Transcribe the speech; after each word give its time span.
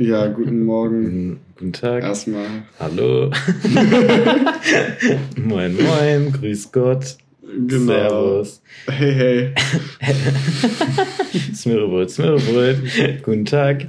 Ja, 0.00 0.28
guten 0.28 0.64
Morgen. 0.64 1.04
Guten, 1.04 1.40
guten 1.56 1.72
Tag. 1.74 2.02
Erstmal. 2.02 2.46
Hallo. 2.78 3.30
moin, 5.36 5.76
moin. 5.76 6.32
Grüß 6.32 6.72
Gott. 6.72 7.18
Genau. 7.42 7.84
Servus. 7.84 8.62
Hey, 8.86 9.12
hey. 9.12 9.54
Smirrebröt, 11.54 12.10
Smirrebröt. 12.12 12.78
Guten 13.22 13.44
Tag. 13.44 13.88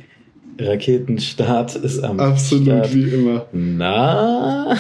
Raketenstart 0.68 1.76
ist 1.76 2.04
am 2.04 2.20
Absolut 2.20 2.66
Start. 2.68 2.94
wie 2.94 3.10
immer. 3.10 3.46
Na? 3.52 4.76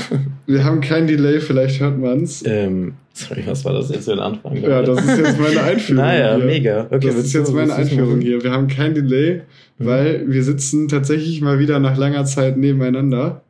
Wir 0.45 0.63
haben 0.63 0.81
kein 0.81 1.07
Delay, 1.07 1.39
vielleicht 1.39 1.79
hört 1.81 1.97
man's. 1.99 2.43
Ähm, 2.45 2.93
sorry, 3.13 3.43
was 3.45 3.63
war 3.65 3.73
das 3.73 3.89
jetzt 3.89 4.05
für 4.05 4.13
ein 4.13 4.19
Anfang? 4.19 4.55
Ja, 4.61 4.81
das 4.81 5.03
ist 5.05 5.17
jetzt 5.17 5.39
meine 5.39 5.61
Einführung. 5.63 6.03
Naja, 6.05 6.35
hier. 6.35 6.45
mega. 6.45 6.87
Okay, 6.89 7.07
das 7.07 7.15
ist 7.15 7.33
jetzt 7.33 7.53
meine 7.53 7.73
Einführung 7.73 8.19
hier. 8.21 8.43
Wir 8.43 8.51
haben 8.51 8.67
kein 8.67 8.93
Delay, 8.93 9.41
Mhm. 9.77 9.85
weil 9.85 10.23
wir 10.27 10.43
sitzen 10.43 10.87
tatsächlich 10.87 11.41
mal 11.41 11.57
wieder 11.59 11.79
nach 11.79 11.97
langer 11.97 12.25
Zeit 12.25 12.57
nebeneinander. 12.57 13.41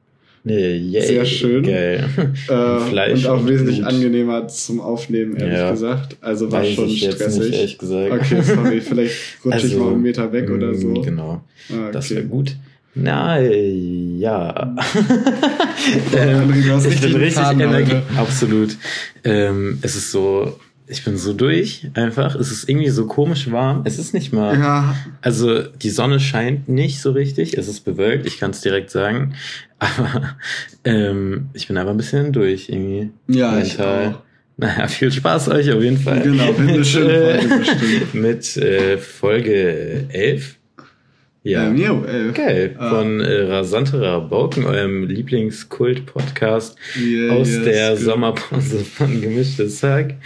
Nee, 0.44 0.76
yay. 0.78 1.06
Sehr 1.06 1.26
schön. 1.26 1.64
Geil. 1.64 2.04
Äh, 2.50 2.80
Fleisch 2.90 3.26
und 3.26 3.28
auch 3.32 3.40
und 3.42 3.48
wesentlich 3.50 3.78
Blut. 3.78 3.90
angenehmer 3.94 4.48
zum 4.48 4.82
Aufnehmen, 4.82 5.36
ehrlich 5.36 5.58
Ja. 5.60 5.72
gesagt. 5.72 6.18
Also 6.22 6.52
war 6.52 6.62
Weiß 6.62 6.74
schon 6.74 6.88
ich 6.88 7.02
jetzt 7.02 7.16
stressig. 7.16 7.40
nicht, 7.44 7.54
ehrlich 7.56 7.78
gesagt. 7.78 8.12
Okay, 8.12 8.42
sorry, 8.42 8.82
vielleicht 8.88 9.16
rutsche 9.46 9.58
ich 9.60 9.64
Also, 9.74 9.80
mal 9.84 9.92
einen 9.94 10.02
Meter 10.02 10.32
weg 10.34 10.50
oder 10.50 10.74
so. 10.74 10.88
mm, 10.88 11.04
Genau. 11.04 11.44
Ah, 11.72 11.92
Das 11.92 12.06
okay. 12.08 12.16
wäre 12.16 12.26
gut. 12.26 12.56
Na, 12.96 13.40
ja. 13.40 14.76
Hast 16.72 16.86
ich 16.88 17.02
bin 17.02 17.16
richtig 17.16 17.44
heute. 17.44 18.02
Absolut. 18.18 18.78
Ähm, 19.24 19.78
es 19.82 19.96
ist 19.96 20.12
so, 20.12 20.58
ich 20.88 21.04
bin 21.06 21.18
so 21.18 21.34
durch 21.34 21.88
einfach. 21.94 22.36
Es 22.36 22.52
ist 22.52 22.68
irgendwie 22.70 22.90
so 22.90 23.06
komisch 23.08 23.50
warm. 23.52 23.82
Es 23.86 23.98
ist 23.98 24.14
nicht 24.14 24.34
mal, 24.34 24.58
Ja, 24.60 24.96
also 25.22 25.62
die 25.62 25.90
Sonne 25.90 26.20
scheint 26.20 26.68
nicht 26.68 27.00
so 27.02 27.12
richtig. 27.12 27.58
Es 27.58 27.68
ist 27.68 27.82
bewölkt, 27.82 28.26
ich 28.26 28.40
kann 28.40 28.52
es 28.52 28.62
direkt 28.62 28.90
sagen. 28.90 29.36
Aber 29.82 30.36
ähm, 30.86 31.50
ich 31.54 31.68
bin 31.68 31.78
aber 31.78 31.90
ein 31.90 31.98
bisschen 31.98 32.32
durch 32.32 32.70
irgendwie. 32.70 33.10
ja, 33.28 33.58
ich 33.58 33.78
mental. 33.78 34.08
auch. 34.10 34.22
Naja, 34.58 34.88
viel 34.88 35.12
Spaß 35.12 35.50
euch 35.50 35.72
auf 35.72 35.82
jeden 35.82 35.98
Fall. 35.98 36.22
Genau, 36.22 36.50
wird 36.50 36.60
eine 36.60 36.78
Mit, 36.78 36.86
schöne 36.86 37.14
äh, 37.14 37.42
Folge 37.42 37.58
bestimmt. 37.58 38.14
Mit 38.14 38.58
äh, 38.58 38.98
Folge 39.00 40.06
11. 40.10 40.58
Ja. 41.44 41.68
Ähm, 41.68 41.78
jo, 41.78 42.06
äh, 42.06 42.32
Geil. 42.32 42.76
Ah. 42.78 42.92
Von 42.92 43.22
äh, 43.22 43.42
Rasante 43.42 44.00
Rabauken, 44.00 44.66
eurem 44.66 45.08
Lieblingskult-Podcast 45.08 46.78
yeah, 46.96 47.34
aus 47.34 47.50
yes, 47.50 47.64
der 47.64 47.90
good. 47.92 48.00
Sommerpause 48.02 48.86
von 48.86 49.20
Gemischtes 49.20 49.82
Hack. 49.82 50.18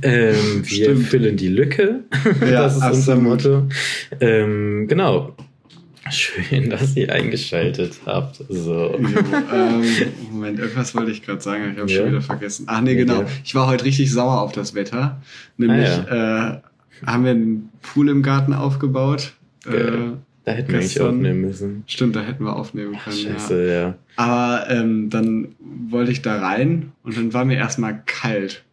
Ähm, 0.00 0.62
wir 0.64 0.96
füllen 0.96 1.36
die 1.36 1.48
Lücke. 1.48 2.04
Ja, 2.40 2.62
das 2.62 2.76
ist 2.76 2.82
unser 2.82 3.12
absolut. 3.12 3.22
Motto. 3.22 3.68
Ähm, 4.20 4.86
genau. 4.88 5.36
Schön, 6.12 6.70
dass 6.70 6.96
ihr 6.96 7.12
eingeschaltet 7.12 8.00
habt. 8.06 8.44
So. 8.48 8.96
Jo, 8.98 8.98
ähm, 9.52 9.82
Moment, 10.30 10.58
irgendwas 10.58 10.94
wollte 10.94 11.10
ich 11.10 11.22
gerade 11.24 11.40
sagen, 11.40 11.72
ich 11.74 11.78
habe 11.80 11.90
Ja. 11.90 11.98
schon 11.98 12.08
wieder 12.08 12.20
vergessen. 12.22 12.64
Ach 12.68 12.80
nee, 12.80 12.94
genau. 12.94 13.24
Ich 13.44 13.54
war 13.54 13.66
heute 13.66 13.84
richtig 13.84 14.10
sauer 14.12 14.40
auf 14.42 14.52
das 14.52 14.74
Wetter. 14.74 15.20
Nämlich 15.56 15.88
Ah, 15.88 16.60
äh, 17.02 17.06
haben 17.06 17.24
wir 17.24 17.30
einen 17.32 17.70
Pool 17.82 18.08
im 18.08 18.22
Garten 18.22 18.52
aufgebaut. 18.52 19.32
Äh. 19.66 19.70
Da 20.44 20.50
hätten 20.52 20.68
wir 20.72 20.78
eigentlich 20.78 20.94
gestern- 20.94 21.16
aufnehmen 21.18 21.40
müssen. 21.40 21.84
stimmt, 21.86 22.16
da 22.16 22.22
hätten 22.22 22.44
wir 22.44 22.56
aufnehmen 22.56 22.96
Ach, 22.98 23.04
können. 23.04 23.16
ja. 23.18 23.32
scheiße, 23.34 23.72
ja. 23.72 23.94
Aber 24.16 24.68
ähm, 24.70 25.08
dann 25.08 25.48
wollte 25.88 26.10
ich 26.10 26.20
da 26.20 26.40
rein 26.40 26.90
und 27.04 27.16
dann 27.16 27.32
war 27.32 27.44
mir 27.44 27.56
erstmal 27.58 28.02
kalt. 28.06 28.64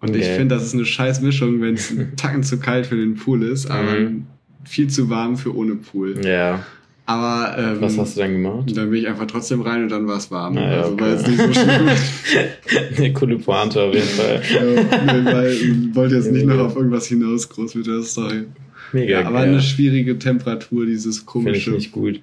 Und 0.00 0.14
ich 0.14 0.22
Okay. 0.26 0.36
finde, 0.36 0.54
das 0.54 0.64
ist 0.64 0.74
eine 0.74 0.84
scheiß 0.84 1.22
Mischung, 1.22 1.60
wenn 1.60 1.74
es 1.74 1.90
ein 1.90 2.12
Tacken 2.16 2.44
zu 2.44 2.60
kalt 2.60 2.86
für 2.86 2.94
den 2.94 3.16
Pool 3.16 3.42
ist, 3.42 3.68
aber 3.68 3.82
Mhm. 3.98 4.26
Viel 4.68 4.88
zu 4.88 5.08
warm 5.10 5.36
für 5.36 5.54
ohne 5.56 5.74
Pool. 5.76 6.20
Ja. 6.24 6.64
Aber 7.06 7.56
ähm, 7.58 7.78
Was 7.80 7.96
hast 7.96 8.16
du 8.16 8.20
dann 8.20 8.32
gemacht? 8.32 8.76
Dann 8.76 8.90
bin 8.90 9.00
ich 9.00 9.08
einfach 9.08 9.26
trotzdem 9.26 9.62
rein 9.62 9.82
und 9.84 9.88
dann 9.88 10.06
war 10.06 10.18
es 10.18 10.30
warm. 10.30 10.58
Ah, 10.58 10.60
ja, 10.60 10.80
also 10.82 10.92
okay. 10.92 11.00
war 11.00 11.08
jetzt 11.10 11.26
nicht 11.26 11.40
so 11.40 11.52
schlimm. 11.54 11.88
Eine 12.98 13.12
coole 13.14 13.38
Pointe 13.38 13.82
auf 13.82 13.94
jeden 13.94 14.06
Fall. 14.08 14.42
ja, 14.54 15.14
nee, 15.14 15.24
weil 15.32 15.52
ich 15.52 15.94
wollte 15.94 16.16
jetzt 16.16 16.30
nicht 16.30 16.44
Mega. 16.44 16.58
noch 16.58 16.66
auf 16.66 16.76
irgendwas 16.76 17.06
hinaus 17.06 17.48
groß 17.48 17.76
mit 17.76 17.86
der 17.86 18.02
Story. 18.02 18.44
Mega 18.92 19.20
Ja, 19.20 19.26
aber 19.26 19.38
geil. 19.38 19.48
eine 19.48 19.62
schwierige 19.62 20.18
Temperatur, 20.18 20.84
dieses 20.84 21.18
Finde 21.20 21.50
ich 21.52 21.64
komische. 21.64 21.70
nicht 21.70 21.92
gut. 21.92 22.20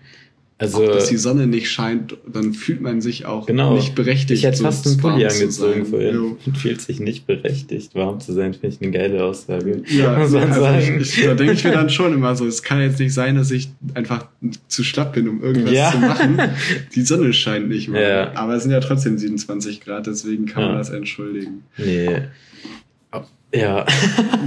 Also, 0.58 0.84
auch, 0.86 0.88
dass 0.94 1.10
die 1.10 1.18
Sonne 1.18 1.48
nicht 1.48 1.70
scheint, 1.70 2.16
dann 2.32 2.54
fühlt 2.54 2.80
man 2.80 3.02
sich 3.02 3.26
auch 3.26 3.46
Genau. 3.46 3.74
nicht 3.76 3.94
berechtigt. 3.94 4.32
ich 4.40 4.46
hätte 4.46 4.62
fast 4.64 4.88
einen 4.88 4.96
Pulli 4.98 5.26
angezogen 5.26 5.86
vorhin. 5.86 6.16
Jo. 6.16 6.38
Und 6.46 6.58
fühlt 6.58 6.80
sich 6.80 7.02
nicht 7.02 7.28
berechtigt, 7.28 7.94
warm 7.94 8.22
zu 8.22 8.32
sein, 8.32 8.54
finde 8.54 8.70
ich 8.76 8.82
eine 8.82 8.92
geile 8.92 9.22
Aussage. 9.26 9.84
Ja, 9.88 10.18
Muss 10.18 10.32
man 10.32 10.44
also 10.50 10.62
sagen. 10.62 10.98
ich, 11.02 11.18
ich, 11.18 11.26
da 11.26 11.34
denke 11.34 11.52
ich 11.54 11.64
mir 11.66 11.72
dann 11.74 11.90
schon 11.90 12.14
immer 12.14 12.38
so, 12.38 12.46
es 12.48 12.64
kann 12.64 12.80
jetzt 12.80 13.00
nicht 13.00 13.14
sein, 13.14 13.36
dass 13.36 13.52
ich 13.52 13.68
einfach 13.96 14.28
zu 14.70 14.86
schlapp 14.86 15.14
bin, 15.14 15.28
um 15.28 15.44
irgendwas 15.44 15.74
Ja. 15.74 15.92
zu 15.92 15.98
machen. 15.98 16.40
Die 16.96 17.02
Sonne 17.02 17.34
scheint 17.34 17.68
nicht 17.68 17.90
mal. 17.90 18.02
Ja. 18.02 18.32
Aber 18.36 18.54
es 18.56 18.64
sind 18.64 18.72
ja 18.72 18.80
trotzdem 18.80 19.18
27 19.18 19.82
Grad, 19.82 20.08
deswegen 20.08 20.46
kann 20.46 20.64
man 20.64 20.72
Ja. 20.72 20.78
das 20.78 20.90
entschuldigen. 20.90 21.64
Nee. 21.78 22.22
Ja, 23.56 23.86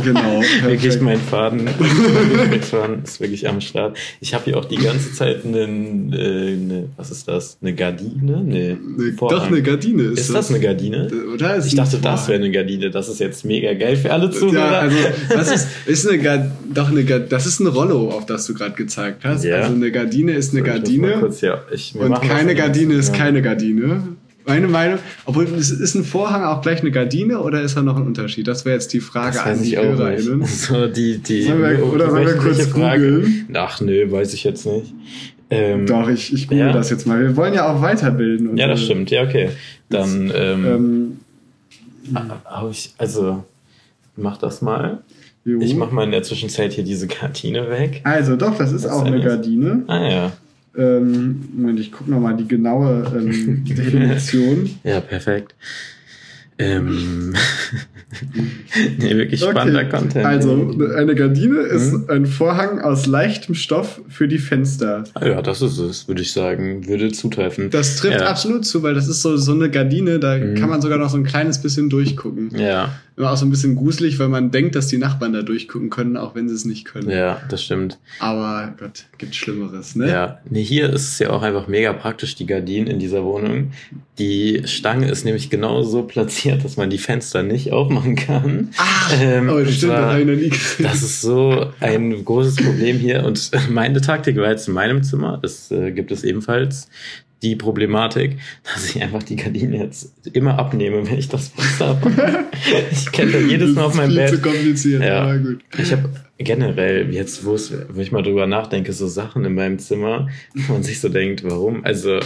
Genau. 0.05 0.41
wirklich 0.65 1.01
mein 1.01 1.19
Faden. 1.19 1.67
Faden 2.71 3.03
ist 3.05 3.21
wirklich 3.21 3.49
am 3.49 3.61
Start. 3.61 3.97
Ich 4.21 4.35
habe 4.35 4.45
hier 4.45 4.57
auch 4.59 4.65
die 4.65 4.77
ganze 4.77 5.13
Zeit 5.13 5.45
eine, 5.45 5.61
äh, 5.61 6.53
eine, 6.53 6.89
was 6.97 7.11
ist 7.11 7.27
das? 7.29 7.59
Eine 7.61 7.75
Gardine? 7.75 8.43
Nee. 8.45 8.77
Ne, 8.97 9.13
Vorhang. 9.17 9.39
doch, 9.39 9.47
eine 9.49 9.63
Gardine 9.63 10.03
ist, 10.05 10.21
Ist 10.21 10.35
das 10.35 10.51
eine 10.51 10.61
Gardine? 10.61 11.11
Oder 11.35 11.57
ist 11.57 11.67
Ich 11.67 11.75
dachte, 11.75 11.99
das 11.99 12.03
Vorhang? 12.03 12.29
wäre 12.29 12.39
eine 12.45 12.51
Gardine. 12.53 12.91
Das 12.91 13.09
ist 13.09 13.21
jetzt 13.21 13.45
mega 13.45 13.73
geil 13.75 13.97
für 13.97 14.13
alle 14.13 14.31
Zuhörer. 14.31 14.59
Ja, 14.61 14.79
also 14.81 14.97
das 15.31 15.53
ist, 15.53 15.69
ist 15.87 16.09
eine 16.09 16.19
Ga- 16.19 16.51
doch 16.73 16.91
eine 16.91 17.05
Ga- 17.05 17.19
das 17.19 17.47
ist 17.47 17.61
ein 17.61 17.67
Rollo, 17.67 18.11
auf 18.11 18.27
das 18.27 18.47
du 18.47 18.55
gerade 18.55 18.75
gezeigt 18.75 19.25
hast. 19.25 19.45
Ja. 19.45 19.57
Also 19.57 19.75
eine 19.75 19.91
Gardine 19.91 20.33
ist 20.33 20.53
eine 20.53 20.61
Ich 20.61 20.67
Gardine 20.67 21.13
Kurz, 21.21 21.41
ja, 21.41 21.61
ich, 21.73 21.95
und 21.95 22.11
das 22.11 22.21
keine 22.21 22.53
in- 22.53 22.57
Gardine 22.57 22.95
ist 22.95 23.09
ja. 23.09 23.15
keine 23.17 23.43
Gardine. 23.43 24.03
Meine 24.48 24.66
Meinung, 24.66 24.98
obwohl 25.26 25.44
ist, 25.44 25.94
ein 25.94 26.04
Vorhang 26.04 26.42
auch 26.42 26.62
gleich 26.62 26.81
eine 26.81 26.91
Gardine 26.91 27.41
oder 27.41 27.60
ist 27.62 27.76
da 27.76 27.82
noch 27.82 27.97
ein 27.97 28.06
Unterschied? 28.06 28.48
Das 28.48 28.64
wäre 28.64 28.75
jetzt 28.75 28.92
die 28.94 29.00
Frage 29.00 29.42
an 29.42 29.62
die. 29.62 29.76
HörerInnen. 29.76 30.42
So, 30.47 30.86
die, 30.88 31.19
die 31.19 31.42
Sollen 31.42 31.62
wir- 31.62 31.86
oder 31.86 32.10
sollen 32.10 32.26
wir 32.26 32.34
kurz 32.36 32.66
Frage. 32.66 33.10
googeln? 33.16 33.48
Ach 33.54 33.81
nö, 33.81 34.10
weiß 34.10 34.32
ich 34.34 34.44
jetzt 34.44 34.66
nicht. 34.66 34.92
Ähm, 35.50 35.86
Doch, 35.86 36.09
ich, 36.09 36.32
ich 36.32 36.48
google 36.48 36.66
Ja. 36.66 36.72
das 36.72 36.91
jetzt 36.91 37.06
mal. 37.06 37.20
Wir 37.20 37.36
wollen 37.36 37.54
ja 37.54 37.70
auch 37.72 37.81
weiterbilden. 37.81 38.48
Und 38.48 38.56
ja, 38.59 38.66
das 38.66 38.82
stimmt. 38.82 39.10
Ja, 39.10 39.22
okay. 39.22 39.50
Dann, 39.88 40.31
ähm, 40.34 40.65
Ähm, 40.66 41.19
hau 42.50 42.70
ich, 42.70 42.92
also, 42.98 43.44
mach 44.16 44.36
das 44.38 44.60
mal. 44.62 44.98
jo. 45.44 45.59
Ich 45.60 45.75
mach 45.75 45.91
mal 45.91 46.04
in 46.04 46.10
der 46.10 46.22
Zwischenzeit 46.22 46.72
hier 46.72 46.84
diese 46.84 47.06
Gardine 47.06 47.69
weg. 47.70 48.00
also 48.04 48.36
doch, 48.36 48.56
das 48.59 48.72
ist 48.72 48.84
Was 48.84 48.92
auch 48.92 49.04
eine? 49.04 49.20
Gardine. 49.22 49.84
Ah 49.86 50.09
ja. 50.09 50.32
Ähm, 50.78 51.49
Moment, 51.55 51.81
ich 51.81 51.91
gucke 51.91 52.11
nochmal 52.11 52.37
die 52.37 52.47
genaue 52.47 53.12
ähm, 53.15 53.65
Definition. 53.69 54.71
Ja, 54.84 55.00
perfekt. 55.00 55.55
Ähm, 56.61 57.35
nee, 58.99 59.17
wirklich 59.17 59.41
spannender 59.41 59.85
Content. 59.85 60.25
Also, 60.27 60.75
eine 60.97 61.15
Gardine 61.15 61.59
ist 61.61 61.93
Mhm. 61.93 62.05
ein 62.09 62.27
Vorhang 62.27 62.81
aus 62.81 63.07
leichtem 63.07 63.55
Stoff 63.55 64.01
für 64.09 64.29
die 64.29 64.39
Fenster. 64.39 65.05
Ah 65.15 65.27
ja, 65.27 65.43
das 65.43 65.63
ist 65.63 65.79
es, 65.79 66.09
würde 66.09 66.23
ich 66.23 66.33
sagen. 66.33 66.87
Würde 66.89 67.13
zutreffen. 67.13 67.71
Das 67.71 67.97
trifft 67.97 68.21
Ja. 68.21 68.27
absolut 68.29 68.65
zu, 68.67 68.83
weil 68.83 68.95
das 68.95 69.09
ist 69.09 69.23
so, 69.23 69.37
so 69.37 69.53
eine 69.53 69.71
Gardine, 69.71 70.19
da 70.19 70.37
Mhm. 70.37 70.55
kann 70.57 70.69
man 70.69 70.83
sogar 70.83 70.99
noch 70.99 71.11
so 71.11 71.17
ein 71.17 71.25
kleines 71.25 71.61
bisschen 71.63 71.89
durchgucken. 71.91 72.51
Ja, 72.59 72.91
Immer 73.17 73.33
auch 73.33 73.37
so 73.37 73.45
ein 73.47 73.51
bisschen 73.51 73.75
gruselig, 73.75 74.21
weil 74.21 74.29
man 74.29 74.53
denkt, 74.53 74.77
dass 74.77 74.87
die 74.87 74.97
Nachbarn 74.97 75.33
da 75.33 75.43
durchgucken 75.43 75.91
können, 75.91 76.17
auch 76.17 76.37
wenn 76.37 76.49
sie 76.49 76.55
es 76.55 76.65
nicht 76.65 76.85
können. 76.85 77.11
ja, 77.11 77.41
das 77.49 77.65
stimmt. 77.65 77.99
Aber 78.21 78.73
Gott, 78.79 79.07
gibt 79.19 79.35
Schlimmeres, 79.35 79.97
ne? 79.97 80.09
Ja, 80.09 80.39
nee, 80.49 80.63
hier 80.63 80.89
ist 80.93 81.09
es 81.09 81.19
ja 81.19 81.31
auch 81.31 81.43
einfach 81.43 81.67
mega 81.67 81.93
praktisch, 81.95 82.37
die 82.37 82.47
Gardinen 82.47 82.87
in 82.87 83.01
dieser 83.01 83.25
Wohnung. 83.25 83.73
Die 84.21 84.63
Stange 84.67 85.11
ist 85.11 85.25
nämlich 85.25 85.51
genau 85.51 85.83
so 85.83 86.05
platziert, 86.05 86.47
dass 86.56 86.76
man 86.76 86.91
die 86.91 86.98
Fenster 86.98 87.42
nicht 87.42 87.72
aufmachen 87.72 88.14
kann. 88.16 88.70
Ach, 88.76 89.12
Ähm, 89.20 89.48
zwar- 89.78 90.19
das 90.19 90.26
gesehen. 90.26 90.82
Das 90.82 91.03
ist 91.03 91.20
so 91.20 91.66
ein 91.81 92.25
großes 92.25 92.56
Problem 92.56 92.98
hier. 92.98 93.25
Und 93.25 93.50
meine 93.70 94.00
Taktik 94.00 94.36
war 94.36 94.50
jetzt 94.50 94.69
in 94.69 94.75
meinem 94.75 95.03
Zimmer, 95.03 95.38
das 95.42 95.70
äh, 95.70 95.91
gibt 95.92 96.10
es 96.10 96.25
ebenfalls, 96.25 96.89
die 97.42 97.54
Problematik, 97.54 98.36
dass 98.65 98.91
ich 98.91 99.00
einfach 99.00 99.22
die 99.22 99.36
Gardine 99.36 99.77
jetzt 99.78 100.12
immer 100.33 100.59
abnehme, 100.59 101.09
wenn 101.09 101.18
ich 101.18 101.28
das 101.28 101.48
Fenster 101.48 101.86
habe. 101.89 102.10
ich 102.91 103.12
kenne 103.12 103.30
das 103.33 103.42
jedes 103.48 103.74
Mal 103.77 103.84
auf 103.84 103.94
meinem 103.94 104.15
Das 104.16 104.33
ist 104.33 104.42
Bett. 104.42 104.42
zu 104.44 104.51
kompliziert, 104.51 105.03
Ja. 105.04 105.22
aber 105.22 105.39
gut. 105.39 105.60
Ich 105.78 105.92
habe 105.92 106.09
generell, 106.39 107.12
jetzt 107.15 107.44
wo 107.44 107.54
ich 108.01 108.10
mal 108.12 108.22
drüber 108.22 108.47
nachdenke, 108.48 108.92
so 108.92 109.06
Sachen 109.06 109.44
in 109.44 109.54
meinem 109.54 109.78
Zimmer, 109.78 110.28
wo 110.54 110.72
man 110.72 110.83
sich 110.83 111.01
so 111.01 111.09
denkt, 111.09 111.44
warum? 111.44 111.84
Also 111.84 112.18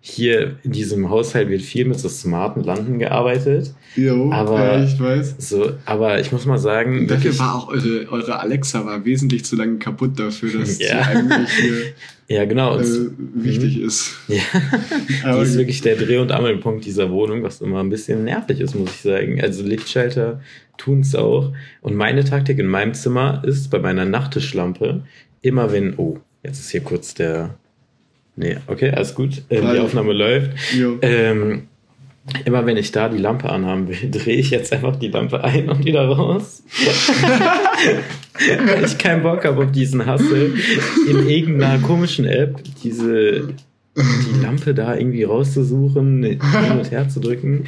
hier 0.00 0.56
in 0.62 0.72
diesem 0.72 1.10
Haushalt 1.10 1.48
wird 1.48 1.60
viel 1.60 1.84
mit 1.84 1.98
so 1.98 2.08
smarten 2.08 2.62
Lampen 2.62 2.98
gearbeitet. 2.98 3.74
Jo, 3.96 4.30
Aber- 4.32 4.58
ja, 4.78 4.84
ich 4.84 4.98
weiß. 4.98 5.34
So, 5.38 5.72
aber 5.84 6.20
ich 6.20 6.30
muss 6.30 6.46
mal 6.46 6.56
sagen, 6.58 7.06
Dafür 7.08 7.24
wirklich- 7.24 7.38
war 7.40 7.54
auch 7.56 7.68
eure, 7.68 8.06
eure 8.10 8.38
Alexa 8.38 8.86
war 8.86 9.04
wesentlich 9.04 9.44
zu 9.44 9.56
lange 9.56 9.78
kaputt 9.78 10.18
dafür, 10.18 10.60
dass 10.60 10.78
Ja. 10.78 10.86
sie 10.86 10.94
eigentlich 10.94 11.50
hier 11.50 11.72
ja 12.36 12.44
genau. 12.44 12.78
Äh, 12.78 12.84
wichtig 13.34 13.80
ist. 13.80 14.12
Ja, 14.28 14.40
Aber 15.24 15.42
die 15.42 15.50
ist 15.50 15.56
wirklich 15.58 15.80
der 15.80 15.96
Dreh- 15.96 16.18
und 16.18 16.30
Angelpunkt 16.30 16.84
dieser 16.84 17.10
Wohnung, 17.10 17.42
was 17.42 17.60
immer 17.60 17.80
ein 17.80 17.90
bisschen 17.90 18.24
nervig 18.24 18.60
ist, 18.60 18.74
muss 18.76 18.90
ich 18.90 19.00
sagen. 19.00 19.40
Also 19.42 19.64
Lichtschalter 19.64 20.40
tun 20.76 21.00
es 21.00 21.14
auch. 21.16 21.52
Und 21.82 21.96
meine 21.96 22.24
Taktik 22.24 22.58
in 22.60 22.66
meinem 22.68 22.94
Zimmer 22.94 23.42
ist 23.44 23.68
bei 23.70 23.80
meiner 23.80 24.04
Nachttischlampe, 24.04 25.02
immer 25.42 25.72
wenn, 25.72 25.94
oh, 25.98 26.18
Jetzt 26.44 26.60
ist 26.60 26.70
hier 26.70 26.82
kurz 26.82 27.14
der. 27.14 27.56
Nee, 28.38 28.56
okay, 28.68 28.92
alles 28.92 29.16
gut. 29.16 29.42
Ähm, 29.50 29.68
die 29.72 29.80
Aufnahme 29.80 30.12
läuft. 30.12 30.52
Ähm, 31.02 31.66
immer 32.44 32.64
wenn 32.66 32.76
ich 32.76 32.92
da 32.92 33.08
die 33.08 33.18
Lampe 33.18 33.50
anhaben 33.50 33.88
will, 33.88 33.96
drehe 34.10 34.36
ich 34.36 34.50
jetzt 34.50 34.72
einfach 34.72 34.94
die 34.94 35.08
Lampe 35.08 35.42
ein 35.42 35.68
und 35.68 35.84
wieder 35.84 36.06
raus. 36.06 36.62
Weil 38.66 38.84
ich 38.84 38.96
keinen 38.96 39.24
Bock 39.24 39.44
habe 39.44 39.64
auf 39.64 39.72
diesen 39.72 40.06
Hassel 40.06 40.54
in 41.10 41.28
irgendeiner 41.28 41.82
komischen 41.84 42.26
App, 42.26 42.62
diese 42.84 43.48
die 44.34 44.40
Lampe 44.42 44.74
da 44.74 44.96
irgendwie 44.96 45.24
rauszusuchen, 45.24 46.22
hin 46.22 46.38
und 46.78 46.90
her 46.90 47.08
zu 47.08 47.20
drücken. 47.20 47.64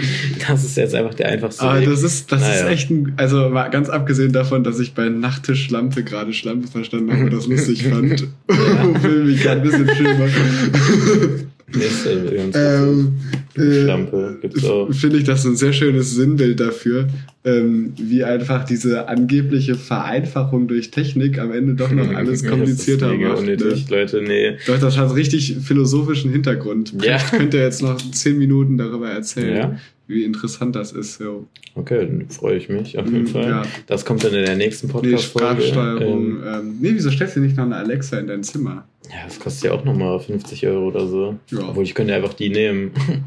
Das 0.49 0.65
ist 0.65 0.77
jetzt 0.77 0.95
einfach 0.95 1.15
der 1.15 1.29
einfachste 1.29 1.63
Aber 1.63 1.81
Weg. 1.81 1.89
das 1.89 2.03
ist, 2.03 2.31
das 2.33 2.43
ist 2.43 2.49
Naja. 2.49 2.69
echt 2.69 2.91
ein, 2.91 3.13
also 3.17 3.49
mal 3.49 3.69
ganz 3.71 3.89
abgesehen 3.89 4.33
davon, 4.33 4.65
dass 4.65 4.79
ich 4.81 4.95
bei 4.95 5.09
Nachttischlampe 5.09 6.05
gerade 6.05 6.33
Schlampe 6.33 6.69
verstanden 6.69 7.13
habe 7.13 7.25
und 7.25 7.33
das 7.33 7.47
lustig 7.47 7.85
fand, 7.85 8.21
will 9.03 9.25
mich 9.25 9.43
gerade 9.43 9.61
ein 9.61 9.67
bisschen 9.67 9.89
schön 9.95 10.19
machen. 10.19 11.50
Ähm, 11.75 13.15
äh. 13.57 14.93
Finde 14.93 15.19
ich 15.19 15.25
das 15.25 15.45
ein 15.45 15.57
sehr 15.57 15.73
schönes 15.73 16.15
Sinnbild 16.15 16.61
dafür, 16.61 17.09
ähm, 17.45 17.93
wie 17.97 18.25
einfach 18.25 18.65
diese 18.65 19.09
angebliche 19.09 19.75
Vereinfachung 19.75 20.69
durch 20.69 20.91
Technik 20.91 21.39
am 21.39 21.53
Ende 21.53 21.75
doch 21.75 21.91
noch 21.91 22.09
alles 22.15 22.47
komplizierter 22.47 23.09
macht. 23.09 23.21
Ne? 23.21 23.35
unnötig, 23.37 23.89
Leute, 23.91 24.23
nee. 24.23 24.57
Doch, 24.67 24.79
das 24.79 24.97
hat 24.97 25.15
richtig 25.15 25.57
philosophischen 25.63 26.31
Hintergrund. 26.31 26.95
Ja. 27.03 27.17
Ich 27.17 27.31
könnte 27.31 27.59
jetzt 27.59 27.83
noch 27.83 27.97
zehn 28.13 28.39
Minuten 28.39 28.79
darüber 28.79 29.09
erzählen, 29.11 29.57
Ja. 29.57 29.77
wie 30.07 30.25
interessant 30.25 30.77
das 30.77 30.93
ist. 30.93 31.21
Jo. 31.21 31.47
Okay, 31.77 32.01
dann 32.07 32.29
freue 32.31 32.57
ich 32.57 32.69
mich 32.69 32.99
auf 32.99 33.07
jeden 33.07 33.23
Mhm, 33.23 33.27
Fall. 33.29 33.49
ja. 33.49 33.63
Das 33.87 34.05
kommt 34.05 34.25
dann 34.25 34.35
in 34.35 34.45
der 34.45 34.57
nächsten 34.57 34.89
Nee, 34.89 34.93
Podcast-Folge. 34.93 35.63
Sprachsteuerung. 35.63 36.27
Ähm, 36.27 36.43
Ähm, 36.47 36.75
nee, 36.81 36.91
wieso 36.95 37.11
stellst 37.11 37.37
du 37.37 37.41
nicht 37.41 37.57
noch 37.57 37.65
eine 37.65 37.77
Alexa 37.77 38.19
in 38.19 38.27
dein 38.27 38.43
Zimmer? 38.43 38.87
Ja, 39.11 39.25
das 39.25 39.39
kostet 39.41 39.65
ja 39.65 39.73
auch 39.73 39.85
nochmal 39.85 40.19
50 40.21 40.67
Euro 40.69 40.87
oder 40.89 41.07
so. 41.07 41.37
Ja. 41.51 41.69
Obwohl, 41.69 41.85
ich 41.85 41.95
könnte 41.95 42.15
einfach 42.15 42.35
die 42.35 42.49
nehmen. 42.49 42.93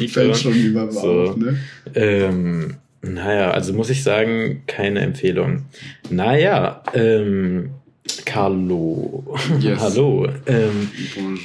Die 0.00 0.08
Fällt 0.08 0.36
schon. 0.36 0.52
schon 0.52 0.62
lieber 0.62 0.90
So. 0.90 1.22
auf, 1.22 1.36
ne? 1.36 1.58
Ähm, 1.94 2.74
naja, 3.02 3.50
also 3.50 3.72
muss 3.72 3.90
ich 3.90 4.02
sagen, 4.02 4.62
keine 4.66 5.00
Empfehlung. 5.00 5.64
Naja, 6.08 6.82
ähm, 6.94 7.70
Carlo. 8.24 9.24
Yes. 9.60 9.80
Hallo. 9.80 10.28
Ähm, 10.46 10.88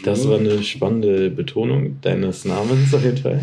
das 0.03 0.27
war 0.27 0.39
eine 0.39 0.63
spannende 0.63 1.29
Betonung 1.29 1.97
deines 2.01 2.45
Namens 2.45 2.93
auf 2.93 3.03
jeden 3.03 3.17
Fall. 3.17 3.41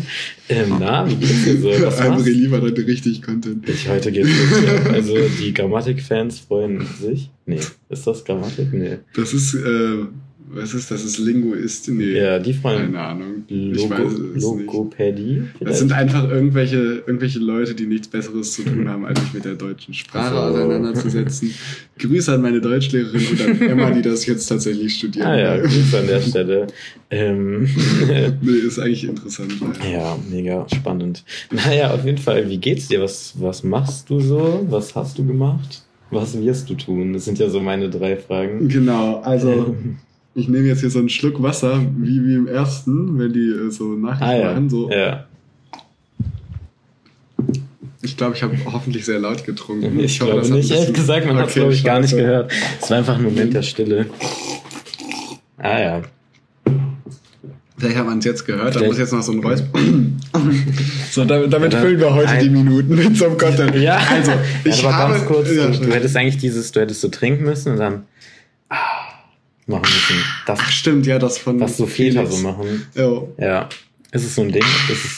Ähm, 0.49 0.75
na, 0.79 1.09
wie 1.09 1.15
geht's 1.15 1.43
dir 1.43 1.57
so? 1.57 1.69
Was 1.85 2.01
André 2.01 2.29
liefert 2.29 2.61
heute 2.61 2.85
richtig 2.85 3.21
Content. 3.21 3.67
ich 3.67 3.87
heute 3.89 4.11
geht's 4.11 4.29
ab. 4.29 4.91
Also 4.93 5.15
die 5.39 5.53
Grammatik-Fans 5.53 6.39
freuen 6.39 6.85
sich. 6.99 7.29
Nee, 7.45 7.59
ist 7.89 8.07
das 8.07 8.23
Grammatik? 8.25 8.73
Nee. 8.73 8.97
Das 9.15 9.33
ist, 9.33 9.53
äh, 9.55 10.05
was 10.47 10.73
ist 10.73 10.91
das? 10.91 11.03
Ist 11.03 11.17
Linguist? 11.17 11.89
Nee. 11.89 12.11
Ja, 12.17 12.39
die 12.39 12.53
freuen 12.53 12.93
Keine 12.93 12.99
Ahnung. 12.99 13.43
Ich 13.47 13.75
Logo, 13.77 13.89
weiß 13.89 14.13
es 14.13 14.19
nicht. 14.19 14.41
Logopädie. 14.43 15.41
Das 15.41 15.57
vielleicht? 15.57 15.77
sind 15.79 15.91
einfach 15.93 16.29
irgendwelche, 16.29 17.03
irgendwelche 17.07 17.39
Leute, 17.39 17.73
die 17.75 17.85
nichts 17.85 18.07
Besseres 18.07 18.53
zu 18.53 18.63
tun 18.63 18.87
haben, 18.87 19.05
als 19.05 19.19
sich 19.19 19.33
mit 19.33 19.45
der 19.45 19.55
deutschen 19.55 19.93
Sprache 19.93 20.35
Also. 20.35 20.57
auseinanderzusetzen. 20.59 21.53
Grüße 21.99 22.33
an 22.33 22.41
meine 22.41 22.61
Deutschlehrerin 22.61 23.21
und 23.31 23.41
an 23.41 23.61
Emma, 23.69 23.89
die 23.91 24.01
das 24.01 24.25
jetzt 24.25 24.45
tatsächlich 24.47 24.93
studieren 24.95 25.27
Ah 25.27 25.37
ja. 25.37 25.57
Grüße 25.57 25.99
an 25.99 26.07
der 26.07 26.21
Stelle. 26.21 26.67
Ähm, 27.09 27.67
Nee, 28.41 28.51
ist 28.51 28.79
eigentlich 28.79 29.03
interessant. 29.05 29.53
Ja. 29.83 29.89
ja, 29.91 30.19
mega 30.31 30.65
spannend. 30.73 31.23
Naja, 31.51 31.93
auf 31.93 32.05
jeden 32.05 32.17
Fall, 32.17 32.49
wie 32.49 32.57
geht's 32.57 32.87
dir? 32.87 33.01
Was, 33.01 33.33
was 33.39 33.63
machst 33.63 34.09
du 34.09 34.19
so? 34.19 34.65
Was 34.69 34.95
hast 34.95 35.17
du 35.17 35.25
gemacht? 35.25 35.81
Was 36.11 36.39
wirst 36.39 36.69
du 36.69 36.75
tun? 36.75 37.13
Das 37.13 37.25
sind 37.25 37.39
ja 37.39 37.49
so 37.49 37.59
meine 37.59 37.89
drei 37.89 38.15
Fragen. 38.15 38.67
Genau, 38.67 39.21
also 39.21 39.51
Ähm, 39.51 39.97
ich 40.35 40.49
nehme 40.49 40.67
jetzt 40.67 40.81
hier 40.81 40.89
so 40.89 40.99
einen 40.99 41.09
Schluck 41.09 41.41
Wasser, 41.41 41.81
wie, 41.97 42.23
wie 42.25 42.35
im 42.35 42.47
ersten, 42.47 43.17
wenn 43.17 43.31
die 43.31 43.49
äh, 43.49 43.71
so 43.71 43.93
Nachrichten 43.93 44.23
ah 44.23 44.35
ja, 44.35 44.51
machen. 44.51 44.69
So. 44.69 44.91
ja. 44.91 45.25
Ich 48.01 48.17
glaube, 48.17 48.35
ich 48.35 48.43
habe 48.43 48.55
hoffentlich 48.65 49.05
sehr 49.05 49.19
laut 49.19 49.45
getrunken. 49.45 49.97
Ich, 49.99 50.21
hoffe, 50.21 50.33
glaube 50.33 50.49
nicht, 50.49 50.69
ehrlich 50.69 50.93
gesagt, 50.93 51.25
man 51.25 51.37
hat 51.37 51.45
es 51.45 51.51
Okay, 51.51 51.59
glaube 51.61 51.73
ich 51.73 51.83
gar 51.83 51.99
nicht 52.01 52.15
gehört. 52.15 52.51
Es 52.79 52.89
war 52.91 52.97
einfach 52.97 53.15
ein 53.15 53.23
Moment 53.23 53.53
der 53.53 53.63
Stille. 53.63 54.07
Ah 55.57 55.79
ja. 55.79 56.01
Vielleicht 57.77 57.97
hat 57.97 58.05
man 58.05 58.19
es 58.19 58.25
jetzt 58.25 58.45
gehört, 58.45 58.75
da 58.75 58.83
muss 58.83 58.97
jetzt 58.97 59.11
noch 59.11 59.21
so 59.21 59.31
ein 59.31 59.39
Räusper. 59.39 59.79
so, 61.11 61.25
damit, 61.25 61.51
damit 61.51 61.73
Ja, 61.73 61.79
füllen 61.79 61.99
wir 61.99 62.13
heute 62.13 62.27
nein. 62.27 62.43
die 62.43 62.49
Minuten 62.49 62.95
mit 62.95 63.17
so 63.17 63.25
einem 63.25 63.37
Content. 63.37 63.75
Ja, 63.75 63.97
also, 63.97 64.31
ich 64.63 64.81
ja, 64.81 64.89
aber 64.89 64.97
habe. 64.97 65.13
ganz 65.13 65.25
kurz, 65.25 65.51
ja, 65.51 65.67
du, 65.67 65.93
hättest 65.93 66.15
eigentlich 66.15 66.37
dieses, 66.37 66.71
du 66.71 66.81
hättest 66.81 67.01
so 67.01 67.09
trinken 67.09 67.43
müssen 67.43 67.73
und 67.73 67.79
dann 67.79 68.03
machen 69.67 69.83
müssen. 69.83 70.23
Das, 70.45 70.59
Ach, 70.61 70.71
stimmt, 70.71 71.05
ja, 71.05 71.19
das 71.19 71.37
von. 71.37 71.59
was 71.59 71.77
so 71.77 71.85
Väter 71.85 72.21
Felix. 72.25 72.35
so 72.37 72.41
machen. 72.43 72.87
Jo. 72.95 73.33
Ja. 73.39 73.69
Ist 74.11 74.23
es 74.23 74.35
so 74.35 74.43
ein 74.43 74.51
Ding? 74.51 74.63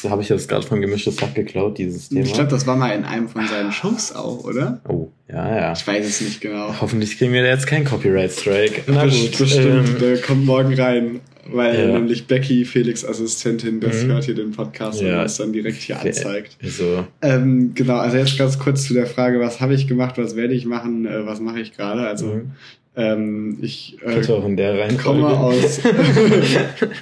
Habe 0.09 0.21
ich 0.23 0.27
das 0.29 0.47
gerade 0.47 0.65
von 0.65 0.81
gemischtes 0.81 1.21
Hack 1.21 1.35
geklaut, 1.35 1.77
dieses 1.77 2.09
Thema? 2.09 2.21
Ich 2.25 2.33
glaube, 2.33 2.49
das 2.49 2.65
war 2.65 2.75
mal 2.75 2.89
in 2.95 3.03
einem 3.05 3.27
von 3.29 3.45
seinen 3.47 3.71
Shows 3.71 4.11
auch, 4.11 4.43
oder? 4.43 4.81
oh, 4.87 5.09
ja, 5.29 5.55
ja. 5.55 5.71
Ich 5.73 5.85
weiß 5.85 6.03
es 6.03 6.21
nicht 6.21 6.41
genau. 6.41 6.73
Hoffentlich 6.81 7.15
kriegen 7.19 7.31
wir 7.31 7.43
da 7.43 7.49
jetzt 7.49 7.67
keinen 7.67 7.85
Copyright-Strike. 7.85 8.83
Na 8.87 9.03
gut. 9.05 9.37
Bestimmt, 9.37 9.89
Ähm, 9.89 9.99
der 9.99 10.17
kommt 10.21 10.45
morgen 10.45 10.73
rein. 10.73 11.19
Weil 11.49 11.79
Ja. 11.79 11.87
nämlich 11.93 12.27
Becky, 12.27 12.65
Felix 12.65 13.05
Assistentin, 13.05 13.79
das 13.79 14.03
Mhm. 14.03 14.07
hört 14.07 14.25
hier 14.25 14.35
den 14.35 14.51
Podcast 14.51 14.99
Ja. 15.01 15.11
und 15.11 15.23
das 15.23 15.37
dann 15.37 15.53
direkt 15.53 15.77
hier 15.81 15.97
anzeigt. 16.01 16.57
so. 16.61 17.05
Ähm, 17.21 17.71
genau, 17.73 17.97
also 17.97 18.17
jetzt 18.17 18.37
ganz 18.37 18.59
kurz 18.59 18.83
zu 18.85 18.93
der 18.93 19.05
Frage, 19.05 19.39
was 19.39 19.61
habe 19.61 19.73
ich 19.73 19.87
gemacht, 19.87 20.17
was 20.17 20.35
werde 20.35 20.53
ich 20.55 20.65
machen, 20.65 21.05
äh, 21.05 21.25
was 21.25 21.39
mache 21.39 21.61
ich 21.61 21.71
gerade? 21.77 22.05
Also 22.05 22.25
Mhm. 22.25 22.51
Ähm, 22.97 23.57
ich 23.61 23.97
äh, 24.05 24.31
auch 24.31 24.45
in 24.45 24.57
der 24.57 24.77
Reihenfolge. 24.79 25.21
komme 25.21 25.37
aus 25.39 25.79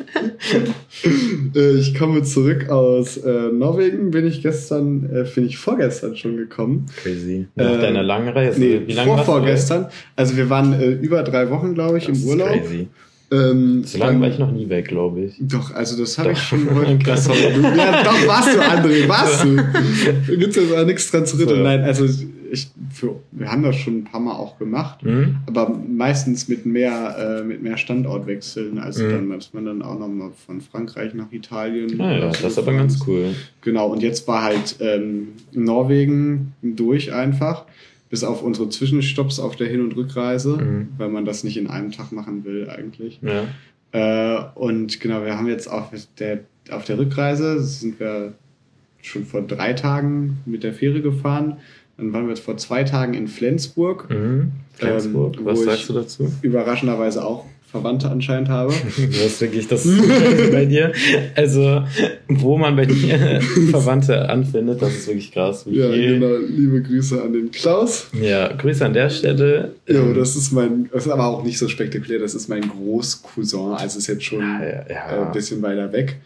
äh, 1.55 1.71
ich 1.79 1.95
komme 1.97 2.23
zurück 2.23 2.69
aus 2.69 3.17
äh, 3.17 3.49
Norwegen, 3.51 4.11
bin 4.11 4.27
ich 4.27 4.41
gestern, 4.41 5.09
äh, 5.11 5.23
bin 5.33 5.45
ich 5.47 5.57
vorgestern 5.57 6.15
schon 6.15 6.37
gekommen. 6.37 6.85
Crazy. 7.01 7.47
Nach 7.55 7.77
Äh, 7.77 7.81
deiner 7.81 8.03
langen 8.03 8.29
Reise. 8.29 8.59
Nee, 8.59 8.81
Wie 8.85 8.93
lange 8.93 9.11
warst 9.11 9.21
du 9.21 9.25
vorvorgestern. 9.25 9.87
Also 10.15 10.37
wir 10.37 10.49
waren 10.49 10.73
äh, 10.73 10.91
über 10.91 11.23
drei 11.23 11.49
Wochen, 11.49 11.73
glaube 11.73 11.97
ich, 11.97 12.05
Das 12.07 12.21
im 12.21 12.27
Urlaub. 12.27 12.49
Crazy. 12.49 12.87
Ähm, 13.31 13.83
So 13.83 13.97
lange 13.97 14.13
dann- 14.13 14.21
war 14.21 14.27
ich 14.29 14.37
noch 14.39 14.51
nie 14.51 14.69
weg, 14.69 14.87
glaube 14.87 15.21
ich. 15.21 15.33
Doch, 15.39 15.73
also 15.73 15.97
das 15.97 16.17
habe 16.19 16.33
ich 16.33 16.39
schon 16.39 16.69
heute. 16.73 16.97
Das, 17.05 17.25
du, 17.25 17.33
ja, 17.33 18.03
doch, 18.03 18.27
warst 18.27 18.55
du, 18.55 18.59
André, 18.61 19.07
warst 19.09 19.43
du. 19.43 19.55
Da 20.27 20.35
gibt's 20.35 20.55
jetzt 20.55 20.73
auch 20.73 20.85
nichts 20.85 21.09
dran 21.09 21.25
zu 21.25 21.37
rütteln. 21.37 21.57
So. 21.57 21.63
Nein, 21.63 21.81
also 21.81 22.05
ich, 22.51 22.67
für, 22.93 23.15
wir 23.31 23.51
haben 23.51 23.63
das 23.63 23.75
schon 23.77 23.97
ein 23.97 24.03
paar 24.03 24.19
Mal 24.19 24.33
auch 24.33 24.57
gemacht, 24.59 25.01
Hm? 25.01 25.37
aber 25.47 25.69
meistens 25.89 26.47
mit 26.47 26.65
mehr, 26.67 27.39
äh, 27.41 27.43
mit 27.43 27.61
mehr 27.63 27.75
Standortwechseln, 27.77 28.77
als 28.77 28.99
Mhm. 28.99 29.09
dann, 29.09 29.29
dass 29.31 29.53
man 29.53 29.65
dann 29.65 29.81
auch 29.81 29.97
nochmal 29.99 30.29
von 30.45 30.61
Frankreich 30.61 31.13
nach 31.15 31.31
Italien. 31.31 31.99
Ah 31.99 32.11
ja, 32.17 32.29
das 32.29 32.41
ist 32.43 32.59
aber 32.59 32.73
ganz 32.73 32.99
cool. 33.07 33.33
Genau, 33.61 33.87
und 33.87 34.01
jetzt 34.03 34.27
war 34.27 34.43
halt 34.43 34.75
ähm, 34.79 35.29
Norwegen 35.51 36.53
durch 36.61 37.11
einfach, 37.11 37.65
bis 38.15 38.23
auf 38.23 38.41
unsere 38.41 38.69
Zwischenstopps 38.69 39.41
auf 39.41 39.57
der 39.57 39.67
Hin- 39.67 39.81
und 39.81 39.93
Rückreise, 39.97 40.55
Mhm. 40.55 40.87
weil 40.97 41.09
man 41.09 41.25
das 41.25 41.43
nicht 41.43 41.57
in 41.57 41.67
einem 41.67 41.91
Tag 41.91 42.13
machen 42.13 42.45
will 42.45 42.69
eigentlich. 42.69 43.19
Ja. 43.21 43.43
Äh, 43.91 44.41
und 44.55 45.01
genau, 45.01 45.25
wir 45.25 45.37
haben 45.37 45.47
jetzt 45.47 45.67
auf 45.67 45.89
der, 46.17 46.39
auf 46.71 46.85
der 46.85 46.97
Rückreise 46.97 47.61
sind 47.61 47.99
wir 47.99 48.31
schon 49.01 49.25
vor 49.25 49.41
drei 49.41 49.73
Tagen 49.73 50.37
mit 50.45 50.63
der 50.63 50.71
Fähre 50.73 51.01
gefahren. 51.01 51.57
Dann 51.97 52.13
waren 52.13 52.23
wir 52.23 52.29
jetzt 52.29 52.43
vor 52.45 52.55
zwei 52.55 52.85
Tagen 52.85 53.15
in 53.15 53.27
Flensburg. 53.27 54.09
Mhm. 54.09 54.53
Flensburg, 54.75 55.35
Ähm, 55.37 55.45
was 55.45 55.59
wo 55.59 55.63
sagst 55.63 55.89
du 55.89 55.93
dazu? 55.93 56.31
Überraschenderweise 56.41 57.21
auch 57.25 57.45
Verwandte 57.71 58.09
anscheinend 58.09 58.49
habe. 58.49 58.73
Du 58.97 59.19
hast 59.23 59.41
wirklich 59.41 59.67
das 59.67 59.85
bei 60.51 60.65
dir. 60.65 60.93
Also, 61.35 61.83
wo 62.27 62.57
man 62.57 62.75
bei 62.75 62.85
dir 62.85 63.41
Verwandte 63.71 64.29
anfindet, 64.29 64.81
das 64.81 64.93
ist 64.95 65.07
wirklich 65.07 65.31
krass. 65.31 65.65
Ja, 65.69 65.89
genau. 65.89 66.37
Liebe 66.47 66.81
Grüße 66.81 67.21
an 67.21 67.33
den 67.33 67.51
Klaus. 67.51 68.07
ja, 68.19 68.51
Grüße 68.53 68.85
an 68.85 68.93
der 68.93 69.09
Stelle. 69.09 69.73
Ja, 69.87 69.95
Ähm, 70.01 70.13
das 70.15 70.35
ist 70.35 70.51
mein, 70.51 70.89
das 70.93 71.05
ist 71.05 71.11
aber 71.11 71.25
auch 71.27 71.43
nicht 71.43 71.57
so 71.57 71.67
spektakulär. 71.67 72.19
Das 72.19 72.33
ist 72.35 72.47
mein 72.47 72.61
Großcousin. 72.69 73.73
Also 73.73 73.99
ist 73.99 74.07
jetzt 74.07 74.23
schon 74.23 74.39
ja, 74.39 74.63
ja, 74.63 74.85
ja. 74.89 75.25
ein 75.27 75.31
bisschen 75.31 75.61
weiter 75.61 75.91
weg. 75.91 76.17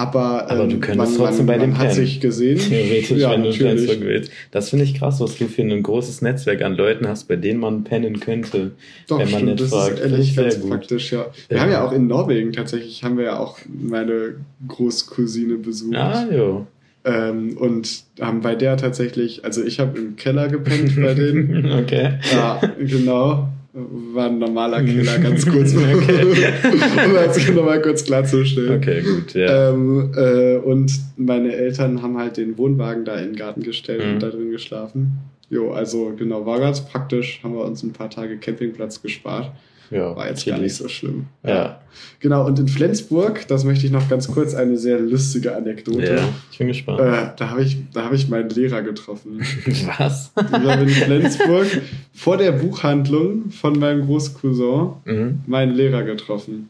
Aber, 0.00 0.50
Aber 0.50 0.62
ähm, 0.64 0.70
du 0.70 0.78
könntest 0.80 1.18
man, 1.18 1.26
trotzdem 1.28 1.46
man, 1.46 1.56
bei 1.58 1.62
dem 1.64 1.70
man 1.70 1.78
hat 1.80 1.92
sich 1.92 2.20
gesehen. 2.20 2.58
Theoretisch, 2.58 3.10
ja, 3.18 3.30
wenn 3.32 3.42
du 3.42 3.48
natürlich. 3.50 3.58
Flensburg 3.84 4.00
willst. 4.00 4.32
Das 4.50 4.70
finde 4.70 4.84
ich 4.86 4.94
krass, 4.94 5.20
was 5.20 5.36
du 5.36 5.46
für 5.46 5.62
ein 5.62 5.82
großes 5.82 6.22
Netzwerk 6.22 6.62
an 6.62 6.74
Leuten 6.74 7.06
hast, 7.06 7.24
bei 7.28 7.36
denen 7.36 7.60
man 7.60 7.84
pennen 7.84 8.18
könnte. 8.20 8.70
Doch, 9.08 9.18
wenn 9.18 9.30
man 9.30 9.40
stimmt, 9.40 9.44
nicht 9.50 9.60
das 9.62 9.70
fragt. 9.70 9.98
ist 9.98 10.00
ehrlich 10.12 10.36
ganz 10.36 10.60
gut. 10.60 10.70
praktisch, 10.70 11.12
ja. 11.12 11.26
Wir 11.48 11.56
Ja. 11.58 11.62
haben 11.62 11.70
ja 11.70 11.84
auch 11.86 11.92
in 11.92 12.06
Norwegen 12.06 12.52
tatsächlich, 12.52 13.04
haben 13.04 13.18
wir 13.18 13.24
ja 13.26 13.38
auch 13.38 13.58
meine 13.68 14.36
Großcousine 14.68 15.56
besucht. 15.56 15.96
Ah, 15.96 16.26
jo. 16.30 16.66
Ähm, 17.04 17.56
und 17.58 18.04
haben 18.20 18.40
bei 18.40 18.54
der 18.54 18.76
tatsächlich, 18.76 19.44
also 19.44 19.62
ich 19.64 19.80
habe 19.80 19.98
im 19.98 20.16
Keller 20.16 20.48
gepennt 20.48 20.96
bei 20.96 21.14
denen. 21.14 21.72
okay. 21.80 22.18
ja, 22.32 22.60
genau. 22.78 23.48
War 23.72 24.26
ein 24.26 24.38
normaler 24.38 24.82
Keller, 24.82 25.18
ganz 25.20 25.46
kurz. 25.46 25.74
Okay. 25.76 26.24
um 27.06 27.14
das 27.14 27.48
nochmal 27.50 27.80
kurz 27.80 28.04
klarzustellen. 28.04 28.78
Okay, 28.78 29.00
gut, 29.02 29.32
ja. 29.34 29.70
Ähm, 29.70 30.12
äh, 30.16 30.56
und 30.56 30.92
meine 31.16 31.52
Eltern 31.54 32.02
haben 32.02 32.18
halt 32.18 32.36
den 32.36 32.58
Wohnwagen 32.58 33.04
da 33.04 33.14
in 33.16 33.26
den 33.30 33.36
Garten 33.36 33.62
gestellt 33.62 34.04
Mhm. 34.04 34.12
und 34.14 34.22
da 34.22 34.30
drin 34.30 34.50
geschlafen. 34.50 35.18
Jo, 35.50 35.70
also 35.72 36.12
genau, 36.16 36.46
war 36.46 36.58
ganz 36.58 36.84
praktisch. 36.84 37.40
Haben 37.44 37.54
wir 37.54 37.64
uns 37.64 37.82
ein 37.84 37.92
paar 37.92 38.10
Tage 38.10 38.38
Campingplatz 38.38 39.02
gespart. 39.02 39.52
Ja, 39.90 40.14
War 40.14 40.28
jetzt 40.28 40.46
gar 40.46 40.58
nicht 40.58 40.74
so 40.74 40.88
schlimm. 40.88 41.26
Ja. 41.42 41.80
Genau, 42.20 42.46
und 42.46 42.58
in 42.58 42.68
Flensburg, 42.68 43.46
das 43.48 43.64
möchte 43.64 43.86
ich 43.86 43.92
noch 43.92 44.08
ganz 44.08 44.28
kurz 44.28 44.54
eine 44.54 44.76
sehr 44.76 45.00
lustige 45.00 45.56
Anekdote. 45.56 46.14
Ja, 46.16 46.28
ich 46.52 46.58
bin 46.58 46.68
gespannt. 46.68 47.00
Äh, 47.00 47.30
da 47.36 47.50
habe 47.50 47.62
ich, 47.62 47.76
da 47.92 48.04
hab 48.04 48.12
ich 48.12 48.28
meinen 48.28 48.50
Lehrer 48.50 48.82
getroffen. 48.82 49.40
Was? 49.98 50.30
Ich 50.36 50.52
habe 50.52 50.82
in 50.82 50.88
Flensburg 50.88 51.66
vor 52.14 52.36
der 52.36 52.52
Buchhandlung 52.52 53.50
von 53.50 53.78
meinem 53.78 54.06
Großcousin 54.06 54.90
Mhm. 55.04 55.40
meinen 55.46 55.74
Lehrer 55.74 56.02
getroffen. 56.04 56.68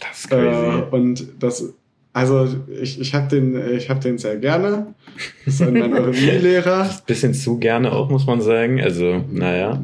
Das 0.00 0.20
ist 0.20 0.30
crazy. 0.30 0.78
Äh, 0.78 0.82
und 0.90 1.26
das, 1.40 1.72
also 2.14 2.48
ich, 2.80 2.98
ich 3.00 3.12
habe 3.12 3.28
den, 3.28 3.54
ich 3.76 3.90
hab 3.90 4.00
den 4.00 4.16
sehr 4.18 4.36
gerne. 4.36 4.94
Das 5.44 5.54
ist 5.54 5.62
ein 5.62 5.74
mein 5.74 5.92
Eurythmie-Lehrer. 5.92 6.88
Bisschen 7.06 7.34
zu 7.34 7.58
gerne 7.58 7.92
auch, 7.92 8.08
muss 8.08 8.26
man 8.26 8.40
sagen. 8.40 8.80
Also, 8.80 9.22
naja. 9.30 9.80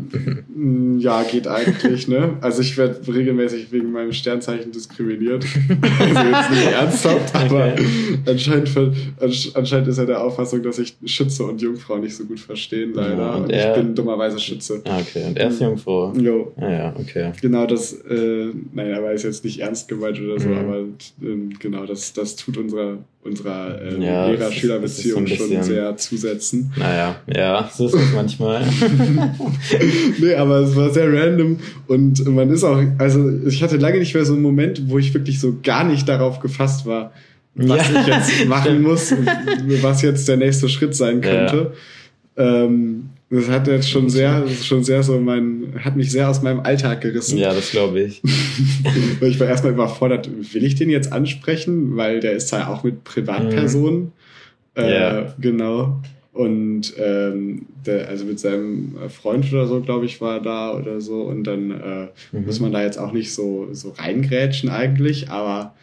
Mm, 0.54 0.98
Ja, 0.98 1.22
geht 1.22 1.46
eigentlich, 1.46 2.08
ne? 2.08 2.34
Also 2.40 2.62
ich 2.62 2.76
werde 2.78 3.00
regelmäßig 3.12 3.70
wegen 3.72 3.92
meinem 3.92 4.12
Sternzeichen 4.12 4.72
diskriminiert. 4.72 5.44
Also 6.00 6.20
jetzt 6.28 6.50
nicht 6.50 6.66
ernsthaft, 6.72 7.34
aber 7.34 7.72
Okay. 7.72 7.84
anscheinend, 8.26 8.70
anscheinend 9.54 9.88
ist 9.88 9.98
er 9.98 10.06
der 10.06 10.22
Auffassung, 10.22 10.62
dass 10.62 10.78
ich 10.78 10.96
Schütze 11.04 11.44
und 11.44 11.60
Jungfrau 11.60 11.98
nicht 11.98 12.14
so 12.16 12.24
gut 12.24 12.40
verstehen, 12.40 12.92
leider. 12.94 13.16
Ja, 13.18 13.34
und 13.34 13.44
und 13.44 13.50
er- 13.50 13.76
ich 13.76 13.82
bin 13.82 13.94
dummerweise 13.94 14.38
Schütze. 14.38 14.82
Ah, 14.86 14.98
okay. 15.00 15.24
Und 15.26 15.36
er 15.38 15.48
ist 15.48 15.60
Jungfrau. 15.60 16.12
Jo, 16.14 16.52
Ah, 16.56 16.70
ja, 16.70 16.94
okay. 16.98 17.32
genau 17.40 17.66
das, 17.66 17.92
äh, 17.92 18.46
nein, 18.72 18.94
aber 18.94 19.12
ist 19.12 19.24
jetzt 19.24 19.44
nicht 19.44 19.60
ernst 19.60 19.88
gemeint 19.88 20.20
oder 20.20 20.38
so, 20.40 20.48
Mhm. 20.48 20.58
aber 20.58 20.78
ähm, 21.22 21.50
genau, 21.58 21.84
das, 21.86 22.12
das 22.20 22.36
tut 22.36 22.56
unserer, 22.56 22.98
unserer 23.22 23.80
äh, 23.80 24.04
Ja, 24.04 24.26
Lehrer-Schüler-Beziehung 24.28 25.26
so 25.26 25.34
schon 25.34 25.62
sehr 25.62 25.96
zusetzen. 25.96 26.72
Naja, 26.76 27.16
ja, 27.26 27.70
so 27.74 27.86
ist 27.86 27.94
es 27.94 28.12
manchmal. 28.14 28.64
nee, 30.20 30.34
aber 30.34 30.60
es 30.60 30.76
war 30.76 30.90
sehr 30.90 31.12
random 31.12 31.58
und 31.86 32.26
man 32.26 32.50
ist 32.50 32.64
auch, 32.64 32.80
also 32.98 33.30
ich 33.46 33.62
hatte 33.62 33.76
lange 33.76 33.98
nicht 33.98 34.14
mehr 34.14 34.24
so 34.24 34.34
einen 34.34 34.42
Moment, 34.42 34.82
wo 34.88 34.98
ich 34.98 35.12
wirklich 35.14 35.40
so 35.40 35.58
gar 35.62 35.84
nicht 35.84 36.08
darauf 36.08 36.40
gefasst 36.40 36.86
war, 36.86 37.12
was 37.54 37.90
Ja, 37.90 38.00
ich 38.00 38.06
jetzt 38.06 38.46
machen 38.48 38.82
muss, 38.82 39.12
und 39.12 39.26
was 39.82 40.02
jetzt 40.02 40.28
der 40.28 40.36
nächste 40.36 40.68
Schritt 40.68 40.94
sein 40.94 41.20
könnte. 41.20 41.72
Ähm, 42.36 43.09
das 43.30 43.48
hat 43.48 43.66
jetzt 43.68 43.88
schon 43.88 44.08
sehr, 44.10 44.44
schon 44.48 44.82
sehr 44.82 45.02
so 45.02 45.20
mein, 45.20 45.74
hat 45.84 45.96
mich 45.96 46.10
sehr 46.10 46.28
aus 46.28 46.42
meinem 46.42 46.60
Alltag 46.60 47.00
gerissen. 47.00 47.38
Ja, 47.38 47.54
das 47.54 47.70
glaube 47.70 48.00
ich. 48.00 48.20
Ich 49.20 49.38
war 49.38 49.46
erstmal 49.46 49.72
überfordert, 49.72 50.28
will 50.52 50.64
ich 50.64 50.74
den 50.74 50.90
jetzt 50.90 51.12
ansprechen? 51.12 51.96
Weil 51.96 52.20
der 52.20 52.32
ist 52.32 52.50
ja 52.52 52.68
auch 52.68 52.82
mit 52.82 53.04
Privatpersonen. 53.04 54.12
Äh, 54.76 54.92
Ja. 54.92 55.34
Genau. 55.40 56.00
Und 56.32 56.94
ähm, 56.98 57.66
der, 57.84 58.08
also 58.08 58.24
mit 58.24 58.38
seinem 58.40 58.94
Freund 59.08 59.52
oder 59.52 59.66
so, 59.66 59.80
glaube 59.80 60.06
ich, 60.06 60.20
war 60.20 60.36
er 60.36 60.40
da 60.40 60.74
oder 60.78 61.00
so. 61.00 61.22
Und 61.22 61.44
dann 61.44 61.70
äh, 61.70 62.06
Mhm. 62.36 62.46
muss 62.46 62.60
man 62.60 62.72
da 62.72 62.82
jetzt 62.82 62.98
auch 62.98 63.12
nicht 63.12 63.32
so, 63.34 63.68
so 63.72 63.90
reingrätschen 63.98 64.70
eigentlich. 64.70 65.28
Aber 65.30 65.74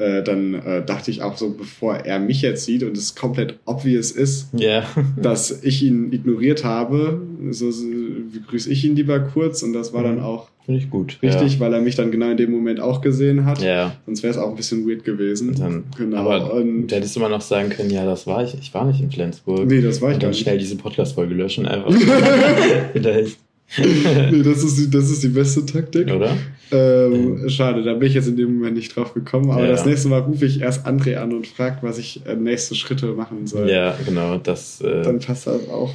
äh, 0.00 0.22
dann 0.24 0.54
äh, 0.54 0.84
dachte 0.84 1.10
ich 1.10 1.22
auch 1.22 1.36
so, 1.36 1.50
bevor 1.50 1.94
er 1.96 2.18
mich 2.18 2.42
jetzt 2.42 2.64
sieht 2.64 2.82
und 2.82 2.96
es 2.96 3.14
komplett 3.14 3.58
obvious 3.66 4.10
ist, 4.10 4.48
Ja. 4.52 4.84
dass 5.22 5.62
ich 5.62 5.82
ihn 5.82 6.12
ignoriert 6.12 6.64
habe, 6.64 7.20
so, 7.50 7.70
so 7.70 7.84
begrüße 8.32 8.70
ich 8.70 8.84
ihn 8.84 8.96
lieber 8.96 9.20
kurz. 9.20 9.62
Und 9.62 9.72
das 9.72 9.92
war 9.92 10.02
dann 10.02 10.16
Mhm. 10.16 10.22
auch 10.24 10.48
Finde 10.66 10.80
ich 10.80 10.90
gut. 10.90 11.18
richtig, 11.22 11.58
weil 11.60 11.72
er 11.72 11.80
mich 11.80 11.96
dann 11.96 12.10
genau 12.10 12.30
in 12.30 12.36
dem 12.36 12.50
Moment 12.50 12.80
auch 12.80 13.00
gesehen 13.00 13.44
hat. 13.44 13.60
Ja. 13.62 13.68
ja. 13.68 13.96
Sonst 14.06 14.22
wäre 14.22 14.30
es 14.32 14.38
auch 14.38 14.50
ein 14.50 14.56
bisschen 14.56 14.86
weird 14.88 15.04
gewesen. 15.04 15.54
Dann, 15.58 15.84
genau. 15.96 16.16
Aber 16.18 16.52
und, 16.54 16.86
du 16.88 16.94
hättest 16.96 17.16
immer 17.16 17.28
noch 17.28 17.40
sagen 17.40 17.70
können, 17.70 17.90
ja, 17.90 18.04
das 18.04 18.26
war 18.26 18.44
ich. 18.44 18.54
Ich 18.60 18.72
war 18.74 18.84
nicht 18.86 19.00
in 19.00 19.10
Flensburg. 19.10 19.66
nee, 19.66 19.80
das 19.80 20.00
war 20.00 20.10
ich 20.10 20.14
Und 20.14 20.20
gar 20.20 20.28
dann 20.28 20.30
nicht. 20.30 20.40
schnell 20.42 20.58
diese 20.58 20.76
Podcast-Folge 20.76 21.34
löschen 21.34 21.66
einfach. 21.66 21.92
Vielleicht. 22.92 23.38
Nee, 23.78 24.42
das 24.44 24.62
ist, 24.64 24.76
die, 24.78 24.90
das 24.90 25.10
ist 25.10 25.22
die 25.22 25.28
beste 25.28 25.64
Taktik. 25.66 26.10
Oder? 26.10 26.36
Ähm, 26.72 27.48
Schade, 27.48 27.82
da 27.82 27.94
bin 27.94 28.08
ich 28.08 28.14
jetzt 28.14 28.28
in 28.28 28.36
dem 28.36 28.54
Moment 28.56 28.76
nicht 28.76 28.94
drauf 28.94 29.14
gekommen. 29.14 29.50
Aber 29.50 29.62
Ja. 29.64 29.70
das 29.70 29.84
nächste 29.86 30.08
Mal 30.08 30.20
rufe 30.20 30.44
ich 30.46 30.60
erst 30.60 30.86
André 30.86 31.16
an 31.16 31.32
und 31.32 31.46
frage, 31.46 31.78
was 31.82 31.98
ich 31.98 32.22
äh, 32.26 32.36
nächste 32.36 32.74
Schritte 32.74 33.06
machen 33.08 33.46
soll. 33.46 33.68
Ja, 33.70 33.96
genau. 34.04 34.36
Das, 34.38 34.80
äh, 34.80 35.02
Dann 35.02 35.18
passt 35.18 35.46
das 35.46 35.68
auch. 35.68 35.92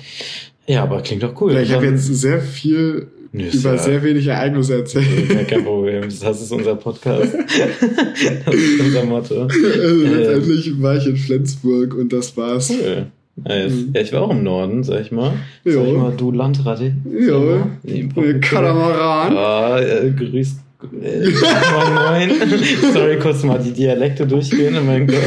ja, 0.67 0.83
aber 0.83 1.01
klingt 1.01 1.23
doch 1.23 1.39
cool. 1.41 1.53
Ja, 1.53 1.61
ich 1.61 1.71
habe 1.71 1.85
jetzt 1.85 2.05
sehr 2.05 2.41
viel 2.41 3.07
Nö, 3.31 3.43
über 3.53 3.71
ja- 3.71 3.77
sehr 3.77 4.01
wenig 4.03 4.27
Ereignisse 4.27 4.75
erzählt. 4.75 5.05
Ja, 5.29 5.43
kein 5.43 5.63
Problem. 5.63 6.03
Das 6.03 6.41
ist 6.41 6.51
unser 6.51 6.75
Podcast. 6.75 7.33
Das 8.45 8.55
ist 8.55 8.79
unser 8.79 9.03
Motto. 9.05 9.41
Also 9.43 9.95
letztendlich 10.03 10.81
war 10.81 10.95
ich 10.97 11.05
in 11.07 11.17
Flensburg 11.17 11.93
und 11.95 12.11
das 12.13 12.35
war's. 12.37 12.69
Cool. 12.69 13.07
Nice. 13.35 13.71
Mhm. 13.73 13.91
Ja, 13.93 14.01
ich 14.01 14.13
war 14.13 14.21
auch 14.21 14.31
im 14.31 14.43
Norden, 14.43 14.83
sag 14.83 15.01
ich 15.01 15.11
mal. 15.11 15.33
Jo. 15.63 15.73
Sag 15.81 15.87
ich 15.87 15.97
mal, 15.97 16.13
du 16.15 16.31
Landratte. 16.31 16.93
Jo. 17.05 17.65
Nee, 17.83 18.09
Katamaran. 18.39 19.35
Ah, 19.37 19.79
äh, 19.79 20.11
grüß. 20.11 20.55
Äh, 21.01 21.29
moin, 21.29 22.29
moin. 22.29 22.49
Sorry, 22.93 23.17
kurz 23.17 23.43
mal 23.43 23.59
die 23.59 23.71
Dialekte 23.71 24.27
durchgehen 24.27 24.75
in 24.75 24.85
meinem 24.85 25.07
Kopf. 25.07 25.19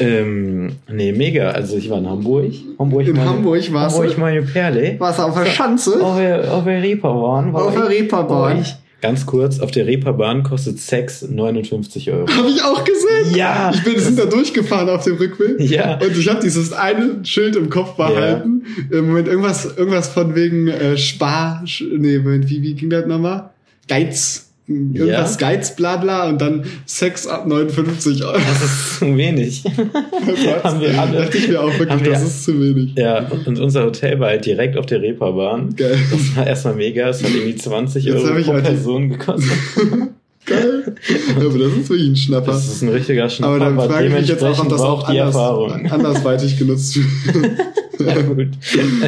Ähm, 0.00 0.72
nee, 0.92 1.12
mega. 1.12 1.50
Also 1.50 1.76
ich 1.76 1.88
war 1.90 1.98
in 1.98 2.08
Hamburg. 2.08 2.52
Hamburg 2.78 3.06
In 3.06 3.16
meine, 3.16 3.30
Hamburg 3.30 3.72
warst 3.72 3.96
Hamburg 3.96 4.18
meine 4.18 4.42
Perle. 4.42 4.96
Warst 4.98 5.18
du 5.18 5.22
auf 5.24 5.34
der 5.34 5.46
Schanze? 5.46 6.04
Auf 6.04 6.18
der, 6.18 6.52
auf 6.52 6.64
der 6.64 6.82
Reeperbahn. 6.82 7.52
war 7.52 7.66
Auf 7.66 7.74
der 7.74 7.88
Reeperbahn. 7.88 8.28
war 8.56 8.60
ich. 8.60 8.74
Ganz 9.02 9.26
kurz, 9.26 9.58
auf 9.58 9.72
der 9.72 9.88
Reeperbahn 9.88 10.44
kostet 10.44 10.78
Sex 10.78 11.22
59 11.22 12.12
Euro. 12.12 12.28
Habe 12.28 12.48
ich 12.48 12.62
auch 12.62 12.84
gesehen. 12.84 13.34
Ja. 13.34 13.72
Ich 13.74 13.82
bin, 13.82 13.98
sind 13.98 14.16
da 14.16 14.26
durchgefahren 14.26 14.88
auf 14.88 15.02
dem 15.02 15.16
Rückweg. 15.16 15.60
Ja. 15.60 15.98
Und 16.00 16.16
ich 16.16 16.28
habe 16.28 16.40
dieses 16.40 16.72
eine 16.72 17.24
Schild 17.24 17.56
im 17.56 17.68
Kopf 17.68 17.96
behalten. 17.96 18.64
Im 18.92 19.08
Moment 19.08 19.26
irgendwas, 19.26 19.64
irgendwas 19.76 20.08
von 20.08 20.36
wegen 20.36 20.68
äh, 20.68 20.96
Spar. 20.96 21.64
Nee, 21.64 22.18
Moment, 22.18 22.48
wie, 22.48 22.62
wie 22.62 22.74
ging 22.74 22.90
das 22.90 23.06
nochmal? 23.06 23.50
Geiz. 23.88 24.51
Irgendwas 24.94 25.38
Ja. 25.40 25.48
Geiz, 25.48 25.76
bla 25.76 25.96
bla. 25.96 26.28
Und 26.28 26.40
dann 26.40 26.64
Sex 26.86 27.26
ab 27.26 27.46
59 27.46 28.24
Euro. 28.24 28.34
Das 28.38 28.62
ist 28.62 28.98
zu 28.98 29.16
wenig. 29.16 29.64
haben 30.64 30.80
wir 30.80 31.00
alle. 31.00 31.18
Dachte 31.22 31.38
ich 31.38 31.48
mir 31.48 31.60
auch 31.60 31.66
wirklich, 31.78 31.90
haben 31.90 32.04
wir- 32.04 32.12
das 32.12 32.22
ist 32.22 32.44
zu 32.44 32.58
wenig. 32.60 32.94
Ja, 32.96 33.26
und 33.46 33.58
unser 33.58 33.84
Hotel 33.84 34.18
war 34.20 34.28
halt 34.28 34.44
direkt 34.46 34.76
auf 34.76 34.86
der 34.86 35.00
Reeperbahn. 35.02 35.74
Geil. 35.76 35.98
Das 36.10 36.36
war 36.36 36.46
erstmal 36.46 36.74
mega. 36.74 37.08
Es 37.08 37.22
hat 37.22 37.30
irgendwie 37.34 37.56
20 37.56 38.04
Jetzt 38.04 38.16
Euro 38.24 38.42
pro 38.42 38.52
halt 38.54 38.64
Person 38.64 39.08
gekostet. 39.10 39.52
Geil. 40.44 40.94
Aber 41.36 41.58
das 41.58 41.72
ist 41.72 41.88
wirklich 41.88 42.08
ein 42.08 42.16
Schnapper. 42.16 42.52
Das 42.52 42.66
ist 42.66 42.82
ein 42.82 42.88
richtiger 42.88 43.28
Schnapper, 43.30 43.54
Aber 43.54 43.64
dann 43.64 43.76
frage 43.76 44.06
ich 44.08 44.12
mich 44.12 44.28
jetzt 44.28 44.42
auch, 44.42 44.58
ob 44.58 44.68
das 44.68 44.80
auch 44.80 45.02
die 45.10 45.20
anders, 45.20 45.34
Erfahrung. 45.36 45.86
andersweitig 45.90 46.58
genutzt 46.58 46.96
wird. 46.96 47.50
Ja, 48.02 48.20
gut. 48.20 48.48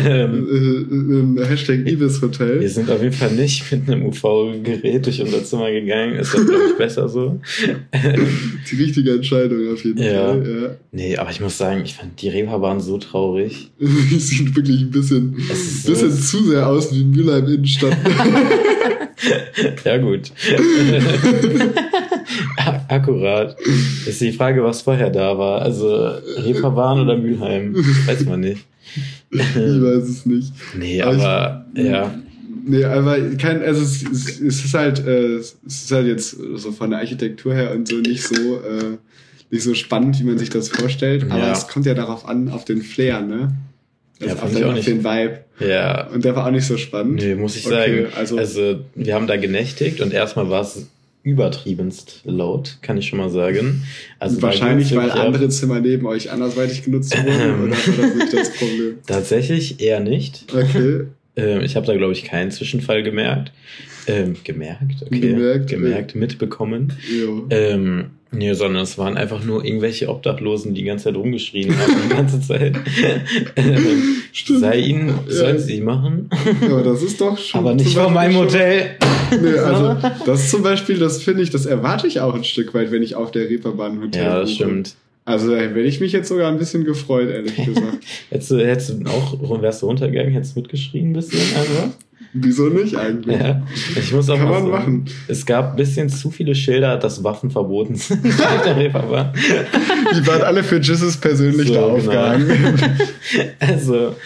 Ähm, 0.06 1.36
Äh, 1.36 1.42
äh, 1.42 1.46
Hashtag 1.46 1.80
Ibis 1.84 2.20
wir 2.22 2.28
Hotel. 2.28 2.68
sind 2.68 2.88
auf 2.88 3.02
jeden 3.02 3.14
Fall 3.14 3.32
nicht 3.32 3.72
mit 3.72 3.88
einem 3.90 4.06
UV-Gerät 4.06 5.04
durch 5.06 5.20
unser 5.20 5.42
Zimmer 5.42 5.72
gegangen. 5.72 6.14
Ist 6.14 6.32
das, 6.32 6.46
glaube 6.46 6.62
ich, 6.70 6.76
besser 6.78 7.08
so. 7.08 7.40
Die 8.70 8.76
richtige 8.76 9.14
Entscheidung 9.14 9.72
auf 9.72 9.84
jeden 9.84 10.00
Ja. 10.00 10.26
Fall. 10.28 10.78
Nee, 10.92 11.16
aber 11.16 11.30
ich 11.30 11.40
muss 11.40 11.58
sagen, 11.58 11.80
ich 11.84 11.94
fand 11.94 12.20
die 12.22 12.28
Reeperbahn 12.28 12.78
so 12.78 12.98
traurig. 12.98 13.72
Ja. 13.80 13.88
Sieht 14.18 14.54
wirklich 14.54 14.82
ein 14.82 14.90
bisschen, 14.92 15.32
bisschen 15.34 16.12
so- 16.12 16.38
zu 16.38 16.44
sehr 16.50 16.68
aus 16.68 16.94
wie 16.94 17.02
Mülheim 17.02 17.46
Innenstadt. 17.48 17.96
Ja, 19.84 19.98
gut. 19.98 20.32
Akkurat. 22.88 23.56
Ist 24.06 24.20
die 24.20 24.32
Frage, 24.32 24.62
was 24.64 24.82
vorher 24.82 25.10
da 25.10 25.36
war. 25.38 25.62
Also 25.62 25.88
Reeperbahn 26.38 27.00
oder 27.00 27.16
Mülheim? 27.16 27.74
Weiß 28.06 28.24
man 28.24 28.40
nicht. 28.40 28.64
ich 29.30 29.40
weiß 29.56 30.08
es 30.08 30.26
nicht. 30.26 30.52
Nee, 30.76 31.02
Aber 31.02 31.16
ich- 31.16 31.22
aber 31.22 31.66
ja. 31.74 32.14
Nee, 32.66 32.82
aber 32.84 33.18
kein, 33.36 33.62
also 33.62 33.82
es, 33.82 34.02
es, 34.10 34.40
es 34.40 34.64
ist 34.64 34.72
halt, 34.72 35.06
äh, 35.06 35.34
es 35.36 35.58
ist 35.66 35.92
halt 35.92 36.06
jetzt 36.06 36.30
so 36.54 36.72
von 36.72 36.88
der 36.90 37.00
Architektur 37.00 37.52
her 37.52 37.72
und 37.74 37.86
so 37.86 37.96
nicht 37.96 38.22
so, 38.22 38.34
äh, 38.56 38.96
nicht 39.50 39.62
so 39.62 39.74
spannend, 39.74 40.18
wie 40.18 40.24
man 40.24 40.38
sich 40.38 40.48
das 40.48 40.70
vorstellt. 40.70 41.24
Aber 41.30 41.40
Ja. 41.42 41.52
es 41.52 41.68
kommt 41.68 41.84
ja 41.84 41.92
darauf 41.92 42.26
an, 42.26 42.48
auf 42.48 42.64
den 42.64 42.80
Flair, 42.80 43.20
ne? 43.20 43.52
Ja, 44.26 44.32
Also 44.32 44.40
fand 44.40 44.42
auf, 44.42 44.50
ich 44.52 44.56
den, 44.58 44.64
auch 44.64 44.68
auf 44.70 44.74
nicht. 44.76 44.88
den 44.88 45.04
Vibe. 45.04 45.38
Ja. 45.60 46.06
Und 46.08 46.24
der 46.24 46.34
war 46.36 46.46
auch 46.46 46.50
nicht 46.50 46.66
so 46.66 46.76
spannend. 46.76 47.22
Nee, 47.22 47.34
muss 47.34 47.56
ich 47.56 47.66
Okay, 47.66 48.04
sagen. 48.04 48.06
also- 48.16 48.38
Also, 48.38 48.80
wir 48.94 49.14
haben 49.14 49.26
da 49.26 49.36
genächtigt 49.36 50.00
und 50.00 50.12
erstmal 50.12 50.50
war 50.50 50.62
es 50.62 50.86
übertriebenst 51.22 52.20
laut, 52.24 52.76
kann 52.82 52.98
ich 52.98 53.06
schon 53.08 53.18
mal 53.18 53.30
sagen. 53.30 53.82
Also 54.18 54.42
Wahrscheinlich, 54.42 54.94
weil 54.94 55.10
andere 55.10 55.48
Zimmer 55.48 55.80
neben 55.80 56.06
euch 56.06 56.30
andersweitig 56.30 56.82
genutzt 56.84 57.16
wurden, 57.16 57.62
oder 57.62 57.70
war 57.70 58.06
das 58.06 58.14
nicht 58.14 58.32
das 58.34 58.52
Problem? 58.52 58.98
Tatsächlich 59.06 59.80
eher 59.80 60.00
nicht. 60.00 60.44
Okay. 60.54 61.04
Ähm, 61.36 61.62
ich 61.62 61.76
habe 61.76 61.86
da, 61.86 61.96
glaube 61.96 62.12
ich, 62.12 62.24
keinen 62.24 62.50
Zwischenfall 62.50 63.02
gemerkt. 63.02 63.52
Ähm, 64.06 64.36
gemerkt, 64.44 65.02
okay. 65.06 65.20
Gemerkt, 65.20 65.70
gemerkt 65.70 66.14
mitbekommen. 66.14 66.92
Jo. 67.10 67.46
Ähm, 67.50 68.06
nee, 68.32 68.52
sondern 68.54 68.82
es 68.82 68.98
waren 68.98 69.16
einfach 69.16 69.42
nur 69.44 69.64
irgendwelche 69.64 70.08
Obdachlosen, 70.08 70.74
die 70.74 70.82
die 70.82 70.86
ganze 70.86 71.04
Zeit 71.04 71.16
rumgeschrien 71.16 71.76
haben, 71.76 71.92
die 72.04 72.14
ganze 72.14 72.40
Zeit. 72.40 72.76
ähm, 73.56 74.16
Stimmt. 74.32 74.60
sei 74.60 74.78
ihnen, 74.78 75.08
Ja. 75.28 75.32
sollen 75.34 75.58
sie 75.58 75.80
machen, 75.80 76.28
Aber 76.68 76.82
das 76.82 77.02
ist 77.02 77.20
doch 77.20 77.38
schon. 77.38 77.60
aber 77.60 77.74
nicht 77.74 77.96
von 77.96 78.12
meinem 78.12 78.36
Hotel. 78.36 78.90
Nee, 79.40 79.58
also 79.58 79.96
das 80.26 80.50
zum 80.50 80.62
Beispiel, 80.62 80.98
das 80.98 81.22
finde 81.22 81.42
ich, 81.42 81.50
das 81.50 81.66
erwarte 81.66 82.06
ich 82.06 82.20
auch 82.20 82.34
ein 82.34 82.44
Stück 82.44 82.74
weit, 82.74 82.90
wenn 82.90 83.02
ich 83.02 83.14
auf 83.14 83.30
der 83.30 83.48
Reeperbahn 83.48 84.00
Hotel 84.02 84.22
Ja, 84.22 84.40
das 84.40 84.50
buche. 84.50 84.64
stimmt. 84.64 84.94
Also 85.26 85.50
da 85.50 85.56
hätte 85.56 85.80
ich 85.80 86.00
mich 86.00 86.12
jetzt 86.12 86.28
sogar 86.28 86.52
ein 86.52 86.58
bisschen 86.58 86.84
gefreut, 86.84 87.30
ehrlich 87.30 87.56
gesagt. 87.64 87.98
Hättest 88.30 88.50
du, 88.50 88.58
hättest 88.58 88.90
du 88.90 89.08
auch, 89.08 89.62
wärst 89.62 89.80
du 89.80 89.86
runtergegangen, 89.86 90.32
hättest 90.32 90.54
du 90.54 90.60
mitgeschrien 90.60 91.10
ein 91.10 91.12
bisschen, 91.14 91.40
also? 91.56 91.94
Wieso 92.36 92.66
nicht 92.66 92.96
eigentlich? 92.96 93.38
Ja, 93.40 93.62
ich 93.94 94.12
muss 94.12 94.28
auch 94.28 94.36
Kann 94.36 94.48
man 94.48 94.62
sagen, 94.62 94.70
machen. 94.70 95.04
Es 95.28 95.46
gab 95.46 95.70
ein 95.70 95.76
bisschen 95.76 96.08
zu 96.08 96.30
viele 96.32 96.56
Schilder, 96.56 96.96
dass 96.96 97.22
Waffen 97.22 97.48
verboten 97.50 97.94
sind. 97.94 98.24
Die 98.24 98.30
waren 100.26 100.42
alle 100.42 100.64
für 100.64 100.80
Jesus 100.80 101.16
persönlich 101.16 101.68
So, 101.68 101.74
da 101.74 101.80
genau. 101.80 101.94
aufgehangen. 101.96 102.74
Also, 103.60 104.16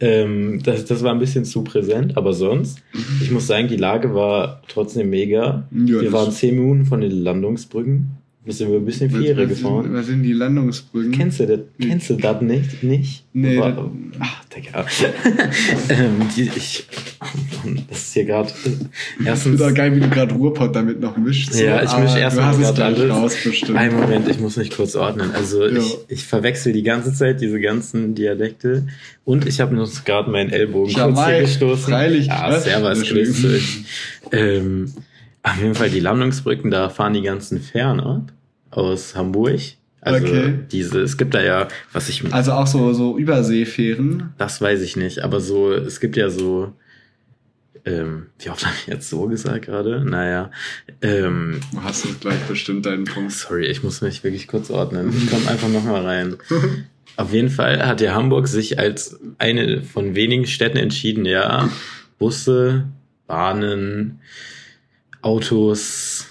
ähm, 0.00 0.60
das, 0.62 0.84
das 0.84 1.02
war 1.02 1.12
ein 1.12 1.18
bisschen 1.18 1.44
zu 1.46 1.64
präsent, 1.64 2.16
aber 2.18 2.34
sonst, 2.34 2.80
ich 3.22 3.30
muss 3.30 3.46
sagen, 3.46 3.66
die 3.66 3.76
Lage 3.76 4.14
war 4.14 4.62
trotzdem 4.68 5.08
mega. 5.10 5.66
Ja, 5.72 6.00
Wir 6.02 6.12
waren 6.12 6.30
zehn 6.30 6.54
Minuten 6.54 6.84
von 6.84 7.00
den 7.00 7.10
Landungsbrücken. 7.10 8.10
Wir 8.44 8.54
sind 8.54 8.70
wir 8.70 8.78
ein 8.78 8.84
bisschen 8.86 9.10
Fähre 9.10 9.46
gefahren. 9.46 9.84
Sind, 9.84 9.94
was 9.94 10.06
sind 10.06 10.22
die 10.22 10.32
Landungsbrücken? 10.32 11.12
Kennst 11.12 11.40
du 11.40 11.46
das, 11.46 11.60
kennst 11.78 12.08
du 12.08 12.14
das 12.14 12.40
nicht? 12.40 12.82
Nicht? 12.82 13.24
Nee, 13.34 13.58
War, 13.58 13.72
das- 13.72 13.84
ach, 14.20 14.44
Digga. 14.46 14.86
ähm, 15.90 16.20
die, 16.34 16.50
ich, 16.56 16.86
das 17.90 17.98
ist 17.98 18.14
hier 18.14 18.24
gerade, 18.24 18.50
Ich 19.20 19.26
erstens, 19.26 19.56
finde 19.60 19.66
auch 19.70 19.74
geil, 19.74 19.94
wie 19.96 20.00
du 20.00 20.08
gerade 20.08 20.34
Ruhrpott 20.34 20.74
damit 20.74 20.98
noch 21.00 21.18
mischst. 21.18 21.52
so, 21.52 21.62
Ja, 21.62 21.82
ich 21.82 21.90
aber 21.90 22.04
mische 22.04 22.20
erst 22.20 22.36
Du 22.38 22.40
mal 22.40 22.46
hast 22.46 22.56
es 22.56 22.62
grad 22.62 22.74
gleich 22.76 22.98
alles. 23.00 23.10
raus 23.10 23.36
bestimmt. 23.44 23.76
Ein 23.78 23.94
Moment, 23.94 24.28
ich 24.28 24.40
muss 24.40 24.56
mich 24.56 24.70
kurz 24.70 24.96
ordnen. 24.96 25.30
Also 25.32 25.66
Ja. 25.66 25.76
ich, 25.78 25.96
ich 26.08 26.24
verwechsel 26.24 26.72
die 26.72 26.82
ganze 26.84 27.12
Zeit 27.12 27.42
diese 27.42 27.60
ganzen 27.60 28.14
Dialekte 28.14 28.86
und 29.26 29.46
ich 29.46 29.60
habe 29.60 29.78
uns 29.78 30.04
gerade 30.04 30.30
meinen 30.30 30.50
Ellbogen 30.50 30.90
Ja, 30.92 31.04
kurz 31.04 31.18
hier 31.18 31.24
Mai, 31.26 31.40
gestoßen. 31.40 31.84
freilich. 31.92 32.26
Ja, 32.28 32.46
Was? 32.50 32.64
servus, 32.64 33.02
grüß 33.02 33.42
dich. 33.42 33.84
Ähm, 34.32 34.92
auf 35.52 35.60
jeden 35.60 35.74
Fall 35.74 35.90
die 35.90 36.00
Landungsbrücken, 36.00 36.70
da 36.70 36.88
fahren 36.88 37.14
die 37.14 37.22
ganzen 37.22 37.60
Fähren 37.60 38.00
ab 38.00 38.32
aus 38.70 39.14
Hamburg. 39.16 39.60
Also 40.00 40.26
Okay. 40.26 40.54
diese, 40.70 41.00
es 41.00 41.16
gibt 41.16 41.34
da 41.34 41.42
ja, 41.42 41.68
was 41.92 42.08
ich, 42.08 42.22
Also 42.32 42.52
auch 42.52 42.66
so, 42.66 42.92
so 42.92 43.18
Überseefähren. 43.18 44.32
das 44.38 44.60
weiß 44.60 44.80
ich 44.82 44.96
nicht, 44.96 45.20
aber 45.20 45.40
so, 45.40 45.72
es 45.72 45.98
gibt 46.00 46.16
ja 46.16 46.30
so, 46.30 46.72
ähm, 47.84 48.26
wie 48.38 48.50
oft 48.50 48.64
habe 48.64 48.74
ich 48.80 48.86
jetzt 48.86 49.08
so 49.10 49.26
gesagt 49.26 49.66
gerade? 49.66 50.04
Naja, 50.04 50.50
ähm, 51.02 51.60
Du 51.72 51.82
hast 51.82 52.04
jetzt 52.04 52.20
gleich 52.20 52.40
bestimmt 52.48 52.86
deinen 52.86 53.04
Punkt. 53.04 53.32
Sorry, 53.32 53.66
ich 53.66 53.82
muss 53.82 54.00
mich 54.00 54.22
wirklich 54.24 54.46
kurz 54.46 54.70
ordnen. 54.70 55.12
Ich 55.16 55.30
komme 55.30 55.48
einfach 55.48 55.68
nochmal 55.68 56.04
rein. 56.04 56.36
Auf 57.16 57.32
jeden 57.32 57.50
Fall 57.50 57.84
hat 57.86 58.00
ja 58.00 58.14
Hamburg 58.14 58.46
sich 58.46 58.78
als 58.78 59.18
eine 59.38 59.82
von 59.82 60.14
wenigen 60.14 60.46
Städten 60.46 60.76
entschieden, 60.76 61.24
ja, 61.24 61.68
Busse, 62.18 62.84
Bahnen, 63.26 64.20
Autos, 65.22 66.26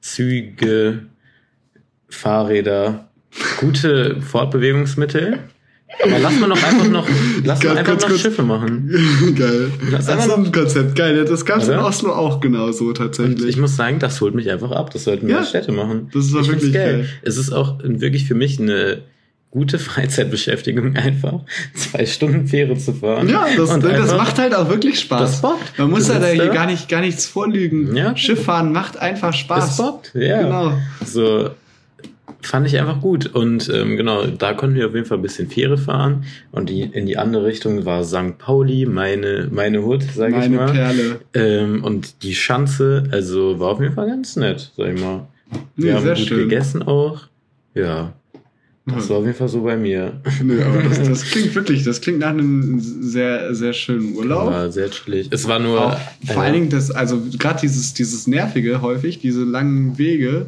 Züge, 0.00 1.06
Fahrräder, 2.08 3.08
gute 3.58 4.20
Fortbewegungsmittel. 4.20 5.38
Aber 6.02 6.18
lass 6.18 6.38
mal 6.40 6.46
noch 6.46 6.62
einfach 6.62 6.88
noch, 6.88 7.06
lass 7.44 7.62
mal 7.62 7.76
einfach 7.76 7.92
kurz, 7.92 8.02
noch 8.02 8.08
kurz. 8.08 8.20
Schiffe 8.22 8.42
machen. 8.42 8.88
Geil. 9.38 9.70
Das 9.90 10.08
ist 10.08 10.30
ein 10.30 10.50
Konzept. 10.50 10.96
Geil. 10.96 11.24
Das 11.24 11.44
gab 11.44 11.58
es 11.58 11.68
in? 11.68 11.78
Oslo 11.78 12.12
auch 12.14 12.40
genauso 12.40 12.86
Und 12.86 12.96
tatsächlich. 12.96 13.44
ich 13.46 13.56
muss 13.58 13.76
sagen, 13.76 13.98
das 13.98 14.20
holt 14.20 14.34
mich 14.34 14.50
einfach 14.50 14.70
ab. 14.70 14.90
Das 14.90 15.04
sollten 15.04 15.26
mehr 15.26 15.36
Ja, 15.36 15.44
Städte 15.44 15.70
machen. 15.72 16.08
das 16.14 16.26
ist 16.26 16.34
auch 16.34 16.48
wirklich 16.48 16.72
geil. 16.72 17.08
Es 17.22 17.36
ist 17.36 17.52
auch 17.52 17.78
wirklich 17.82 18.24
für 18.26 18.34
mich 18.34 18.58
eine 18.58 19.02
gute 19.52 19.78
Freizeitbeschäftigung 19.78 20.96
einfach, 20.96 21.40
zwei 21.76 22.04
Stunden 22.06 22.48
Fähre 22.48 22.76
zu 22.76 22.92
fahren. 22.94 23.28
ja, 23.28 23.46
das, 23.56 23.70
Und 23.70 23.84
das 23.84 23.92
einfach- 23.92 24.16
macht 24.16 24.38
halt 24.38 24.54
auch 24.54 24.68
wirklich 24.68 24.98
Spaß. 24.98 25.40
Man 25.78 25.90
muss 25.90 26.08
ja 26.08 26.18
da 26.18 26.26
hier 26.26 26.48
gar, 26.48 26.66
nicht, 26.66 26.88
gar 26.88 27.00
nichts 27.02 27.26
vorlügen. 27.26 27.94
Ja. 27.94 28.16
Schifffahren 28.16 28.72
macht 28.72 28.96
einfach 28.98 29.32
Spaß. 29.32 29.66
Das 29.68 29.76
bockt, 29.76 30.12
ja. 30.14 30.42
Genau. 30.42 30.72
So 31.04 31.50
fand 32.40 32.66
ich 32.66 32.76
einfach 32.80 33.00
gut. 33.00 33.26
Und 33.26 33.68
ähm, 33.72 33.96
genau, 33.96 34.24
da 34.26 34.52
konnten 34.54 34.74
wir 34.74 34.86
auf 34.88 34.94
jeden 34.94 35.06
Fall 35.06 35.18
ein 35.18 35.22
bisschen 35.22 35.48
Fähre 35.48 35.78
fahren. 35.78 36.24
Und 36.50 36.70
die, 36.70 36.80
in 36.82 37.06
die 37.06 37.16
andere 37.18 37.44
Richtung 37.44 37.84
war 37.84 38.02
St. 38.04 38.38
Pauli, 38.38 38.84
meine, 38.86 39.48
meine 39.52 39.82
Hut, 39.84 40.02
sag 40.16 40.30
ich 40.30 40.48
mal. 40.48 40.72
Perle. 40.72 41.20
Ähm, 41.34 41.84
und 41.84 42.22
die 42.24 42.34
Schanze, 42.34 43.04
also 43.12 43.60
war 43.60 43.68
auf 43.68 43.80
jeden 43.80 43.94
Fall 43.94 44.08
ganz 44.08 44.34
nett, 44.36 44.72
sag 44.76 44.94
ich 44.94 45.00
mal. 45.00 45.26
Wir 45.76 45.90
Nee, 45.90 45.92
haben 45.92 46.04
sehr 46.04 46.14
gut 46.16 46.26
schön. 46.26 46.38
gegessen 46.38 46.82
auch. 46.82 47.20
Ja. 47.74 48.12
Das 48.84 49.08
war 49.08 49.18
auf 49.18 49.24
jeden 49.24 49.36
Fall 49.36 49.48
so 49.48 49.62
bei 49.62 49.76
mir. 49.76 50.20
Nö, 50.42 50.60
aber 50.64 50.82
das, 50.82 51.00
das 51.08 51.22
klingt 51.30 51.54
wirklich, 51.54 51.84
das 51.84 52.00
klingt 52.00 52.18
nach 52.18 52.30
einem 52.30 52.80
sehr, 52.80 53.54
sehr 53.54 53.72
schönen 53.72 54.14
Urlaub. 54.16 54.46
War 54.50 54.72
sehr 54.72 54.90
chillig. 54.90 55.28
Es 55.30 55.46
war 55.46 55.58
nur. 55.60 55.86
Auch, 55.92 55.98
vor 56.26 56.42
allen 56.42 56.54
Dingen 56.54 56.68
das, 56.70 56.90
also 56.90 57.20
gerade 57.38 57.60
dieses, 57.60 57.94
dieses 57.94 58.26
Nervige 58.26 58.82
häufig, 58.82 59.20
diese 59.20 59.44
langen 59.44 59.98
Wege, 59.98 60.46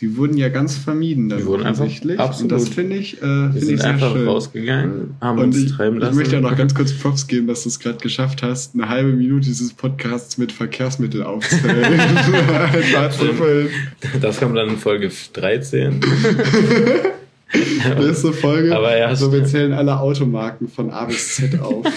die 0.00 0.16
wurden 0.16 0.36
ja 0.36 0.48
ganz 0.48 0.76
vermieden 0.76 1.28
dann 1.28 1.38
Die 1.40 1.46
wurden 1.46 1.62
einfach- 1.64 1.82
offensichtlich. 1.84 2.18
absolut. 2.18 2.50
Und 2.52 2.58
das 2.60 2.68
finde 2.68 2.96
ich, 2.96 3.18
äh, 3.18 3.22
wir 3.22 3.52
finde 3.52 3.74
ich 3.74 3.80
sehr 3.80 3.90
einfach 3.90 4.12
schön. 4.14 4.26
rausgegangen, 4.26 5.14
haben 5.20 5.38
Und 5.38 5.44
uns 5.44 5.58
ich, 5.58 5.70
treiben 5.72 5.96
ich 5.98 6.02
lassen. 6.02 6.16
möchte 6.16 6.34
ja 6.34 6.40
noch 6.40 6.56
ganz 6.56 6.74
kurz 6.74 6.92
Props 6.98 7.26
geben, 7.28 7.46
dass 7.46 7.62
du 7.62 7.68
es 7.68 7.78
gerade 7.78 7.98
geschafft 7.98 8.42
hast, 8.42 8.74
eine 8.74 8.88
halbe 8.88 9.12
Minute 9.12 9.44
dieses 9.46 9.72
Podcasts 9.72 10.36
mit 10.36 10.50
Verkehrsmittel 10.52 11.24
füllen. 13.36 13.68
Das 14.20 14.40
kommt 14.40 14.56
dann 14.56 14.70
in 14.70 14.78
Folge 14.78 15.10
13. 15.34 16.00
Nächste 18.00 18.32
Folge. 18.32 18.74
Aber 18.76 18.96
ja, 18.96 19.06
also 19.06 19.32
wir 19.32 19.44
zählen 19.44 19.72
alle 19.72 19.98
Automarken 20.00 20.68
von 20.68 20.90
A 20.90 21.04
bis 21.04 21.36
Z 21.36 21.60
auf. 21.60 21.84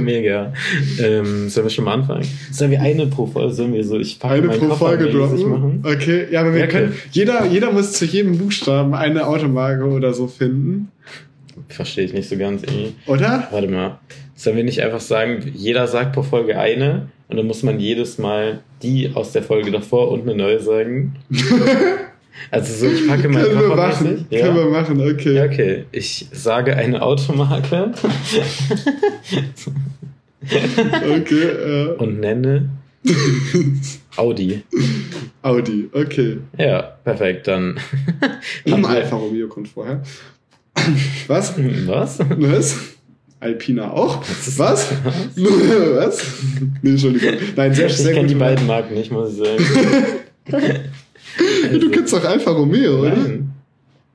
Mega. 0.00 0.52
Ähm, 1.00 1.48
sollen 1.48 1.66
wir 1.66 1.70
schon 1.70 1.84
mal 1.84 1.94
anfangen? 1.94 2.26
Sollen 2.50 2.72
wir 2.72 2.80
eine 2.80 3.06
pro 3.06 3.26
Folge, 3.26 3.52
sollen 3.54 3.72
wir 3.72 3.84
so, 3.84 3.98
ich 3.98 4.18
packe 4.18 4.34
Eine 4.42 4.48
pro 4.48 4.66
Koffer 4.66 4.86
Folge 4.88 5.08
droppen. 5.10 5.48
machen? 5.48 5.84
Okay, 5.86 6.26
ja, 6.32 6.40
aber 6.40 6.52
wir 6.54 6.64
Okay. 6.64 6.72
können. 6.72 6.94
Jeder, 7.12 7.46
jeder 7.46 7.70
muss 7.70 7.92
zu 7.92 8.06
jedem 8.06 8.38
Buchstaben 8.38 8.92
eine 8.94 9.26
Automarke 9.26 9.84
oder 9.84 10.12
so 10.14 10.26
finden. 10.26 10.88
Verstehe 11.68 12.04
ich 12.06 12.12
nicht 12.12 12.28
so 12.28 12.36
ganz 12.36 12.62
irgendwie. 12.62 12.94
Oder? 13.06 13.46
Warte 13.52 13.68
mal. 13.68 14.00
Sollen 14.34 14.56
wir 14.56 14.64
nicht 14.64 14.82
einfach 14.82 15.00
sagen, 15.00 15.52
jeder 15.54 15.86
sagt 15.86 16.14
pro 16.14 16.22
Folge 16.22 16.58
eine 16.58 17.08
und 17.28 17.36
dann 17.36 17.46
muss 17.46 17.62
man 17.62 17.78
jedes 17.78 18.18
Mal 18.18 18.60
die 18.82 19.10
aus 19.14 19.30
der 19.32 19.42
Folge 19.44 19.70
davor 19.70 20.10
und 20.10 20.22
eine 20.22 20.34
neue 20.34 20.58
sagen? 20.58 21.14
also 22.50 22.72
so, 22.72 22.86
ich 22.92 23.06
packe 23.08 23.28
meinen 23.30 23.44
Können 23.44 23.60
wir 23.60 23.76
machen. 23.76 24.26
Ja? 24.30 24.40
Können 24.46 24.56
wir 24.56 24.64
machen, 24.66 25.00
okay. 25.00 25.34
Ja, 25.34 25.44
okay. 25.44 25.84
Ich 25.92 26.26
sage 26.32 26.76
eine 26.76 27.02
Automarke 27.02 27.92
Okay, 30.42 31.42
äh, 31.42 31.94
und 31.98 32.20
nenne 32.20 32.70
Audi. 34.16 34.62
Audi, 35.42 35.88
okay. 35.92 36.38
Ja, 36.58 36.80
perfekt. 37.04 37.46
Dann 37.48 37.78
Hm, 38.66 38.84
Alfa 38.84 39.16
Romeo 39.16 39.48
kommt 39.48 39.68
vorher. 39.68 40.02
Was? 41.26 41.54
was? 41.86 42.18
Was? 42.18 42.76
Alpina 43.38 43.90
auch? 43.92 44.22
ist- 44.28 44.58
Was? 44.58 44.88
Was? 45.34 46.22
Nee, 46.82 46.90
Entschuldigung. 46.90 47.34
Nein, 47.56 47.74
sehr, 47.74 47.86
Ich 47.86 47.96
sehr 47.96 48.12
kenne 48.14 48.28
die 48.28 48.34
beiden 48.34 48.66
Marken 48.66 48.94
nicht, 48.94 49.10
muss 49.10 49.32
ich 49.32 49.38
sagen. 49.38 49.64
Du 51.80 51.90
kennst 51.90 52.12
doch 52.12 52.24
Alfa 52.24 52.50
Romeo, 52.50 53.00
oder? 53.00 53.16
Nein. 53.16 53.50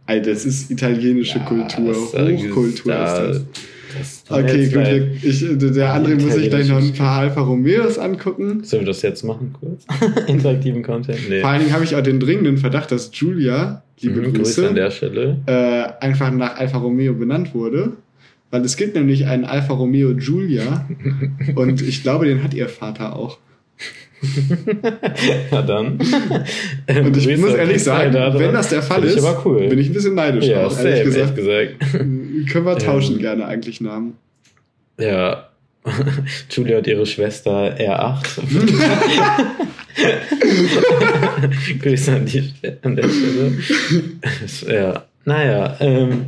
Alter, 0.08 0.32
das 0.32 0.46
ist 0.46 0.70
italienische 0.70 1.40
Ja, 1.40 1.46
Kultur. 1.46 1.96
Hochkultur 1.96 2.92
da- 2.94 3.24
ist 3.24 3.46
das. 3.98 4.24
das 4.28 4.40
Okay, 4.44 4.66
gut. 4.66 4.76
leid. 4.76 5.08
Ich, 5.24 5.44
der 5.74 5.94
andere 5.94 6.16
muss 6.16 6.36
ich 6.36 6.50
gleich 6.50 6.68
noch 6.70 6.78
ein 6.78 6.94
paar 6.94 7.20
Alfa 7.22 7.42
Romeos 7.42 7.98
angucken. 7.98 8.64
Sollen 8.64 8.84
wir 8.84 8.88
das 8.88 9.02
jetzt 9.02 9.24
machen, 9.24 9.54
kurz? 9.60 9.86
Interaktiven 10.28 10.84
Content? 10.84 11.20
Nee. 11.30 11.42
Vor 11.42 11.50
allen 11.50 11.62
Dingen 11.62 11.74
habe 11.74 11.84
ich 11.84 11.96
auch 11.96 12.02
den 12.04 12.20
dringenden 12.20 12.58
Verdacht, 12.58 12.92
dass 12.92 13.10
Julia, 13.14 13.82
liebe 14.02 14.22
Mhm, 14.22 14.34
Grüße, 14.34 14.68
an 14.70 14.76
der 14.76 14.92
Stelle. 14.92 15.38
äh, 15.48 16.04
einfach 16.06 16.32
nach 16.32 16.58
Alfa 16.58 16.78
Romeo 16.78 17.14
benannt 17.14 17.56
wurde. 17.56 17.94
Weil 18.52 18.64
es 18.64 18.78
gibt 18.78 18.96
nämlich 18.96 19.26
einen 19.26 19.44
Alfa 19.44 19.74
Romeo 19.74 20.14
Giulia 20.16 20.88
und 21.56 21.82
ich 21.82 22.04
glaube, 22.04 22.26
den 22.28 22.44
hat 22.44 22.54
ihr 22.54 22.70
Vater 22.70 23.16
auch. 23.16 23.40
Ja, 25.52 25.62
dann. 25.62 26.00
Und 26.88 27.18
ich 27.18 27.38
muss 27.38 27.54
ehrlich 27.54 27.84
sagen, 27.84 28.14
da 28.14 28.38
wenn 28.38 28.54
das 28.54 28.70
der 28.70 28.82
Fall 28.82 29.04
ist, 29.04 29.24
cool. 29.46 29.68
bin 29.68 29.80
ich 29.80 29.90
ein 29.90 29.94
bisschen 29.94 30.16
neidisch 30.16 30.46
ja, 30.46 30.66
auch, 30.66 30.72
safe, 30.72 30.90
ehrlich 30.90 31.14
gesagt. 31.14 31.36
gesagt. 31.36 31.80
Können 31.92 32.66
wir 32.66 32.78
tauschen 32.78 33.16
Ähm. 33.16 33.22
gerne 33.22 33.46
eigentlich 33.46 33.82
Namen. 33.82 34.18
Ja. 35.00 35.50
Julia 36.50 36.80
und 36.80 36.88
ihre 36.88 37.06
Schwester 37.06 37.76
R8. 37.78 38.40
Grüße 41.80 42.12
an, 42.12 42.26
die, 42.26 42.54
an 42.82 42.96
der 42.96 43.08
Stelle. 43.08 43.54
Ja, 44.68 45.06
naja, 45.26 45.78
ähm, 45.80 46.28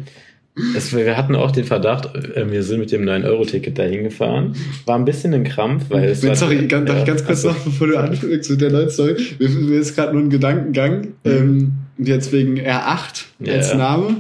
es, 0.76 0.96
wir 0.96 1.16
hatten 1.18 1.36
auch 1.36 1.52
den 1.52 1.64
Verdacht, 1.66 2.14
äh, 2.16 2.50
wir 2.50 2.64
sind 2.64 2.80
mit 2.80 2.92
dem 2.92 3.04
9-Euro-Ticket 3.04 3.78
dahin 3.78 4.04
gefahren. 4.04 4.56
War 4.86 4.96
ein 4.98 5.06
bisschen 5.06 5.34
ein 5.34 5.44
Krampf, 5.44 5.86
weil 5.90 6.10
es 6.10 6.22
Wenn, 6.24 6.30
war, 6.30 6.36
sorry, 6.36 6.68
ganz, 6.68 6.88
darf 6.88 7.00
ich 7.00 7.06
ganz 7.06 7.26
kurz 7.26 7.46
also- 7.46 7.50
noch, 7.58 7.66
bevor 7.66 7.88
du 7.88 7.98
anfängst 7.98 8.50
mit 8.50 8.62
der 8.62 8.72
neuen 8.72 8.90
Story. 8.90 9.16
Mir, 9.40 9.50
mir 9.50 9.80
ist 9.80 9.96
gerade 9.96 10.14
nur 10.14 10.24
ein 10.24 10.30
Gedankengang, 10.30 11.08
ähm, 11.26 11.74
jetzt 11.98 12.32
wegen 12.32 12.58
R8 12.60 13.26
als 13.48 13.72
Ja. 13.72 13.78
Name. 13.78 14.16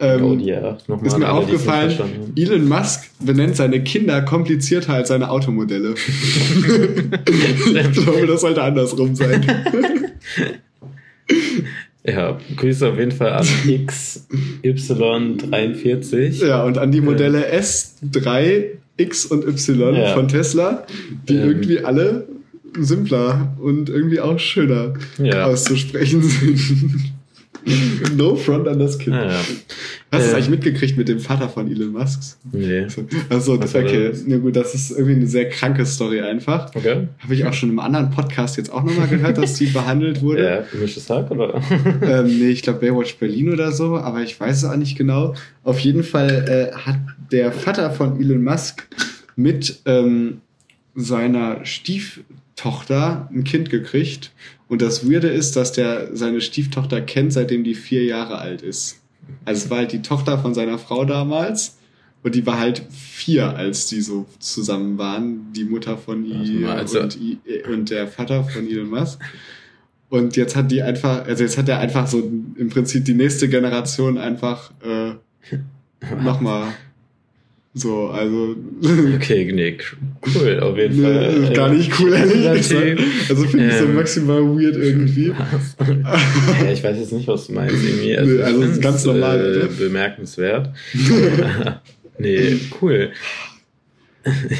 Ähm, 0.00 0.22
Oh, 0.24 0.34
die 0.34 0.52
R8 0.52 0.88
nochmal 0.88 1.06
ist 1.06 1.18
mir 1.18 1.26
alle, 1.26 1.34
aufgefallen. 1.38 1.92
Elon 2.36 2.66
Musk 2.68 3.04
benennt 3.20 3.54
seine 3.56 3.82
Kinder 3.84 4.22
komplizierter 4.22 4.94
als 4.94 5.08
seine 5.08 5.30
Automodelle. 5.30 5.94
ich 7.26 7.92
glaube, 7.92 8.26
das 8.26 8.40
sollte 8.40 8.62
andersrum 8.62 9.14
sein. 9.14 9.44
Ja, 12.06 12.38
Grüße 12.56 12.86
auf 12.88 12.98
jeden 12.98 13.12
Fall 13.12 13.32
an 13.32 13.46
XY43. 13.66 16.46
ja, 16.46 16.62
und 16.64 16.78
an 16.78 16.90
die 16.92 17.00
Modelle 17.00 17.52
S3, 17.52 18.64
X 18.96 19.26
und 19.26 19.46
Y 19.46 19.94
Ja. 19.94 20.14
von 20.14 20.28
Tesla, 20.28 20.86
die 21.28 21.36
Ähm. 21.36 21.48
irgendwie 21.48 21.80
alle 21.80 22.26
simpler 22.78 23.54
und 23.60 23.88
irgendwie 23.88 24.20
auch 24.20 24.38
schöner 24.38 24.94
Ja. 25.18 25.46
auszusprechen 25.46 26.22
sind. 26.22 26.60
no 28.16 28.36
front 28.36 28.68
an 28.68 28.78
das 28.78 28.98
Kind. 28.98 29.16
Ja, 29.16 29.26
ja. 29.26 29.32
Hast 29.32 29.46
du 30.12 30.18
es 30.18 30.26
Äh. 30.28 30.34
eigentlich 30.34 30.50
mitgekriegt 30.50 30.96
mit 30.96 31.08
dem 31.08 31.18
Vater 31.20 31.48
von 31.48 31.70
Elon 31.70 31.92
Musk? 31.92 32.20
Nee. 32.52 32.86
Also, 33.28 33.58
Was 33.60 33.74
war 33.74 33.82
okay. 33.82 34.08
das? 34.10 34.24
Ja, 34.26 34.36
gut, 34.38 34.54
das 34.56 34.74
ist 34.74 34.90
irgendwie 34.92 35.14
eine 35.14 35.26
sehr 35.26 35.48
kranke 35.48 35.84
Story 35.86 36.20
einfach. 36.20 36.74
Okay. 36.74 37.08
Habe 37.18 37.34
ich 37.34 37.44
auch 37.46 37.52
schon 37.52 37.70
im 37.70 37.78
anderen 37.78 38.10
Podcast 38.10 38.56
jetzt 38.56 38.72
auch 38.72 38.82
nochmal 38.84 39.08
gehört, 39.08 39.38
dass 39.38 39.54
die 39.54 39.66
behandelt 39.66 40.22
wurde. 40.22 40.44
Ja, 40.44 40.60
gemischtes 40.70 41.08
Hack, 41.10 41.30
oder? 41.30 41.60
Ähm, 42.02 42.26
nee, 42.26 42.50
ich 42.50 42.62
glaube 42.62 42.80
Baywatch 42.80 43.16
Berlin 43.16 43.50
oder 43.52 43.72
so, 43.72 43.96
aber 43.96 44.22
ich 44.22 44.38
weiß 44.38 44.58
es 44.58 44.64
auch 44.64 44.76
nicht 44.76 44.96
genau. 44.98 45.34
Auf 45.62 45.78
jeden 45.80 46.02
Fall 46.02 46.70
äh, 46.72 46.76
hat 46.76 46.96
der 47.32 47.50
Vater 47.52 47.90
von 47.90 48.20
Elon 48.20 48.42
Musk 48.44 48.86
mit 49.36 49.80
ähm, 49.86 50.40
seiner 50.94 51.64
Stieftochter 52.54 53.28
ein 53.32 53.44
Kind 53.44 53.68
gekriegt. 53.70 54.30
Und 54.68 54.80
das 54.80 55.08
Weirde 55.08 55.28
ist, 55.28 55.56
dass 55.56 55.72
der 55.72 56.16
seine 56.16 56.40
Stieftochter 56.40 57.00
kennt, 57.00 57.32
seitdem 57.32 57.64
die 57.64 57.74
vier 57.74 58.04
Jahre 58.04 58.38
alt 58.38 58.62
ist. 58.62 59.00
Also 59.44 59.64
es 59.64 59.70
war 59.70 59.78
halt 59.78 59.92
die 59.92 60.02
Tochter 60.02 60.38
von 60.38 60.54
seiner 60.54 60.78
Frau 60.78 61.04
damals. 61.04 61.78
Und 62.22 62.34
die 62.34 62.46
war 62.46 62.58
halt 62.58 62.82
vier, 62.90 63.54
als 63.56 63.86
die 63.86 64.00
so 64.00 64.26
zusammen 64.38 64.96
waren. 64.96 65.52
Die 65.52 65.64
Mutter 65.64 65.98
von 65.98 66.24
ihr 66.24 66.70
also- 66.70 67.00
und, 67.00 67.16
I- 67.20 67.38
und 67.70 67.90
der 67.90 68.08
Vater 68.08 68.44
von 68.44 68.66
Elon 68.66 68.88
Musk. 68.88 69.18
Und 70.08 70.36
jetzt 70.36 70.54
hat 70.56 70.70
die 70.70 70.80
einfach, 70.82 71.26
also 71.26 71.42
jetzt 71.42 71.58
hat 71.58 71.68
er 71.68 71.80
einfach 71.80 72.06
so 72.06 72.18
im 72.20 72.68
Prinzip 72.70 73.04
die 73.04 73.14
nächste 73.14 73.48
Generation 73.48 74.16
einfach 74.16 74.70
äh, 74.82 75.14
nochmal 76.22 76.68
so, 77.76 78.06
also 78.08 78.54
Okay, 79.16 79.50
nee, 79.52 79.76
cool, 80.34 80.60
auf 80.60 80.76
jeden 80.78 80.96
nee, 80.96 81.02
Fall. 81.02 81.42
ist 81.42 81.54
gar 81.54 81.68
nicht 81.72 81.90
cool, 82.00 82.12
ehrlich 82.12 82.56
gesagt. 82.68 83.00
Also 83.30 83.44
finde 83.46 83.66
ich 83.66 83.74
so 83.74 83.84
ähm, 83.86 83.94
maximal 83.96 84.42
weird 84.42 84.76
irgendwie. 84.76 85.32
Ja, 86.64 86.70
ich 86.72 86.84
weiß 86.84 86.98
jetzt 86.98 87.12
nicht, 87.12 87.26
was 87.26 87.48
du 87.48 87.52
meinst. 87.54 87.74
Irgendwie. 87.74 88.06
Nee, 88.06 88.12
ich 88.12 88.44
also 88.44 88.60
ist 88.60 88.66
find's, 88.68 88.80
ganz 88.80 89.04
normal, 89.04 89.68
Äh, 89.70 89.82
bemerkenswert. 89.82 90.70
nee, 92.18 92.56
cool. 92.80 93.10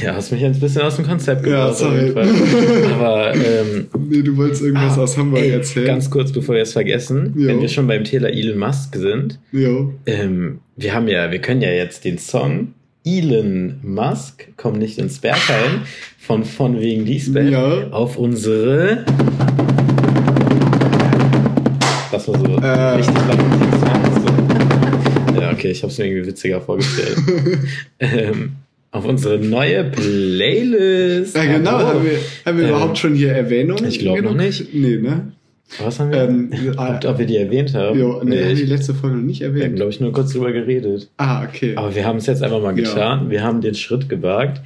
Ja, 0.02 0.14
hast 0.14 0.30
mich 0.30 0.44
ein 0.44 0.58
bisschen 0.60 0.82
aus 0.82 0.96
dem 0.96 1.06
Konzept 1.06 1.46
Ja, 1.46 1.70
gebracht. 1.70 1.80
jeden 1.80 2.12
sorry. 2.12 2.92
Aber 2.92 3.34
ähm, 3.34 3.86
Nee, 4.10 4.22
du 4.22 4.36
wolltest 4.36 4.60
irgendwas 4.62 4.98
ah, 4.98 5.02
aus 5.02 5.16
Hamburg 5.16 5.40
ey, 5.40 5.50
erzählen. 5.52 5.86
Ganz 5.86 6.10
kurz, 6.10 6.32
bevor 6.32 6.54
wir 6.56 6.62
es 6.62 6.72
vergessen, 6.74 7.32
Jo. 7.36 7.46
wenn 7.48 7.60
wir 7.62 7.68
schon 7.68 7.86
beim 7.86 8.04
Thema 8.04 8.26
Elon 8.28 8.58
Musk 8.58 8.94
sind, 8.96 9.38
Jo. 9.52 9.94
ähm, 10.04 10.58
wir 10.76 10.92
haben 10.92 11.08
ja, 11.08 11.30
wir 11.30 11.38
können 11.38 11.62
ja 11.62 11.70
jetzt 11.70 12.04
den 12.04 12.18
Song 12.18 12.74
Elon 13.06 13.74
Musk, 13.82 14.48
komm 14.56 14.78
nicht 14.78 14.98
ins 14.98 15.18
Bergheim, 15.18 15.82
von 16.18 16.44
von 16.44 16.80
wegen 16.80 17.04
Lisbeth 17.04 17.50
Ja. 17.52 17.88
auf 17.90 18.16
unsere 18.16 19.04
das 22.10 22.28
war 22.28 22.38
so 22.38 22.44
Äh. 22.62 22.94
richtig 22.96 23.14
laut. 23.28 23.38
So. 25.34 25.40
Ja, 25.40 25.50
okay, 25.52 25.70
ich 25.72 25.82
habe 25.82 25.92
es 25.92 25.98
mir 25.98 26.06
irgendwie 26.06 26.26
witziger 26.28 26.60
vorgestellt. 26.60 27.16
ähm, 27.98 28.52
auf 28.92 29.04
unsere 29.04 29.38
neue 29.38 29.84
Playlist. 29.84 31.34
Ja, 31.36 31.44
genau. 31.44 31.72
Hallo. 31.72 31.86
Haben 31.88 32.04
wir, 32.04 32.18
haben 32.46 32.56
wir 32.58 32.64
Ähm, 32.64 32.70
überhaupt 32.70 32.98
schon 32.98 33.14
hier 33.16 33.32
Erwähnung? 33.32 33.78
ich 33.86 33.98
glaub 33.98 34.22
noch 34.22 34.34
nicht. 34.34 34.72
Nee, 34.72 34.96
ne? 34.98 35.32
Was 35.82 35.98
haben 35.98 36.12
wir? 36.12 36.22
Ähm, 36.22 36.50
ob, 36.76 37.04
ob 37.04 37.18
wir 37.18 37.26
die 37.26 37.36
erwähnt 37.36 37.74
haben? 37.74 37.98
Jo, 37.98 38.20
nee, 38.22 38.38
haben 38.38 38.48
wir 38.48 38.54
die 38.54 38.64
letzte 38.66 38.94
Folge 38.94 39.16
noch 39.16 39.22
nicht 39.24 39.40
wir 39.40 39.48
haben, 39.48 39.56
erwähnt. 39.56 39.76
glaube 39.76 39.90
ich, 39.90 39.98
nur 40.00 40.12
kurz 40.12 40.32
drüber 40.32 40.52
geredet. 40.52 41.08
Ah, 41.16 41.42
okay. 41.44 41.74
Aber 41.76 41.92
wir 41.94 42.04
haben 42.04 42.18
es 42.18 42.26
jetzt 42.26 42.42
einfach 42.42 42.60
mal 42.60 42.78
Ja. 42.78 42.84
getan. 42.84 43.30
Wir 43.30 43.42
haben 43.42 43.60
den 43.60 43.74
Schritt 43.74 44.08
gewagt. 44.08 44.60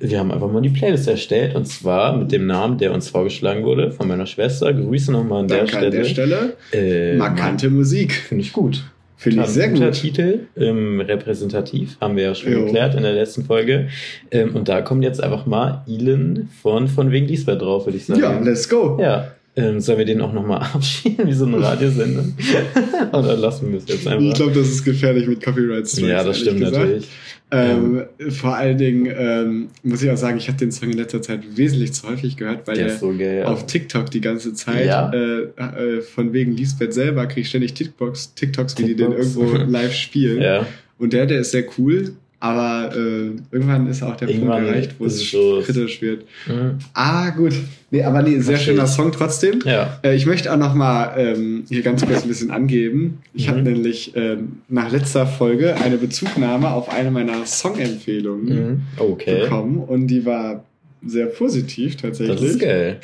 Wir 0.00 0.18
haben 0.18 0.30
einfach 0.30 0.50
mal 0.50 0.60
die 0.60 0.68
Playlist 0.68 1.08
erstellt. 1.08 1.54
Und 1.54 1.66
zwar 1.68 2.16
mit 2.16 2.32
dem 2.32 2.46
Namen, 2.46 2.76
der 2.76 2.92
uns 2.92 3.08
vorgeschlagen 3.08 3.64
wurde, 3.64 3.92
von 3.92 4.08
meiner 4.08 4.26
Schwester. 4.26 4.72
Grüße 4.74 5.10
nochmal 5.12 5.40
an 5.42 5.48
der 5.48 5.58
Danke 5.58 5.72
Stelle. 5.72 5.86
an 5.86 5.92
der 5.92 6.04
Stelle. 6.04 6.52
Äh, 6.72 7.16
Markante 7.16 7.70
Musik. 7.70 8.12
Finde 8.12 8.42
ich 8.42 8.52
gut. 8.52 8.82
Finde 9.16 9.42
ich 9.44 9.48
sehr 9.50 9.68
guter 9.68 9.86
gut. 9.86 9.94
Titel, 9.94 10.40
ähm, 10.56 11.00
repräsentativ, 11.00 11.96
haben 12.00 12.16
wir 12.16 12.24
ja 12.24 12.34
schon 12.34 12.52
Jo. 12.52 12.64
geklärt 12.64 12.96
in 12.96 13.04
der 13.04 13.12
letzten 13.12 13.44
Folge. 13.44 13.86
Ähm, 14.32 14.56
und 14.56 14.68
da 14.68 14.82
kommt 14.82 15.04
jetzt 15.04 15.22
einfach 15.22 15.46
mal 15.46 15.84
Elon 15.88 16.48
von, 16.60 16.88
von 16.88 17.12
wegen 17.12 17.28
Lisbeth 17.28 17.62
drauf, 17.62 17.86
würde 17.86 17.98
ich 17.98 18.04
sagen. 18.06 18.20
Ja, 18.20 18.36
let's 18.40 18.68
go. 18.68 18.98
Ja. 19.00 19.28
Ähm, 19.54 19.80
sollen 19.80 19.98
wir 19.98 20.04
den 20.06 20.20
auch 20.22 20.32
nochmal 20.32 20.60
abschieben, 20.74 21.26
wie 21.26 21.32
so 21.34 21.44
eine 21.44 21.60
Radiosender? 21.60 22.24
Oder 23.12 23.36
lassen 23.36 23.70
wir 23.70 23.78
es 23.78 23.84
jetzt 23.86 24.06
einfach? 24.08 24.22
Ich 24.24 24.34
glaube, 24.34 24.52
das 24.52 24.68
ist 24.68 24.82
gefährlich 24.84 25.26
mit 25.26 25.42
Copyright 25.44 25.86
Strikes. 25.86 26.08
ja, 26.08 26.24
das 26.24 26.38
stimmt 26.38 26.60
gesagt. 26.60 26.78
natürlich. 26.78 27.08
Ähm, 27.54 28.04
Vor 28.30 28.56
allen 28.56 28.78
Dingen 28.78 29.12
ähm, 29.14 29.68
muss 29.82 30.02
ich 30.02 30.08
auch 30.10 30.16
sagen, 30.16 30.38
ich 30.38 30.48
habe 30.48 30.56
den 30.56 30.72
Song 30.72 30.88
in 30.90 30.96
letzter 30.96 31.20
Zeit 31.20 31.40
wesentlich 31.54 31.92
zu 31.92 32.08
häufig 32.08 32.38
gehört, 32.38 32.66
weil 32.66 32.76
Der 32.76 32.86
der, 32.86 32.96
so 32.96 33.12
geil. 33.14 33.44
auf 33.44 33.66
TikTok 33.66 34.10
die 34.10 34.22
ganze 34.22 34.54
Zeit 34.54 34.86
Ja. 34.86 35.12
äh, 35.12 35.42
äh, 35.58 36.00
von 36.00 36.32
wegen 36.32 36.52
Lisbeth 36.56 36.94
selber 36.94 37.26
kriege 37.26 37.42
ich 37.42 37.50
ständig 37.50 37.74
TikToks, 37.74 38.32
TikToks, 38.34 38.78
wie 38.78 38.84
die 38.84 38.96
den 38.96 39.12
irgendwo 39.12 39.44
live 39.54 39.92
spielen. 39.92 40.40
ja. 40.42 40.66
Und 40.98 41.12
der, 41.12 41.26
der 41.26 41.40
ist 41.40 41.50
sehr 41.50 41.64
cool, 41.76 42.14
aber 42.42 42.90
äh, 42.96 43.30
irgendwann 43.52 43.86
ist 43.86 44.02
auch 44.02 44.16
der 44.16 44.28
Irgendwann 44.28 44.62
Punkt 44.62 44.68
erreicht, 44.72 44.94
wo 44.98 45.04
es 45.06 45.30
kritisch 45.64 46.02
wird. 46.02 46.24
Mhm. 46.48 46.78
Ah, 46.92 47.30
gut. 47.30 47.52
Nee, 47.92 48.02
aber 48.02 48.20
nee, 48.22 48.40
sehr 48.40 48.56
schöner. 48.56 48.88
Song 48.88 49.12
trotzdem. 49.12 49.60
Ja. 49.64 50.00
Äh, 50.02 50.16
ich 50.16 50.26
möchte 50.26 50.52
auch 50.52 50.56
noch 50.56 50.74
mal 50.74 51.14
ähm, 51.16 51.62
hier 51.68 51.82
ganz 51.82 52.04
kurz 52.04 52.22
ein 52.22 52.28
bisschen 52.28 52.50
angeben. 52.50 53.18
Ich 53.32 53.46
Mhm. 53.46 53.50
habe 53.50 53.62
nämlich 53.62 54.12
ähm, 54.16 54.62
nach 54.68 54.90
letzter 54.90 55.24
Folge 55.24 55.76
eine 55.76 55.96
Bezugnahme 55.98 56.68
auf 56.72 56.88
eine 56.92 57.12
meiner 57.12 57.46
Songempfehlungen 57.46 58.46
Mhm. 58.72 58.80
Okay. 58.96 59.42
bekommen 59.42 59.76
und 59.78 60.08
die 60.08 60.26
war 60.26 60.64
sehr 61.06 61.26
positiv 61.26 61.96
tatsächlich. 61.96 62.40
Das 62.40 62.48
ist 62.50 62.60
geil. 62.60 62.98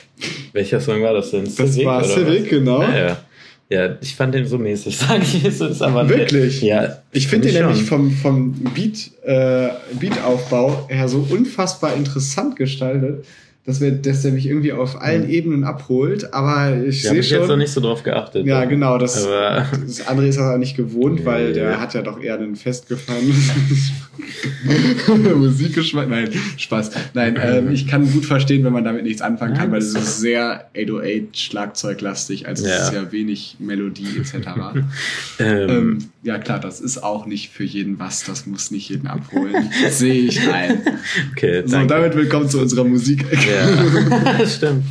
Welcher 0.53 0.81
Song 0.81 1.01
war 1.03 1.13
das 1.15 1.31
denn? 1.31 1.45
Das 1.57 1.85
war 1.85 1.99
oder 1.99 2.09
Civic, 2.09 2.43
was? 2.43 2.49
genau. 2.49 2.79
Ah, 2.81 2.97
ja. 2.99 3.19
Ja, 3.71 3.97
ich 4.01 4.15
fand 4.17 4.35
den 4.35 4.47
so 4.47 4.57
mäßig, 4.59 4.97
sage 4.99 5.23
ich. 5.23 5.45
Es 5.45 5.61
ist 5.61 5.83
aber 5.83 6.09
Wirklich? 6.09 6.63
Ja, 6.63 6.99
Ich 7.13 7.29
finde 7.29 7.49
den 7.49 7.57
schon. 7.57 7.67
nämlich 7.67 7.85
vom, 7.85 8.11
vom 8.11 8.53
Beat, 8.75 9.11
äh, 9.25 9.69
Beataufbau 10.01 10.87
her 10.89 11.09
so 11.09 11.27
unfassbar 11.29 11.95
interessant 11.95 12.57
gestaltet, 12.57 13.25
dass, 13.67 13.83
wir, 13.83 13.91
dass 13.93 14.23
der 14.23 14.33
mich 14.33 14.47
irgendwie 14.47 14.73
auf 14.73 14.99
allen 15.03 15.25
Mhm. 15.25 15.31
Ebenen 15.31 15.65
abholt. 15.65 16.33
Aber 16.33 16.71
ich 16.87 17.05
habe 17.05 17.13
sehe 17.17 17.21
ich 17.21 17.31
jetzt 17.31 17.41
noch 17.43 17.47
schon. 17.49 17.59
nicht 17.59 17.71
so 17.71 17.83
drauf 17.83 18.03
geachtet. 18.03 18.47
Ja, 18.47 18.65
genau. 18.65 18.97
Das, 18.97 19.27
Aber 19.27 19.67
das 19.87 20.07
andere 20.07 20.27
ist 20.29 20.39
auch 20.39 20.57
nicht 20.57 20.75
gewohnt, 20.75 21.25
weil 21.27 21.49
Nee. 21.49 21.53
der 21.55 21.79
hat 21.79 21.93
ja 21.93 22.01
doch 22.01 22.19
eher 22.23 22.37
einen 22.39 22.57
festgefahrenes 22.57 23.51
Musikgeschmack. 25.37 26.09
Nein, 26.09 26.31
Spaß. 26.57 26.91
Nein, 27.15 27.39
ähm, 27.43 27.71
ich 27.73 27.87
kann 27.87 28.11
gut 28.11 28.25
verstehen, 28.27 28.65
wenn 28.65 28.73
man 28.73 28.85
damit 28.85 29.05
nichts 29.05 29.23
anfangen 29.23 29.55
kann, 29.57 29.71
weil 29.73 29.79
es 29.79 29.95
ist 29.95 30.21
sehr 30.21 30.69
808-Schlagzeuglastig, 30.75 32.47
also 32.47 32.65
es 32.65 32.71
Ja. 32.71 32.85
ist 32.89 32.93
ja 32.93 33.13
wenig 33.13 33.57
Melodie 33.59 34.19
etc. 34.19 34.35
ähm, 35.39 35.69
ähm, 35.71 35.99
ja 36.23 36.39
klar, 36.39 36.59
das 36.61 36.81
ist 36.81 37.03
auch 37.03 37.27
nicht 37.27 37.51
für 37.51 37.65
jeden 37.65 37.99
was, 37.99 38.25
das 38.25 38.47
muss 38.47 38.71
nicht 38.71 38.89
jeden 38.89 39.07
abholen. 39.07 39.71
Sehe 39.91 40.23
ich 40.23 40.41
ein. 40.49 40.83
okay, 41.33 41.63
So, 41.65 41.73
danke. 41.73 41.87
damit 41.95 42.17
willkommen 42.17 42.49
zu 42.49 42.61
unserer 42.61 42.85
Musik. 42.85 43.25
Ja, 43.33 44.47
stimmt. 44.47 44.85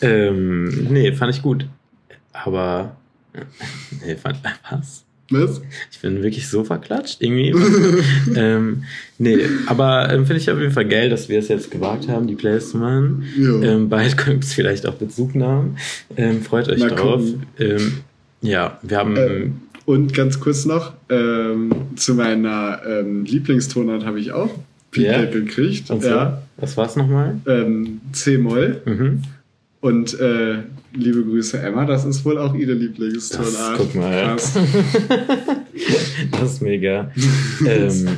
Ähm, 0.00 0.88
nee, 0.90 1.12
fand 1.12 1.34
ich 1.34 1.42
gut. 1.42 1.66
Aber. 2.32 2.96
Nee, 4.04 4.16
fand. 4.16 4.38
Was? 4.70 5.03
Was? 5.30 5.62
Ich 5.90 6.00
bin 6.00 6.22
wirklich 6.22 6.48
so 6.48 6.64
verklatscht, 6.64 7.22
irgendwie. 7.22 7.54
ähm, 8.36 8.84
nee, 9.18 9.38
aber 9.66 10.12
ähm, 10.12 10.26
finde 10.26 10.40
ich 10.42 10.50
auf 10.50 10.58
jeden 10.60 10.72
Fall 10.72 10.86
geil, 10.86 11.08
dass 11.08 11.28
wir 11.28 11.38
es 11.38 11.48
jetzt 11.48 11.70
gewagt 11.70 12.08
haben, 12.08 12.26
die 12.26 12.34
Playlist 12.34 12.70
zu 12.70 12.76
machen. 12.78 13.24
Ähm, 13.38 13.88
bald 13.88 14.16
gibt 14.24 14.44
es 14.44 14.52
vielleicht 14.52 14.86
auch 14.86 14.94
Bezugnahmen. 14.94 15.78
Ähm, 16.16 16.42
freut 16.42 16.68
euch 16.68 16.80
Mal 16.80 16.90
drauf. 16.90 17.22
Ähm, 17.58 17.92
ja, 18.42 18.78
wir 18.82 18.98
haben. 18.98 19.16
Ähm, 19.16 19.60
Und 19.86 20.12
ganz 20.14 20.38
kurz 20.40 20.64
noch, 20.66 20.92
ähm, 21.08 21.70
zu 21.96 22.14
meiner 22.14 22.80
Lieblingstonart 23.02 24.04
habe 24.04 24.20
ich 24.20 24.32
auch 24.32 24.48
Ja? 24.94 25.14
Feedback 25.20 25.32
gekriegt. 25.32 25.90
und 25.90 26.02
so, 26.02 26.08
Ja. 26.08 26.42
was 26.58 26.76
war's 26.76 26.96
nochmal? 26.96 27.36
Ähm, 27.46 28.00
C-Moll. 28.12 28.82
Mhm. 28.84 29.22
Und 29.84 30.18
äh, 30.18 30.60
liebe 30.94 31.22
Grüße, 31.22 31.58
Emma, 31.58 31.84
das 31.84 32.06
ist 32.06 32.24
wohl 32.24 32.38
auch 32.38 32.54
ihre 32.54 32.72
Lieblingstonart. 32.72 33.52
Das, 33.52 33.76
guck 33.76 33.94
mal. 33.96 34.22
Krass. 34.22 34.54
das 36.32 36.52
ist 36.54 36.62
mega. 36.62 37.10
ähm, 37.68 38.08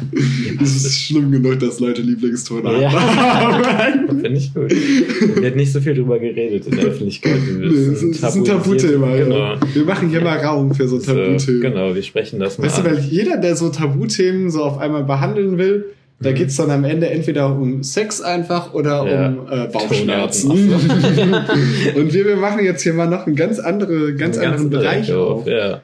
Es 0.62 0.76
ist 0.76 0.96
schlimm 0.96 1.32
genug, 1.32 1.58
dass 1.58 1.80
Leute 1.80 2.02
Lieblingstonart 2.02 2.82
Ja. 2.82 2.92
haben. 3.82 4.20
Finde 4.20 4.38
ich 4.38 4.54
gut. 4.54 4.70
Wird 4.70 5.56
nicht 5.56 5.72
so 5.72 5.80
viel 5.80 5.94
drüber 5.94 6.20
geredet 6.20 6.68
in 6.68 6.76
der 6.76 6.84
Öffentlichkeit. 6.84 7.40
Nee, 7.58 7.64
es 7.66 8.00
ist, 8.00 8.22
ein 8.22 8.44
Tabuthema. 8.44 9.16
Genau. 9.16 9.36
Ja. 9.36 9.58
Wir 9.74 9.84
machen 9.84 10.08
hier 10.08 10.20
mal 10.20 10.38
Raum 10.38 10.72
für 10.72 10.86
so 10.86 11.00
So, 11.00 11.12
Tabuthemen. 11.14 11.62
genau, 11.62 11.92
wir 11.96 12.02
sprechen 12.04 12.38
das 12.38 12.58
mal 12.58 12.66
Weißt 12.68 12.78
du, 12.78 12.82
an. 12.82 12.92
weil 12.92 12.98
jeder, 13.00 13.38
der 13.38 13.56
so 13.56 13.70
Tabuthemen 13.70 14.50
so 14.50 14.62
auf 14.62 14.78
einmal 14.78 15.02
behandeln 15.02 15.58
will, 15.58 15.86
da 16.20 16.30
Mhm. 16.30 16.34
geht's 16.34 16.56
dann 16.56 16.70
am 16.70 16.84
Ende 16.84 17.10
entweder 17.10 17.48
um 17.50 17.82
Sex 17.82 18.20
einfach 18.22 18.72
oder 18.74 19.06
Ja. 19.06 19.26
um 19.28 19.46
äh, 19.50 19.66
Bauchschmerzen. 19.68 20.50
Und 21.96 22.12
wir, 22.12 22.24
wir 22.26 22.36
machen 22.36 22.64
jetzt 22.64 22.82
hier 22.82 22.94
mal 22.94 23.06
noch 23.08 23.26
einen 23.26 23.36
ganz, 23.36 23.58
andere, 23.58 24.14
ganz 24.14 24.38
Einen 24.38 24.52
anderen 24.52 24.70
ganzen 24.70 24.70
Bereich 24.70 25.12
auf. 25.12 25.46
Ja. 25.46 25.80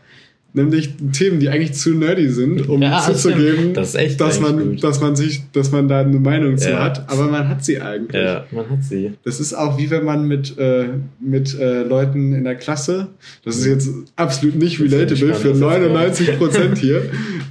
Nämlich 0.55 0.91
Themen, 1.13 1.41
die 1.41 1.49
eigentlich 1.49 1.73
zu 1.73 1.95
nerdy 1.95 2.29
sind, 2.29 2.69
um 2.69 2.83
Ja, 2.83 3.01
zuzugeben. 3.01 3.73
Das 3.73 3.91
ist 3.91 3.95
echt 3.95 4.21
dass 4.21 4.39
man, 4.39 4.59
gut. 4.59 4.85
dass 4.85 5.01
man 5.01 5.17
sich, 5.17 5.43
dass 5.53 5.71
man 5.73 5.89
da 5.89 6.01
eine 6.01 6.19
Meinung 6.19 6.59
zu 6.59 6.69
Ja. 6.69 6.85
hat, 6.85 7.11
aber 7.11 7.29
man 7.29 7.49
hat 7.49 7.65
sie 7.65 7.81
eigentlich. 7.81 8.23
Ja, 8.23 8.45
man 8.51 8.69
hat 8.69 8.85
sie. 8.85 9.13
Das 9.25 9.41
ist 9.41 9.55
auch 9.55 9.79
wie 9.79 9.91
wenn 9.91 10.05
man 10.05 10.29
mit, 10.29 10.59
äh, 10.59 10.89
mit 11.21 11.59
äh, 11.59 11.85
Leuten 11.85 12.35
in 12.35 12.45
der 12.45 12.57
Klasse, 12.57 13.09
das 13.47 13.57
ist 13.57 13.65
jetzt 13.67 13.89
absolut 14.17 14.57
nicht 14.57 14.79
Das 14.79 14.93
relatable 14.93 15.35
für 15.35 15.55
spannend, 15.55 15.63
das 15.63 16.21
ist 16.21 16.29
99 16.29 16.39
Prozent 16.39 16.79
hier, 16.79 17.03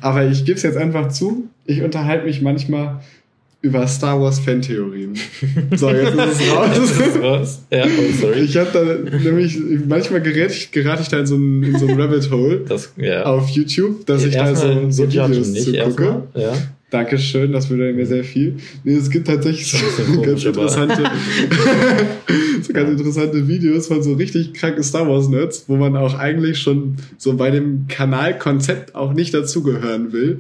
aber 0.02 0.28
ich 0.28 0.46
gebe 0.46 0.58
es 0.58 0.64
jetzt 0.64 0.78
einfach 0.78 1.08
zu, 1.10 1.50
ich 1.66 1.82
unterhalte 1.82 2.26
mich 2.26 2.42
manchmal 2.44 3.00
über 3.62 3.88
Star 3.88 4.20
Wars 4.20 4.40
Fantheorien. 4.40 5.14
So, 5.76 5.90
jetzt 5.90 6.14
ist 6.14 6.42
es 6.42 6.52
raus. 6.52 6.70
Jetzt 6.76 6.92
ist 6.92 7.16
es 7.16 7.22
raus. 7.22 7.62
Ja, 7.72 7.86
oh, 7.86 8.22
sorry. 8.22 8.40
Ich 8.42 8.58
habe 8.58 8.70
da 8.74 9.18
nämlich, 9.18 9.58
manchmal 9.88 10.22
gerät 10.22 10.52
ich, 10.52 10.72
gerate 10.72 11.02
ich 11.02 11.08
da 11.08 11.20
in 11.20 11.26
so 11.26 11.36
ein, 11.36 11.64
in 11.64 11.80
so 11.80 11.88
ein 11.88 12.00
Rabbit 12.00 12.30
Hole 12.32 12.62
Das, 12.68 12.92
ja. 12.98 13.24
auf 13.24 13.50
YouTube, 13.50 14.06
dass 14.06 14.26
ich 14.26 14.34
da 14.34 14.56
so, 14.56 14.90
so 14.90 15.04
Videos 15.04 15.48
nicht 15.48 15.66
zu 15.66 15.74
gucke. 15.74 16.24
Ja. 16.36 16.54
Dankeschön, 16.92 17.52
das 17.54 17.68
bedeutet 17.68 17.96
mir 17.96 18.06
sehr 18.06 18.24
viel. 18.24 18.58
Nee, 18.84 18.96
es 18.96 19.10
gibt 19.10 19.26
tatsächlich 19.28 19.72
so 19.72 20.22
ganz 20.22 20.44
interessante, 20.46 21.04
so 22.62 22.74
ganz 22.74 22.90
interessante 23.00 23.48
Videos 23.48 23.88
von 23.88 24.04
so 24.04 24.14
richtig 24.14 24.54
kranken 24.54 24.84
Star 24.84 25.08
Wars 25.08 25.30
Nerds, 25.30 25.66
wo 25.68 25.78
man 25.78 25.96
auch 25.96 26.18
eigentlich 26.20 26.60
schon 26.60 26.98
so 27.18 27.34
bei 27.36 27.50
dem 27.50 27.86
Kanalkonzept 27.88 28.94
auch 28.94 29.14
nicht 29.14 29.34
dazugehören 29.34 30.12
will, 30.12 30.40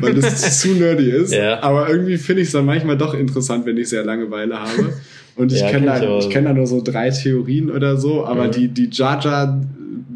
weil 0.00 0.16
es 0.18 0.60
zu 0.60 0.68
nerdy 0.68 1.10
ist. 1.10 1.32
Ja. 1.34 1.62
Aber 1.62 1.90
irgendwie 1.90 2.16
finde 2.16 2.42
ich 2.42 2.48
es 2.48 2.52
dann 2.52 2.64
manchmal 2.64 2.96
doch 2.96 3.14
interessant, 3.14 3.66
wenn 3.66 3.76
ich 3.76 3.88
sehr 3.88 4.04
Langeweile 4.04 4.58
habe. 4.58 4.92
Und 5.36 5.52
ich 5.52 5.60
Ja, 5.60 5.70
kenne 5.70 5.86
da, 5.86 6.18
ich 6.18 6.30
kenn 6.30 6.44
da 6.44 6.52
nur 6.52 6.66
so 6.66 6.80
drei 6.82 7.10
Theorien 7.10 7.70
oder 7.70 7.96
so, 7.96 8.24
aber 8.24 8.44
Ja. 8.46 8.50
die, 8.50 8.68
die 8.68 8.88
Jar 8.90 9.20
Jar 9.22 9.60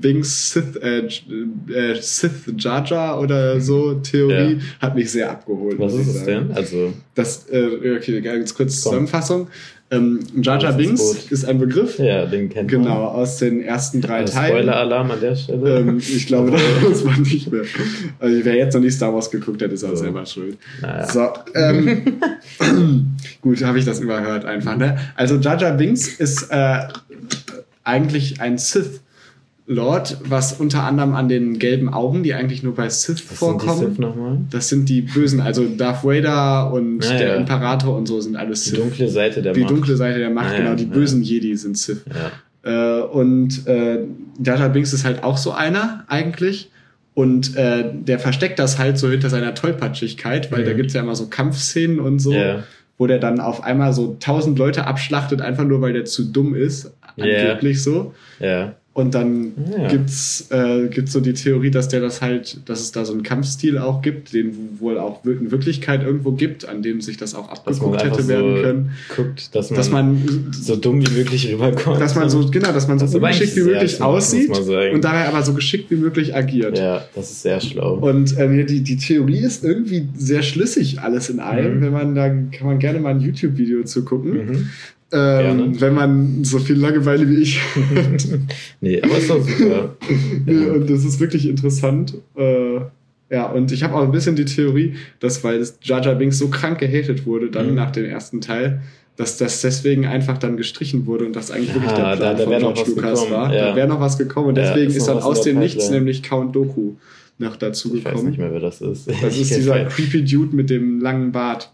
Binks 0.02 0.50
Sith, 0.52 0.76
äh, 0.82 1.06
äh, 1.72 2.00
Sith 2.00 2.52
Jar 2.58 3.18
oder 3.20 3.58
so 3.60 3.94
Theorie 3.94 4.54
Ja. 4.54 4.58
hat 4.80 4.94
mich 4.94 5.10
sehr 5.10 5.30
abgeholt. 5.30 5.78
Was 5.78 5.94
ist 5.94 6.08
es 6.08 6.24
denn? 6.24 6.50
Also, 6.52 6.92
Das, 7.14 7.46
äh, 7.50 7.96
okay, 7.96 8.20
ganz 8.20 8.54
kurz. 8.54 8.82
Zusammenfassung. 8.82 9.48
Ähm, 9.90 10.20
Jar 10.40 10.58
Das 10.58 10.76
ist 11.30 11.44
ein 11.44 11.58
Begriff, 11.58 11.98
ja, 11.98 12.24
den 12.24 12.48
kennt 12.48 12.72
man. 12.72 12.82
genau, 12.82 13.04
aus 13.08 13.36
den 13.36 13.60
ersten 13.62 14.00
drei 14.00 14.20
Also 14.20 14.32
Teilen. 14.32 14.52
Spoiler-Alarm 14.56 15.10
an 15.10 15.20
der 15.20 15.36
Stelle. 15.36 15.78
Ähm, 15.80 15.98
ich 15.98 16.26
glaube, 16.26 16.50
das 16.50 16.62
muss 16.88 17.04
man 17.04 17.20
nicht 17.22 17.52
mehr. 17.52 17.62
Also, 18.18 18.44
wer 18.44 18.56
jetzt 18.56 18.72
noch 18.74 18.80
nicht 18.80 18.94
Star 18.94 19.12
Wars 19.12 19.30
geguckt 19.30 19.60
hat, 19.62 19.70
ist 19.70 19.84
auch 19.84 19.90
So. 19.90 19.96
selber 19.96 20.24
schuld. 20.24 20.56
naja. 20.80 21.06
So, 21.06 21.28
ähm, 21.54 22.20
gut, 23.42 23.62
habe 23.62 23.78
ich 23.78 23.84
das 23.84 24.00
überhört 24.00 24.46
einfach. 24.46 24.76
Ne? 24.78 24.98
Also 25.14 25.36
Jar 25.36 25.72
Binks 25.76 26.08
ist 26.08 26.46
äh, 26.50 26.78
eigentlich 27.84 28.40
ein 28.40 28.56
Sith 28.58 29.00
Lord, 29.72 30.18
was 30.28 30.52
unter 30.61 30.85
anderem 30.85 31.14
an 31.14 31.28
den 31.28 31.58
gelben 31.58 31.92
Augen, 31.92 32.22
die 32.22 32.35
eigentlich 32.35 32.62
nur 32.62 32.74
bei 32.74 32.88
Sith 32.88 33.22
Was 33.30 33.38
vorkommen. 33.38 33.78
sind 33.78 33.88
die 33.88 33.94
Sith 33.94 33.98
nochmal? 33.98 34.38
Das 34.50 34.68
sind 34.68 34.88
die 34.88 35.00
Bösen, 35.02 35.40
also 35.40 35.64
Darth 35.66 36.04
Vader 36.04 36.72
und 36.72 37.04
Ja, 37.04 37.16
der. 37.16 37.37
Imperator 37.37 37.96
und 37.96 38.06
so 38.06 38.20
sind 38.20 38.37
alles 38.37 38.64
Die 38.64 38.70
Sith. 38.70 38.78
dunkle 38.78 39.08
Seite 39.08 39.42
der 39.42 39.52
die 39.52 39.61
Macht. 39.61 39.70
dunkle 39.70 39.96
Seite 39.96 40.18
der 40.18 40.30
Macht, 40.30 40.52
Ja, 40.52 40.58
genau. 40.58 40.74
Die 40.74 40.85
ja. 40.85 40.90
bösen 40.90 41.22
Jedi 41.22 41.56
sind 41.56 41.76
Sith. 41.78 42.04
Ja. 42.64 43.00
Äh, 43.00 43.02
und 43.02 43.66
äh, 43.66 43.98
Jar 44.44 44.68
Binks 44.68 44.92
ist 44.92 45.04
halt 45.04 45.24
auch 45.24 45.37
so 45.37 45.52
einer 45.52 46.04
eigentlich. 46.08 46.70
Und 47.14 47.56
äh, 47.56 47.85
der 47.92 48.18
versteckt 48.18 48.58
das 48.58 48.78
halt 48.78 48.96
so 48.98 49.11
hinter 49.11 49.28
seiner 49.28 49.54
Tollpatschigkeit, 49.54 50.50
weil 50.52 50.62
Mhm. 50.62 50.66
da 50.66 50.72
gibt's 50.74 50.94
ja 50.94 51.02
immer 51.02 51.14
so 51.16 51.26
Kampfszenen 51.26 52.00
und 52.00 52.20
so, 52.20 52.32
Ja. 52.32 52.62
wo 52.98 53.06
der 53.06 53.18
dann 53.18 53.40
auf 53.40 53.64
einmal 53.64 53.92
so 53.92 54.16
tausend 54.20 54.58
Leute 54.58 54.87
abschlachtet, 54.87 55.40
einfach 55.42 55.64
nur 55.64 55.80
weil 55.82 55.92
der 55.92 56.04
zu 56.06 56.24
dumm 56.24 56.54
ist. 56.54 56.90
Angeblich 57.18 57.82
so. 57.82 58.14
Ja. 58.40 58.74
Und 58.94 59.14
dann 59.14 59.52
Ja. 59.78 59.88
gibt's 59.88 60.48
äh, 60.50 60.87
gibt's 60.88 61.12
so 61.12 61.20
die 61.20 61.33
Theorie, 61.33 61.70
dass 61.70 61.88
der 61.88 62.00
das 62.02 62.20
halt, 62.20 62.59
dass 62.68 62.81
es 62.81 62.92
da 62.92 63.07
so 63.07 63.14
einen 63.14 63.22
Kampfstil 63.22 63.78
auch 63.78 64.02
gibt, 64.02 64.35
den 64.35 64.78
wohl 64.81 64.98
auch 64.98 65.24
in 65.24 65.50
Wirklichkeit 65.50 66.02
irgendwo 66.02 66.33
gibt, 66.33 66.68
an 66.68 66.83
dem 66.83 67.00
sich 67.00 67.16
das 67.16 67.35
auch 67.35 67.48
abgeguckt 67.48 68.05
hätte 68.05 68.28
werden 68.28 68.57
so 68.57 68.62
können. 68.62 68.90
guckt, 69.16 69.55
dass 69.55 69.70
man, 69.70 69.76
Dass 69.78 69.90
man 69.90 70.22
so 70.52 70.76
dumm 70.76 71.00
wie 71.07 71.11
möglich 71.11 71.50
rüberkommt. 71.50 72.02
dass 72.02 72.14
man 72.16 72.28
so, 72.28 72.46
genau, 72.50 72.70
dass 72.72 72.87
man 72.87 72.98
so 72.98 73.07
Das 73.07 73.14
aber 73.14 73.28
ungeschickt 73.28 73.57
wie 73.57 73.62
möglich 73.62 74.02
aussieht 74.02 74.50
und 74.50 75.02
dabei 75.02 75.26
aber 75.26 75.42
so 75.42 75.55
geschickt 75.55 75.90
wie 75.90 75.96
möglich 75.96 76.35
agiert. 76.37 76.76
Ja, 76.78 77.02
das 77.14 77.31
ist 77.31 77.42
sehr 77.42 77.61
schlau. 77.61 77.94
Und 77.94 78.38
ähm, 78.38 78.66
die, 78.66 78.83
die 78.83 78.96
Theorie 78.98 79.38
ist 79.38 79.64
irgendwie 79.64 80.07
sehr 80.18 80.42
schlüssig, 80.42 81.00
alles 81.00 81.31
in 81.31 81.40
allem. 81.40 81.78
Mhm. 81.78 81.81
Wenn 81.83 81.92
man 81.92 82.14
da 82.14 82.28
kann 82.28 82.66
man 82.66 82.78
gerne 82.78 83.00
mal 83.00 83.14
ein 83.14 83.20
YouTube-Video 83.20 83.85
zu 83.85 84.05
gucken. 84.05 84.33
Mhm. 84.33 84.68
Ähm, 85.12 85.81
wenn 85.81 85.94
man 85.94 86.42
so 86.44 86.59
viel 86.59 86.77
Langeweile 86.77 87.29
wie 87.29 87.37
ich 87.37 87.61
hat. 87.61 88.29
Nee, 88.81 89.01
aber 89.03 89.18
ist 89.18 89.29
doch 89.31 89.46
super. 89.46 89.94
Nee, 90.46 90.66
und 90.66 90.88
das 90.88 91.05
ist 91.05 91.20
wirklich 91.20 91.46
interessant. 91.48 92.14
Äh, 92.37 92.81
ja, 93.31 93.46
und 93.46 93.72
ich 93.72 93.83
habe 93.83 93.94
auch 93.94 94.03
ein 94.03 94.12
bisschen 94.12 94.37
die 94.37 94.44
Theorie, 94.44 94.94
dass 95.20 95.42
weil 95.44 95.59
das 95.59 95.79
Jar 95.83 96.03
Jar 96.03 96.14
Binks 96.14 96.38
so 96.38 96.48
krank 96.48 96.79
gehatet 96.81 97.27
wurde 97.27 97.51
dann 97.51 97.70
Mhm. 97.70 97.75
nach 97.77 97.90
dem 97.90 98.05
ersten 98.07 98.40
Teil, 98.40 98.81
dass 99.16 99.37
das 99.37 99.61
deswegen 99.61 100.07
einfach 100.07 100.38
dann 100.38 100.57
gestrichen 100.57 101.07
wurde 101.07 101.27
und 101.27 101.37
das 101.37 101.51
eigentlich 101.51 101.68
Ja, 101.68 101.75
wirklich 101.77 101.92
der 101.92 102.05
da- 102.05 102.16
Plan 102.16 102.37
da 102.38 102.42
von 102.44 102.51
wär 102.53 102.61
noch 102.61 102.75
George 102.75 102.90
Lucas 102.92 103.20
gekommen, 103.20 103.31
war. 103.33 103.55
ja. 103.55 103.70
Da 103.70 103.77
wäre 103.77 103.88
noch 103.88 104.01
was 104.01 104.16
gekommen 104.18 104.48
und 104.48 104.57
Ja, 104.59 104.64
deswegen 104.72 104.90
ist 104.90 104.96
ist 104.96 105.07
dann 105.09 105.18
aus 105.18 105.42
dem 105.42 105.59
Nichts 105.59 105.90
nämlich 105.90 106.22
Count 106.22 106.57
Doku 106.57 106.92
noch 107.38 107.57
dazu 107.57 107.94
Ich 107.94 108.05
weiß 108.05 108.12
gekommen. 108.12 108.29
nicht 108.31 108.38
mehr, 108.38 108.53
wer 108.53 108.61
das 108.61 108.81
ist. 108.81 109.09
Das 109.22 109.37
ist 109.38 109.55
dieser 109.55 109.85
creepy 109.87 110.25
Dude 110.25 110.55
mit 110.57 110.70
dem 110.70 111.01
langen 111.01 111.33
Bart. 111.33 111.70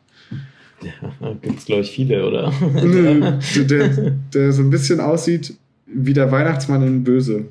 Ja, 0.83 1.35
gibt's, 1.43 1.65
glaube 1.65 1.83
ich, 1.83 1.91
viele, 1.91 2.27
oder? 2.27 2.53
Nö, 2.61 3.21
der, 3.21 3.65
der, 3.89 4.11
der 4.33 4.53
so 4.53 4.63
ein 4.63 4.71
bisschen 4.71 5.01
aussieht 5.01 5.55
wie 5.87 6.13
der 6.13 6.31
Weihnachtsmann 6.31 6.87
in 6.87 7.05
Böse. 7.05 7.47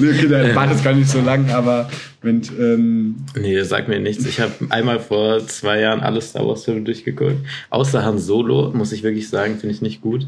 nee, 0.00 0.10
okay, 0.10 0.28
der 0.28 0.54
Bart 0.54 0.72
ist 0.72 0.84
gar 0.84 0.94
nicht 0.94 1.08
so 1.08 1.20
lang, 1.20 1.48
aber 1.50 1.88
wenn, 2.20 2.42
ähm, 2.58 3.16
Nee, 3.40 3.62
sag 3.62 3.88
mir 3.88 4.00
nichts. 4.00 4.26
Ich 4.26 4.40
habe 4.40 4.52
einmal 4.70 4.98
vor 4.98 5.46
zwei 5.46 5.80
Jahren 5.80 6.00
alle 6.00 6.20
Star 6.20 6.46
Wars 6.46 6.64
Filme 6.64 6.82
durchgeguckt. 6.82 7.36
Außer 7.70 8.04
Han 8.04 8.18
Solo, 8.18 8.72
muss 8.74 8.92
ich 8.92 9.02
wirklich 9.02 9.28
sagen, 9.28 9.58
finde 9.58 9.74
ich 9.74 9.82
nicht 9.82 10.00
gut. 10.00 10.26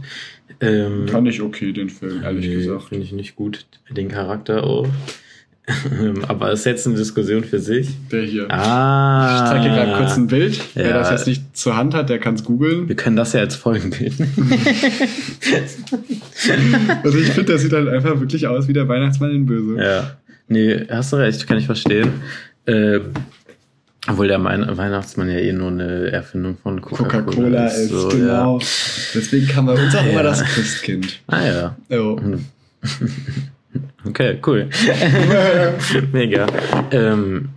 Ähm, 0.61 1.07
ich 1.27 1.43
okay, 1.43 1.73
den 1.73 1.89
Film, 1.89 2.21
nee, 2.21 2.79
Finde 2.89 3.05
ich 3.05 3.13
nicht 3.13 3.35
gut. 3.35 3.67
Den 3.91 4.09
Charakter 4.09 4.65
auch. 4.65 4.87
Aber 6.29 6.53
ist 6.53 6.65
jetzt 6.67 6.87
eine 6.87 6.97
Diskussion 6.97 7.45
für 7.45 7.59
sich. 7.59 7.89
Der 8.11 8.23
hier. 8.23 8.51
Ah. 8.51 9.43
Ich 9.45 9.51
zeige 9.51 9.65
dir 9.69 9.75
gerade 9.75 9.97
kurz 9.99 10.17
ein 10.17 10.27
Bild. 10.27 10.61
Wer 10.75 10.89
Ja. 10.91 10.99
das 10.99 11.11
jetzt 11.11 11.27
nicht 11.27 11.57
zur 11.57 11.77
Hand 11.77 11.95
hat, 11.95 12.09
der 12.11 12.19
kann 12.19 12.35
es 12.35 12.45
googeln. 12.45 12.89
Wir 12.89 12.97
können 12.97 13.17
das 13.17 13.33
ja 13.33 13.41
als 13.41 13.57
Folgenbild. 13.57 14.15
Also 17.03 17.19
ich 17.19 17.29
finde, 17.29 17.45
der 17.53 17.59
sieht 17.59 17.73
halt 17.73 17.89
einfach 17.89 18.19
wirklich 18.21 18.47
aus 18.47 18.67
wie 18.69 18.73
der 18.73 18.89
Weihnachtsmann 18.89 19.31
in 19.31 19.47
Böse. 19.47 19.83
ja. 19.83 20.17
Nee, 20.49 20.85
hast 20.91 21.13
du 21.13 21.17
recht, 21.17 21.47
kann 21.47 21.59
ich 21.59 21.67
verstehen. 21.67 22.11
Äh, 22.67 22.99
obwohl 24.09 24.27
der 24.27 24.43
Weihnachtsmann 24.43 25.29
ja 25.31 25.37
eh 25.39 25.53
nur 25.53 25.69
eine 25.69 26.11
Erfindung 26.11 26.57
von 26.61 26.81
Coca-Cola, 26.81 27.21
Coca-Cola 27.23 27.67
ist, 27.69 27.91
so, 27.91 28.09
genau. 28.09 28.59
Ja. 28.59 28.67
Deswegen 29.15 29.47
kann 29.47 29.67
bei 29.67 29.75
uns 29.75 29.95
auch 29.95 30.03
Ja. 30.05 30.11
immer 30.11 30.23
das 30.25 30.43
Christkind. 30.43 31.21
Ah 31.29 31.45
ja. 31.47 31.77
Jo. 31.89 32.19
Okay, 34.07 34.39
cool. 34.47 34.69
Mega. 36.13 36.47
Ähm, 36.91 37.51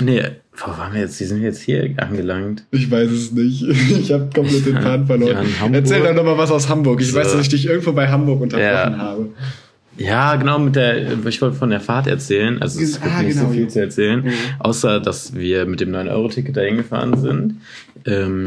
nee, 0.00 0.22
wo 0.56 0.70
waren 0.76 0.92
wir 0.92 1.02
jetzt? 1.02 1.20
Wie 1.20 1.24
sind 1.24 1.38
wir 1.40 1.48
jetzt 1.48 1.60
hier 1.62 1.88
angelangt? 1.98 2.64
Ich 2.72 2.90
weiß 2.90 3.10
es 3.10 3.32
nicht. 3.32 3.62
Ich 3.98 4.12
habe 4.12 4.28
komplett 4.34 4.66
den 4.66 4.80
Faden 4.80 5.06
verloren. 5.06 5.46
Ja. 5.60 5.68
Erzähl 5.72 6.02
doch 6.02 6.14
nochmal 6.14 6.36
was 6.38 6.50
aus 6.50 6.68
Hamburg. 6.68 7.00
Ich 7.00 7.12
So. 7.12 7.18
weiß, 7.18 7.32
dass 7.32 7.42
ich 7.42 7.48
dich 7.48 7.66
irgendwo 7.66 7.92
bei 7.92 8.08
Hamburg 8.08 8.40
unterbrochen 8.40 8.92
Ja. 8.92 8.98
habe. 8.98 9.28
Ja, 9.96 10.36
genau, 10.36 10.60
mit 10.60 10.76
der, 10.76 11.12
ich 11.26 11.42
wollte 11.42 11.56
von 11.56 11.70
der 11.70 11.80
Fahrt 11.80 12.06
erzählen. 12.06 12.62
Also 12.62 12.80
es 12.80 13.00
gibt 13.00 13.12
Ah, 13.12 13.20
nicht 13.22 13.34
genau, 13.34 13.46
so 13.48 13.52
viel 13.52 13.62
ja. 13.64 13.68
zu 13.68 13.80
erzählen, 13.80 14.20
Mhm. 14.24 14.32
außer 14.60 15.00
dass 15.00 15.34
wir 15.34 15.66
mit 15.66 15.80
dem 15.80 15.90
9-Euro-Ticket 15.90 16.56
dahin 16.56 16.76
gefahren 16.76 17.16
sind. 17.20 17.56
Ähm, 18.06 18.46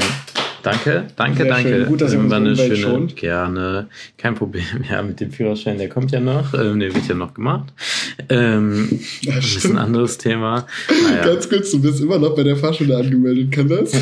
danke, 0.64 1.08
danke, 1.16 1.44
Sehr 1.44 1.52
danke. 1.52 1.70
schön. 1.70 1.86
Gut, 1.88 2.02
dass 2.02 2.12
ihr 2.12 2.18
Ähm, 2.20 2.24
unsere 2.26 2.42
eine 2.42 2.56
schöne, 2.56 2.76
schont. 2.76 3.16
Gerne, 3.16 3.88
kein 4.18 4.36
Problem. 4.36 4.64
Ja, 4.90 5.02
mit 5.02 5.20
dem 5.20 5.32
Führerschein, 5.32 5.78
der 5.78 5.90
kommt 5.90 6.12
ja 6.12 6.20
noch. 6.20 6.54
Ähm, 6.54 6.80
der 6.80 6.94
wird 6.94 7.08
ja 7.08 7.16
noch 7.16 7.34
gemacht. 7.34 7.74
Ähm, 8.30 8.88
Ja, 9.22 9.34
ein 9.34 9.40
bisschen 9.40 9.60
stimmt. 9.60 9.78
anderes 9.80 10.18
Thema. 10.18 10.66
Naja. 11.10 11.26
Ganz 11.26 11.50
kurz, 11.50 11.72
du 11.72 11.82
bist 11.82 12.02
immer 12.02 12.18
noch 12.20 12.36
bei 12.36 12.44
der 12.44 12.56
Fahrschule 12.58 12.98
angemeldet, 12.98 13.52
kann 13.52 13.68
das? 13.70 13.92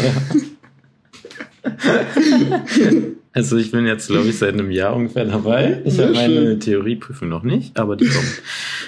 Also 3.32 3.58
ich 3.58 3.70
bin 3.72 3.86
jetzt, 3.86 4.08
glaube 4.08 4.28
ich, 4.28 4.38
seit 4.40 4.54
einem 4.54 4.72
Jahr 4.72 4.96
ungefähr 4.96 5.24
dabei. 5.26 5.82
Ich 5.86 6.00
habe 6.00 6.14
meine. 6.14 6.58
Theorieprüfung 6.58 7.30
noch 7.30 7.44
nicht, 7.44 7.78
aber 7.80 7.96
die 7.96 8.06
kommt. 8.06 8.26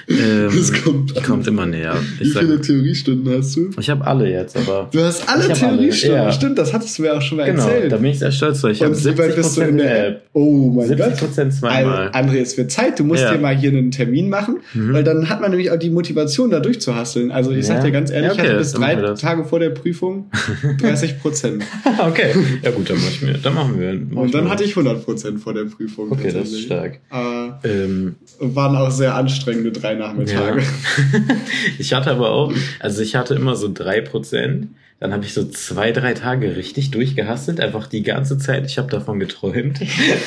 Ähm, 0.09 0.49
Das 0.53 0.73
kommt. 0.83 1.15
Die 1.15 1.21
kommt 1.21 1.47
immer 1.47 1.65
näher. 1.67 1.95
Wie 2.17 2.23
Ich, 2.23 2.33
sag, 2.33 2.41
viele 2.41 2.59
Theoriestunden 2.59 3.37
hast 3.37 3.55
du? 3.55 3.69
ich 3.79 3.89
habe 3.89 4.05
alle 4.05 4.29
jetzt, 4.29 4.57
aber 4.57 4.89
Du 4.91 4.99
hast 4.99 5.29
alle 5.29 5.43
hab 5.43 5.49
alle, 5.51 5.59
Theoriestunden, 5.77 6.17
ja. 6.23 6.31
stimmt, 6.31 6.57
das 6.57 6.73
hattest 6.73 6.97
du 6.97 7.03
mir 7.03 7.15
auch 7.15 7.21
schon 7.21 7.37
mal 7.37 7.45
genau, 7.45 7.65
erzählt. 7.67 7.91
da 7.91 7.97
bin 7.97 8.07
ich 8.07 8.19
sehr 8.19 8.31
stolz 8.31 8.61
drauf. 8.61 8.71
Ich 8.71 8.81
habe 8.81 8.93
Und 8.95 8.99
wie 9.05 9.17
weit 9.17 9.33
70 9.35 9.35
bist 9.35 9.57
du 9.57 9.61
in 9.61 9.77
der 9.77 10.07
App? 10.07 10.23
Oh 10.33 10.71
mein 10.75 10.87
70 10.87 11.05
Gott. 11.07 11.17
Prozent 11.19 11.53
zweimal. 11.53 12.09
André, 12.09 12.41
es 12.41 12.57
wird 12.57 12.71
Zeit. 12.71 12.99
Du 12.99 13.03
musst 13.03 13.21
Ja. 13.21 13.31
dir 13.33 13.39
mal 13.39 13.55
hier 13.55 13.69
einen 13.69 13.91
Termin 13.91 14.27
machen, 14.27 14.57
Mhm. 14.73 14.91
weil 14.93 15.03
dann 15.03 15.29
hat 15.29 15.39
man 15.39 15.51
nämlich 15.51 15.69
auch 15.71 15.77
die 15.79 15.91
Motivation, 15.91 16.49
da 16.49 16.59
durchzuhasseln. 16.59 17.31
Also 17.31 17.51
ich 17.51 17.67
sag 17.67 17.77
Ja. 17.77 17.83
dir 17.83 17.91
ganz 17.91 18.09
ehrlich, 18.09 18.29
Ja, 18.29 18.33
okay, 18.33 18.41
ich 18.43 18.49
hatte 18.49 18.57
bis 18.57 18.73
drei. 18.73 18.95
Tage 19.13 19.43
vor 19.45 19.59
der 19.59 19.69
Prüfung 19.69 20.31
30 20.81 21.19
Prozent. 21.21 21.63
okay. 21.99 22.31
Ja 22.63 22.71
gut, 22.71 22.89
dann, 22.89 22.97
mach 22.97 23.09
ich 23.11 23.21
mir, 23.21 23.33
dann 23.33 23.53
machen 23.53 23.79
wir, 23.79 24.01
mach 24.09 24.30
Und 24.31 24.35
dann 24.35 24.43
mal. 24.45 24.51
hatte 24.51 24.63
ich 24.63 24.73
100% 24.75 25.39
vor 25.39 25.53
der 25.53 25.65
Prüfung. 25.65 26.11
Okay, 26.11 26.31
das 26.31 26.51
ist 26.51 26.61
stark. 26.61 26.99
Äh, 27.11 27.51
Ähm, 27.63 28.15
waren 28.39 28.75
auch 28.75 28.91
sehr 28.91 29.15
anstrengende 29.15 29.71
drei 29.71 29.95
Nachmittage. 29.95 30.61
Ja. 30.61 31.35
ich 31.79 31.93
hatte 31.93 32.11
aber 32.11 32.31
auch, 32.31 32.53
also 32.79 33.01
ich 33.01 33.15
hatte 33.15 33.35
immer 33.35 33.55
so 33.55 33.69
drei 33.71 34.01
Prozent. 34.01 34.69
Dann 34.99 35.13
habe 35.13 35.25
ich 35.25 35.33
so 35.33 35.43
zwei, 35.45 35.91
drei 35.91 36.13
Tage 36.13 36.55
richtig 36.55 36.91
durchgehasselt, 36.91 37.59
einfach 37.59 37.87
die 37.87 38.03
ganze 38.03 38.37
Zeit. 38.37 38.67
Ich 38.67 38.77
habe 38.77 38.87
davon 38.89 39.19
geträumt, 39.19 39.79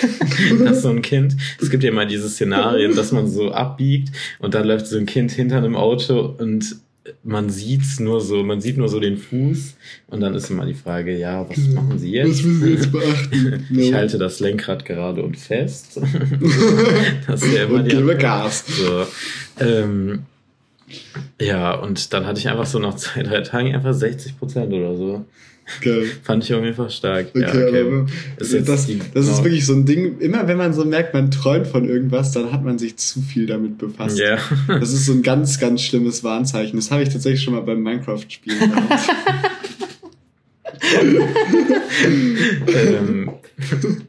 dass 0.64 0.82
so 0.82 0.90
ein 0.90 1.00
Kind, 1.00 1.36
es 1.60 1.70
gibt 1.70 1.84
ja 1.84 1.90
immer 1.90 2.06
diese 2.06 2.28
Szenarien, 2.28 2.96
dass 2.96 3.12
man 3.12 3.28
so 3.28 3.52
abbiegt 3.52 4.10
und 4.40 4.54
dann 4.54 4.66
läuft 4.66 4.88
so 4.88 4.98
ein 4.98 5.06
Kind 5.06 5.30
hinter 5.30 5.58
einem 5.58 5.76
Auto 5.76 6.34
und 6.38 6.76
man 7.22 7.50
sieht's 7.50 8.00
nur 8.00 8.20
so, 8.20 8.42
man 8.42 8.60
sieht 8.60 8.78
nur 8.78 8.88
so 8.88 8.98
den 8.98 9.18
Fuß 9.18 9.76
und 10.08 10.20
dann 10.20 10.34
ist 10.34 10.50
immer 10.50 10.64
die 10.64 10.74
Frage, 10.74 11.16
ja, 11.16 11.48
was 11.48 11.58
machen 11.68 11.98
Sie 11.98 12.12
jetzt? 12.12 12.30
Was 12.30 12.42
müssen 12.42 12.62
Sie 12.62 12.72
jetzt 12.72 12.92
beachten? 12.92 13.66
Ich 13.76 13.92
halte 13.92 14.18
das 14.18 14.40
Lenkrad 14.40 14.84
gerade 14.84 15.22
und 15.22 15.36
fest. 15.36 16.00
das 17.26 17.42
ist 17.42 17.52
ja 17.52 17.64
immer 17.64 17.80
Und 17.80 17.90
die 17.90 17.96
gebe. 17.96 18.16
Gas. 18.16 18.64
So, 18.66 19.06
ähm, 19.60 20.22
ja, 21.40 21.74
und 21.74 22.12
dann 22.12 22.26
hatte 22.26 22.38
ich 22.38 22.48
einfach 22.48 22.66
so 22.66 22.78
nach 22.78 22.94
zwei, 22.96 23.22
drei 23.22 23.40
Tagen 23.40 23.74
einfach 23.74 23.92
60 23.94 24.38
Prozent 24.38 24.72
oder 24.72 24.96
so. 24.96 25.24
Geil. 25.80 26.06
Fand 26.22 26.44
ich 26.44 26.54
auf 26.54 26.62
jeden 26.62 26.76
Fall 26.76 26.90
stark. 26.90 27.28
Okay, 27.30 27.40
ja, 27.40 27.48
okay. 27.48 27.80
aber 27.80 28.06
Ist 28.38 28.68
das, 28.68 28.86
das 29.14 29.28
ist 29.28 29.44
wirklich 29.44 29.64
so 29.64 29.74
ein 29.74 29.86
Ding, 29.86 30.18
immer 30.18 30.46
wenn 30.46 30.56
man 30.56 30.72
so 30.74 30.84
merkt, 30.84 31.14
man 31.14 31.30
träumt 31.30 31.66
von 31.66 31.88
irgendwas, 31.88 32.32
dann 32.32 32.52
hat 32.52 32.64
man 32.64 32.78
sich 32.78 32.96
zu 32.96 33.20
viel 33.20 33.46
damit 33.46 33.78
befasst. 33.78 34.18
Ja. 34.18 34.38
Das 34.68 34.92
ist 34.92 35.06
so 35.06 35.12
ein 35.12 35.22
ganz, 35.22 35.58
ganz 35.58 35.82
schlimmes 35.82 36.22
Warnzeichen. 36.22 36.78
Das 36.78 36.90
habe 36.90 37.02
ich 37.02 37.08
tatsächlich 37.08 37.42
schon 37.42 37.54
mal 37.54 37.62
beim 37.62 37.82
Minecraft-Spielen 37.82 38.58
gehabt. 38.58 39.08
ähm, 42.66 43.30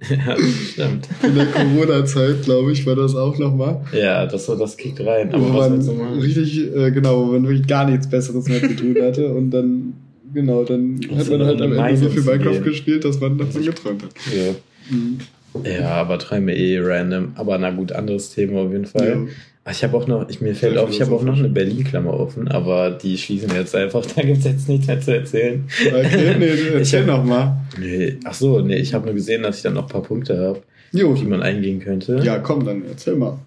ja, 0.09 0.35
stimmt. 0.37 1.07
In 1.23 1.35
der 1.35 1.45
Corona-Zeit, 1.45 2.43
glaube 2.43 2.71
ich, 2.71 2.85
war 2.85 2.95
das 2.95 3.15
auch 3.15 3.37
nochmal. 3.37 3.81
Ja, 3.93 4.25
das, 4.25 4.45
das 4.47 4.77
kickt 4.77 4.99
rein. 5.01 5.31
Wo 5.31 5.37
Aber 5.37 5.69
du 5.69 5.93
man 5.93 6.19
richtig, 6.19 6.75
äh, 6.75 6.91
genau, 6.91 7.27
wo 7.27 7.31
man 7.33 7.43
wirklich 7.43 7.67
gar 7.67 7.89
nichts 7.89 8.09
Besseres 8.09 8.47
mehr 8.47 8.61
zu 8.61 8.75
tun 8.75 8.95
hatte 9.01 9.33
und 9.33 9.51
dann, 9.51 9.93
genau, 10.35 10.63
dann 10.63 10.99
Auf 11.11 11.17
hat 11.17 11.29
man 11.29 11.45
halt 11.45 11.61
am 11.61 11.73
Ende 11.73 11.97
so 11.97 12.09
viel 12.09 12.21
Minecraft 12.21 12.61
gespielt, 12.63 13.03
dass 13.05 13.19
man 13.19 13.37
davon 13.37 13.63
geträumt 13.63 14.03
hat. 14.03 14.11
Ja. 14.35 14.55
Mhm. 14.95 15.17
ja, 15.63 15.89
aber 15.95 16.19
Träume 16.19 16.55
eh 16.55 16.79
random. 16.79 17.31
Aber 17.35 17.57
na 17.57 17.71
gut, 17.71 17.91
anderes 17.91 18.29
Thema 18.29 18.59
auf 18.61 18.71
jeden 18.71 18.85
Fall. 18.85 19.07
Ja. 19.07 19.71
Ich 19.71 19.83
habe 19.83 19.97
auch 19.97 20.05
noch, 20.05 20.29
ich, 20.29 20.41
mir 20.41 20.53
fällt 20.53 20.77
auf, 20.77 20.91
ich 20.91 21.01
habe 21.01 21.15
auch 21.15 21.23
noch 21.23 21.39
eine 21.39 21.49
Berlin-Klammer 21.49 22.13
offen, 22.13 22.47
aber 22.49 22.91
die 22.91 23.17
schließen 23.17 23.49
wir 23.49 23.61
jetzt 23.61 23.75
einfach. 23.75 24.05
Da 24.15 24.21
gibt's 24.21 24.45
jetzt 24.45 24.69
nichts 24.69 24.85
mehr 24.85 25.01
zu 25.01 25.15
erzählen. 25.15 25.63
Okay, 25.87 26.35
nee, 26.37 26.45
Ich 26.53 26.73
erzähl 26.73 26.99
hab- 27.01 27.07
nochmal. 27.07 27.57
Nee, 27.79 28.17
ach 28.25 28.35
so, 28.35 28.59
nee, 28.59 28.75
ich 28.77 28.93
habe 28.93 29.05
nur 29.05 29.15
gesehen, 29.15 29.41
dass 29.41 29.57
ich 29.57 29.63
dann 29.63 29.73
noch 29.73 29.83
ein 29.87 29.89
paar 29.89 30.03
Punkte 30.03 30.37
habe, 30.37 30.61
die 30.93 31.03
man 31.03 31.41
eingehen 31.41 31.79
könnte. 31.79 32.19
Ja, 32.23 32.37
komm, 32.37 32.63
dann 32.63 32.83
erzähl 32.87 33.15
mal. 33.15 33.39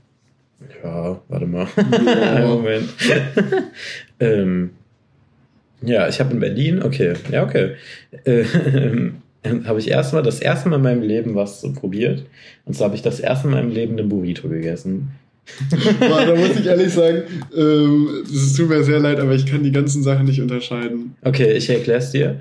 Ja, 0.83 1.21
warte 1.29 1.47
mal. 1.47 1.69
Ja. 2.05 2.47
Moment. 2.49 2.89
ähm, 4.19 4.71
ja, 5.83 6.09
ich 6.09 6.21
habe 6.21 6.33
in 6.33 6.41
Berlin, 6.41 6.83
okay, 6.83 7.15
ja, 7.31 7.45
okay. 7.45 7.75
Ähm, 9.45 9.69
habe 9.69 9.79
ich 9.79 9.89
erstmal 9.89 10.25
das 10.25 10.41
erste 10.41 10.69
Mal 10.69 10.77
in 10.77 10.83
meinem 10.83 11.03
Leben 11.03 11.37
was 11.37 11.61
so 11.61 11.73
probiert. 11.73 12.25
Und 12.65 12.75
zwar 12.75 12.87
habe 12.87 12.97
ich 12.97 13.03
das 13.03 13.21
erste 13.21 13.47
Mal 13.47 13.61
in 13.61 13.67
meinem 13.67 13.75
Leben 13.75 13.99
einen 13.99 14.09
Burrito 14.09 14.49
gegessen. 14.49 15.13
Boah, 16.01 16.27
da 16.27 16.35
muss 16.35 16.59
ich 16.59 16.67
ehrlich 16.67 16.93
sagen, 16.93 17.23
ähm, 17.57 18.09
es 18.25 18.55
tut 18.55 18.69
mir 18.69 18.83
sehr 18.83 19.01
leid, 19.01 19.19
aber 19.19 19.35
ich 19.35 19.47
kann 19.47 19.63
die 19.63 19.73
ganzen 19.73 20.03
Sachen 20.03 20.27
nicht 20.27 20.41
unterscheiden. 20.41 21.15
Okay, 21.23 21.53
ich 21.53 21.71
erkläre 21.71 22.01
es 22.01 22.11
dir. 22.11 22.41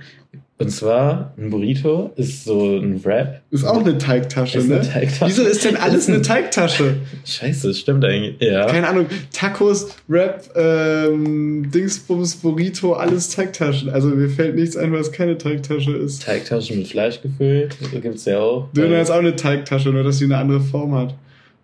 Und 0.60 0.72
zwar, 0.72 1.34
ein 1.38 1.52
Burrito 1.52 2.12
ist 2.15 2.46
so 2.46 2.78
ein 2.78 3.04
Wrap. 3.06 3.41
Ist 3.52 3.63
auch 3.63 3.80
eine 3.80 4.00
Teigtasche, 4.00 4.58
Ist 4.58 4.67
ne? 4.67 4.80
eine 4.80 4.89
Teigtasche. 4.89 5.28
Wieso 5.28 5.43
ist 5.43 5.63
denn 5.63 5.78
alles 5.78 6.10
eine 6.10 6.24
Teigtasche? 6.24 6.96
Scheiße, 7.26 7.76
stimmt 7.76 8.04
eigentlich. 8.04 8.41
Ja. 8.41 8.65
Keine 8.65 8.88
Ahnung, 8.88 9.06
Tacos, 9.32 9.89
Wrap, 10.08 10.50
ähm, 10.56 11.70
Dingsbums, 11.70 12.38
Burrito, 12.38 12.93
alles 12.93 13.30
Teigtaschen. 13.30 13.89
Also 13.89 14.08
mir 14.08 14.30
fällt 14.30 14.56
nichts 14.56 14.76
ein, 14.76 14.91
was 14.93 15.12
keine 15.12 15.38
Teigtasche 15.38 15.91
ist. 15.91 16.24
Teigtaschen 16.24 16.80
mit 16.80 16.88
Fleisch 16.88 17.22
gefüllt, 17.22 17.78
gibt's 18.02 18.26
ja 18.26 18.39
auch. 18.39 18.70
Döner 18.74 19.00
ist 19.00 19.12
auch 19.12 19.20
eine 19.20 19.36
Teigtasche, 19.36 19.89
nur 19.89 20.04
dass 20.04 20.17
sie 20.17 20.26
eine 20.26 20.38
andere 20.38 20.62
Form 20.62 20.96
hat. 20.96 21.13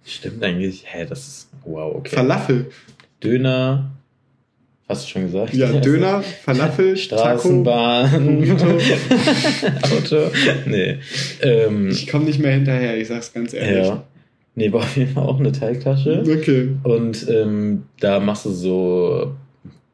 Stimmt 0.05 0.43
eigentlich. 0.43 0.83
Hä, 0.85 1.07
das 1.09 1.27
ist. 1.27 1.49
Wow, 1.65 1.95
okay. 1.95 2.15
Falafel. 2.15 2.67
Döner. 3.23 3.89
Hast 4.89 5.05
du 5.05 5.09
schon 5.11 5.21
gesagt? 5.23 5.53
Ja, 5.53 5.71
Döner, 5.71 6.21
Falafel, 6.43 6.93
Taco. 7.09 7.17
Straßenbahn. 7.17 8.25
Burrito. 8.39 8.65
Auto. 9.95 10.31
Nee. 10.65 10.97
Ähm, 11.41 11.89
Ich 11.89 12.07
komme 12.07 12.25
nicht 12.25 12.39
mehr 12.39 12.51
hinterher, 12.51 12.97
ich 12.97 13.07
sag's 13.07 13.31
ganz 13.33 13.53
ehrlich. 13.53 13.87
ja. 13.87 14.03
Nee, 14.55 14.71
war 14.71 14.81
auf 14.81 14.95
jeden 14.97 15.11
Fall 15.13 15.23
auch 15.23 15.39
eine 15.39 15.51
Teigtasche. 15.51 16.21
Okay. 16.21 16.69
Und 16.83 17.27
ähm, 17.27 17.83
da 17.99 18.19
machst 18.19 18.45
du 18.45 18.51
so 18.51 19.31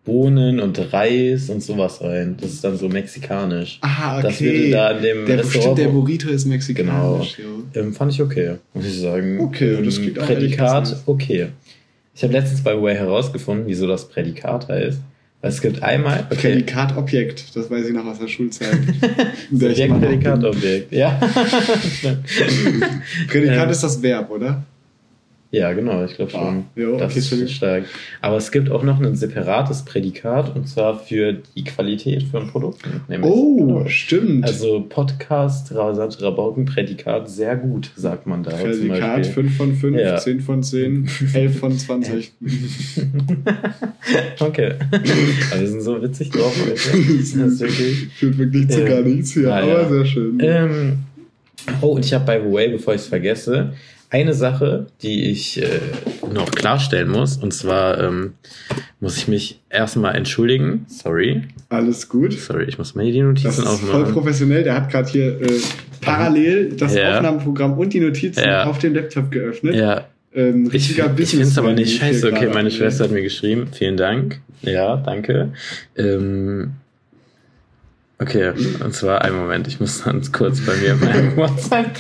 Bohnen 0.03 0.59
und 0.59 0.91
Reis 0.91 1.49
und 1.49 1.63
sowas 1.63 2.01
rein. 2.01 2.35
Das 2.41 2.51
ist 2.51 2.63
dann 2.65 2.75
so 2.75 2.89
mexikanisch. 2.89 3.77
Ah, 3.81 4.17
okay. 4.17 4.27
Das 4.27 4.41
würde 4.41 4.69
da 4.71 4.91
in 4.91 5.03
dem 5.03 5.25
der, 5.27 5.37
Restaurant. 5.39 5.77
der 5.77 5.87
Burrito 5.89 6.29
ist 6.29 6.45
mexikanisch. 6.45 7.37
Ähm, 7.75 7.93
fand 7.93 8.11
ich 8.11 8.21
okay, 8.21 8.55
muss 8.73 8.85
ich 8.85 8.99
sagen. 8.99 9.39
Okay, 9.39 9.77
das 9.81 9.95
Ähm, 9.97 10.01
klingt 10.03 10.19
auch 10.19 10.29
ehrlich 10.29 10.57
Prädikat, 10.57 10.95
okay. 11.05 11.47
Ich 12.19 12.23
habe 12.23 12.33
letztens 12.33 12.61
bei 12.61 12.75
Way 12.75 12.97
herausgefunden, 12.97 13.65
wieso 13.65 13.87
das 13.87 14.09
Prädikat 14.09 14.67
heißt. 14.67 14.99
Weil 15.39 15.51
es 15.51 15.61
gibt 15.61 15.81
einmal. 15.81 16.27
Okay. 16.29 16.49
Prädikat, 16.49 16.97
Objekt, 16.97 17.55
das 17.55 17.71
weiß 17.71 17.87
ich 17.87 17.93
noch 17.93 18.03
aus 18.03 18.19
der 18.19 18.27
Schulzeit. 18.27 18.77
Subjekt, 19.53 19.89
noch 19.89 20.01
Prädikat. 20.01 20.43
Objekt. 20.43 20.91
Ja. 20.91 21.17
Prädikat 23.29 23.71
ist 23.71 23.83
das 23.83 24.03
Verb, 24.03 24.29
oder? 24.31 24.65
Ja, 25.51 25.73
genau, 25.73 26.05
ich 26.05 26.15
glaube 26.15 26.31
schon. 26.31 26.39
Ah, 26.41 26.63
jo, 26.75 26.97
das 26.97 27.11
okay, 27.11 27.19
ist 27.19 27.31
Entschuldigung. 27.31 27.53
stark. 27.53 27.83
Aber 28.21 28.37
es 28.37 28.51
gibt 28.51 28.69
auch 28.69 28.83
noch 28.83 29.01
ein 29.01 29.15
separates 29.15 29.83
Prädikat 29.83 30.55
und 30.55 30.67
zwar 30.67 30.99
für 30.99 31.33
die 31.55 31.63
Qualität 31.63 32.23
von 32.23 32.47
Produkten. 32.51 33.01
Oh, 33.23 33.55
genau. 33.57 33.87
stimmt. 33.87 34.45
Also 34.45 34.85
Podcast, 34.87 35.73
Rasant, 35.73 36.21
Rabauken, 36.21 36.65
Prädikat, 36.65 37.29
sehr 37.29 37.55
gut, 37.55 37.89
sagt 37.95 38.27
man 38.27 38.43
da. 38.43 38.51
zum 38.51 38.59
Prädikat 38.69 39.15
Beispiel. 39.17 39.43
5 39.45 39.57
von 39.57 39.75
5, 39.75 39.97
Ja. 39.97 40.17
10 40.17 40.39
von 40.41 40.63
10, 40.63 41.09
11 41.33 41.55
von 41.59 41.77
20. 41.77 42.31
okay. 44.39 44.73
Aber 45.51 45.61
wir 45.61 45.67
sind 45.67 45.81
so 45.81 46.01
witzig 46.01 46.29
drauf 46.29 46.55
heute. 46.63 46.75
Das 47.19 47.53
ist 47.53 47.59
wirklich. 47.59 48.07
Führt 48.13 48.37
wirklich 48.37 48.69
zu 48.69 48.81
Ähm, 48.81 48.87
gar 48.87 49.01
nichts 49.01 49.33
hier, 49.33 49.53
ah, 49.53 49.57
aber 49.59 49.81
ja. 49.81 49.89
sehr 49.89 50.05
schön. 50.05 50.37
Ähm, 50.41 50.99
oh, 51.81 51.87
und 51.95 52.05
ich 52.05 52.13
habe 52.13 52.25
by 52.25 52.47
the 52.47 52.53
way, 52.53 52.69
bevor 52.69 52.93
ich 52.93 53.01
es 53.01 53.07
vergesse, 53.07 53.73
eine 54.11 54.33
Sache, 54.33 54.87
die 55.01 55.29
ich 55.29 55.61
äh, 55.61 55.67
noch 56.33 56.49
klarstellen 56.51 57.09
muss. 57.09 57.37
Und 57.37 57.53
zwar 57.53 58.01
ähm, 58.03 58.33
muss 58.99 59.17
ich 59.17 59.27
mich 59.27 59.59
erstmal 59.69 60.15
entschuldigen. 60.15 60.85
Sorry. 60.87 61.43
Alles 61.69 62.09
gut. 62.09 62.33
Sorry, 62.33 62.65
ich 62.65 62.77
muss 62.77 62.95
mal 62.95 63.05
hier 63.05 63.13
die 63.33 63.43
Das 63.43 63.57
Notizen 63.57 63.61
ist 63.61 63.79
voll 63.81 63.95
aufmachen. 64.01 64.13
professionell. 64.13 64.63
Der 64.63 64.75
hat 64.75 64.89
gerade 64.89 65.09
hier 65.09 65.41
äh, 65.41 65.59
parallel 66.01 66.73
das 66.75 66.95
Ja. 66.95 67.17
Aufnahmeprogramm 67.17 67.77
und 67.77 67.93
die 67.93 67.99
Notizen 67.99 68.43
Ja. 68.43 68.63
auf 68.65 68.79
dem 68.79 68.95
Laptop 68.95 69.29
geöffnet. 69.31 69.75
Ja, 69.75 70.05
Ähm, 70.33 70.69
ich, 70.71 70.97
ich 70.97 71.03
finde 71.29 71.43
es 71.43 71.57
aber 71.57 71.73
nicht 71.73 71.99
scheiße. 71.99 72.31
Okay, 72.31 72.49
meine. 72.53 72.69
Schwester 72.71 73.03
hat 73.05 73.11
mir 73.11 73.21
geschrieben. 73.23 73.67
Vielen 73.71 73.97
Dank. 73.97 74.39
Ja, 74.61 74.97
danke. 74.97 75.53
Ähm, 75.97 76.71
okay, 78.19 78.51
und 78.83 78.93
zwar 78.93 79.21
einen 79.23 79.37
Moment. 79.37 79.67
Ich 79.67 79.79
muss 79.79 80.03
ganz 80.03 80.31
kurz 80.31 80.59
bei 80.65 80.75
mir 80.75 80.93
in 80.93 80.99
meinem 80.99 81.35
WhatsApp 81.35 81.97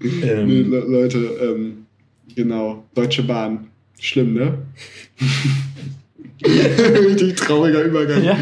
nee, 0.00 0.20
ähm, 0.22 0.70
Le 0.70 0.78
Leute, 0.80 1.18
ähm, 1.18 1.86
genau. 2.34 2.84
Deutsche 2.94 3.22
Bahn. 3.22 3.68
Schlimm, 3.98 4.34
ne? 4.34 4.58
Richtig 7.06 7.36
trauriger 7.36 7.82
Übergang. 7.82 8.22
Ja. 8.24 8.36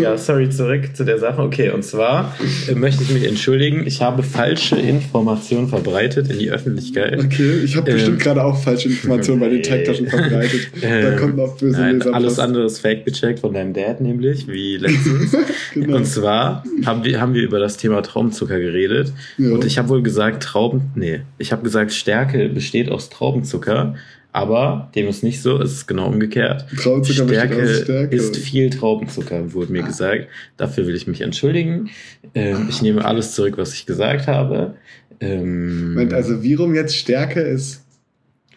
ja, 0.00 0.16
sorry, 0.18 0.50
zurück 0.50 0.94
zu 0.94 1.04
der 1.04 1.18
Sache. 1.18 1.40
Okay, 1.42 1.70
und 1.70 1.84
zwar 1.84 2.36
äh, 2.68 2.74
möchte 2.74 3.02
ich 3.02 3.10
mich 3.10 3.24
entschuldigen. 3.26 3.86
Ich 3.86 4.02
habe 4.02 4.22
falsche 4.22 4.76
Informationen 4.76 5.68
verbreitet 5.68 6.30
in 6.30 6.38
die 6.38 6.50
Öffentlichkeit. 6.50 7.18
Okay, 7.18 7.60
ich 7.64 7.76
habe 7.76 7.90
Ähm, 7.90 7.96
bestimmt 7.96 8.18
gerade 8.20 8.44
auch 8.44 8.56
falsche 8.62 8.88
Informationen 8.88 9.40
bei 9.40 9.48
den. 9.48 9.62
Teigtaschen 9.62 10.06
verbreitet. 10.08 10.68
da 10.80 10.86
Ähm, 10.88 11.16
kommt 11.18 11.36
noch 11.36 11.56
böse 11.56 11.78
Nein, 11.80 11.98
Leser. 11.98 12.14
alles 12.14 12.38
andere 12.38 12.66
ist 12.66 12.78
fake 12.80 13.04
gecheckt 13.04 13.40
von 13.40 13.52
deinem 13.54 13.72
Dad, 13.72 14.00
nämlich, 14.00 14.46
wie 14.48 14.76
letztens. 14.76 15.36
Genau. 15.74 15.96
Und 15.98 16.06
zwar 16.06 16.64
haben 16.86 17.04
wir, 17.04 17.20
haben 17.20 17.34
wir 17.34 17.42
über 17.42 17.58
das 17.58 17.76
Thema 17.76 18.00
Traubenzucker 18.02 18.58
geredet. 18.58 19.12
Ja. 19.36 19.50
Und 19.50 19.64
ich 19.66 19.76
habe 19.76 19.90
wohl 19.90 20.02
gesagt, 20.02 20.42
Trauben, 20.42 20.90
nee, 20.94 21.20
ich 21.36 21.52
habe 21.52 21.62
gesagt, 21.62 21.92
Stärke 21.92 22.48
besteht 22.48 22.90
aus 22.90 23.10
Traubenzucker. 23.10 23.94
Aber 24.36 24.90
dem 24.94 25.08
ist 25.08 25.22
nicht 25.24 25.40
so, 25.40 25.58
es 25.62 25.72
ist 25.72 25.86
genau 25.86 26.08
umgekehrt. 26.08 26.66
Traubenzucker 26.82 27.24
besteht 27.24 27.46
Stärke, 27.52 27.62
aus 27.62 27.80
Stärke. 27.84 28.14
ist 28.16 28.36
viel 28.36 28.68
Traubenzucker, 28.68 29.54
wurde 29.54 29.72
mir 29.72 29.82
Ah. 29.82 29.86
gesagt. 29.86 30.26
Dafür 30.58 30.86
will 30.86 30.94
ich 30.94 31.06
mich 31.06 31.22
entschuldigen. 31.22 31.88
Ähm, 32.34 32.66
Ich 32.68 32.82
nehme 32.82 33.02
alles 33.06 33.32
zurück, 33.34 33.54
was 33.56 33.72
ich 33.72 33.86
gesagt 33.86 34.26
habe. 34.26 34.74
Ähm, 35.20 35.94
Moment, 35.94 36.12
also 36.12 36.42
wie 36.42 36.52
rum 36.52 36.74
jetzt 36.74 36.94
Stärke 36.96 37.40
ist, 37.40 37.82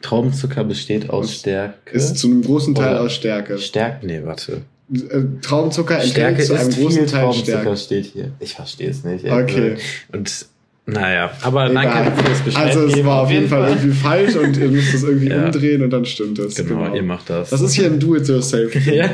Traubenzucker 0.02 0.66
besteht 0.66 1.10
aus 1.10 1.34
Stärke. 1.34 1.92
ist 1.96 2.18
zu 2.18 2.28
einem 2.28 2.42
großen 2.42 2.76
Teil 2.76 2.98
aus 2.98 3.14
Stärke. 3.14 3.58
Stärke, 3.58 4.06
nee, 4.06 4.20
warte. 4.24 4.62
äh, 4.94 5.22
Traubenzucker 5.42 6.02
enthält 6.04 6.42
zu 6.42 6.56
einem 6.56 6.68
ist 6.70 6.78
großen 6.78 6.98
viel 7.00 7.06
Teil 7.08 7.22
Traubenzucker 7.22 7.60
Stärke. 7.62 7.78
steht 7.78 8.06
hier. 8.08 8.32
Ich 8.42 8.56
verstehe 8.56 8.90
es 8.90 9.06
nicht. 9.06 9.24
Okay. 9.32 9.76
Und 10.12 10.46
naja, 10.92 11.32
aber 11.42 11.70
Egal. 11.70 11.84
danke 12.06 12.24
fürs 12.24 12.40
Bescheid 12.42 12.66
Also 12.68 12.86
es 12.88 12.94
geben, 12.94 13.08
war 13.08 13.22
auf 13.24 13.32
jeden 13.32 13.48
Fall 13.48 13.70
irgendwie 13.70 13.92
falsch 13.92 14.36
und 14.36 14.58
ihr 14.58 14.70
müsst 14.70 14.94
es 14.94 15.04
irgendwie 15.04 15.28
Ja. 15.30 15.46
umdrehen 15.46 15.84
und 15.84 15.90
dann 15.92 16.06
stimmt 16.06 16.40
es. 16.40 16.56
Genau, 16.56 16.94
ihr 16.94 17.04
macht 17.04 17.30
das. 17.30 17.50
Das 17.50 17.62
ist 17.62 17.74
hier 17.74 17.86
ein 17.88 18.00
Do-it-yourself. 18.00 18.74
ja. 18.86 19.10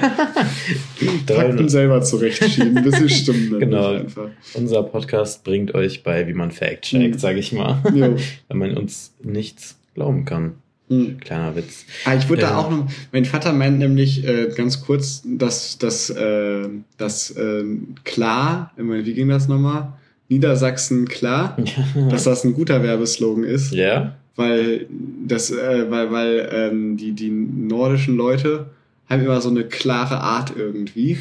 Fakten 1.28 1.70
selber 1.70 2.02
zurechtschieben, 2.02 2.84
bis 2.84 2.96
sie 2.98 3.10
stimmen. 3.10 3.60
Genau. 3.60 3.94
Einfach. 3.96 4.30
Unser 4.54 4.84
Podcast 4.84 5.44
bringt 5.44 5.74
euch 5.76 6.04
bei, 6.04 6.28
wie 6.28 6.34
man 6.34 6.52
Fact 6.52 6.84
checkt, 6.84 7.16
Mhm. 7.16 7.20
sage 7.20 7.40
ich 7.40 7.52
mal. 7.52 7.82
Jo. 7.94 8.16
Wenn 8.50 8.58
man 8.58 8.78
uns 8.78 9.14
nichts 9.24 9.78
glauben 9.94 10.26
kann. 10.26 10.54
Hm. 10.88 11.18
Kleiner 11.20 11.56
Witz. 11.56 11.86
Ah, 12.06 12.14
ich 12.16 12.30
würde 12.30 12.44
da 12.44 12.50
Ja. 12.52 12.58
auch 12.60 12.70
noch. 12.70 12.86
Mein 13.12 13.26
Vater 13.26 13.54
meint 13.54 13.80
nämlich 13.80 14.24
äh, 14.28 14.50
ganz 14.56 14.82
kurz, 14.86 15.24
dass 15.26 15.80
das 15.80 16.12
äh, 16.12 16.68
das 16.98 17.32
äh, 17.32 17.64
klar, 18.04 18.72
ich 18.78 18.84
meine, 18.84 19.04
wie 19.06 19.14
ging 19.16 19.28
das 19.30 19.48
nochmal? 19.48 19.94
Niedersachsen 20.30 21.08
klar, 21.08 21.58
dass 22.10 22.24
das 22.24 22.44
ein 22.44 22.54
guter 22.54 22.82
Werbeslogan 22.84 23.44
ist, 23.44 23.74
Ja? 23.74 24.16
weil 24.36 24.88
das, 25.28 25.52
äh, 25.52 25.86
weil 25.90 26.12
weil 26.12 26.50
ähm, 26.52 26.98
die 26.98 27.12
die 27.14 27.30
nordischen 27.30 28.16
Leute 28.18 28.66
haben 29.08 29.24
immer 29.24 29.40
so 29.40 29.50
eine 29.50 29.64
klare 29.64 30.20
Art 30.20 30.54
irgendwie 30.58 31.18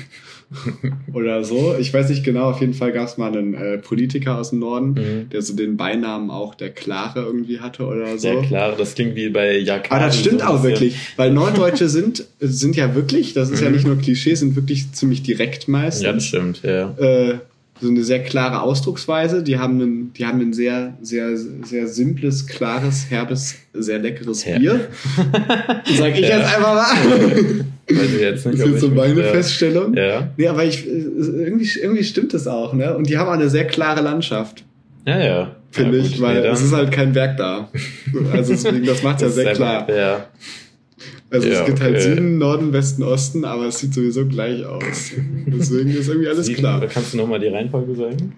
oder 1.12 1.44
so. 1.44 1.74
Ich 1.78 1.92
weiß 1.92 2.08
nicht 2.08 2.24
genau. 2.24 2.44
Auf 2.50 2.60
jeden 2.60 2.72
Fall 2.72 2.92
gab 2.92 3.06
es 3.06 3.18
mal 3.18 3.36
einen 3.36 3.52
äh, 3.54 3.76
Politiker 3.78 4.38
aus 4.38 4.50
dem 4.50 4.60
Norden, 4.60 4.92
Mhm. 4.94 5.28
der 5.30 5.42
so 5.42 5.54
den 5.54 5.76
Beinamen 5.76 6.30
auch 6.30 6.54
der 6.54 6.70
Klare 6.70 7.20
irgendwie 7.22 7.60
hatte 7.60 7.84
oder 7.84 8.16
so. 8.18 8.28
Ja, 8.28 8.40
klar, 8.42 8.74
das 8.76 8.94
klingt 8.94 9.16
wie 9.16 9.28
bei 9.28 9.58
Jakari. 9.58 9.90
Aber 10.00 10.06
das 10.06 10.18
stimmt 10.18 10.40
so 10.40 10.46
auch 10.46 10.62
wirklich, 10.62 10.96
weil 11.16 11.30
Norddeutsche 11.32 11.88
sind, 11.90 12.24
sind 12.40 12.74
ja 12.74 12.94
wirklich, 12.94 13.34
das 13.34 13.50
ist 13.50 13.60
ja 13.60 13.68
Mhm. 13.68 13.74
nicht 13.74 13.86
nur 13.86 13.98
Klischee, 13.98 14.34
sind 14.34 14.56
wirklich 14.56 14.90
ziemlich 14.92 15.22
direkt 15.22 15.68
meistens. 15.68 16.04
Ja, 16.04 16.12
das 16.14 16.24
stimmt, 16.24 16.62
ja. 16.62 16.90
Äh, 16.98 17.34
so 17.80 17.88
eine 17.88 18.04
sehr 18.04 18.22
klare 18.22 18.62
Ausdrucksweise. 18.62 19.42
Die 19.42 19.58
haben 19.58 19.80
ein, 19.80 20.12
die 20.14 20.24
haben 20.24 20.40
ein 20.40 20.52
sehr, 20.52 20.94
sehr, 21.02 21.36
sehr 21.36 21.86
simples, 21.88 22.46
klares, 22.46 23.06
herbes, 23.10 23.56
sehr 23.72 23.98
leckeres 23.98 24.44
Ja. 24.44 24.58
Bier. 24.58 24.80
Sag 25.96 26.14
ich 26.14 26.20
Ja. 26.28 26.38
jetzt 26.38 26.54
einfach 26.56 26.74
mal. 26.74 27.64
Weiß 27.90 28.12
ich 28.14 28.20
jetzt 28.20 28.46
Das 28.46 28.52
nicht, 28.52 28.60
ist 28.60 28.64
ob 28.66 28.70
jetzt 28.72 28.80
so 28.80 28.88
meine 28.90 29.20
ja. 29.20 29.32
Feststellung. 29.32 29.94
Ja. 29.94 30.28
Nee, 30.36 30.48
aber 30.48 30.64
ich, 30.64 30.86
irgendwie, 30.86 31.68
irgendwie 31.80 32.04
stimmt 32.04 32.32
das 32.32 32.46
auch, 32.46 32.72
ne? 32.72 32.96
Und 32.96 33.08
die 33.10 33.18
haben 33.18 33.28
auch 33.28 33.32
eine 33.34 33.50
sehr 33.50 33.66
klare 33.66 34.00
Landschaft, 34.00 34.64
Ja, 35.06 35.18
ja. 35.22 35.56
finde 35.70 35.98
ja, 35.98 36.04
ich, 36.04 36.12
gut, 36.12 36.20
weil 36.22 36.40
nee, 36.42 36.46
es 36.48 36.62
ist 36.62 36.72
halt 36.72 36.92
kein 36.92 37.12
Berg 37.12 37.36
da. 37.36 37.68
Also 38.32 38.52
deswegen, 38.52 38.86
das 38.86 39.02
macht 39.02 39.20
ja 39.20 39.26
ist 39.26 39.34
sehr 39.34 39.48
einfach- 39.50 39.86
klar. 39.86 39.96
Ja. 39.96 40.26
Also 41.34 41.48
Ja, 41.48 41.60
es 41.60 41.66
gibt 41.66 41.80
halt 41.80 41.96
okay. 41.96 42.02
Süden, 42.14 42.38
Norden, 42.38 42.72
Westen, 42.72 43.02
Osten, 43.02 43.44
aber 43.44 43.66
es 43.66 43.78
sieht 43.80 43.92
sowieso 43.92 44.24
gleich 44.26 44.64
aus. 44.64 45.10
Deswegen 45.46 45.90
ist 45.90 46.08
irgendwie 46.08 46.28
alles 46.28 46.46
Sieben- 46.46 46.58
klar. 46.60 46.86
Kannst 46.86 47.12
du 47.12 47.16
nochmal 47.18 47.40
die 47.40 47.48
Reihenfolge 47.48 47.94
sagen? 47.96 48.32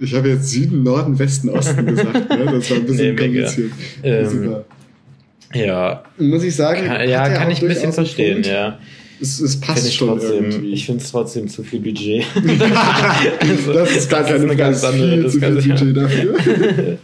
Ich 0.00 0.12
habe 0.14 0.28
jetzt 0.30 0.48
Süden, 0.50 0.82
Norden, 0.82 1.16
Westen, 1.18 1.48
Osten 1.50 1.86
gesagt. 1.86 2.28
Ne? 2.30 2.44
Das 2.46 2.70
war 2.70 2.76
ein 2.78 2.86
bisschen 2.86 3.14
Nee, 3.14 3.22
kompliziert. 3.22 3.70
Ähm, 4.02 4.28
Super. 4.28 4.64
Ja, 5.54 6.02
Muss 6.18 6.42
ich 6.42 6.56
sagen, 6.56 6.84
ja, 7.08 7.28
kann 7.28 7.50
ich 7.50 7.62
ein 7.62 7.68
bisschen 7.68 7.92
verstehen, 7.92 8.42
ja. 8.42 8.78
Es, 9.22 9.40
es 9.40 9.60
passt 9.60 9.86
ich 9.86 9.94
schon 9.94 10.08
trotzdem, 10.08 10.44
irgendwie. 10.50 10.72
ich 10.72 10.84
finde 10.84 11.02
es 11.02 11.10
trotzdem 11.10 11.46
zu 11.46 11.62
viel 11.62 11.78
Budget. 11.80 12.24
das 13.72 13.96
ist 13.96 14.10
gar 14.10 14.20
das 14.20 14.30
keine 14.30 14.44
eine 14.44 14.56
ganz 14.56 14.82
andere 14.82 15.30
Viel 15.30 15.30
zu 15.30 15.38
viel. 15.40 15.74
Budget 15.74 15.96
dafür. 15.96 16.98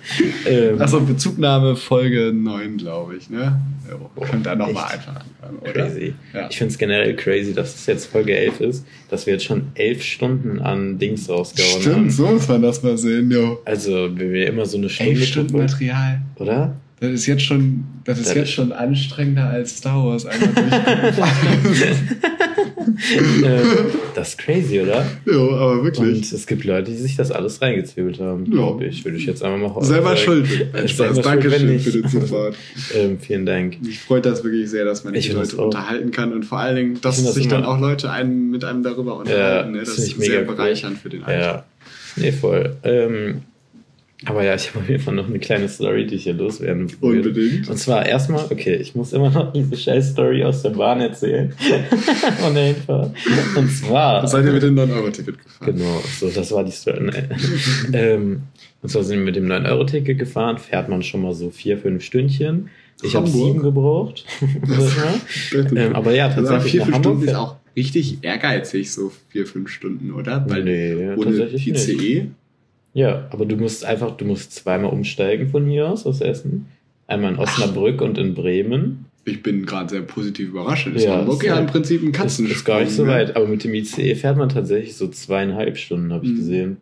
ähm, 0.46 0.82
Achso, 0.82 1.00
Bezugnahme 1.00 1.76
Folge 1.76 2.32
9, 2.34 2.76
glaube 2.76 3.16
ich. 3.16 3.30
Ne? 3.30 3.60
Oh, 4.16 4.20
könnt 4.20 4.46
ihr 4.46 4.56
nochmal 4.56 4.92
einfach 4.92 5.14
anfangen, 5.14 5.58
oder? 5.62 5.72
crazy. 5.72 6.14
Ja. 6.34 6.48
Ich 6.50 6.58
finde 6.58 6.72
es 6.72 6.78
generell 6.78 7.14
crazy, 7.14 7.54
dass 7.54 7.74
es 7.74 7.86
jetzt 7.86 8.06
Folge 8.06 8.36
11 8.36 8.60
ist, 8.60 8.86
dass 9.08 9.26
wir 9.26 9.34
jetzt 9.34 9.44
schon 9.44 9.68
elf 9.74 10.02
Stunden 10.02 10.60
an 10.60 10.98
Dings 10.98 11.28
rausgehauen 11.28 11.80
Stimmt, 11.80 11.96
haben. 11.96 12.10
so 12.10 12.26
muss 12.26 12.48
man 12.48 12.62
das 12.62 12.82
mal 12.82 12.98
sehen, 12.98 13.30
jo. 13.30 13.60
Also, 13.64 14.10
wenn 14.14 14.32
wir 14.32 14.48
immer 14.48 14.66
so 14.66 14.76
eine 14.76 14.88
Stunde 14.88 15.12
Elf 15.12 15.24
Stunden 15.24 15.52
gucken, 15.52 15.66
Material. 15.66 16.20
oder? 16.36 16.76
Das 17.00 17.10
ist 17.12 17.26
jetzt 17.26 17.42
schon, 17.44 17.84
das 18.04 18.18
ist 18.18 18.28
Das 18.30 18.34
jetzt 18.36 18.50
schon 18.52 18.72
anstrengender 18.72 19.44
als 19.48 19.76
Star 19.78 20.04
Wars 20.04 20.24
äh, 20.26 20.30
das 24.14 24.30
ist 24.30 24.38
crazy, 24.38 24.80
oder? 24.80 25.06
jo, 25.24 25.50
aber 25.54 25.72
Und 25.72 25.84
wirklich. 25.84 26.32
es 26.32 26.46
gibt 26.46 26.64
Leute, 26.64 26.90
die 26.90 26.96
sich 26.96 27.16
das 27.16 27.30
alles 27.30 27.60
reingezwiebelt 27.62 28.18
haben, 28.20 28.46
Ja. 28.46 28.52
glaube 28.52 28.86
ich. 28.86 29.04
Würde 29.04 29.16
ich 29.18 29.26
jetzt 29.26 29.42
einmal 29.42 29.70
mal 29.70 29.82
Selber 29.84 30.08
sagen. 30.16 30.18
schuld. 30.20 30.68
Äh, 30.74 30.88
selber 30.88 31.16
wenn 31.16 31.22
Dankeschön 31.22 31.78
für 31.80 31.90
den 31.92 32.08
Support. 32.08 32.56
ähm, 32.94 33.18
vielen 33.20 33.46
Dank. 33.46 33.80
Mich 33.82 34.00
freut 34.00 34.26
das 34.26 34.42
wirklich 34.42 34.68
sehr, 34.70 34.84
dass 34.84 35.04
man 35.04 35.14
die 35.14 35.28
Leute 35.28 35.56
unterhalten 35.56 36.10
kann 36.10 36.32
und 36.32 36.44
vor 36.44 36.58
allen 36.58 36.76
Dingen, 36.76 37.00
dass 37.00 37.16
Ich 37.18 37.24
finde 37.24 37.28
das 37.28 37.34
sich 37.36 37.48
dann 37.48 37.64
auch 37.64 37.78
Leute 37.80 38.10
einen, 38.10 38.50
mit 38.50 38.64
einem 38.64 38.82
darüber 38.82 39.16
unterhalten. 39.18 39.72
ne? 39.72 39.80
das 39.80 39.96
Das 39.96 39.98
ist 39.98 40.20
sehr 40.20 40.40
cool. 40.40 40.46
bereichernd 40.46 40.98
für 40.98 41.08
den 41.08 41.22
Alltag. 41.24 41.64
Ja, 42.16 42.22
nee, 42.22 42.32
voll. 42.32 42.76
Ähm, 42.82 43.42
aber 44.24 44.42
ja, 44.44 44.54
ich 44.54 44.68
habe 44.70 44.80
auf 44.80 44.88
jeden 44.88 45.02
Fall 45.02 45.14
noch 45.14 45.28
eine 45.28 45.38
kleine 45.38 45.68
Story, 45.68 46.06
die 46.06 46.16
ich 46.16 46.24
hier 46.24 46.32
loswerden 46.34 46.90
will. 47.00 47.18
Unbedingt. 47.18 47.68
Und 47.68 47.76
zwar 47.76 48.04
erstmal, 48.04 48.44
okay, 48.50 48.74
ich 48.74 48.94
muss 48.96 49.12
immer 49.12 49.30
noch 49.30 49.52
diese 49.52 49.76
scheiß 49.76 50.10
Story 50.10 50.42
aus 50.42 50.62
der 50.62 50.70
Bahn 50.70 51.00
erzählen. 51.00 51.54
Hinfahrt. 52.54 53.14
Und 53.56 53.70
zwar. 53.70 54.26
Seid 54.26 54.44
ihr 54.44 54.52
mit 54.52 54.62
dem 54.64 54.74
9-Euro-Ticket 54.76 55.38
gefahren? 55.42 55.76
Genau, 55.76 56.02
so, 56.18 56.28
das 56.30 56.50
war 56.50 56.64
die 56.64 56.72
Story. 56.72 57.10
Ähm, 57.92 58.42
und 58.82 58.88
zwar 58.88 59.04
sind 59.04 59.18
wir 59.18 59.24
mit 59.24 59.36
dem 59.36 59.46
9-Euro-Ticket 59.46 60.18
gefahren, 60.18 60.58
fährt 60.58 60.88
man 60.88 61.02
schon 61.02 61.22
mal 61.22 61.32
so 61.34 61.50
vier, 61.50 61.78
fünf 61.78 62.02
Stündchen. 62.02 62.70
Ich 63.02 63.14
habe 63.14 63.28
sieben 63.28 63.62
gebraucht. 63.62 64.24
Ähm, 65.74 65.94
aber 65.94 66.12
ja, 66.12 66.26
Also 66.26 66.42
tatsächlich. 66.42 66.72
vier, 66.72 66.80
nach 66.80 66.86
fünf 66.86 66.98
Stunden 66.98 67.28
ist 67.28 67.34
auch 67.34 67.56
richtig 67.76 68.18
ehrgeizig, 68.22 68.90
so 68.92 69.12
vier, 69.28 69.46
fünf 69.46 69.70
Stunden, 69.70 70.12
oder? 70.12 70.44
Weil 70.48 70.64
nee, 70.64 70.94
ohne 71.14 71.36
tatsächlich 71.36 71.66
nicht. 71.66 71.88
ICE. 71.88 72.26
Ja, 72.98 73.28
aber 73.30 73.46
du 73.46 73.54
musst 73.56 73.84
einfach, 73.84 74.16
du 74.16 74.24
musst 74.24 74.52
zweimal 74.54 74.90
umsteigen 74.90 75.48
von 75.48 75.66
hier 75.66 75.88
aus, 75.88 76.04
aus 76.04 76.20
Essen. 76.20 76.66
Einmal 77.06 77.32
in 77.34 77.38
Osnabrück 77.38 78.02
und 78.02 78.18
in 78.18 78.34
Bremen. 78.34 79.04
Ich 79.24 79.40
bin 79.42 79.64
gerade 79.66 79.88
sehr 79.88 80.00
positiv 80.02 80.48
überrascht. 80.48 80.88
Ist 80.88 81.04
Ja, 81.04 81.18
Hamburg 81.18 81.42
ist 81.42 81.46
ja 81.48 81.54
ja- 81.54 81.60
im 81.60 81.66
Prinzip 81.66 82.02
ein 82.02 82.08
Ist, 82.10 82.16
Katzensprung. 82.16 82.56
ist 82.56 82.64
gar 82.64 82.80
nicht 82.80 82.90
so 82.92 83.04
ne? 83.04 83.10
weit, 83.12 83.36
aber 83.36 83.46
mit 83.46 83.62
dem 83.62 83.72
ICE 83.74 84.14
fährt 84.16 84.36
man 84.36 84.48
tatsächlich 84.48 84.96
so 84.96 85.06
zweieinhalb 85.06 85.76
Stunden, 85.76 86.12
habe 86.12 86.24
ich 86.26 86.32
Mhm. 86.32 86.36
gesehen. 86.36 86.76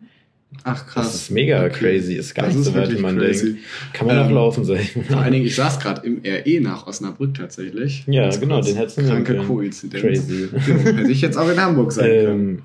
Ach 0.63 0.87
krass. 0.87 1.05
Das 1.11 1.15
ist 1.15 1.29
mega 1.31 1.59
Okay. 1.65 1.69
crazy, 1.77 2.13
ist 2.15 2.33
gar 2.33 2.45
Das 2.45 2.55
nicht 2.55 2.65
ist 2.65 2.73
so 2.73 2.79
weit, 2.79 2.91
wie 2.97 3.01
man 3.01 3.17
crazy. 3.17 3.45
denkt. 3.53 3.59
Kann 3.93 4.07
man 4.07 4.17
auch 4.17 4.27
Ähm, 4.29 4.33
laufen, 4.33 4.63
sag 4.63 4.79
ich 4.81 4.95
mal. 4.95 5.03
Vor 5.03 5.17
allen 5.17 5.33
Dingen, 5.33 5.45
ich 5.45 5.55
saß 5.55 5.79
gerade 5.79 6.07
im 6.07 6.21
RE 6.25 6.61
nach 6.61 6.87
Osnabrück 6.87 7.35
tatsächlich. 7.35 8.05
Ja, 8.07 8.29
genau, 8.35 8.61
den 8.61 8.75
hättest 8.75 8.97
du 8.97 9.03
Kranke. 9.03 9.35
Koinzidenz. 9.35 10.01
Crazy. 10.01 10.47
Hätte 10.83 11.11
ich 11.11 11.21
jetzt 11.21 11.37
auch 11.37 11.49
in 11.51 11.61
Hamburg 11.61 11.91
sein 11.91 12.09
können. 12.25 12.61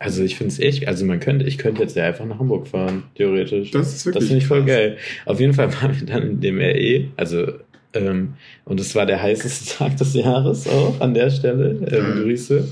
Also 0.00 0.24
ich 0.24 0.36
finde 0.36 0.52
es 0.52 0.58
echt, 0.58 0.88
also 0.88 1.04
man 1.04 1.20
könnte, 1.20 1.44
ich 1.44 1.58
könnte 1.58 1.82
jetzt 1.82 1.94
ja 1.94 2.04
einfach 2.04 2.24
nach 2.24 2.38
Hamburg 2.38 2.66
fahren, 2.66 3.04
theoretisch. 3.14 3.70
Das 3.70 3.94
ist 3.94 4.06
wirklich 4.06 4.20
Das 4.20 4.28
finde 4.28 4.42
ich 4.42 4.48
voll 4.48 4.60
krass. 4.60 4.68
geil. 4.68 4.96
Auf 5.26 5.38
jeden 5.38 5.52
Fall 5.52 5.72
waren 5.74 6.00
wir 6.00 6.06
dann 6.06 6.22
in 6.22 6.40
dem 6.40 6.58
RE, 6.58 7.08
also 7.16 7.52
ähm, 7.92 8.34
und 8.64 8.80
es 8.80 8.94
war 8.94 9.04
der 9.04 9.20
heißeste 9.22 9.76
Tag 9.78 9.96
des 9.98 10.14
Jahres 10.14 10.66
auch 10.66 11.00
an 11.00 11.12
der 11.12 11.30
Stelle. 11.30 11.86
Ähm. 11.90 12.22
Grüße. 12.22 12.68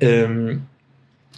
Ähm, 0.00 0.62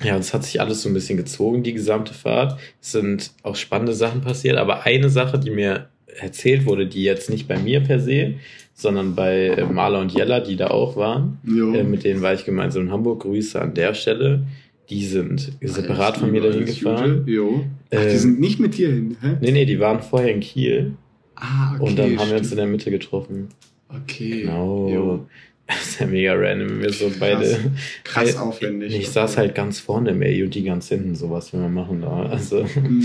ja, 0.02 0.14
und 0.14 0.20
es 0.20 0.32
hat 0.34 0.44
sich 0.44 0.60
alles 0.60 0.82
so 0.82 0.88
ein 0.88 0.94
bisschen 0.94 1.16
gezogen, 1.16 1.62
die 1.62 1.72
gesamte 1.72 2.14
Fahrt. 2.14 2.58
Es 2.80 2.92
sind 2.92 3.32
auch 3.42 3.56
spannende 3.56 3.94
Sachen 3.94 4.20
passiert, 4.20 4.56
aber 4.56 4.84
eine 4.84 5.08
Sache, 5.08 5.38
die 5.38 5.50
mir 5.50 5.88
erzählt 6.20 6.64
wurde, 6.64 6.86
die 6.86 7.02
jetzt 7.02 7.28
nicht 7.28 7.48
bei 7.48 7.58
mir 7.58 7.80
per 7.80 7.98
se, 7.98 8.34
sondern 8.74 9.14
bei 9.14 9.48
äh, 9.48 9.64
Maler 9.64 10.00
und 10.00 10.12
Jella, 10.12 10.40
die 10.40 10.56
da 10.56 10.68
auch 10.68 10.96
waren, 10.96 11.38
äh, 11.46 11.82
mit 11.82 12.04
denen 12.04 12.22
war 12.22 12.34
ich 12.34 12.44
gemeinsam 12.44 12.82
in 12.82 12.92
Hamburg. 12.92 13.22
Grüße 13.22 13.60
an 13.60 13.74
der 13.74 13.94
Stelle. 13.94 14.44
Die 14.90 15.04
sind 15.06 15.52
separat 15.62 16.18
von 16.18 16.30
mir 16.30 16.42
dahin 16.42 16.66
gefahren. 16.66 17.24
Jo. 17.26 17.64
Ach, 17.86 17.90
die 17.90 17.96
Ähm, 17.96 18.18
sind 18.18 18.40
nicht 18.40 18.60
mit 18.60 18.76
dir 18.76 18.88
hin, 18.88 19.16
hä? 19.20 19.36
Nee, 19.40 19.52
nee, 19.52 19.64
die 19.64 19.80
waren 19.80 20.02
vorher 20.02 20.32
in 20.34 20.40
Kiel 20.40 20.92
Ah, 21.36 21.74
okay. 21.74 21.82
und 21.82 21.98
dann 21.98 22.18
haben 22.18 22.28
wir 22.30 22.36
uns 22.36 22.42
in 22.42 22.44
stimmt. 22.46 22.58
der 22.58 22.66
Mitte 22.66 22.90
getroffen. 22.90 23.48
Okay. 23.88 24.42
Genau. 24.42 24.88
Jo. 24.92 25.26
Das 25.66 25.80
ist 25.82 26.00
ja 26.00 26.06
mega 26.06 26.34
random, 26.34 26.68
wenn 26.68 26.82
wir 26.82 26.92
so 26.92 27.06
Krass. 27.06 27.18
beide. 27.18 27.58
Krass 28.04 28.34
Äh, 28.34 28.38
aufwendig. 28.38 28.94
Ich 28.94 29.08
saß 29.08 29.38
halt 29.38 29.54
ganz 29.54 29.80
vorne 29.80 30.10
im 30.10 30.20
A 30.22 30.44
und 30.44 30.54
die 30.54 30.62
ganz 30.62 30.88
hinten, 30.90 31.14
sowas 31.14 31.52
will 31.54 31.60
man 31.60 31.72
machen 31.72 32.02
da. 32.02 32.24
Also, 32.26 32.66
Hm. 32.66 33.02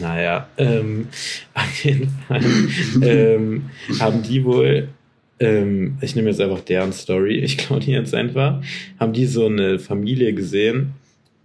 naja, 0.00 0.48
ähm, 0.56 1.08
auf 1.52 1.84
jeden 1.84 2.08
Fall 2.26 2.40
ähm, 3.02 3.64
haben 4.00 4.22
die 4.22 4.42
wohl, 4.44 4.88
ähm, 5.38 5.98
ich 6.00 6.16
nehme 6.16 6.30
jetzt 6.30 6.40
einfach 6.40 6.60
deren 6.60 6.92
Story, 6.94 7.38
ich 7.40 7.58
glaube 7.58 7.82
die 7.84 7.90
jetzt 7.90 8.14
einfach, 8.14 8.62
haben 8.98 9.12
die 9.12 9.26
so 9.26 9.46
eine 9.46 9.78
Familie 9.78 10.32
gesehen, 10.32 10.92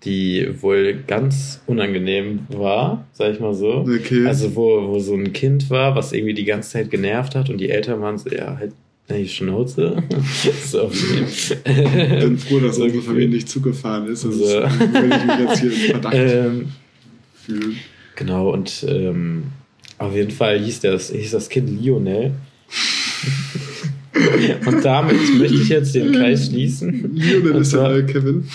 die 0.03 0.47
wohl 0.61 1.03
ganz 1.07 1.61
unangenehm 1.65 2.41
war, 2.49 3.07
sag 3.13 3.33
ich 3.33 3.39
mal 3.39 3.53
so. 3.53 3.79
Okay. 3.87 4.25
Also 4.27 4.55
wo, 4.55 4.87
wo 4.89 4.99
so 4.99 5.15
ein 5.15 5.33
Kind 5.33 5.69
war, 5.69 5.95
was 5.95 6.13
irgendwie 6.13 6.33
die 6.33 6.45
ganze 6.45 6.69
Zeit 6.71 6.91
genervt 6.91 7.35
hat 7.35 7.49
und 7.49 7.57
die 7.57 7.69
Eltern 7.69 8.01
waren 8.01 8.17
so, 8.17 8.29
ja, 8.29 8.57
halt, 8.57 8.73
ne, 9.09 9.19
die 9.19 9.27
Schnauze. 9.27 10.03
so, 10.65 10.91
ich 10.91 11.55
bin 11.65 12.37
froh, 12.37 12.59
dass 12.59 12.75
so 12.75 12.83
unsere. 12.83 13.01
Familie 13.01 13.29
nicht 13.29 13.49
zugefahren 13.49 14.07
ist. 14.07 14.21
Sonst 14.21 14.37
So. 14.37 14.63
ich 14.63 15.25
mich 15.25 15.39
jetzt 15.39 15.59
hier 15.61 15.71
in 15.71 15.91
Verdacht 15.91 16.15
ähm, 16.15 16.67
fühlen. 17.33 17.77
genau, 18.15 18.51
und 18.51 18.85
ähm, 18.87 19.45
auf 19.97 20.13
jeden 20.13 20.31
Fall 20.31 20.59
hieß 20.59 20.81
das, 20.81 21.11
hieß 21.11 21.31
das 21.31 21.49
Kind 21.49 21.69
Lionel. 21.81 22.33
Und 24.65 24.83
damit 24.83 25.15
möchte 25.37 25.55
ich 25.55 25.69
jetzt 25.69 25.93
den 25.93 26.11
Kreis 26.11 26.47
schließen. 26.47 27.15
Lionel 27.15 27.61
ist 27.61 27.73
neue 27.73 28.03
Kevin. 28.03 28.47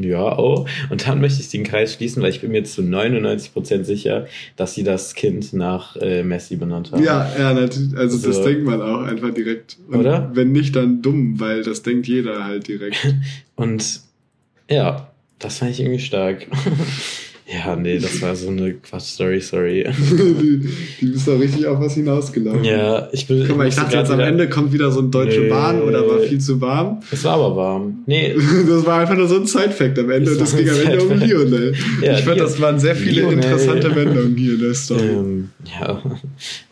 Ja, 0.00 0.38
oh. 0.38 0.66
Und 0.88 1.06
dann 1.06 1.20
möchte 1.20 1.40
ich 1.40 1.48
den 1.48 1.64
Kreis 1.64 1.94
schließen, 1.94 2.22
weil 2.22 2.30
ich 2.30 2.40
bin 2.40 2.50
mir 2.50 2.64
zu 2.64 2.82
99% 2.82 3.84
sicher, 3.84 4.26
dass 4.56 4.74
sie 4.74 4.82
das 4.82 5.14
Kind 5.14 5.52
nach 5.52 5.96
äh, 5.96 6.22
Messi 6.22 6.56
benannt 6.56 6.92
haben. 6.92 7.02
Ja, 7.02 7.30
ja, 7.38 7.54
natürlich. 7.54 7.96
Also 7.96 8.18
das 8.26 8.36
So. 8.36 8.44
denkt 8.44 8.64
man 8.64 8.82
auch 8.82 9.02
einfach 9.02 9.32
direkt. 9.32 9.78
Und 9.88 10.00
Oder? 10.00 10.30
Wenn 10.34 10.52
nicht, 10.52 10.74
dann 10.76 11.02
dumm, 11.02 11.38
weil 11.38 11.62
das 11.62 11.82
denkt 11.82 12.08
jeder 12.08 12.44
halt 12.44 12.68
direkt. 12.68 13.14
Und 13.56 14.00
ja, 14.68 15.10
das 15.38 15.58
fand 15.58 15.70
ich 15.72 15.80
irgendwie 15.80 16.00
stark. 16.00 16.46
ja, 17.52 17.74
nee, 17.74 17.98
das 17.98 18.22
war 18.22 18.36
so 18.36 18.48
eine 18.48 18.74
Quatsch-Story, 18.74 19.40
sorry. 19.40 19.84
die, 20.10 20.68
die 21.00 21.06
bist 21.06 21.26
doch 21.26 21.38
richtig 21.40 21.66
auf 21.66 21.80
was 21.80 21.94
hinausgelaufen. 21.94 22.62
Ja, 22.64 23.08
ich 23.12 23.26
bin. 23.26 23.44
Guck 23.48 23.56
mal, 23.56 23.66
ich 23.66 23.74
dachte 23.74 23.96
jetzt 23.96 24.10
am 24.10 24.20
Ende 24.20 24.48
kommt 24.48 24.72
wieder 24.72 24.90
so 24.92 25.00
ein 25.00 25.10
Deutsche 25.10 25.40
Nee. 25.40 25.48
Bahn 25.48 25.82
oder 25.82 26.06
war 26.08 26.20
viel 26.20 26.38
zu 26.40 26.60
warm. 26.60 27.00
Es 27.10 27.24
war 27.24 27.34
aber 27.34 27.56
warm. 27.56 28.04
Nee, 28.06 28.34
Das 28.68 28.86
war 28.86 29.00
einfach 29.00 29.16
nur 29.16 29.26
so 29.26 29.36
ein 29.36 29.46
Side-Fact 29.46 29.98
am 29.98 30.10
Ende. 30.10 30.30
Und 30.32 30.40
Das 30.40 30.56
ging 30.56 30.68
am 30.68 30.76
Ende 30.80 31.02
um. 31.02 31.18
Lionel. 31.18 31.74
Ja, 32.02 32.12
ich 32.18 32.24
fand, 32.24 32.40
das 32.40 32.60
waren 32.60 32.78
sehr 32.78 32.94
viele 32.94 33.22
Lionel. 33.22 33.38
interessante 33.38 33.96
Wendungen 33.96 34.36
hier 34.36 34.54
in 34.54 34.60
der 34.60 34.74
Story. 34.74 35.00
ähm, 35.08 35.48
ja, 35.80 36.02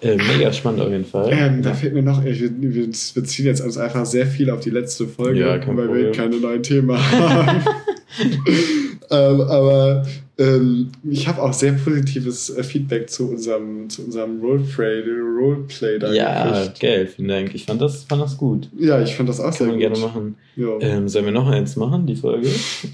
äh, 0.01 0.17
mega 0.17 0.53
spannend 0.53 0.81
auf 0.83 0.91
jeden 0.91 1.05
Fall. 1.07 1.29
Ähm, 1.33 1.63
da 1.63 1.75
fehlt 1.75 1.95
mir 1.95 2.03
noch, 2.03 2.25
ich, 2.25 2.41
wir, 2.41 2.51
wir 2.61 2.87
beziehen 2.87 3.47
jetzt 3.47 3.61
uns 3.63 3.77
einfach 3.79 4.07
sehr 4.07 4.27
viel 4.27 4.49
auf 4.51 4.61
die 4.61 4.71
letzte 4.71 5.07
Folge, 5.09 5.41
Ja, 5.41 5.59
weil 5.67 5.77
wir 5.77 5.87
Problem. 5.87 6.13
keine 6.13 6.37
neuen 6.37 6.63
Themen 6.63 6.93
haben. 6.97 7.63
ähm, 9.11 9.41
aber 9.43 10.07
ähm, 10.39 10.89
ich 11.11 11.27
habe 11.27 11.43
auch 11.43 11.53
sehr 11.53 11.73
positives 11.73 12.51
äh, 12.51 12.63
Feedback 12.63 13.11
zu 13.11 13.29
unserem, 13.31 13.89
zu 13.91 14.03
unserem 14.05 14.41
Roleplay, 14.41 15.03
Roleplay 15.41 15.99
da 15.99 16.13
Ja, 16.13 16.53
gekriegt. 16.61 16.81
geil, 16.81 17.07
vielen 17.09 17.29
Dank. 17.29 17.55
Ich 17.55 17.65
fand 17.65 17.81
das, 17.83 18.05
fand 18.05 18.23
das 18.23 18.37
gut. 18.37 18.69
Ja, 18.79 19.03
ich 19.03 19.15
fand 19.17 19.29
das 19.29 19.41
auch 19.41 19.53
sehr 19.53 19.67
Kann 19.67 19.79
man 19.79 19.81
gut. 19.81 19.81
gerne 19.81 19.99
machen. 19.99 20.35
Ja. 20.57 20.79
Ähm, 20.81 21.09
sollen 21.09 21.25
wir 21.25 21.33
noch 21.33 21.49
eins 21.49 21.75
machen, 21.77 22.07
die 22.07 22.15
Folge? 22.17 22.49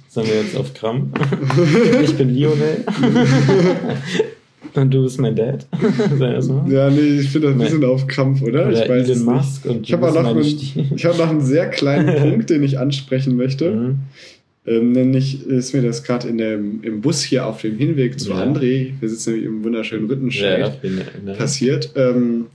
Sollen 0.08 0.26
wir 0.26 0.36
jetzt 0.42 0.56
auf 0.56 0.72
Kram? 0.74 1.12
ich 2.02 2.14
bin 2.16 2.30
Lionel. 2.34 2.84
und 4.74 4.90
du 4.92 5.02
bist 5.02 5.20
mein 5.20 5.36
Dad. 5.36 5.66
Wir? 6.16 6.40
Ja, 6.68 6.90
nee, 6.90 7.20
ich 7.20 7.28
finde 7.28 7.48
das 7.48 7.56
ein 7.56 7.58
bisschen 7.60 7.84
auf 7.84 8.06
Krampf, 8.06 8.42
oder? 8.42 8.68
Oder 8.68 8.72
ich 8.84 8.88
weiß 8.88 9.08
Elon 9.08 9.18
nicht. 9.18 9.26
Musk 9.26 9.64
und 9.66 9.82
Ich 9.88 9.92
habe 9.92 10.06
noch, 10.12 10.24
einen, 10.24 10.40
ich 10.40 11.04
hab 11.04 11.18
noch 11.18 11.28
einen 11.28 11.40
sehr 11.40 11.68
kleinen 11.70 12.16
Punkt, 12.20 12.50
den 12.50 12.62
ich 12.62 12.78
ansprechen 12.78 13.36
möchte. 13.36 13.70
Mhm. 13.70 13.98
Ähm, 14.66 14.92
nämlich 14.92 15.46
ist 15.46 15.74
mir 15.74 15.82
das 15.82 16.02
gerade 16.04 16.28
in 16.28 16.38
dem, 16.38 16.82
im 16.82 17.00
Bus 17.02 17.22
hier 17.22 17.46
auf 17.46 17.60
dem 17.60 17.76
Hinweg 17.76 18.18
zu 18.18 18.30
Ja. 18.30 18.42
André, 18.42 18.92
wir 18.98 19.08
sitzen 19.08 19.30
nämlich 19.32 19.46
im 19.46 19.64
wunderschönen 19.64 20.06
Ja, 20.08 20.14
Rüttenscheid, 20.14 20.80
bin, 20.82 21.00
ne? 21.24 21.34
passiert. 21.34 21.90
Ähm, 21.96 22.46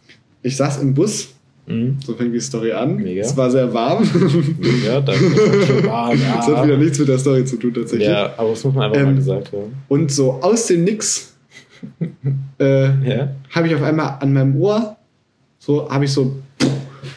ich 0.42 0.56
saß 0.58 0.82
im 0.82 0.94
Bus, 0.94 1.30
Mhm. 1.68 1.98
so 2.04 2.16
fängt 2.16 2.34
die 2.34 2.40
Story 2.40 2.72
an. 2.72 2.96
Mega. 2.96 3.22
Es 3.22 3.38
war 3.38 3.52
sehr 3.52 3.72
warm. 3.72 4.04
Ja, 4.86 5.00
danke. 5.02 5.88
Ah, 5.88 6.10
Das 6.16 6.48
hat 6.48 6.64
wieder 6.64 6.74
ja. 6.74 6.78
nichts 6.80 6.98
mit 6.98 7.08
der 7.10 7.20
Story 7.20 7.46
zu 7.46 7.58
tun 7.58 7.74
tatsächlich. 7.76 8.08
ja, 8.08 8.34
aber 8.38 8.50
das 8.50 8.64
muss 8.64 8.74
man 8.74 8.86
einfach 8.86 8.98
Ähm, 9.02 9.06
mal 9.06 9.16
gesagt 9.16 9.52
haben. 9.54 9.74
Und 9.88 10.12
so 10.12 10.32
aus 10.42 10.66
dem 10.66 10.84
Nix 10.86 11.36
äh, 12.60 12.86
Ja? 13.08 13.36
habe 13.52 13.68
ich 13.68 13.76
auf 13.76 13.84
einmal 13.84 14.18
an 14.20 14.34
meinem 14.34 14.56
Ohr, 14.60 14.96
so 15.60 15.88
habe 15.92 16.06
ich 16.06 16.12
so, 16.12 16.38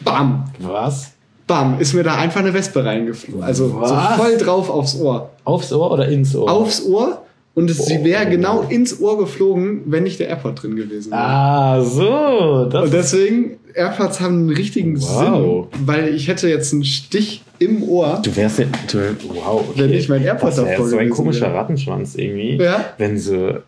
bam, 0.03 0.45
Was? 0.59 1.12
Bam, 1.47 1.79
ist 1.79 1.93
mir 1.93 2.03
da 2.03 2.15
einfach 2.15 2.39
eine 2.39 2.53
Wespe 2.53 2.83
reingeflogen. 2.83 3.43
Also 3.43 3.67
so 3.67 3.95
voll 4.17 4.37
drauf 4.37 4.69
aufs 4.69 4.99
Ohr. 4.99 5.29
Aufs 5.43 5.71
Ohr 5.71 5.91
oder 5.91 6.07
ins 6.07 6.35
Ohr? 6.35 6.49
Aufs 6.51 6.83
Ohr 6.85 7.23
und 7.55 7.69
es, 7.69 7.85
sie 7.85 7.99
Boah. 7.99 8.05
wäre 8.05 8.29
genau 8.29 8.61
ins 8.61 8.99
Ohr 8.99 9.17
geflogen, 9.19 9.81
wenn 9.85 10.03
nicht 10.03 10.19
der 10.19 10.27
AirPod 10.29 10.61
drin 10.63 10.75
gewesen 10.75 11.11
wäre. 11.11 11.21
Ah, 11.21 11.83
so. 11.83 12.65
Das 12.65 12.85
Und 12.85 12.93
deswegen, 12.93 13.59
AirPods 13.75 14.21
haben 14.21 14.39
einen 14.39 14.49
richtigen 14.49 14.99
Wow. 14.99 15.67
Sinn, 15.71 15.85
weil 15.85 16.15
ich 16.15 16.27
hätte 16.27 16.49
jetzt 16.49 16.73
einen 16.73 16.83
Stich 16.83 17.43
im 17.59 17.83
Ohr. 17.83 18.21
Du 18.23 18.35
wärst 18.35 18.59
ja. 18.59 18.65
Du, 18.91 18.97
wow, 19.35 19.63
okay. 19.69 19.81
Wenn 19.81 19.89
nicht 19.91 20.09
mein 20.09 20.23
AirPod 20.23 20.49
das 20.49 20.57
wär 20.57 20.71
davor 20.71 20.87
so 20.87 20.97
ein 20.97 21.11
komischer 21.11 21.41
wäre. 21.47 21.53
Rattenschwanz 21.55 22.15
irgendwie. 22.15 22.57
Ja. 22.57 22.85
Wenn 22.97 23.19
so 23.19 23.59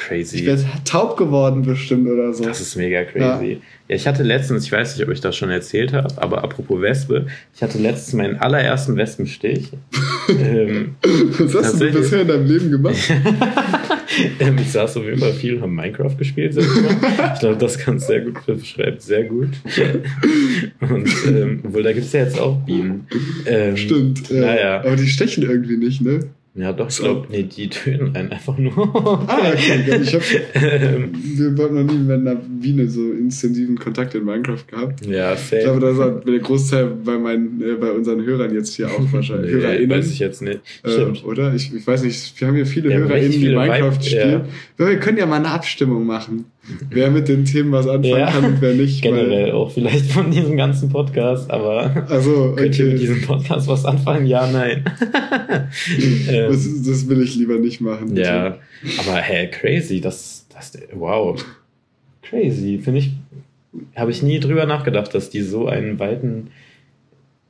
crazy. 0.00 0.38
Ich 0.38 0.46
wäre 0.46 0.58
taub 0.84 1.16
geworden 1.16 1.62
bestimmt 1.62 2.08
oder 2.08 2.32
so. 2.32 2.44
Das 2.44 2.60
ist 2.60 2.76
mega 2.76 3.04
crazy. 3.04 3.60
Ja. 3.88 3.94
ich 3.94 4.06
hatte 4.06 4.22
letztens, 4.22 4.64
ich 4.64 4.72
weiß 4.72 4.96
nicht, 4.96 5.06
ob 5.06 5.12
ich 5.12 5.20
das 5.20 5.36
schon 5.36 5.50
erzählt 5.50 5.92
habe, 5.92 6.08
aber 6.16 6.42
apropos 6.42 6.80
Wespe, 6.80 7.26
ich 7.54 7.62
hatte 7.62 7.78
letztens 7.78 8.14
meinen 8.14 8.36
allerersten 8.36 8.96
Wespenstich. 8.96 9.68
ähm, 10.28 10.96
Was 11.02 11.40
hast 11.40 11.52
du 11.52 11.60
tatsächlich. 11.60 11.94
bisher 11.96 12.22
in 12.22 12.28
deinem 12.28 12.46
Leben 12.46 12.70
gemacht? 12.70 12.96
ähm, 14.40 14.56
ich 14.58 14.72
saß 14.72 14.96
auf 14.96 15.04
jeden 15.04 15.18
Fall 15.18 15.32
viel 15.34 15.56
und 15.56 15.62
habe 15.62 15.72
Minecraft 15.72 16.16
gespielt. 16.16 16.56
Ich 16.56 17.40
glaube, 17.40 17.56
das 17.58 17.78
kann 17.78 17.96
es 17.96 18.06
sehr 18.06 18.22
gut 18.22 18.44
beschreiben. 18.46 18.98
Sehr 18.98 19.24
gut. 19.24 19.50
und 20.80 21.08
ähm, 21.26 21.60
obwohl, 21.64 21.82
da 21.82 21.92
gibt 21.92 22.06
es 22.06 22.12
ja 22.12 22.20
jetzt 22.20 22.38
auch 22.38 22.56
Bienen. 22.64 23.06
Ähm, 23.46 23.76
Stimmt. 23.76 24.30
Ja. 24.30 24.40
Naja. 24.40 24.80
Aber 24.80 24.96
die 24.96 25.08
stechen 25.08 25.42
irgendwie 25.42 25.76
nicht, 25.76 26.00
ne? 26.00 26.20
Ja, 26.52 26.72
doch, 26.72 26.88
ich 26.88 26.98
glaube, 26.98 27.28
nee, 27.30 27.44
die 27.44 27.68
töten 27.68 28.14
einen 28.16 28.32
einfach 28.32 28.58
nur. 28.58 28.76
Ah, 29.28 29.52
okay. 29.52 30.00
Ich 30.02 30.12
hab, 30.14 30.22
ähm, 30.60 31.12
wir 31.14 31.64
haben 31.64 31.74
noch 31.86 31.92
nie 31.92 31.98
mit 31.98 32.10
einer 32.10 32.34
Biene 32.34 32.88
so 32.88 33.12
intensiven 33.12 33.78
Kontakt 33.78 34.16
in 34.16 34.24
Minecraft 34.24 34.66
gehabt. 34.66 35.06
ja, 35.06 35.34
Ich 35.34 35.48
glaube, 35.48 35.80
safe. 35.80 35.94
das 35.94 35.98
hat 35.98 36.26
der 36.28 36.38
Großteil 36.40 36.86
bei, 37.04 37.18
meinen, 37.18 37.62
äh, 37.62 37.74
bei 37.74 37.92
unseren 37.92 38.24
Hörern 38.24 38.52
jetzt 38.52 38.74
hier 38.74 38.88
auch 38.90 39.12
wahrscheinlich. 39.12 39.52
Nee, 39.54 39.60
HörerInnen. 39.60 39.90
weiß 39.96 40.10
ich 40.10 40.18
jetzt 40.18 40.42
nicht. 40.42 40.60
Äh, 40.82 40.90
Stimmt. 40.90 41.24
oder? 41.24 41.54
Ich, 41.54 41.72
ich 41.72 41.86
weiß 41.86 42.02
nicht, 42.02 42.40
wir 42.40 42.48
haben 42.48 42.56
hier 42.56 42.66
viele 42.66 42.92
haben 42.92 43.02
HörerInnen, 43.04 43.30
die 43.30 43.48
Minecraft 43.54 44.02
spielen. 44.02 44.42
Ja. 44.76 44.88
Wir 44.88 44.96
können 44.98 45.18
ja 45.18 45.26
mal 45.26 45.36
eine 45.36 45.50
Abstimmung 45.50 46.04
machen, 46.04 46.46
wer 46.90 47.10
mit 47.10 47.28
den 47.28 47.44
Themen 47.44 47.72
was 47.72 47.86
anfangen 47.86 48.18
Ja. 48.18 48.30
kann 48.30 48.44
und 48.44 48.60
wer 48.60 48.74
nicht. 48.74 49.02
Generell 49.02 49.52
auch 49.52 49.70
vielleicht 49.70 50.12
von 50.12 50.30
diesem 50.30 50.56
ganzen 50.56 50.88
Podcast, 50.90 51.50
aber 51.50 52.06
also, 52.08 52.52
könnt 52.56 52.78
ihr 52.78 52.84
mit 52.86 52.94
okay. 52.94 53.00
diesem 53.06 53.22
Podcast 53.22 53.66
was 53.68 53.84
anfangen? 53.84 54.26
Ja, 54.26 54.46
nein. 54.50 54.84
ähm, 56.28 56.48
Das, 56.50 56.82
das 56.82 57.08
will 57.08 57.22
ich 57.22 57.34
lieber 57.36 57.58
nicht 57.58 57.80
machen. 57.80 58.16
ja, 58.16 58.58
aber 58.98 59.16
hä, 59.16 59.48
crazy, 59.48 60.00
das, 60.00 60.46
das, 60.52 60.78
wow. 60.92 61.42
Crazy, 62.22 62.78
finde 62.78 63.00
ich, 63.00 63.12
habe 63.96 64.10
ich 64.10 64.22
nie 64.22 64.38
drüber 64.40 64.66
nachgedacht, 64.66 65.14
dass 65.14 65.30
die 65.30 65.40
so 65.42 65.66
einen 65.66 65.98
weiten 65.98 66.50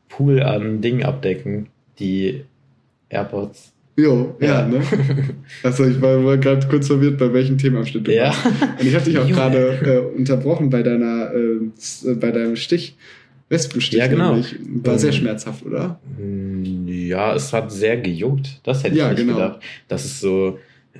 Pool 0.08 0.42
an 0.42 0.80
Dingen 0.80 1.02
abdecken, 1.02 1.68
die 1.98 2.44
AirPods. 3.08 3.72
Jo, 3.96 4.34
ja, 4.40 4.60
Ja. 4.62 4.66
ne? 4.66 4.80
Also 5.62 5.84
ich 5.84 6.00
war, 6.00 6.24
war 6.24 6.38
gerade 6.38 6.66
kurz 6.68 6.86
verwirrt, 6.86 7.18
bei 7.18 7.32
welchem 7.32 7.58
Themenabschnitt 7.58 8.06
du 8.06 8.14
Ja. 8.14 8.28
warst. 8.28 8.46
Und 8.80 8.86
ich 8.86 8.94
habe 8.94 9.04
dich 9.04 9.18
auch 9.18 9.28
gerade 9.28 9.78
äh, 9.84 10.16
unterbrochen 10.18 10.70
bei 10.70 10.82
deiner, 10.82 11.32
äh, 11.34 12.14
bei 12.14 12.30
deinem 12.30 12.56
Stich. 12.56 12.96
Wespenstich 13.48 13.98
Ja, 13.98 14.06
genau. 14.06 14.30
nämlich. 14.34 14.54
War 14.84 14.96
sehr 14.98 15.10
Ähm, 15.10 15.16
schmerzhaft, 15.16 15.66
oder? 15.66 15.98
Hm, 16.16 16.86
Ja, 16.86 17.34
es 17.34 17.52
hat 17.52 17.72
sehr 17.72 17.96
gejuckt. 17.96 18.60
Das 18.62 18.84
hätte 18.84 18.94
ich 18.94 19.00
Ja, 19.00 19.08
nicht 19.10 19.18
genau. 19.18 19.34
gedacht. 19.34 19.60
Das 19.88 20.04
ist 20.04 20.20
so. 20.20 20.58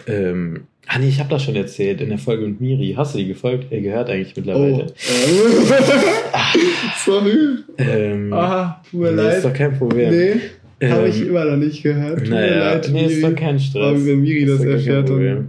Ähm, 0.09 0.62
ah 0.88 0.99
nee, 0.99 1.09
ich 1.09 1.20
habe 1.20 1.30
das 1.30 1.45
schon 1.45 1.55
erzählt 1.55 2.01
in 2.01 2.09
der 2.09 2.18
Folge 2.18 2.47
mit 2.49 2.61
Miri. 2.61 2.95
Hast 2.97 3.14
du 3.14 3.18
die 3.18 3.28
gefolgt? 3.28 3.70
Äh, 3.72 3.80
gehört 3.82 4.11
eigentlich 4.11 4.32
Oh. 4.36 4.41
mittlerweile. 4.41 4.86
Äh, 4.86 4.88
Sorry. 7.05 7.36
Ähm, 7.78 8.32
Ah, 8.32 8.82
tut 8.91 9.01
mir 9.01 9.12
nee, 9.12 9.28
ist 9.28 9.45
doch 9.45 9.51
leid. 9.51 9.55
kein 9.59 9.78
Problem. 9.78 10.11
Nee, 10.11 10.41
habe 10.83 11.09
ich 11.09 11.20
Ähm, 11.20 11.28
immer 11.28 11.45
noch 11.45 11.57
nicht 11.57 11.83
gehört. 11.83 12.18
Tut 12.20 12.28
mir 12.28 12.35
Naja, 12.37 12.72
leid, 12.74 12.91
nee, 12.93 13.07
ist 13.07 13.16
Miri. 13.16 13.20
doch 13.35 13.35
kein 13.41 13.59
Stress. 13.61 13.83
Aber 13.83 14.07
wenn 14.07 14.20
Miri 14.22 14.45
das 14.47 14.55
Ist 14.57 14.62
kein 14.62 14.70
erfährt, 14.72 15.09
dann, 15.11 15.49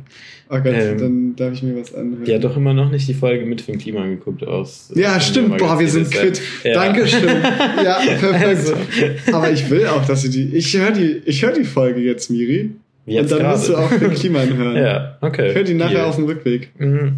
oh 0.50 0.56
Gott, 0.58 0.66
Ähm, 0.74 0.98
dann 0.98 1.36
darf 1.38 1.54
ich 1.54 1.64
mir 1.64 1.80
was 1.80 1.94
anhören. 1.96 2.24
Die 2.26 2.34
hat 2.36 2.44
doch 2.44 2.58
immer 2.58 2.74
noch 2.74 2.92
nicht 2.92 3.08
die 3.08 3.14
Folge 3.14 3.46
mit 3.46 3.62
Finn 3.62 3.78
Klima 3.78 4.06
geguckt 4.06 4.46
aus. 4.46 4.92
Ja, 4.96 5.16
aus 5.16 5.28
stimmt. 5.28 5.58
Boah, 5.58 5.80
wir 5.80 5.88
sind 5.88 6.12
quitt. 6.12 6.42
Ja. 6.64 6.74
Dankeschön. 6.74 7.22
Ja, 7.84 8.00
perfekt. 8.20 8.46
Also, 8.46 8.74
Aber 9.32 9.52
ich 9.52 9.70
will 9.70 9.86
auch, 9.88 10.06
dass 10.06 10.22
sie 10.24 10.30
die. 10.30 10.56
Ich 10.58 10.76
höre 10.78 10.92
die, 10.92 11.22
ich 11.26 11.44
höre 11.44 11.54
die 11.54 11.64
Folge 11.64 12.02
jetzt, 12.02 12.30
Miri. 12.30 12.72
jetzt 13.06 13.32
und 13.32 13.40
dann 13.42 13.52
musst 13.52 13.70
du 13.70 13.76
auch 13.78 13.90
den 13.90 14.14
Kliman 14.14 14.56
hören. 14.58 14.76
Ja, 14.84 15.18
okay. 15.22 15.50
Ich 15.50 15.56
höre 15.56 15.64
die 15.64 15.74
nachher 15.74 15.96
Deal. 15.96 16.06
auf 16.06 16.16
dem 16.18 16.26
Rückweg. 16.26 16.70
Mhm. 16.78 17.14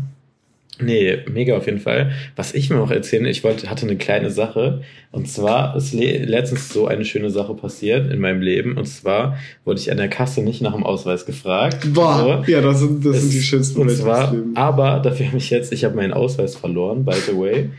Nee, 0.80 1.20
mega 1.32 1.56
auf 1.56 1.68
jeden 1.68 1.80
Fall. 1.80 2.12
Was 2.36 2.54
ich 2.56 2.70
mir 2.72 2.80
auch 2.80 2.90
erzählen, 2.90 3.26
ich 3.26 3.44
wollte, 3.44 3.70
hatte 3.70 3.86
eine 3.86 3.96
kleine 3.96 4.32
Sache. 4.32 4.82
Und 5.12 5.28
zwar 5.30 5.76
ist 5.76 5.94
le 5.94 6.18
letztens 6.26 6.70
so 6.70 6.88
eine 6.88 7.06
schöne 7.06 7.30
Sache 7.30 7.54
passiert 7.54 8.12
in 8.12 8.20
meinem 8.20 8.42
Leben. 8.42 8.76
Und 8.78 8.88
zwar 8.88 9.38
wurde 9.66 9.80
ich 9.80 9.92
an 9.92 9.98
der 9.98 10.08
Kasse 10.08 10.42
nicht 10.42 10.62
nach 10.62 10.74
dem 10.74 10.84
Ausweis 10.84 11.26
gefragt. 11.28 11.94
Boah, 11.94 12.44
So. 12.46 12.52
ja, 12.52 12.62
das 12.62 12.80
sind, 12.80 13.06
das 13.06 13.18
Es- 13.18 13.22
sind 13.22 13.34
die 13.34 13.42
schönsten 13.42 13.78
Momente 13.78 14.02
zwar, 14.02 14.26
des 14.32 14.32
Lebens. 14.40 14.58
aber 14.58 15.00
dafür 15.00 15.28
habe 15.28 15.38
ich 15.38 15.50
jetzt, 15.52 15.72
ich 15.72 15.84
habe 15.86 15.96
meinen 15.96 16.12
Ausweis 16.14 16.56
verloren, 16.56 17.06
by 17.06 17.14
the 17.14 17.38
way. 17.38 17.70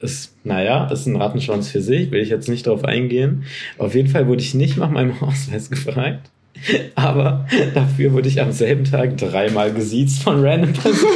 Ist, 0.00 0.34
naja, 0.44 0.86
ist 0.90 1.06
ein 1.06 1.16
Rattenschwanz 1.16 1.70
für 1.70 1.80
sich, 1.80 2.10
will 2.10 2.20
ich 2.22 2.28
jetzt 2.28 2.48
nicht 2.48 2.66
drauf 2.66 2.84
eingehen. 2.84 3.44
Auf 3.78 3.94
jeden 3.94 4.08
Fall 4.08 4.26
wurde 4.28 4.42
ich 4.42 4.54
nicht 4.54 4.76
nach 4.76 4.90
meinem 4.90 5.12
Ausweis 5.20 5.70
gefragt. 5.70 6.30
Aber 6.94 7.46
dafür 7.74 8.12
wurde 8.12 8.28
ich 8.28 8.40
am 8.40 8.52
selben 8.52 8.84
Tag 8.84 9.16
dreimal 9.16 9.72
gesiezt 9.72 10.22
von 10.22 10.44
random 10.44 10.72
Personen. 10.72 11.12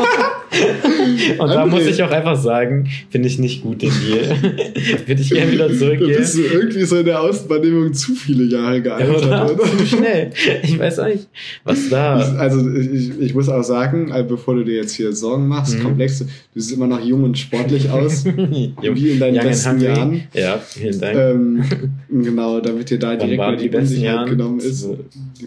Und 1.39 1.49
da 1.49 1.65
André. 1.65 1.67
muss 1.67 1.87
ich 1.87 2.03
auch 2.03 2.11
einfach 2.11 2.37
sagen, 2.37 2.89
finde 3.11 3.27
ich 3.27 3.39
nicht 3.39 3.63
gut 3.63 3.81
den 3.81 3.91
Deal. 3.91 4.37
Würde 5.07 5.23
ich 5.23 5.31
gerne 5.31 5.51
wieder 5.51 5.69
Da 5.71 5.75
zurückgehen. 5.75 6.15
bist 6.19 6.37
du 6.37 6.43
irgendwie 6.43 6.83
so 6.85 6.99
in 6.99 7.07
der 7.07 7.21
Außenwahrnehmung 7.23 7.95
zu 7.95 8.15
viele 8.15 8.45
Jahre 8.45 8.83
gealtert, 8.83 9.25
Oder? 9.25 9.51
oder? 9.51 9.65
Zu 9.79 9.87
schnell. 9.87 10.31
Ich 10.63 10.79
weiß 10.79 10.99
auch 10.99 11.07
nicht, 11.07 11.27
was 11.65 11.89
da. 11.89 12.17
Also 12.37 12.71
ich, 12.71 13.19
ich 13.19 13.35
muss 13.35 13.49
auch 13.49 13.63
sagen, 13.63 14.13
also 14.13 14.29
bevor 14.29 14.55
du 14.57 14.65
dir 14.65 14.77
jetzt 14.77 14.95
hier 14.95 15.13
Sorgen 15.15 15.49
machst, 15.49 15.79
Mhm. 15.79 15.83
komplex, 15.85 16.19
du 16.19 16.27
siehst 16.55 16.73
immer 16.73 16.87
noch 16.87 17.03
jung 17.03 17.25
und 17.25 17.39
sportlich 17.39 17.89
aus. 17.89 18.27
Wie 18.27 19.09
in 19.11 19.21
deinen 19.21 19.41
besten 19.43 19.81
Jahren. 19.81 20.23
Ja, 20.35 20.59
vielen 20.59 21.01
Dank. 21.01 21.17
ähm, 21.17 21.65
genau, 22.11 22.61
damit 22.61 22.91
dir 22.91 22.99
da 22.99 23.17
direkt 23.17 23.39
mal 23.39 23.57
die, 23.57 23.71
die 23.71 23.77
Unsicherheit 23.77 24.29
genommen 24.29 24.59
ist. 24.61 24.81
So. 24.81 24.99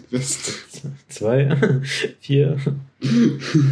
Besten. 0.02 0.52
Zwei, 1.08 1.56
vier. 2.20 2.56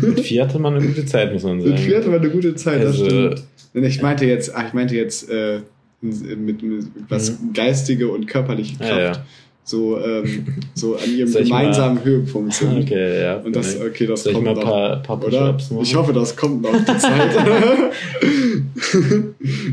Mit 0.03 0.21
vier 0.21 0.45
hatte 0.45 0.59
man 0.59 0.75
eine 0.75 0.87
gute 0.87 1.05
Zeit, 1.07 1.33
muss 1.33 1.43
man 1.43 1.57
Mit 1.59 1.67
sagen. 1.67 1.79
vier 1.79 1.97
hatte 1.99 2.09
man 2.11 2.21
eine 2.21 2.31
gute 2.31 2.55
Zeit, 2.55 2.85
Also- 2.85 3.05
das 3.05 3.13
stimmt. 3.41 3.45
Ich 3.87 4.03
meinte 4.03 4.25
jetzt, 4.25 4.55
ach, 4.55 4.69
ich 4.69 4.73
meinte 4.73 4.95
jetzt 4.95 5.29
äh, 5.31 5.61
mit, 6.01 6.63
mit 6.63 6.87
was 7.09 7.37
geistige 7.53 8.09
und 8.09 8.27
körperliche 8.29 8.77
Ah, 8.79 8.87
Kraft 8.87 9.01
ja. 9.01 9.25
so, 9.65 9.99
ähm, 9.99 10.47
so 10.75 10.95
an 10.97 11.03
ihrem 11.17 11.29
ich 11.29 11.35
mal- 11.35 11.43
gemeinsamen 11.63 12.05
Höhepunkt 12.05 12.55
sind. 12.55 12.83
Okay, 12.85 13.23
ja. 13.23 13.37
Und 13.39 13.57
das, 13.57 13.81
okay, 13.81 14.07
das 14.07 14.23
kommt 14.25 14.45
noch. 14.45 14.61
paar, 14.61 15.03
paar 15.03 15.25
Oder? 15.25 15.57
Ich 15.83 15.95
hoffe, 15.97 16.13
das 16.13 16.37
kommt 16.37 16.63
noch 16.63 16.73
die 16.77 16.99
Zeit. 16.99 17.31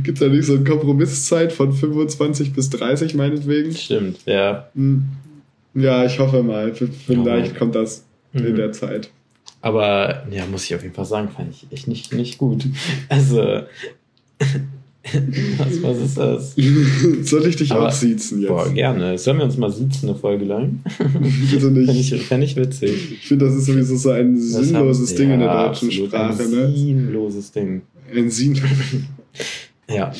Gibt 0.03 0.17
es 0.17 0.19
da 0.19 0.27
nicht 0.27 0.45
so 0.45 0.55
eine 0.55 0.63
Kompromisszeit 0.63 1.51
von 1.53 1.73
25 1.73 2.53
bis 2.53 2.69
30 2.71 3.13
meinetwegen? 3.15 3.71
Stimmt, 3.73 4.17
ja. 4.25 4.67
Hm. 4.75 5.03
Ja, 5.73 6.05
ich 6.05 6.19
hoffe 6.19 6.43
mal. 6.43 6.73
Vielleicht 6.73 7.53
Ja. 7.53 7.57
kommt 7.57 7.75
das 7.75 8.03
in 8.33 8.43
Mhm. 8.51 8.55
der 8.55 8.71
Zeit. 8.71 9.09
Aber 9.61 10.25
ja, 10.31 10.45
muss 10.47 10.65
ich 10.65 10.75
auf 10.75 10.81
jeden 10.83 10.93
Fall 10.95 11.05
sagen, 11.05 11.29
fand 11.29 11.51
ich 11.51 11.67
echt 11.71 11.87
nicht, 11.87 12.13
nicht 12.13 12.37
gut. 12.39 12.65
Also, 13.09 13.61
was, 15.57 15.83
was 15.83 15.97
ist 15.99 16.17
das? 16.17 16.55
Soll 17.29 17.45
ich 17.45 17.55
dich 17.57 17.71
Aber- 17.71 17.87
auch 17.87 17.91
siezen 17.91 18.39
jetzt? 18.41 18.49
Boah, 18.49 18.69
gerne. 18.69 19.17
Sollen 19.17 19.37
wir 19.37 19.45
uns 19.45 19.57
mal 19.57 19.71
sitzen 19.71 20.09
eine 20.09 20.17
Folge 20.17 20.45
lang? 20.45 20.79
Bitte 21.51 21.61
Fände 21.61 21.81
nicht. 21.81 22.11
ich, 22.11 22.23
fänd 22.25 22.43
ich 22.43 22.55
witzig. 22.55 23.11
Ich 23.13 23.27
finde, 23.27 23.45
das 23.45 23.55
ist 23.55 23.65
sowieso 23.67 23.95
so 23.97 24.09
ein 24.11 24.35
Das 24.35 24.43
sinnloses 24.65 25.11
haben- 25.11 25.17
Ding 25.17 25.31
in 25.31 25.39
der 25.39 25.47
ja, 25.49 25.67
deutschen 25.67 25.87
absolut, 25.89 26.09
Sprache. 26.09 26.43
Ein 26.43 26.51
Ne? 26.51 26.73
sinnloses 26.75 27.51
Ding. 27.51 27.81
Ein 28.13 28.29
Sinn. 28.31 28.59
Ja. 29.89 30.11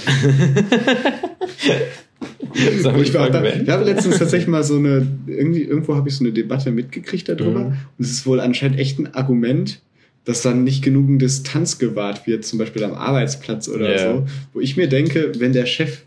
Wir 2.54 2.96
ich 3.02 3.14
war 3.14 3.30
da, 3.30 3.44
habe 3.44 3.84
letztens 3.86 4.20
tatsächlich 4.20 4.48
mal 4.48 4.64
so 4.64 4.78
eine, 4.78 5.08
irgendwie, 5.28 5.64
irgendwo 5.64 5.96
habe 5.96 6.10
ich 6.10 6.16
so 6.16 6.24
eine 6.24 6.34
Debatte 6.34 6.72
mitgekriegt 6.72 7.30
darüber. 7.30 7.60
Mhm. 7.62 7.66
Und 7.98 8.00
es 8.06 8.12
ist 8.12 8.26
wohl 8.26 8.40
anscheinend 8.40 8.78
echt 8.80 9.00
ein 9.00 9.14
Argument, 9.14 9.80
dass 10.26 10.42
dann 10.42 10.64
nicht 10.64 10.84
genügend 10.84 11.22
Distanz 11.22 11.80
gewahrt 11.80 12.28
wird, 12.28 12.46
zum 12.46 12.60
Beispiel 12.60 12.84
am 12.84 12.94
Arbeitsplatz 12.94 13.68
oder 13.70 13.92
Ja. 13.92 14.14
so. 14.18 14.28
Wo 14.54 14.60
ich 14.60 14.78
mir 14.78 14.88
denke, 14.88 15.32
wenn 15.40 15.54
der 15.54 15.66
Chef, 15.66 16.02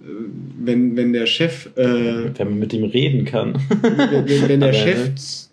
äh, 0.00 0.04
wenn, 0.64 0.96
wenn 0.96 1.12
der 1.12 1.26
Chef, 1.26 1.68
äh, 1.76 1.82
Wenn 1.84 2.48
man 2.48 2.58
mit 2.58 2.72
ihm 2.72 2.84
reden 2.84 3.24
kann. 3.26 3.58
wenn, 3.82 4.48
wenn- 4.48 4.60
der 4.60 4.72
Chef 4.72 5.10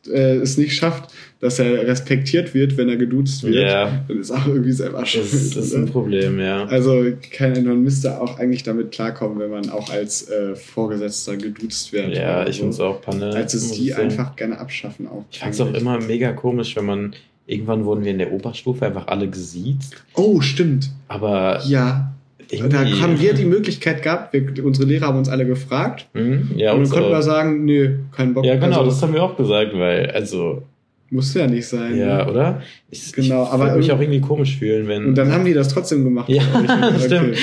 äh, 0.10 0.36
es 0.38 0.58
nicht 0.58 0.76
schafft, 0.76 1.12
dass 1.40 1.60
er 1.60 1.86
respektiert 1.88 2.54
wird, 2.56 2.78
wenn 2.78 2.90
er 2.90 2.98
geduzt 2.98 3.44
wird, 3.44 3.56
Ja. 3.56 4.04
dann 4.08 4.20
ist 4.20 4.32
auch 4.32 4.48
irgendwie 4.48 4.72
selber 4.72 5.06
schuld. 5.06 5.26
Das 5.26 5.56
ist 5.56 5.76
ein? 5.76 5.86
Problem, 5.92 6.40
ja. 6.40 6.66
Also 6.66 7.06
kann, 7.32 7.64
man 7.64 7.84
müsste 7.84 8.20
auch 8.20 8.40
eigentlich 8.40 8.64
damit 8.64 8.92
klarkommen, 8.92 9.40
wenn 9.40 9.52
man 9.52 9.70
auch 9.70 9.90
als 9.92 10.30
äh, 10.30 10.56
Vorgesetzter 10.56 11.38
geduzt 11.38 11.94
wird. 11.94 12.16
Ja, 12.16 12.48
ich 12.48 12.56
so. 12.56 12.62
finde 12.62 12.74
es 12.74 12.80
auch 12.80 13.02
Panne. 13.02 13.34
Also 13.36 13.58
es 13.58 13.72
die 13.74 13.90
sagen. 13.90 14.04
einfach 14.04 14.36
gerne 14.36 14.60
abschaffen 14.60 15.08
auch. 15.08 15.26
Ich 15.32 15.40
fand 15.40 15.54
es 15.54 15.62
auch 15.62 15.74
immer 15.74 16.00
mega 16.02 16.32
komisch, 16.34 16.76
wenn 16.76 16.86
man. 16.86 17.14
Irgendwann 17.50 17.86
wurden 17.86 18.04
wir 18.04 18.12
in 18.12 18.18
der 18.18 18.34
Oberstufe 18.34 18.86
einfach 18.86 19.08
alle 19.08 19.30
gesiezt. 19.30 19.96
Oh, 20.16 20.42
stimmt. 20.42 20.90
Aber 21.08 21.62
Ja. 21.66 22.14
Da 22.50 22.86
haben 23.02 23.20
wir 23.20 23.34
die 23.34 23.44
Möglichkeit 23.46 24.02
gehabt, 24.04 24.32
wir, 24.34 24.66
unsere 24.66 24.88
Lehrer 24.88 25.08
haben 25.08 25.18
uns 25.18 25.28
alle 25.28 25.46
gefragt. 25.46 26.08
Hm? 26.14 26.52
Ja, 26.56 26.72
und 26.74 26.84
dann 26.84 26.90
konnten 26.90 27.10
wir 27.12 27.22
sagen, 27.22 27.66
nö, 27.66 27.98
kein 28.16 28.34
Bock. 28.34 28.46
Ja, 28.46 28.56
genau, 28.56 28.80
also, 28.80 28.86
das 28.92 29.02
haben 29.02 29.14
wir 29.14 29.22
auch 29.24 29.36
gesagt, 29.36 29.74
weil, 29.78 30.10
also, 30.12 30.64
musste 31.10 31.40
ja 31.40 31.48
nicht 31.48 31.66
sein. 31.68 31.98
ja, 31.98 32.26
ne? 32.26 32.32
oder? 32.32 32.62
Ich, 32.90 33.12
Genau, 33.14 33.44
ich 33.44 33.50
aber 33.50 33.66
würde 33.66 33.78
mich 33.78 33.92
auch 33.92 34.00
irgendwie 34.00 34.20
komisch 34.22 34.58
fühlen, 34.58 34.88
wenn. 34.88 35.06
Und 35.06 35.16
dann 35.18 35.32
haben 35.32 35.46
die 35.46 35.54
das 35.54 35.70
trotzdem 35.70 36.04
gemacht. 36.04 36.30
ja, 36.30 36.42
Okay. 36.96 37.00
stimmt. 37.06 37.38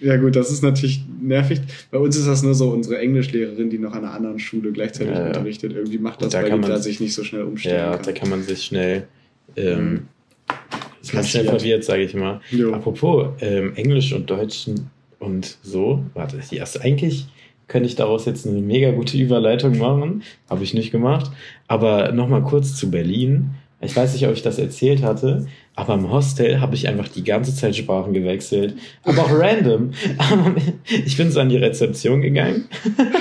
Ja 0.00 0.16
gut, 0.18 0.36
das 0.36 0.50
ist 0.50 0.62
natürlich 0.62 1.02
nervig. 1.20 1.60
Bei 1.90 1.98
uns 1.98 2.16
ist 2.16 2.26
das 2.26 2.42
nur 2.42 2.54
so, 2.54 2.70
unsere 2.70 2.98
Englischlehrerin, 2.98 3.70
die 3.70 3.78
noch 3.78 3.92
an 3.92 4.04
einer 4.04 4.12
anderen 4.12 4.38
Schule 4.38 4.70
gleichzeitig 4.72 5.14
Ja, 5.14 5.20
ja. 5.20 5.26
unterrichtet, 5.28 5.72
irgendwie 5.74 5.98
macht 5.98 6.20
das, 6.22 6.32
da 6.32 6.42
weil 6.42 6.48
kann 6.50 6.58
die 6.60 6.68
man- 6.68 6.70
da 6.70 6.78
sich 6.78 7.00
nicht 7.00 7.14
so 7.14 7.24
schnell 7.24 7.42
umstellen 7.42 7.76
Ja, 7.78 7.90
kann. 7.96 8.02
da 8.04 8.12
kann 8.12 8.28
man 8.28 8.42
sich 8.42 8.62
schnell. 8.64 9.04
Ähm, 9.56 10.02
ist 11.02 11.14
man 11.14 11.24
schnell 11.24 11.44
verwirrt, 11.44 11.84
sage 11.84 12.02
ich 12.02 12.14
mal. 12.14 12.40
Jo. 12.50 12.72
Apropos 12.74 13.28
ähm, 13.40 13.72
Englisch 13.76 14.12
und 14.12 14.28
Deutsch 14.28 14.66
und 15.20 15.56
so, 15.62 16.04
warte, 16.14 16.38
die 16.50 16.56
erste, 16.56 16.82
eigentlich 16.82 17.26
könnte 17.66 17.88
ich 17.88 17.94
daraus 17.96 18.26
jetzt 18.26 18.46
eine 18.46 18.60
mega 18.60 18.90
gute 18.90 19.16
Überleitung 19.16 19.78
machen, 19.78 20.22
habe 20.50 20.62
ich 20.64 20.74
nicht 20.74 20.90
gemacht. 20.90 21.30
Aber 21.68 22.12
nochmal 22.12 22.42
kurz 22.42 22.74
zu 22.76 22.90
Berlin. 22.90 23.50
Ich 23.80 23.94
weiß 23.94 24.14
nicht, 24.14 24.26
ob 24.26 24.32
ich 24.32 24.42
das 24.42 24.58
erzählt 24.58 25.02
hatte, 25.02 25.46
aber 25.74 25.94
im 25.94 26.10
Hostel 26.10 26.60
habe 26.60 26.74
ich 26.74 26.88
einfach 26.88 27.08
die 27.08 27.22
ganze 27.24 27.54
Zeit 27.54 27.76
Sprachen 27.76 28.14
gewechselt. 28.14 28.74
Aber 29.02 29.22
auch 29.24 29.30
random. 29.32 29.90
Ich 31.06 31.16
bin 31.16 31.30
so 31.30 31.40
an 31.40 31.48
die 31.50 31.56
Rezeption 31.56 32.22
gegangen, 32.22 32.66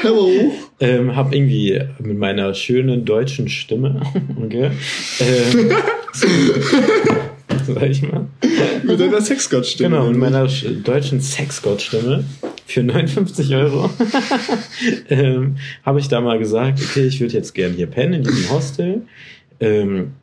Hello. 0.01 0.29
ähm, 0.79 1.15
habe 1.15 1.35
irgendwie 1.35 1.79
mit 1.99 2.17
meiner 2.17 2.53
schönen 2.53 3.03
deutschen 3.05 3.49
Stimme, 3.49 4.01
okay, 4.43 4.71
ähm, 5.19 5.71
sag 7.67 7.89
ich 7.89 8.01
mal, 8.03 8.27
Mit 8.83 8.99
deiner 8.99 9.21
Sexgott-Stimme. 9.21 9.89
Genau, 9.97 10.09
mit 10.09 10.17
meiner 10.17 10.45
sch- 10.45 10.83
deutschen 10.83 11.21
Sexgott-Stimme 11.21 12.23
für 12.74 12.84
59 12.84 13.55
Euro 13.55 13.89
ähm, 15.09 15.57
habe 15.86 15.99
ich 15.99 16.07
da 16.07 16.21
mal 16.21 16.39
gesagt, 16.39 16.82
okay, 16.82 17.05
ich 17.05 17.19
würde 17.19 17.34
jetzt 17.34 17.53
gern 17.53 17.74
hier 17.74 17.88
pennen 17.88 18.13
in 18.13 18.24
diesem 18.24 18.49
Hostel. 18.49 19.01
Ähm, 19.59 20.13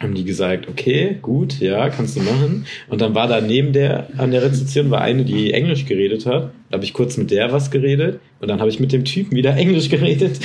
haben 0.00 0.14
die 0.14 0.24
gesagt, 0.24 0.68
okay, 0.68 1.18
gut, 1.22 1.60
ja, 1.60 1.88
kannst 1.88 2.16
du 2.16 2.20
machen. 2.20 2.66
Und 2.88 3.00
dann 3.00 3.14
war 3.14 3.28
da 3.28 3.40
neben 3.40 3.72
der, 3.72 4.08
an 4.18 4.32
der 4.32 4.42
Rezeption 4.42 4.90
war 4.90 5.00
eine, 5.00 5.24
die 5.24 5.52
Englisch 5.52 5.86
geredet 5.86 6.26
hat. 6.26 6.50
Da 6.68 6.74
habe 6.78 6.84
ich 6.84 6.92
kurz 6.92 7.16
mit 7.16 7.30
der 7.30 7.52
was 7.52 7.70
geredet 7.70 8.18
und 8.40 8.48
dann 8.48 8.58
habe 8.58 8.68
ich 8.68 8.80
mit 8.80 8.90
dem 8.92 9.04
Typen 9.04 9.36
wieder 9.36 9.56
Englisch 9.56 9.88
geredet. 9.88 10.40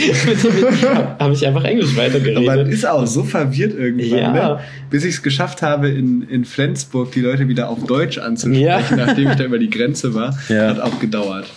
habe 0.83 1.15
hab 1.17 1.31
ich 1.33 1.47
einfach 1.47 1.63
Englisch 1.63 1.93
Aber 1.97 2.03
man 2.03 2.13
weitergeredet. 2.13 2.67
ist 2.67 2.85
auch 2.87 3.07
so 3.07 3.23
verwirrt 3.23 3.73
irgendwann, 3.73 4.19
Ja. 4.19 4.31
ne? 4.55 4.59
bis 4.91 5.03
ich 5.03 5.15
es 5.15 5.23
geschafft 5.23 5.63
habe, 5.63 5.89
in, 5.89 6.21
in 6.29 6.45
Flensburg 6.45 7.11
die 7.11 7.21
Leute 7.21 7.47
wieder 7.47 7.69
auf 7.69 7.83
Deutsch 7.85 8.19
anzusprechen, 8.19 8.61
Ja. 8.63 8.81
nachdem 8.95 9.29
ich 9.31 9.35
da 9.35 9.43
über 9.45 9.57
die 9.57 9.71
Grenze 9.71 10.13
war. 10.13 10.37
Ja. 10.49 10.67
Hat 10.69 10.79
auch 10.79 10.99
gedauert. 10.99 11.47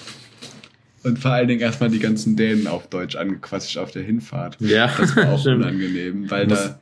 Und 1.04 1.18
vor 1.18 1.32
allen 1.32 1.48
Dingen 1.48 1.60
erstmal 1.60 1.90
die 1.90 1.98
ganzen 1.98 2.36
Dänen 2.36 2.68
auf 2.68 2.86
Deutsch 2.86 3.16
angequatscht 3.16 3.76
auf 3.76 3.90
der 3.90 4.02
Hinfahrt. 4.02 4.56
Ja, 4.60 4.90
Das 4.98 5.14
war 5.16 5.32
auch 5.32 5.44
unangenehm, 5.46 6.30
weil 6.30 6.46
da, 6.46 6.78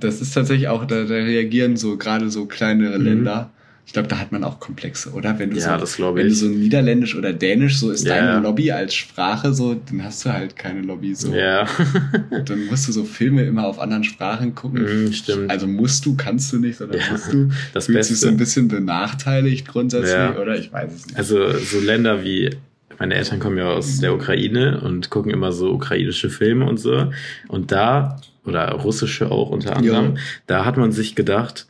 das 0.00 0.20
ist 0.20 0.32
tatsächlich 0.34 0.68
auch, 0.68 0.84
da, 0.86 1.04
da 1.04 1.14
reagieren 1.14 1.76
so 1.76 1.96
gerade 1.96 2.30
so 2.30 2.46
kleinere 2.46 2.98
Mhm. 2.98 3.04
Länder. 3.04 3.50
Ich 3.86 3.92
glaube, 3.92 4.08
da 4.08 4.18
hat 4.18 4.32
man 4.32 4.44
auch 4.44 4.60
Komplexe, 4.60 5.10
oder? 5.10 5.38
Wenn 5.38 5.50
du 5.50 5.58
Ja, 5.58 5.74
so, 5.74 5.80
das 5.80 5.96
glaube 5.96 6.18
wenn 6.20 6.26
du 6.28 6.32
ich. 6.32 6.38
so 6.38 6.46
Niederländisch 6.46 7.14
oder 7.16 7.34
Dänisch, 7.34 7.78
so 7.78 7.90
ist 7.90 8.06
Ja. 8.06 8.14
deine 8.16 8.40
Lobby 8.40 8.72
als 8.72 8.94
Sprache 8.94 9.52
so, 9.52 9.74
dann 9.74 10.02
hast 10.02 10.24
du 10.24 10.32
halt 10.32 10.56
keine 10.56 10.80
Lobby 10.80 11.14
so. 11.14 11.34
Ja, 11.34 11.68
Dann 12.46 12.64
musst 12.64 12.88
du 12.88 12.92
so 12.92 13.04
Filme 13.04 13.44
immer 13.44 13.66
auf 13.66 13.78
anderen 13.78 14.02
Sprachen 14.02 14.54
gucken. 14.54 14.82
Mhm, 15.04 15.12
stimmt. 15.12 15.50
Also 15.50 15.66
musst 15.66 16.06
du, 16.06 16.16
kannst 16.16 16.50
du 16.54 16.58
nicht, 16.60 16.78
sondern 16.78 16.98
Ja, 16.98 17.12
musst 17.12 17.30
du. 17.30 17.50
das 17.74 17.84
Fühlst 17.86 17.88
dich 17.88 18.14
Beste. 18.14 18.14
so 18.16 18.28
ein 18.28 18.38
bisschen 18.38 18.68
benachteiligt 18.68 19.68
grundsätzlich, 19.68 20.14
Ja. 20.14 20.34
oder? 20.38 20.56
Ich 20.58 20.72
weiß 20.72 20.90
es 20.94 21.06
nicht. 21.06 21.18
Also 21.18 21.52
so 21.58 21.78
Länder 21.78 22.24
wie, 22.24 22.56
meine 22.98 23.14
Eltern 23.14 23.40
kommen 23.40 23.58
ja 23.58 23.70
aus 23.70 24.00
der 24.00 24.14
Ukraine 24.14 24.80
und 24.80 25.10
gucken 25.10 25.32
immer 25.32 25.52
so 25.52 25.70
ukrainische 25.72 26.30
Filme 26.30 26.66
und 26.66 26.78
so. 26.78 27.10
Und 27.48 27.72
da, 27.72 28.20
oder 28.44 28.70
russische 28.72 29.30
auch 29.30 29.50
unter 29.50 29.76
anderem, 29.76 30.14
Ja. 30.16 30.20
da 30.46 30.64
hat 30.64 30.76
man 30.76 30.92
sich 30.92 31.14
gedacht, 31.14 31.66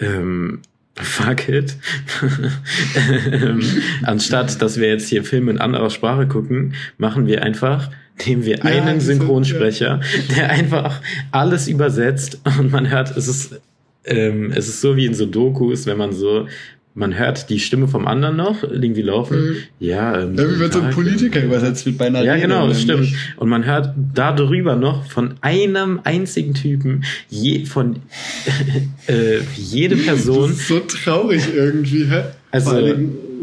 ähm, 0.00 0.60
fuck 0.94 1.48
it. 1.48 1.76
ähm, 3.32 3.60
anstatt, 4.02 4.60
dass 4.62 4.78
wir 4.78 4.88
jetzt 4.88 5.08
hier 5.08 5.24
Filme 5.24 5.50
in 5.50 5.58
anderer 5.58 5.90
Sprache 5.90 6.26
gucken, 6.26 6.74
machen 6.98 7.26
wir 7.26 7.42
einfach, 7.42 7.90
nehmen 8.26 8.44
wir 8.44 8.58
Ja, 8.58 8.64
einen 8.64 8.98
diese- 8.98 9.14
Synchronsprecher, 9.14 10.00
der 10.36 10.50
einfach 10.50 11.00
alles 11.30 11.68
übersetzt 11.68 12.40
und 12.58 12.72
man 12.72 12.90
hört, 12.90 13.16
es 13.16 13.28
ist, 13.28 13.60
ähm, 14.04 14.50
es 14.54 14.68
ist 14.68 14.80
so 14.80 14.96
wie 14.96 15.06
in 15.06 15.14
so 15.14 15.26
Dokus, 15.26 15.86
wenn 15.86 15.98
man 15.98 16.12
so, 16.12 16.46
man 16.98 17.16
hört 17.16 17.48
die 17.48 17.60
Stimme 17.60 17.86
vom 17.86 18.06
anderen 18.06 18.36
noch 18.36 18.64
irgendwie 18.64 19.02
laufen. 19.02 19.40
Mhm. 19.40 19.56
Ja, 19.78 20.20
ähm, 20.20 20.36
Ja, 20.36 20.44
wie 20.50 20.58
wenn 20.58 20.72
so 20.72 20.80
ein 20.80 20.90
Politiker 20.90 21.40
ähm, 21.40 21.46
übersetzt 21.46 21.86
wird 21.86 21.96
bei 21.96 22.06
einer 22.06 22.22
ja, 22.22 22.32
Rede, 22.32 22.48
genau, 22.48 22.66
das 22.66 22.82
stimmt. 22.82 23.08
Und 23.36 23.48
man 23.48 23.64
hört 23.64 23.94
da 24.14 24.32
drüber 24.32 24.74
noch 24.74 25.04
von 25.04 25.34
einem 25.40 26.00
einzigen 26.02 26.54
Typen, 26.54 27.04
je, 27.28 27.64
von 27.66 28.00
äh, 29.06 29.38
jede 29.56 29.96
Person. 29.96 30.50
Das 30.50 30.58
ist 30.58 30.68
so 30.68 30.80
traurig 30.80 31.42
irgendwie, 31.54 32.04
hä? 32.04 32.22
Also, 32.50 32.70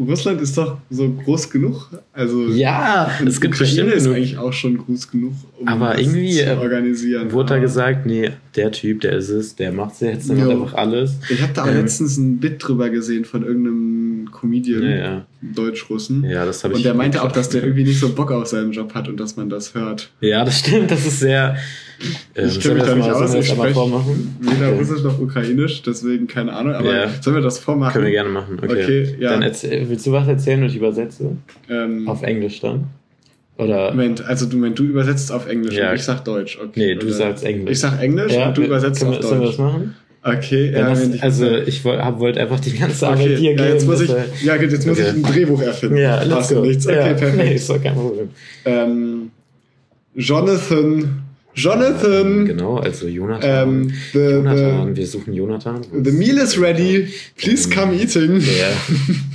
Russland 0.08 0.42
ist 0.42 0.58
doch 0.58 0.78
so 0.90 1.10
groß 1.10 1.50
genug. 1.50 1.90
Also 2.14 2.48
ja, 2.48 3.10
es 3.26 3.40
gibt 3.42 3.56
Ukraine 3.56 3.58
bestimmt 3.72 3.92
ist 3.94 4.04
genug. 4.04 4.18
eigentlich 4.18 4.38
auch 4.38 4.54
schon 4.54 4.78
groß 4.78 5.12
genug, 5.12 5.34
um 5.60 5.68
Aber 5.68 5.92
das 5.92 6.02
irgendwie, 6.02 6.34
zu 6.34 6.46
äh, 6.46 6.56
organisieren. 6.58 7.32
Wurde 7.32 7.50
da 7.56 7.60
gesagt, 7.60 8.06
nee, 8.06 8.32
der 8.56 8.72
Typ, 8.72 9.02
der 9.02 9.14
ist 9.14 9.30
es, 9.30 9.56
der 9.56 9.72
macht 9.72 10.02
jetzt 10.02 10.30
der 10.30 10.38
macht 10.38 10.50
einfach 10.50 10.74
alles. 10.76 11.16
Ich 11.30 11.42
habe 11.42 11.54
da 11.54 11.64
auch 11.64 11.68
Ähm, 11.68 11.78
letztens 11.78 12.18
ein 12.18 12.40
Bit 12.40 12.56
drüber 12.68 12.90
gesehen 12.90 13.26
von 13.26 13.44
irgendeinem 13.46 14.30
Comedian, 14.32 14.84
Ja, 14.84 14.90
ja. 14.90 15.26
Deutsch-Russen. 15.42 16.24
Ja, 16.24 16.46
das 16.46 16.64
habe 16.64 16.74
ich. 16.74 16.80
Und 16.80 16.86
der 16.86 16.94
meinte 16.96 17.22
auch, 17.22 17.32
dass 17.32 17.50
der 17.50 17.64
irgendwie 17.64 17.84
nicht 17.84 18.00
so 18.00 18.10
Bock 18.10 18.32
auf 18.32 18.48
seinen 18.48 18.72
Job 18.72 18.94
hat 18.94 19.08
und 19.08 19.20
dass 19.20 19.36
man 19.36 19.50
das 19.50 19.76
hört. 19.76 20.10
Ja, 20.22 20.44
das 20.44 20.60
stimmt, 20.60 20.90
das 20.92 21.06
ist 21.06 21.20
sehr. 21.20 21.56
Ähm, 22.36 22.48
ich 22.48 22.60
kenne 22.60 22.76
mich 22.76 22.84
da 22.84 22.90
mal, 22.90 22.96
nicht 22.98 23.10
aus. 23.12 23.34
Ich 23.34 23.48
spreche 23.48 23.76
weder 23.76 24.68
Okay. 24.70 24.78
Russisch 24.80 25.04
noch 25.04 25.20
Ukrainisch, 25.20 25.82
deswegen 25.84 26.28
keine 26.28 26.52
Ahnung. 26.54 26.74
Aber 26.74 26.94
Ja. 26.94 27.10
sollen 27.22 27.38
wir 27.38 27.44
das 27.44 27.60
vormachen? 27.60 27.94
Können 27.94 28.06
wir 28.06 28.12
gerne 28.12 28.30
machen. 28.30 28.58
Okay. 28.62 28.84
Okay, 28.84 29.16
ja. 29.20 29.30
Dann 29.30 29.44
erzähl, 29.44 29.85
willst 29.90 30.06
du 30.06 30.12
was 30.12 30.28
erzählen 30.28 30.62
und 30.64 30.70
ich 30.70 30.76
übersetze? 30.78 31.32
Ähm, 31.70 32.08
Auf 32.08 32.24
Englisch 32.24 32.60
dann? 32.62 32.86
Oder. 33.58 33.92
Moment, 33.92 34.26
also 34.26 34.46
du, 34.46 34.58
Moment, 34.58 34.78
du 34.80 34.84
übersetzt 34.84 35.32
auf 35.32 35.48
Englisch 35.48 35.76
Ja. 35.76 35.90
und 35.92 35.96
ich 35.96 36.04
sag 36.04 36.26
Deutsch. 36.26 36.58
Okay. 36.62 36.72
Nee, 36.76 36.96
du 36.96 37.06
Oder- 37.08 37.16
sagst 37.16 37.44
Englisch. 37.46 37.72
Ich 37.72 37.80
sag 37.80 38.02
Englisch 38.02 38.34
Ja, 38.34 38.50
und 38.50 38.58
du 38.58 38.64
übersetzt 38.64 39.04
auf 39.04 39.12
wir, 39.14 39.22
Sollen 39.22 39.40
wir 39.40 39.46
Deutsch. 39.48 39.58
das 39.58 39.66
machen? 39.66 39.96
Okay, 40.24 40.72
Ja, 40.74 40.90
das, 40.90 41.08
ich- 41.08 41.22
also 41.24 41.52
ich 41.56 41.86
wollte 41.86 42.42
einfach 42.42 42.60
die 42.60 42.74
ganze 42.76 43.08
Arbeit 43.08 43.26
okay, 43.28 43.36
dir 43.36 43.52
ja, 43.52 43.56
geben. 43.58 43.74
jetzt 43.74 43.86
muss 43.88 44.02
ich, 44.02 44.10
ja, 44.44 44.56
jetzt 44.56 44.88
muss 44.88 45.00
Okay. 45.00 45.10
ich 45.10 45.16
ein 45.16 45.24
Drehbuch 45.34 45.62
erfinden. 45.62 45.98
Ja, 45.98 46.22
let's 46.24 46.48
du 46.50 46.56
go. 46.56 46.62
nichts? 46.62 46.86
Okay, 46.88 46.96
ja, 46.98 47.14
perfekt. 47.14 47.38
Nee, 47.38 47.56
ist 47.56 47.70
doch 47.70 47.82
kein 47.82 47.94
Problem. 47.94 48.30
Ähm, 48.66 49.30
Jonathan. 50.16 51.22
Jonathan. 51.54 52.46
Genau, 52.48 52.78
also 52.78 53.08
Jonathan. 53.08 53.84
Ähm, 53.84 53.94
the, 54.14 54.20
Jonathan, 54.20 54.96
wir 54.96 55.08
suchen 55.08 55.34
Jonathan. 55.34 55.82
the, 55.84 56.10
the 56.10 56.12
meal 56.18 56.38
is 56.38 56.60
ready. 56.60 57.08
Please 57.38 57.70
come 57.70 57.94
eating. 57.96 58.42
Ja. 58.42 58.74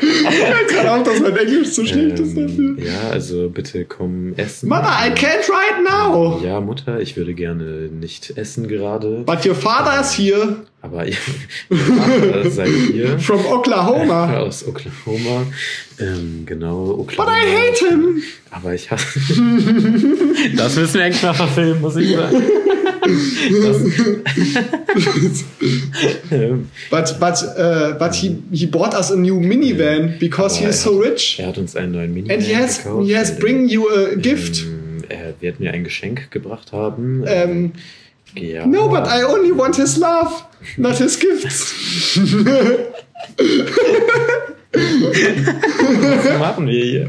Ich 0.00 0.74
kann 0.74 0.86
auch, 0.88 1.02
dass 1.02 1.20
mein 1.20 1.36
Englisch 1.36 1.72
zu 1.72 1.86
schlecht 1.86 2.18
ist 2.18 2.36
dafür. 2.36 2.48
Ähm, 2.48 2.78
ja, 2.78 3.10
also 3.10 3.48
bitte 3.48 3.84
komm 3.84 4.34
essen. 4.36 4.68
Mother, 4.68 4.88
I 4.88 5.10
can't 5.10 5.48
right 5.48 5.84
now. 5.84 6.40
Ja, 6.44 6.60
Mutter, 6.60 7.00
ich 7.00 7.16
würde 7.16 7.34
gerne 7.34 7.88
nicht 7.88 8.36
essen 8.36 8.68
gerade. 8.68 9.22
But 9.26 9.46
your 9.46 9.54
father 9.54 10.00
is 10.00 10.16
here 10.16 10.56
Aber 10.84 11.06
ihr 11.06 11.14
Vater 11.70 12.50
seid 12.50 12.68
ihr 12.92 13.18
from 13.18 13.40
Oklahoma. 13.46 14.36
aus 14.40 14.68
Oklahoma. 14.68 15.46
Ähm, 15.98 16.42
genau, 16.44 16.88
But 16.88 16.98
Oklahoma. 16.98 17.32
I 17.38 17.70
hate 17.70 17.88
him. 17.88 18.22
Aber 18.50 18.74
ich 18.74 18.90
hasse. 18.90 19.18
das 20.56 20.76
müssen 20.76 20.94
wir 20.94 21.04
eigentlich 21.04 21.22
mal 21.22 21.32
verfilmen, 21.32 21.80
muss 21.80 21.96
ich 21.96 22.14
sagen. 22.14 22.42
Ähm, 26.30 26.68
But 26.90 27.16
but 27.18 27.42
uh, 27.58 27.98
but 27.98 28.14
he 28.14 28.42
he 28.52 28.66
bought 28.66 28.94
us 28.94 29.10
a 29.10 29.16
new 29.16 29.40
minivan 29.74 30.18
because 30.18 30.58
he 30.58 30.66
is 30.66 30.82
so 30.82 30.98
rich 30.98 31.38
er 31.38 31.48
hat 31.48 31.58
uns 31.58 31.76
einen 31.76 31.92
neuen 31.92 32.14
Mini 32.14 32.32
and 32.32 32.42
he 32.42 32.54
has 32.54 32.82
gekauft. 32.82 33.06
he 33.06 33.16
has 33.16 33.38
bring 33.38 33.68
you 33.68 33.88
a 33.88 34.14
gift. 34.14 34.62
Ähm, 34.64 35.02
er 35.08 35.34
wird 35.40 35.60
mir 35.60 35.72
ein 35.72 35.84
Geschenk 35.84 36.30
gebracht 36.30 36.72
haben. 36.72 37.24
Ähm, 37.26 37.72
ja. 38.36 38.66
no, 38.66 38.88
but 38.88 39.06
I 39.06 39.24
only 39.24 39.56
want 39.56 39.76
his 39.76 39.96
love, 39.96 40.30
not 40.76 40.96
his 40.96 41.18
gifts. 41.18 42.18
Was 44.74 46.38
machen 46.40 46.66
wir 46.66 46.84
hier? 46.84 47.08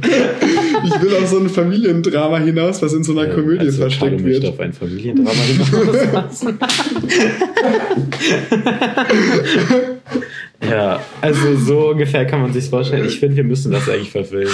Ich 0.85 1.01
will 1.01 1.15
auf 1.15 1.27
so 1.27 1.39
ein 1.39 1.49
Familiendrama 1.49 2.37
hinaus, 2.37 2.79
was 2.81 2.93
in 2.93 3.03
so 3.03 3.17
einer 3.17 3.33
Komödie 3.33 3.65
also, 3.65 3.81
versteckt 3.81 4.23
wird. 4.23 4.45
auf 4.45 4.59
ein 4.59 4.73
Familiendrama 4.73 5.31
hinauslassen. 5.31 6.59
ja, 10.63 11.01
also 11.21 11.55
so 11.57 11.89
ungefähr 11.91 12.25
kann 12.25 12.41
man 12.41 12.53
sich 12.53 12.69
vorstellen. 12.69 13.05
Ich 13.05 13.19
finde, 13.19 13.37
wir 13.37 13.43
müssen 13.43 13.71
das 13.71 13.89
eigentlich 13.89 14.11
verfilmen. 14.11 14.53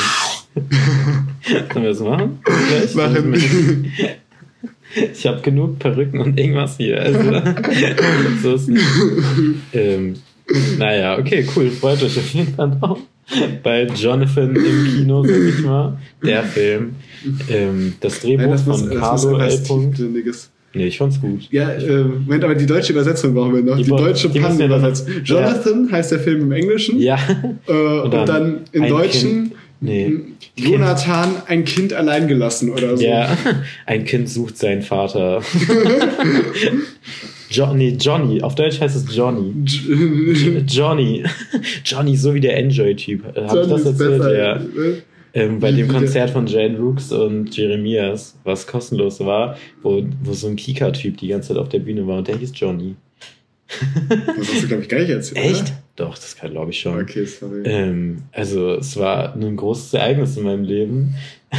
Sollen 1.73 1.83
wir 1.83 1.89
das 1.89 1.99
machen? 1.99 2.39
Vielleicht? 2.45 2.95
Machen. 2.95 3.91
Ich 5.13 5.25
habe 5.25 5.41
genug 5.41 5.79
Perücken 5.79 6.19
und 6.19 6.37
irgendwas 6.37 6.75
hier. 6.75 7.01
Also, 7.01 7.41
so 8.43 8.55
ist 8.55 8.67
nicht. 8.67 8.85
Ähm, 9.71 10.15
naja, 10.77 11.17
okay, 11.17 11.47
cool. 11.55 11.71
Freut 11.71 12.03
euch 12.03 12.17
auf 12.17 12.33
jeden 12.33 12.53
Fall 12.53 12.77
drauf. 12.77 12.99
Bei 13.63 13.85
Jonathan 13.85 14.55
im 14.55 14.85
Kino, 14.85 15.23
sag 15.23 15.37
ich 15.37 15.59
mal. 15.59 15.97
Der 16.23 16.43
Film. 16.43 16.95
Ähm, 17.49 17.93
das 18.01 18.19
Drehbuch 18.19 18.41
Nein, 18.41 18.51
das 18.51 18.63
von 18.63 18.89
muss 18.89 18.99
Carlo 18.99 19.37
L. 19.37 19.63
Tiefsinniges. 19.63 20.49
Nee, 20.74 20.88
ich 20.88 20.97
fand's 20.97 21.19
gut. 21.19 21.47
Ja, 21.51 21.69
äh, 21.72 22.03
Moment, 22.03 22.43
aber 22.43 22.55
die 22.55 22.65
deutsche 22.65 22.93
Übersetzung 22.93 23.34
brauchen 23.34 23.53
wir 23.55 23.61
noch. 23.61 23.78
Die 23.78 23.84
Die, 23.84 23.89
deutsche 23.89 24.30
Pannenübersetzung. 24.30 25.07
Jonathan 25.24 25.91
heißt 25.91 26.11
der 26.13 26.19
Film 26.19 26.41
im 26.41 26.51
Englischen. 26.53 26.99
Ja. 26.99 27.17
Äh, 27.67 27.72
und, 27.74 28.13
dann 28.13 28.26
dann, 28.26 28.57
im 28.72 28.88
Deutschen 28.88 29.30
Kind- 29.49 29.51
Nee. 29.84 30.13
Jonathan, 30.55 31.30
ein 31.47 31.65
Kind 31.65 31.91
allein 31.91 32.28
gelassen 32.28 32.69
oder 32.69 32.95
so. 32.95 33.03
Ja, 33.03 33.36
ein 33.88 34.05
Kind 34.05 34.30
sucht 34.30 34.57
seinen 34.57 34.82
Vater. 34.84 35.41
Nee, 37.76 37.97
Johnny. 37.99 38.41
Auf 38.41 38.55
Deutsch 38.55 38.80
heißt 38.80 38.95
es 38.95 39.13
Johnny. 39.13 39.53
J- 39.65 40.63
Johnny. 40.67 41.24
Johnny, 41.84 42.15
so 42.15 42.34
wie 42.34 42.39
der 42.39 42.57
Enjoy-Typ. 42.57 43.26
Habe 43.26 43.39
ich 43.45 43.51
John 43.53 43.69
das 43.69 43.82
ist 43.82 43.86
erzählt? 43.88 44.17
besser. 44.19 44.38
Ja. 44.38 44.55
ne? 44.59 45.01
Ähm, 45.34 45.59
bei 45.59 45.71
dem 45.71 45.88
Konzert 45.88 46.32
von 46.32 46.45
Jane 46.45 46.77
Rooks 46.77 47.11
und 47.11 47.55
Jeremias, 47.55 48.36
was 48.43 48.67
kostenlos 48.67 49.19
war, 49.21 49.57
wo, 49.82 50.03
wo 50.23 50.34
so 50.34 50.47
ein 50.47 50.57
Kika-Typ 50.57 51.17
die 51.17 51.29
ganze 51.29 51.49
Zeit 51.49 51.57
auf 51.57 51.69
der 51.69 51.79
Bühne 51.79 52.05
war 52.05 52.17
und 52.17 52.27
der 52.27 52.38
hieß 52.38 52.51
Johnny. 52.55 52.95
Das 54.38 54.49
hast 54.49 54.63
du, 54.63 54.67
glaube 54.67 54.84
ich, 54.84 54.89
gar 54.89 54.99
nicht 54.99 55.09
erzählt. 55.09 55.45
Echt? 55.45 55.73
Doch, 55.95 56.15
das 56.15 56.36
kann 56.36 56.51
glaube 56.51 56.71
ich 56.71 56.79
schon. 56.79 56.93
Oder? 56.93 57.03
Okay, 57.03 57.25
sorry. 57.25 57.61
Ähm, 57.63 58.23
also 58.32 58.75
es 58.75 58.97
war 58.97 59.34
ein 59.34 59.55
großes 59.55 59.93
Ereignis 59.93 60.36
in 60.36 60.43
meinem 60.43 60.63
Leben. 60.63 61.15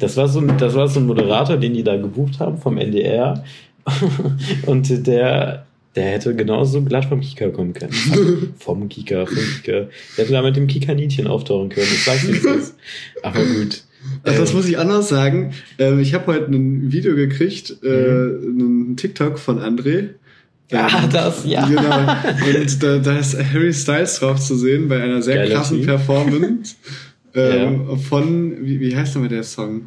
Das 0.00 0.16
war 0.16 0.28
so 0.28 0.40
ein, 0.40 0.58
das 0.58 0.74
war 0.74 0.88
so 0.88 1.00
ein 1.00 1.06
Moderator, 1.06 1.56
den 1.56 1.74
die 1.74 1.82
da 1.82 1.96
gebucht 1.96 2.38
haben 2.40 2.58
vom 2.58 2.78
NDR. 2.78 3.44
Und 4.66 5.06
der, 5.06 5.66
der 5.98 6.12
hätte 6.12 6.34
genauso 6.36 6.80
glatt 6.82 7.06
vom 7.06 7.20
Kika 7.20 7.48
kommen 7.48 7.72
können. 7.74 7.92
Also 8.10 8.36
vom 8.58 8.88
Kika, 8.88 9.26
vom 9.26 9.36
Kika. 9.36 9.72
Der 9.72 9.88
hätte 10.16 10.32
da 10.32 10.42
mit 10.42 10.54
dem 10.56 10.68
Kika-Nietchen 10.68 11.26
auftauchen 11.26 11.70
können. 11.70 11.88
Ich 11.92 12.04
sag's 12.04 12.22
nicht. 12.24 12.44
das. 12.44 12.74
Aber 13.22 13.40
gut. 13.44 13.82
Also 14.22 14.40
das 14.40 14.50
Ähm, 14.50 14.56
muss 14.56 14.68
ich 14.68 14.78
anders 14.78 15.08
sagen. 15.08 15.52
Ähm, 15.78 15.98
ich 15.98 16.14
habe 16.14 16.28
heute 16.28 16.52
ein 16.52 16.92
Video 16.92 17.16
gekriegt, 17.16 17.76
äh, 17.82 17.88
einen 17.88 18.96
TikTok 18.96 19.40
von 19.40 19.58
André. 19.58 20.10
Ah, 20.70 21.02
Ähm, 21.04 21.10
das, 21.10 21.44
ja. 21.44 21.66
Genau. 21.66 22.60
Und 22.60 22.82
da, 22.82 22.98
da 22.98 23.18
ist 23.18 23.36
Harry 23.52 23.72
Styles 23.72 24.20
drauf 24.20 24.38
zu 24.38 24.54
sehen 24.56 24.86
bei 24.88 25.02
einer 25.02 25.20
sehr 25.20 25.36
Geiler 25.36 25.54
krassen. 25.56 25.82
Performance 25.84 26.76
ähm, 27.34 27.98
von, 27.98 28.64
wie, 28.64 28.78
wie 28.78 28.96
heißt 28.96 29.14
nochmal 29.16 29.30
der 29.30 29.42
Song? 29.42 29.82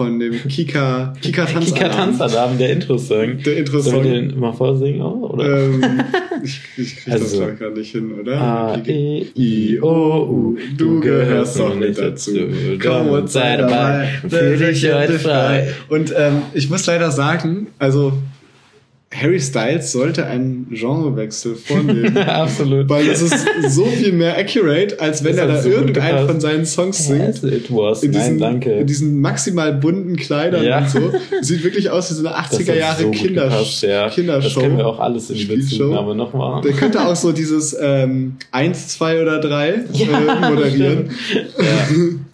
Von 0.00 0.18
dem 0.18 0.32
Kika, 0.48 1.12
Kika 1.20 1.44
Tanzalarm. 1.44 1.74
Kika 1.74 1.88
Tanzalarm, 1.90 2.56
der 2.56 2.70
Intro-Song. 2.70 3.36
Der 3.44 3.58
Intro-Song. 3.58 3.92
Sollen 3.92 4.04
wir 4.04 4.12
den 4.14 4.40
mal 4.40 4.54
vorsingen 4.54 5.02
auch? 5.02 5.28
Oder? 5.34 5.64
Ähm, 5.64 5.84
ich 6.42 6.58
ich 6.78 6.96
krieg 6.96 7.12
das 7.12 7.22
Also, 7.22 7.36
glaube 7.36 7.52
ich 7.52 7.60
gar 7.60 7.70
nicht 7.72 7.92
hin, 7.92 8.12
oder? 8.18 8.40
A, 8.40 8.82
E, 8.86 9.26
I, 9.36 9.78
O, 9.82 10.26
U, 10.26 10.56
Du 10.74 11.00
gehörst 11.00 11.58
doch 11.58 11.74
mit 11.74 11.98
dazu. 11.98 12.32
Komm 12.82 13.08
und 13.08 13.28
sei 13.28 13.58
dabei, 13.58 14.08
fühl 14.26 14.56
dich 14.56 14.90
heute 14.90 15.18
frei. 15.18 15.68
Und 15.90 16.14
ähm, 16.16 16.44
ich 16.54 16.70
muss 16.70 16.86
leider 16.86 17.10
sagen, 17.10 17.66
also 17.78 18.14
Harry 19.12 19.40
Styles 19.40 19.90
sollte 19.90 20.24
einen 20.26 20.68
Genrewechsel 20.70 21.56
vornehmen. 21.56 22.16
Absolut. 22.28 22.88
Weil 22.88 23.08
es 23.08 23.20
ist 23.20 23.44
so 23.68 23.84
viel 23.86 24.12
mehr 24.12 24.38
accurate, 24.38 25.00
als 25.00 25.24
wenn 25.24 25.34
Das 25.34 25.46
er 25.48 25.48
da 25.48 25.62
so 25.62 25.68
irgendeinen 25.68 26.28
von 26.28 26.40
seinen 26.40 26.64
Songs 26.64 27.08
singt. 27.08 27.42
Yes, 27.42 27.42
it 27.42 27.70
was. 27.74 28.04
In 28.04 28.12
diesen, 28.12 28.36
Nein, 28.36 28.60
danke. 28.60 28.70
in 28.78 28.86
diesen 28.86 29.20
maximal 29.20 29.72
bunten 29.74 30.14
Kleidern 30.14 30.64
Ja. 30.64 30.78
und 30.78 30.90
so. 30.90 31.12
Sieht 31.40 31.64
wirklich 31.64 31.90
aus 31.90 32.08
wie 32.10 32.14
so 32.14 32.26
eine 32.28 32.36
Das 32.36 32.60
80er 32.60 32.68
hat 32.70 32.76
Jahre 32.78 33.00
so 33.02 33.06
gut 33.08 33.16
Kinder 33.16 33.44
gepasst, 33.48 33.82
ja. 33.82 34.08
Kindershow. 34.10 34.48
Das 34.48 34.62
können 34.62 34.76
wir 34.78 34.86
auch 34.86 35.00
alles 35.00 35.28
in 35.30 35.36
Spielshow. 35.38 35.78
Bezugnahme 35.78 36.14
nochmal. 36.14 36.62
Der 36.62 36.72
könnte 36.72 37.04
auch 37.04 37.16
so 37.16 37.32
dieses 37.32 37.76
ähm, 37.80 38.36
1, 38.52 38.88
2 38.90 39.22
oder 39.22 39.40
3 39.40 39.74
Ja, 39.92 40.06
äh, 40.46 40.50
moderieren. 40.50 41.10
Ja. 41.58 41.88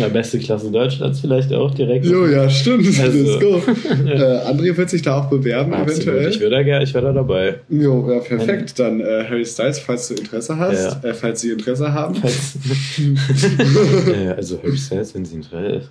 Ja, 0.00 0.08
beste 0.08 0.38
Klasse 0.38 0.70
Deutschlands 0.70 1.20
vielleicht 1.20 1.52
auch 1.52 1.72
direkt. 1.74 2.06
Jo, 2.06 2.26
ja, 2.26 2.48
stimmt. 2.48 2.86
Also- 3.00 3.18
Let's 3.18 3.40
go. 3.40 3.62
Äh, 4.08 4.38
André 4.50 4.74
wird 4.76 4.88
sich 4.90 5.02
da 5.02 5.18
auch 5.18 5.26
bewerben, 5.28 5.74
Absolut. 5.74 6.02
eventuell. 6.04 6.30
Ich 6.30 6.40
wäre 6.40 6.50
da 6.50 6.62
gerne, 6.62 6.84
ich 6.84 6.94
wäre 6.94 7.04
da 7.06 7.12
dabei. 7.12 7.56
Jo, 7.68 8.10
ja, 8.10 8.18
perfekt. 8.20 8.78
Dann 8.78 9.00
äh, 9.00 9.24
Harry 9.28 9.44
Styles, 9.44 9.78
falls 9.78 10.08
du 10.08 10.14
Interesse 10.14 10.56
hast, 10.56 11.04
äh, 11.04 11.12
falls 11.12 11.42
sie 11.42 11.50
Interesse 11.50 11.92
haben. 11.92 12.14
Äh, 14.08 14.28
also 14.36 14.58
Harry 14.62 14.76
Styles, 14.76 15.14
wenn 15.14 15.24
sie 15.24 15.36
ihn 15.36 15.42
tre- 15.42 15.82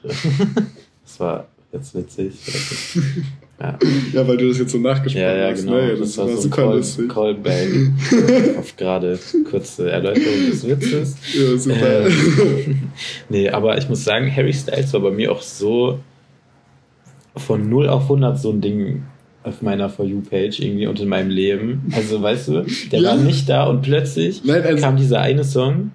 Das 1.03 1.19
war 1.19 1.47
jetzt 1.71 1.93
witzig. 1.95 2.33
Ja, 3.59 3.79
Ja, 4.13 4.27
weil 4.27 4.37
du 4.37 4.47
das 4.49 4.59
jetzt 4.59 4.71
so 4.71 4.77
nachgesprochen 4.77 5.21
ja, 5.25 5.35
ja 5.35 5.49
hast. 5.51 5.63
genau. 5.65 5.77
Ne? 5.77 5.95
Das, 5.97 6.17
war, 6.17 6.27
so 6.27 6.31
ein 6.35 6.41
super 6.41 6.55
Call, 6.63 6.75
lustig. 6.77 7.09
Callback 7.09 7.69
auf 8.59 8.75
gerade 8.77 9.17
kurze 9.49 9.89
Erläuterung 9.89 10.49
des 10.51 10.67
Witzes. 10.67 11.15
Ja, 11.33 11.57
super. 11.57 12.05
Ähm, 12.07 12.79
nee, 13.29 13.49
aber 13.49 13.77
ich 13.77 13.89
muss 13.89 14.03
sagen, 14.03 14.31
Harry 14.35 14.53
Styles 14.53 14.93
war 14.93 15.01
bei 15.01 15.11
mir 15.11 15.31
auch 15.31 15.41
so 15.41 15.99
von 17.35 17.67
0 17.69 17.87
auf 17.89 18.03
100 18.03 18.39
so 18.39 18.51
ein 18.51 18.61
Ding. 18.61 19.03
auf 19.43 19.61
meiner 19.61 19.89
For 19.89 20.03
You-Page 20.05 20.59
irgendwie 20.59 20.87
und 20.87 20.99
in 20.99 21.07
meinem 21.07 21.29
Leben. 21.29 21.83
Also, 21.95 22.21
weißt 22.21 22.49
du, 22.49 22.65
der 22.91 22.99
Ja. 22.99 23.09
war 23.11 23.15
nicht 23.17 23.47
da 23.47 23.63
und 23.65 23.81
plötzlich 23.81 24.43
Nein, 24.43 24.61
also- 24.63 24.81
kam 24.83 24.97
dieser 24.97 25.21
eine 25.21 25.43
Song, 25.45 25.91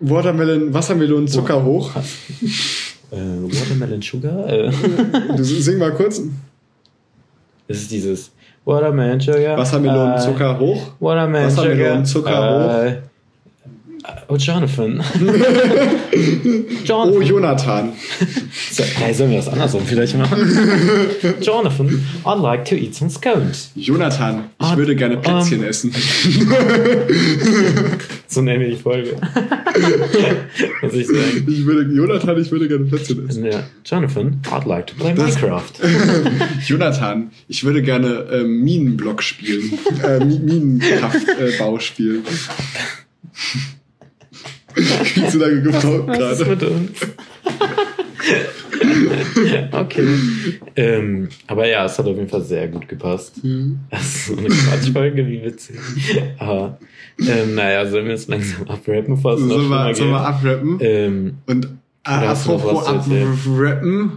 Watermelon, 0.00 0.72
Wassermelon, 0.74 1.26
Zucker 1.26 1.64
hoch. 1.64 1.90
äh, 3.10 3.16
Watermelon 3.16 4.02
Sugar. 4.02 4.46
Äh, 4.48 4.70
Du 5.36 5.42
sing 5.42 5.78
mal 5.78 5.92
kurz. 5.92 6.22
Das 7.68 7.78
ist 7.78 7.90
dieses 7.90 8.32
Watermelon 8.64 9.20
Sugar. 9.20 9.56
Wassermelon, 9.56 10.12
äh, 10.12 10.18
Zucker 10.18 10.58
hoch. 10.58 10.92
Watermelon 11.00 11.46
Wassermelon, 11.46 12.04
Sugar. 12.04 12.04
Zucker 12.04 12.86
äh, 12.86 12.96
Oh, 14.28 14.36
Jonathan. 14.36 15.00
Oh, 15.00 15.20
Jonathan. 16.84 17.26
Jonathan. 17.26 17.92
So, 18.72 18.82
hey, 18.84 19.12
sollen 19.12 19.30
wir 19.30 19.36
das 19.38 19.48
andersrum 19.48 19.82
vielleicht 19.84 20.16
machen? 20.16 20.38
Jonathan, 21.42 22.02
I'd 22.24 22.40
like 22.40 22.64
to 22.64 22.74
eat 22.74 22.94
some 22.94 23.10
scones. 23.10 23.70
Jonathan, 23.74 24.44
ich 24.58 24.66
Ah, 24.66 24.76
würde 24.78 24.96
gerne 24.96 25.18
Plätzchen 25.18 25.62
ähm. 25.62 25.68
essen. 25.68 25.92
So 28.28 28.40
nennen 28.40 28.60
wir 28.60 28.70
die 28.70 28.76
Folge. 28.76 29.16
Was 30.80 30.94
ich 30.94 31.06
sagen. 31.06 31.46
Ich 31.46 31.66
würde, 31.66 31.92
Jonathan, 31.94 32.40
ich 32.40 32.50
würde 32.50 32.66
gerne 32.68 32.86
Plätzchen 32.86 33.28
essen. 33.28 33.44
Ja, 33.44 33.62
Jonathan, 33.84 34.40
I'd 34.50 34.66
like 34.66 34.86
to 34.86 34.94
play 34.94 35.12
Das- 35.14 35.34
Minecraft. 35.34 35.72
Jonathan, 36.66 37.30
ich 37.48 37.62
würde 37.64 37.82
gerne 37.82 38.24
äh, 38.32 38.42
Minenblock 38.44 39.22
spielen. 39.22 39.78
äh, 40.02 40.18
Mi- 40.24 40.38
Minenkraftbau 40.40 41.76
äh, 41.76 41.80
spielen. 41.80 42.22
Viel 44.74 45.28
zu 45.28 45.38
lange 45.38 45.62
gebraucht 45.62 46.08
Was 46.08 46.40
ist 46.40 46.46
gerade. 46.46 46.66
mit 46.66 46.74
uns? 46.74 47.00
okay. 49.72 50.06
Ähm, 50.76 51.28
aber 51.46 51.66
ja, 51.68 51.84
es 51.84 51.98
hat 51.98 52.06
auf 52.06 52.16
jeden 52.16 52.28
Fall 52.28 52.42
sehr 52.42 52.68
gut 52.68 52.88
gepasst. 52.88 53.34
Das 53.90 54.02
ist 54.02 54.26
so 54.26 54.36
eine 54.36 54.48
Quatschfolge, 54.48 55.26
wie 55.26 55.42
witzig. 55.42 55.76
Aber, 56.38 56.78
ähm, 57.20 57.54
naja, 57.54 57.86
sollen 57.86 58.06
wir 58.06 58.14
es 58.14 58.28
langsam 58.28 58.68
abrappen, 58.68 59.14
bevor 59.14 59.34
es 59.34 59.40
noch 59.40 59.94
Sollen 59.94 60.10
wir, 60.10 60.20
abrappen? 60.20 60.78
Ähm, 60.80 61.34
Und 61.46 61.68
apropos 62.04 62.86
abrappen, 62.86 64.12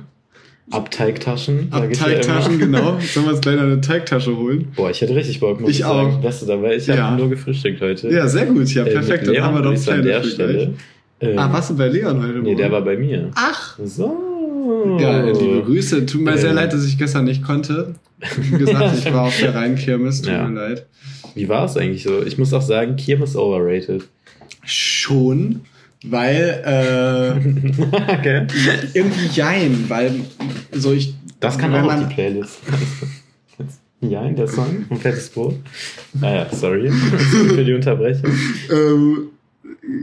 Abteigtaschen. 0.72 1.70
sag 1.72 1.84
ab 1.84 1.88
ich 1.91 1.99
ja 1.99 2.05
immer. 2.07 2.16
Teigtaschen, 2.22 2.59
genau. 2.59 2.97
Sollen 2.99 3.26
wir 3.28 3.32
uns 3.34 3.41
gleich 3.41 3.59
eine 3.59 3.82
Teigtasche 3.82 4.36
holen? 4.36 4.70
Boah, 4.76 4.89
ich 4.89 4.99
hätte 5.01 5.16
richtig 5.16 5.39
Bock, 5.39 5.61
muss 5.61 5.70
Ich 5.70 5.78
ich, 5.80 5.86
sagen. 5.86 6.16
auch. 6.18 6.24
Wärst 6.24 6.41
du 6.41 6.45
dabei? 6.47 6.76
Ich 6.76 6.88
Ja. 6.88 6.97
habe 6.97 7.18
nur 7.22 7.30
gefrühstückt 7.30 7.82
heute. 7.82 8.09
Ja, 8.09 8.28
sehr 8.28 8.47
gut. 8.47 8.68
Ja, 8.74 8.84
Äh, 8.86 8.91
perfekt. 8.91 9.28
mit 9.28 9.36
Dann 9.38 9.43
haben 9.43 9.55
wir 9.55 9.61
doch 9.61 9.76
sagen, 9.76 9.99
an 9.99 10.05
der. 10.05 10.24
Stelle. 10.24 10.74
Ähm, 11.22 11.38
Ah, 11.39 11.51
warst 11.53 11.70
du 11.70 11.78
bei 11.78 11.88
Leon 11.88 12.22
heute 12.22 12.39
Nee, 12.39 12.55
der 12.55 12.70
Morgen? 12.70 12.72
war 12.72 12.82
bei 12.82 12.97
mir. 12.97 13.32
Ach, 13.36 13.78
So. 13.84 14.97
Ja, 14.99 15.24
liebe 15.30 15.61
Grüße. 15.63 16.05
Tut 16.07 16.22
mir 16.22 16.38
sehr 16.38 16.49
Ähm. 16.49 16.55
leid, 16.55 16.74
dass 16.74 16.86
ich 16.86 16.97
gestern 16.97 17.26
nicht 17.26 17.43
konnte. 17.43 17.93
Wie 18.38 18.57
gesagt, 18.57 18.97
ich 18.97 19.13
war 19.13 19.24
auf 19.24 19.38
der 19.39 19.53
Rheinkirmes. 19.53 20.22
Tut 20.24 20.32
Ja. 20.34 20.47
mir 20.47 20.59
leid. 20.59 20.86
Wie 21.36 21.47
war 21.47 21.66
es 21.66 21.78
eigentlich 21.78 22.03
so? 22.03 22.24
Ich 22.26 22.38
muss 22.39 22.51
auch 22.53 22.61
sagen, 22.61 22.95
Kirmes 22.95 23.36
overrated. 23.36 24.03
Schon, 24.63 25.61
weil 26.10 26.62
äh, 26.66 28.14
okay. 28.14 28.47
irgendwie 28.93 29.28
jein, 29.34 29.86
weil 29.88 30.22
so 30.72 30.93
ich. 30.93 31.16
Das 31.39 31.58
kann 31.58 31.74
auch 31.76 31.86
man, 31.86 32.08
die 32.08 32.14
Playlist. 32.14 32.60
ja, 34.01 34.26
in 34.26 34.36
der 34.36 34.47
Song. 34.47 34.86
Ein 34.89 34.97
fettes 34.97 35.30
Brot. 35.30 35.56
Naja, 36.14 36.47
sorry 36.51 36.89
für 37.49 37.64
die 37.64 37.74
Unterbrechung. 37.74 38.32
ähm, 38.72 39.18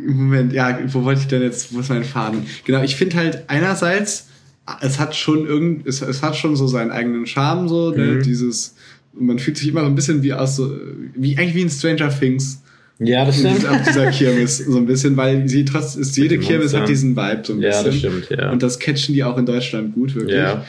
Moment, 0.06 0.52
ja, 0.52 0.78
wo 0.86 1.02
wollte 1.04 1.22
ich 1.22 1.26
denn 1.26 1.42
jetzt, 1.42 1.74
wo 1.74 1.80
ist 1.80 1.88
mein 1.88 2.04
Faden? 2.04 2.46
Genau, 2.64 2.82
ich 2.82 2.94
finde 2.96 3.16
halt 3.16 3.44
einerseits, 3.48 4.28
es 4.80 5.00
hat 5.00 5.16
schon 5.16 5.46
irgend, 5.46 5.86
es, 5.86 6.02
es 6.02 6.22
hat 6.22 6.36
schon 6.36 6.54
so 6.54 6.66
seinen 6.68 6.92
eigenen 6.92 7.26
Charme, 7.26 7.68
so, 7.68 7.90
ne, 7.90 8.04
Mhm. 8.04 8.22
dieses, 8.22 8.76
man 9.12 9.38
fühlt 9.40 9.56
sich 9.56 9.68
immer 9.68 9.80
so 9.80 9.86
ein 9.86 9.94
bisschen 9.96 10.22
wie 10.22 10.32
aus 10.32 10.56
so, 10.56 10.70
wie, 11.14 11.36
eigentlich 11.36 11.54
wie 11.54 11.62
in 11.62 11.70
Stranger 11.70 12.10
Things. 12.16 12.62
Ja, 12.98 13.24
das 13.24 13.38
stimmt. 13.38 13.66
auf 13.68 13.82
dieser 13.82 14.10
Kirmes 14.10 14.58
so 14.58 14.76
ein 14.76 14.86
bisschen, 14.86 15.16
weil 15.16 15.48
sie 15.48 15.64
trotz 15.64 15.96
ist 15.96 16.16
jede 16.16 16.38
Kirmes 16.38 16.72
hat 16.74 16.88
diesen 16.88 17.16
Vibe 17.16 17.42
so 17.44 17.52
ein 17.54 17.60
Ja, 17.60 17.68
bisschen. 17.70 17.84
das 17.86 17.96
stimmt, 17.96 18.30
ja. 18.30 18.50
Und 18.52 18.62
das 18.62 18.78
catchen 18.78 19.14
die 19.14 19.24
auch 19.24 19.36
in 19.38 19.46
Deutschland 19.46 19.94
gut, 19.94 20.14
wirklich. 20.14 20.36
ja, 20.36 20.64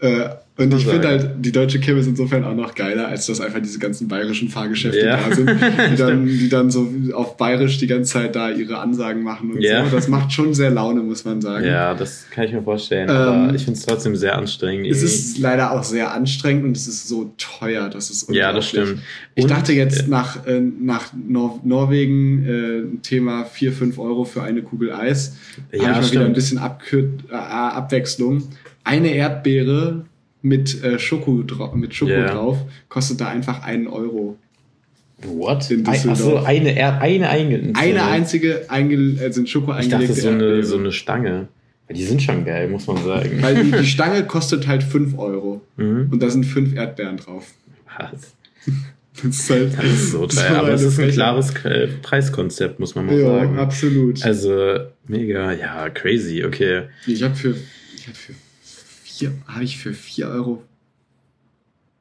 Äh, 0.00 0.28
und 0.58 0.72
ich 0.74 0.86
finde 0.86 1.08
halt 1.08 1.30
die 1.44 1.52
deutsche 1.52 1.78
Kirmes 1.80 2.06
insofern 2.06 2.42
auch 2.42 2.54
noch 2.54 2.74
geiler, 2.74 3.08
als 3.08 3.26
dass 3.26 3.40
einfach 3.42 3.60
diese 3.60 3.78
ganzen 3.78 4.08
bayerischen 4.08 4.48
Fahrgeschäfte 4.48 5.04
Ja. 5.04 5.18
da 5.28 5.34
sind, 5.34 5.50
die 5.50 5.96
dann, 5.98 6.26
die 6.26 6.48
dann 6.48 6.70
so 6.70 6.88
auf 7.12 7.36
bayerisch 7.36 7.76
die 7.76 7.86
ganze 7.86 8.12
Zeit 8.14 8.34
da 8.36 8.50
ihre 8.50 8.78
Ansagen 8.78 9.22
machen 9.22 9.52
und 9.52 9.60
Ja. 9.60 9.84
so. 9.84 9.94
Das 9.94 10.08
macht 10.08 10.32
schon 10.32 10.54
sehr 10.54 10.70
Laune, 10.70 11.02
muss 11.02 11.24
man 11.26 11.40
sagen. 11.42 11.66
ja, 11.66 11.92
das 11.94 12.26
kann 12.30 12.44
ich 12.44 12.52
mir 12.52 12.62
vorstellen. 12.62 13.08
Ähm, 13.10 13.14
aber 13.16 13.54
ich 13.54 13.64
finde 13.64 13.78
es 13.78 13.84
trotzdem 13.84 14.16
sehr 14.16 14.38
anstrengend. 14.38 14.86
Es 14.86 15.02
ist 15.02 15.36
leider 15.38 15.72
auch 15.72 15.84
sehr 15.84 16.14
anstrengend 16.14 16.64
und 16.64 16.76
es 16.76 16.88
ist 16.88 17.06
so 17.06 17.32
teuer, 17.36 17.90
das 17.90 18.08
ist 18.08 18.30
ja, 18.32 18.52
das 18.52 18.66
unglaublich. 18.68 18.88
stimmt. 18.94 19.02
Ich 19.34 19.44
Und, 19.44 19.50
dachte 19.50 19.72
jetzt 19.74 20.04
äh, 20.06 20.08
nach, 20.08 20.46
äh, 20.46 20.60
nach 20.60 21.12
Nor 21.14 21.60
Norwegen 21.64 22.46
äh, 22.46 22.98
Thema 23.02 23.44
4, 23.44 23.72
5 23.72 23.98
Euro 23.98 24.24
für 24.24 24.42
eine 24.42 24.62
Kugel 24.62 24.92
Eis. 24.92 25.36
Ja, 25.70 25.80
habe 25.80 25.82
ich 25.82 25.82
mal 25.82 25.94
stimmt. 26.02 26.12
wieder 26.12 26.24
ein 26.24 26.32
bisschen 26.32 26.58
Abkür 26.58 27.10
äh, 27.30 27.34
Abwechslung. 27.34 28.42
Eine 28.84 29.12
Erdbeere 29.14 30.04
mit 30.46 30.82
äh, 30.84 30.98
Schoko, 30.98 31.42
mit 31.74 31.94
Schoko 31.94 32.12
Ja. 32.12 32.26
drauf 32.32 32.58
kostet 32.88 33.20
da 33.20 33.28
einfach 33.28 33.62
einen 33.64 33.88
Euro. 33.88 34.36
What? 35.24 35.70
in 35.70 35.86
Ein- 35.86 36.08
Achso, 36.10 36.36
eine, 36.36 37.00
eine, 37.00 37.28
einge 37.30 37.72
Eine 37.74 38.04
einzige 38.04 38.66
einge 38.70 38.94
äh, 38.94 39.32
sind 39.32 39.48
Schoko 39.48 39.72
Ich 39.78 39.88
dachte, 39.88 40.04
eingelegte 40.04 40.20
so 40.20 40.28
eine, 40.28 40.62
so 40.62 40.78
eine 40.78 40.92
Stange. 40.92 41.48
Die 41.90 42.02
sind 42.04 42.20
schon 42.22 42.44
geil, 42.44 42.68
muss 42.68 42.86
man 42.86 43.02
sagen. 43.02 43.38
Weil 43.40 43.64
die, 43.64 43.70
die 43.72 43.86
Stange 43.94 44.24
kostet 44.24 44.66
halt 44.66 44.82
5 44.82 45.18
Euro. 45.18 45.62
Mhm. 45.76 46.08
Und 46.10 46.22
da 46.22 46.28
sind 46.30 46.44
fünf 46.44 46.74
Erdbeeren 46.74 47.16
drauf. 47.16 47.52
Was? 47.98 48.34
Das 49.22 49.24
ist 49.34 49.48
halt 49.48 49.72
Das 49.78 49.84
ist 49.86 50.10
so 50.10 50.26
teuer. 50.26 50.50
war 50.50 50.58
Aber 50.58 50.72
es 50.74 50.82
ist 50.82 51.00
ein 51.00 51.10
klares 51.10 51.54
Preiskonzept, 52.02 52.78
muss 52.78 52.94
man 52.94 53.06
mal 53.06 53.18
Ja, 53.18 53.26
sagen. 53.38 53.58
absolut. 53.58 54.22
Also, 54.22 54.74
mega, 55.08 55.52
ja, 55.54 55.88
crazy, 55.88 56.44
okay. 56.44 56.82
Ich 57.06 57.22
habe 57.22 57.34
für, 57.34 57.54
ich 57.96 58.06
hab 58.06 58.14
für 58.14 58.34
vier, 59.16 59.32
habe 59.46 59.64
ich 59.64 59.78
für 59.78 59.92
4 59.92 60.28
Euro 60.28 60.62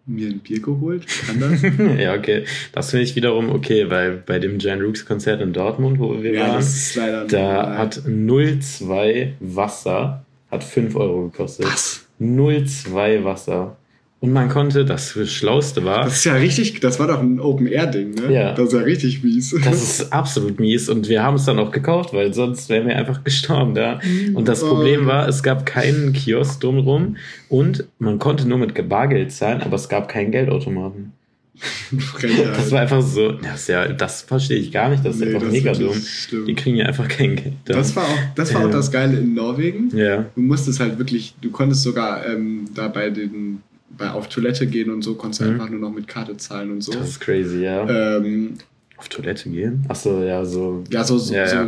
mir 0.06 0.30
ein 0.30 0.40
Bier 0.40 0.62
geholt? 0.62 1.06
Kann 1.26 1.40
das? 1.40 1.62
ja, 2.00 2.14
okay. 2.14 2.46
Das 2.72 2.92
finde 2.92 3.04
ich 3.04 3.16
wiederum 3.16 3.50
okay, 3.50 3.90
weil 3.90 4.18
bei 4.18 4.40
dem 4.40 4.60
Jan 4.60 4.82
Rooks 4.82 5.06
Konzert 5.06 5.42
in 5.42 5.54
Dortmund, 5.54 6.00
wo 6.00 6.22
wir 6.22 6.34
ja, 6.34 6.50
waren, 6.50 7.28
da 7.28 7.54
normal. 7.54 7.78
hat 7.78 8.02
02 8.06 9.34
Wasser, 9.40 10.26
hat 10.52 10.64
5 10.64 10.96
Euro 10.96 11.30
gekostet. 11.30 11.66
Was? 11.66 12.06
02 12.20 13.24
Wasser. 13.24 13.78
Und 14.26 14.34
man 14.34 14.50
konnte, 14.50 14.86
das 14.86 15.12
Schlauste 15.32 15.84
war, 15.86 16.04
Das 16.06 16.16
ist 16.18 16.24
ja 16.26 16.34
richtig, 16.34 16.80
das 16.80 17.00
war 17.00 17.08
doch 17.08 17.20
ein 17.22 17.40
Open-Air-Ding, 17.40 18.16
ne? 18.16 18.34
Ja. 18.34 18.54
Das 18.54 18.68
ist 18.70 18.74
ja 18.74 18.80
richtig 18.80 19.24
mies. 19.24 19.56
Das 19.64 19.84
ist 19.84 20.12
absolut 20.12 20.60
mies 20.60 20.90
und 20.90 21.08
wir 21.10 21.22
haben 21.22 21.36
es 21.36 21.46
dann 21.46 21.60
auch 21.60 21.72
gekauft, 21.72 22.14
weil 22.14 22.34
sonst 22.34 22.68
wären 22.70 22.88
wir 22.88 22.96
einfach 22.96 23.24
gestorben 23.24 23.76
da. 23.76 24.00
Und 24.34 24.48
das 24.48 24.62
Problem 24.62 25.04
Oh. 25.04 25.08
war, 25.08 25.28
es 25.28 25.44
gab 25.44 25.66
keinen 25.66 26.14
Kiosk 26.14 26.60
drumherum 26.62 27.18
und 27.50 27.86
man 28.00 28.18
konnte 28.20 28.48
nur 28.48 28.58
mit 28.58 28.74
Bargeld 28.90 29.32
zahlen, 29.32 29.62
aber 29.62 29.76
es 29.76 29.90
gab 29.90 30.10
keinen 30.10 30.32
Geldautomaten. 30.32 31.12
Das 32.58 32.72
war 32.72 32.82
einfach 32.82 33.02
so, 33.02 33.32
das, 33.32 33.68
ja, 33.68 33.88
das 33.88 34.24
verstehe 34.24 34.58
ich 34.58 34.72
gar 34.72 34.90
nicht, 34.90 35.06
das 35.06 35.16
ist 35.16 35.22
Nee, 35.26 35.36
einfach 35.36 35.50
mega 35.52 35.72
dumm. 35.72 35.94
schlimm. 35.94 36.46
Die 36.48 36.54
kriegen 36.56 36.76
ja 36.78 36.86
einfach 36.88 37.08
kein 37.08 37.36
Geld. 37.36 37.54
da. 37.66 37.76
Das 37.76 37.96
war 37.96 38.04
auch, 38.04 38.18
das 38.36 38.54
war 38.54 38.62
auch 38.62 38.66
Ja. 38.66 38.72
das 38.72 38.92
Geile 38.92 39.20
in 39.20 39.34
Norwegen. 39.36 39.96
ja, 39.96 40.26
Du 40.36 40.42
musstest 40.42 40.80
halt 40.80 40.98
wirklich, 40.98 41.36
du 41.42 41.52
konntest 41.52 41.84
sogar 41.84 42.26
ähm, 42.26 42.66
da 42.74 42.88
bei 42.90 43.10
den, 43.10 43.62
bei 43.98 44.10
auf 44.12 44.28
Toilette 44.30 44.68
gehen 44.68 44.90
und 44.92 45.02
so, 45.04 45.16
konntest 45.16 45.42
du 45.42 45.46
Mhm. 45.46 45.52
einfach 45.54 45.70
nur 45.70 45.80
noch 45.80 45.92
mit 45.94 46.08
Karte 46.08 46.36
zahlen 46.38 46.72
und 46.72 46.82
so. 46.82 46.92
das 46.94 47.10
ist 47.10 47.20
crazy, 47.20 47.62
ja. 47.64 47.88
Ähm, 48.18 48.54
Auf 48.98 49.10
Toilette 49.10 49.50
gehen? 49.50 49.84
Achso, 49.90 50.24
ja, 50.24 50.46
so. 50.46 50.82
ja, 50.90 51.04
so, 51.04 51.18
so, 51.18 51.34
Ja, 51.34 51.46
so 51.48 51.56
ja. 51.58 51.68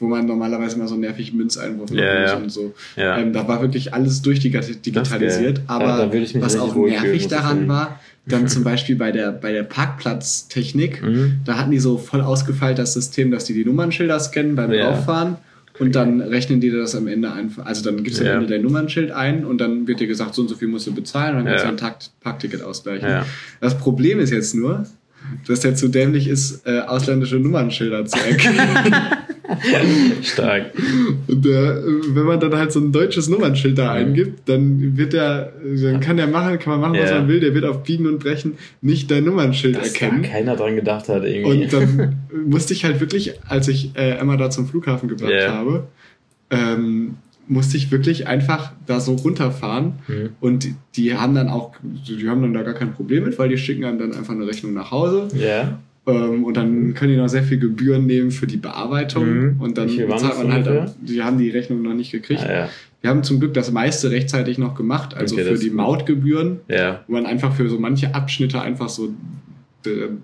wo 0.00 0.06
man 0.08 0.24
normalerweise 0.24 0.76
immer 0.76 0.88
so 0.88 0.96
nervig 0.96 1.34
Münzeinwurf 1.34 1.90
machen 1.90 2.02
Ja, 2.02 2.22
muss 2.22 2.30
ja. 2.30 2.36
und 2.38 2.50
so. 2.50 2.74
Ja. 2.96 3.18
Ähm, 3.18 3.34
da 3.34 3.46
war 3.46 3.60
wirklich 3.60 3.92
alles 3.92 4.22
durchdigitalisiert, 4.22 5.60
aber 5.66 6.10
was 6.40 6.56
auch 6.56 6.74
nervig 6.74 7.28
daran 7.28 7.68
war, 7.68 8.00
dann 8.26 8.48
zum 8.48 8.64
Beispiel 8.64 8.96
bei 8.96 9.12
der, 9.12 9.32
bei 9.32 9.52
der 9.52 9.64
Parkplatztechnik, 9.64 11.02
Mhm. 11.02 11.40
da 11.44 11.58
hatten 11.58 11.70
die 11.72 11.78
so 11.78 11.98
voll 11.98 12.20
ausgefeilt 12.20 12.78
das 12.78 12.94
System, 12.94 13.30
dass 13.30 13.44
die 13.44 13.54
die 13.54 13.64
Nummernschilder 13.64 14.18
scannen 14.20 14.56
beim 14.56 14.72
Ja. 14.72 14.90
Und 15.82 15.96
dann 15.96 16.20
rechnen 16.20 16.60
die 16.60 16.70
das 16.70 16.94
am 16.94 17.08
Ende 17.08 17.32
einfach, 17.32 17.66
also 17.66 17.82
dann 17.82 18.04
gibst 18.04 18.20
du 18.20 18.24
Ja. 18.24 18.34
am 18.34 18.42
Ende 18.42 18.54
dein 18.54 18.62
Nummernschild 18.62 19.10
ein 19.10 19.44
und 19.44 19.58
dann 19.60 19.88
wird 19.88 19.98
dir 19.98 20.06
gesagt, 20.06 20.32
so 20.36 20.42
und 20.42 20.48
so 20.48 20.54
viel 20.54 20.68
musst 20.68 20.86
du 20.86 20.94
bezahlen 20.94 21.36
und 21.36 21.44
dann 21.44 21.54
kannst 21.54 21.64
du 21.64 21.68
dein 21.68 21.76
Takt- 21.76 22.10
Parkticket 22.20 22.62
ausgleichen. 22.62 23.08
Das 23.60 23.76
Problem 23.76 24.20
ist 24.20 24.30
jetzt 24.30 24.54
nur, 24.54 24.86
dass 25.48 25.58
der 25.60 25.74
zu 25.74 25.88
dämlich 25.88 26.28
ist, 26.28 26.64
äh, 26.66 26.80
ausländische 26.80 27.36
Nummernschilder 27.36 28.04
zu 28.06 28.16
erkennen. 28.18 28.58
Stark. 30.22 30.72
Und 31.28 31.46
äh, 31.46 31.74
wenn 32.14 32.24
man 32.24 32.40
dann 32.40 32.54
halt 32.56 32.72
so 32.72 32.80
ein 32.80 32.92
deutsches 32.92 33.28
Nummernschild 33.28 33.76
da 33.78 33.92
eingibt, 33.92 34.48
dann 34.48 34.96
wird 34.96 35.12
der, 35.12 35.52
dann 35.82 36.00
kann 36.00 36.16
der 36.16 36.26
machen, 36.26 36.58
kann 36.58 36.80
man 36.80 36.90
machen, 36.92 37.02
was 37.02 37.10
Ja. 37.10 37.18
man 37.20 37.28
will, 37.28 37.40
der 37.40 37.54
wird 37.54 37.64
auf 37.64 37.82
Biegen 37.82 38.06
und 38.06 38.18
Brechen 38.18 38.54
nicht 38.80 39.10
dein 39.10 39.24
Nummernschild 39.24 39.76
Dass 39.76 39.92
da 39.92 40.06
erkennen. 40.06 40.22
keiner 40.22 40.56
dran 40.56 40.76
gedacht 40.76 41.08
hat, 41.08 41.24
irgendwie. 41.24 41.64
Und 41.64 41.72
dann 41.72 42.16
musste 42.46 42.72
ich 42.74 42.84
halt 42.84 43.00
wirklich, 43.00 43.34
als 43.48 43.68
ich 43.68 43.90
äh, 43.96 44.12
Emma 44.18 44.36
da 44.36 44.50
zum 44.50 44.66
Flughafen 44.66 45.08
gebracht 45.08 45.32
Ja. 45.32 45.52
habe, 45.54 45.84
ähm, 46.50 47.16
musste 47.48 47.76
ich 47.76 47.90
wirklich 47.90 48.28
einfach 48.28 48.72
da 48.86 49.00
so 49.00 49.14
runterfahren. 49.14 49.94
Mhm. 50.06 50.30
Und 50.40 50.64
die, 50.64 50.74
die 50.96 51.14
haben 51.16 51.34
dann 51.34 51.48
auch, 51.48 51.72
die 51.82 52.28
haben 52.28 52.40
dann 52.42 52.54
da 52.54 52.62
gar 52.62 52.74
kein 52.74 52.92
Problem 52.92 53.24
mit, 53.24 53.38
weil 53.38 53.48
die 53.48 53.58
schicken 53.58 53.84
einem 53.84 53.98
dann 53.98 54.14
einfach 54.14 54.32
eine 54.32 54.46
Rechnung 54.46 54.72
nach 54.74 54.90
Hause. 54.90 55.28
Ja. 55.34 55.78
Ähm, 56.06 56.44
und 56.44 56.56
dann 56.56 56.94
können 56.94 57.12
die 57.12 57.16
noch 57.16 57.28
sehr 57.28 57.44
viel 57.44 57.58
Gebühren 57.58 58.06
nehmen 58.06 58.30
für 58.32 58.46
die 58.46 58.56
Bearbeitung. 58.56 59.24
Mhm. 59.54 59.60
Und 59.60 59.78
dann 59.78 59.86
bezahlt 59.86 60.22
das 60.22 60.38
man 60.38 60.52
halt, 60.52 60.94
die 61.00 61.22
haben 61.22 61.38
die 61.38 61.50
Rechnung 61.50 61.82
noch 61.82 61.94
nicht 61.94 62.10
gekriegt. 62.10 62.42
Ah, 62.44 62.52
ja. 62.52 62.68
Wir 63.00 63.10
haben 63.10 63.22
zum 63.24 63.40
Glück 63.40 63.54
das 63.54 63.70
meiste 63.72 64.10
rechtzeitig 64.10 64.58
noch 64.58 64.74
gemacht, 64.74 65.14
also 65.14 65.34
Okay, 65.36 65.44
für 65.44 65.58
die. 65.58 65.70
Mautgebühren, 65.70 66.60
Ja. 66.68 67.02
wo 67.06 67.12
man 67.14 67.26
einfach 67.26 67.52
für 67.54 67.68
so 67.68 67.78
manche 67.78 68.14
Abschnitte 68.14 68.60
einfach 68.60 68.88
so 68.88 69.10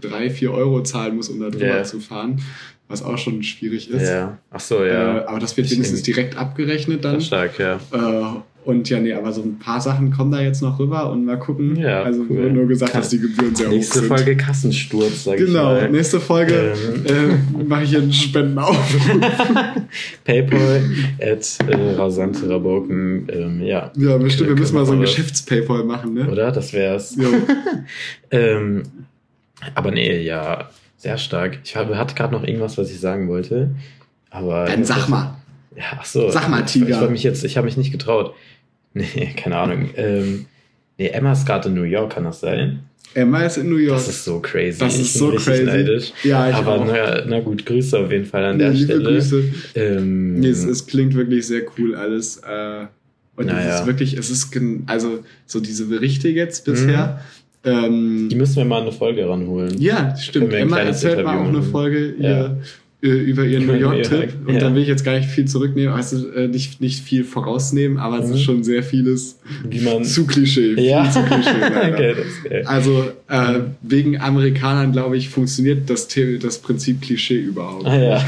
drei, 0.01 0.31
vier 0.31 0.53
Euro 0.53 0.83
zahlen 0.83 1.17
muss, 1.17 1.29
um 1.29 1.41
da 1.41 1.51
drüber 1.51 1.67
Ja. 1.79 1.83
zu 1.85 1.99
fahren, 2.01 2.41
was 2.89 3.03
auch 3.03 3.19
schon 3.19 3.43
schwierig 3.43 3.91
ist. 3.91 4.09
Ja. 4.09 4.39
Ach 4.51 4.61
so, 4.61 4.85
ja. 4.85 5.19
Äh, 5.19 5.25
aber 5.27 5.39
das 5.41 5.57
wird 5.57 5.67
Ich 5.67 5.73
wenigstens 5.73 6.03
direkt 6.03 6.37
abgerechnet 6.37 7.05
dann. 7.05 7.21
Stark, 7.21 7.59
ja. 7.59 7.81
Äh, 7.93 8.58
und 8.69 8.87
ja, 8.91 9.01
nee, 9.01 9.15
aber 9.15 9.33
so 9.33 9.41
ein 9.41 9.59
paar 9.59 9.81
Sachen 9.81 10.11
kommen 10.11 10.31
da 10.31 10.43
jetzt 10.43 10.61
noch 10.61 10.79
rüber 10.79 11.11
und 11.11 11.25
mal 11.25 11.39
gucken. 11.39 11.75
Ja, 11.77 12.03
also 12.03 12.27
cool. 12.29 12.53
nur 12.53 12.67
gesagt, 12.69 12.93
Kann- 12.93 13.01
dass 13.01 13.09
die 13.09 13.19
Gebühren 13.19 13.57
sehr 13.57 13.69
hoch 13.69 13.73
Nächste 13.73 14.01
sind. 14.01 14.09
Folge 14.09 14.37
Kassensturz, 14.37 15.25
sag 15.25 15.41
ich 15.41 15.47
Genau, 15.47 15.81
nächste 15.89 16.21
Folge 16.21 16.75
äh, 17.07 17.65
mache 17.65 17.85
ich 17.85 17.97
einen 17.97 18.13
Spendenaufruf. 18.13 19.01
Paypal 20.25 20.83
at 21.19 21.59
äh, 21.67 21.95
rasante 21.95 22.51
Rabauken. 22.51 23.27
Ähm, 23.33 23.63
ja. 23.63 23.91
ja, 23.97 24.19
bestimmt, 24.19 24.51
wir 24.51 24.57
müssen 24.57 24.75
mal 24.75 24.85
so 24.85 24.93
ein. 24.93 25.01
Geschäfts-Paypal 25.01 25.85
machen, 25.85 26.13
ne? 26.13 26.31
Oder? 26.31 26.53
Das 26.53 26.75
wär's. 26.75 27.17
Ähm, 28.31 28.83
aber 29.75 29.91
nee, 29.93 30.21
ja, 30.21 30.69
sehr 30.99 31.17
stark. 31.17 31.59
Ich 31.65 31.75
habe, 31.75 31.97
hatte 31.97 32.15
gerade 32.15 32.35
noch 32.35 32.45
irgendwas, 32.45 32.77
was 32.77 32.91
ich 32.91 33.01
sagen 33.01 33.29
wollte. 33.29 33.71
Aber 34.29 34.67
Dann 34.67 34.85
sag 34.85 35.09
mal. 35.09 35.37
Ja, 35.75 35.85
ach 35.99 36.05
so. 36.05 36.29
Sag 36.29 36.49
mal, 36.49 36.65
Ich, 36.67 36.73
Tiger. 36.73 36.89
ich, 36.89 36.97
wollte 36.97 37.13
mich 37.13 37.23
jetzt, 37.23 37.45
ich 37.45 37.57
habe 37.57 37.65
mich 37.65 37.77
nicht 37.77 37.93
getraut. 37.93 38.35
Nee, 38.99 39.33
keine 39.37 39.57
Ahnung. 39.57 39.91
Ähm, 39.97 40.47
nee, 40.99 41.09
Emma 41.09 41.33
ist 41.33 41.47
gerade 41.47 41.69
in 41.69 41.75
New 41.75 41.83
York, 41.83 42.13
kann 42.15 42.25
das 42.25 42.41
sein? 42.41 42.81
Emma 43.15 43.43
ist 43.45 43.57
in 43.57 43.71
New 43.71 43.77
York. 43.77 43.99
Das 43.99 44.09
ist 44.09 44.25
so 44.25 44.39
crazy. 44.41 44.79
Das 44.79 44.99
ist 44.99 45.15
so 45.15 45.31
crazy. 45.33 45.65
neidisch. 45.65 46.13
ja, 46.25 46.51
ich 46.51 46.55
Aber 46.57 46.81
auch. 46.81 46.87
na, 46.87 47.25
na 47.27 47.41
gut, 47.41 47.65
Grüße 47.65 47.99
auf 47.99 48.11
jeden 48.13 48.27
Fall 48.27 48.45
an 48.45 48.59
der 48.59 48.71
liebe 48.71 48.85
Stelle. 48.85 49.03
Grüße. 49.05 49.45
Ähm, 49.77 50.41
Nee, 50.41 50.49
es, 50.49 50.65
es 50.65 50.87
klingt 50.87 51.15
wirklich 51.15 51.47
sehr 51.47 51.63
cool 51.79 51.95
alles. 51.95 52.37
Äh, 52.39 52.87
und 53.37 53.47
Naja. 53.47 53.75
es 53.75 53.81
ist 53.81 53.87
wirklich, 53.87 54.17
es 54.17 54.31
ist, 54.31 54.51
also 54.87 55.21
so 55.47 55.61
diese 55.61 55.87
Berichte 55.87 56.29
jetzt 56.29 56.65
bisher. 56.67 57.21
Ähm, 57.65 58.29
die 58.31 58.37
müssen 58.37 58.57
wir 58.57 58.65
mal 58.67 58.79
in 58.79 58.83
eine 58.89 58.93
Folge 58.93 59.29
ranholen. 59.29 59.75
ja, 59.81 60.15
stimmt. 60.17 60.53
Emma 60.53 60.79
erzählt 60.79 61.25
mal 61.25 61.33
Interview 61.33 61.45
auch 61.45 61.49
eine. 61.49 61.63
Folge 61.63 62.15
Ja. 62.19 62.47
äh, 62.47 62.51
über 63.01 63.45
ihren 63.45 63.67
New 63.67 63.75
York-Trip. 63.75 64.19
York, 64.33 64.49
Und 64.49 64.55
ja. 64.55 64.61
dann 64.61 64.75
will 64.75 64.83
ich 64.83 64.89
jetzt 64.89 65.05
gar 65.05 65.17
nicht 65.17 65.29
viel 65.29 65.45
zurücknehmen, 65.45 65.95
also 65.95 66.29
äh, 66.33 66.49
nicht, 66.49 66.81
nicht 66.81 67.05
viel 67.05 67.23
vorausnehmen, 67.23 67.97
aber 67.99 68.19
es 68.19 68.27
Mhm. 68.29 68.35
ist 68.35 68.43
schon 68.43 68.65
sehr 68.65 68.83
vieles 68.83 69.39
Wie 69.71 69.81
man. 69.81 70.05
zu 70.05 70.27
Klischee. 70.27 70.75
ja, 70.81 71.09
Zu 71.09 71.23
Klischee, 71.23 71.51
okay. 71.93 72.15
Also 72.65 73.05
äh, 73.29 73.61
wegen 73.83 74.21
Amerikanern, 74.21 74.91
glaube 74.91 75.17
ich, 75.17 75.29
funktioniert 75.29 75.89
das, 75.89 76.09
The 76.11 76.41
das 76.41 76.59
Prinzip 76.59 77.01
Klischee 77.01 77.39
überhaupt. 77.41 77.87
Ah, 77.87 77.97
ja. 77.97 78.27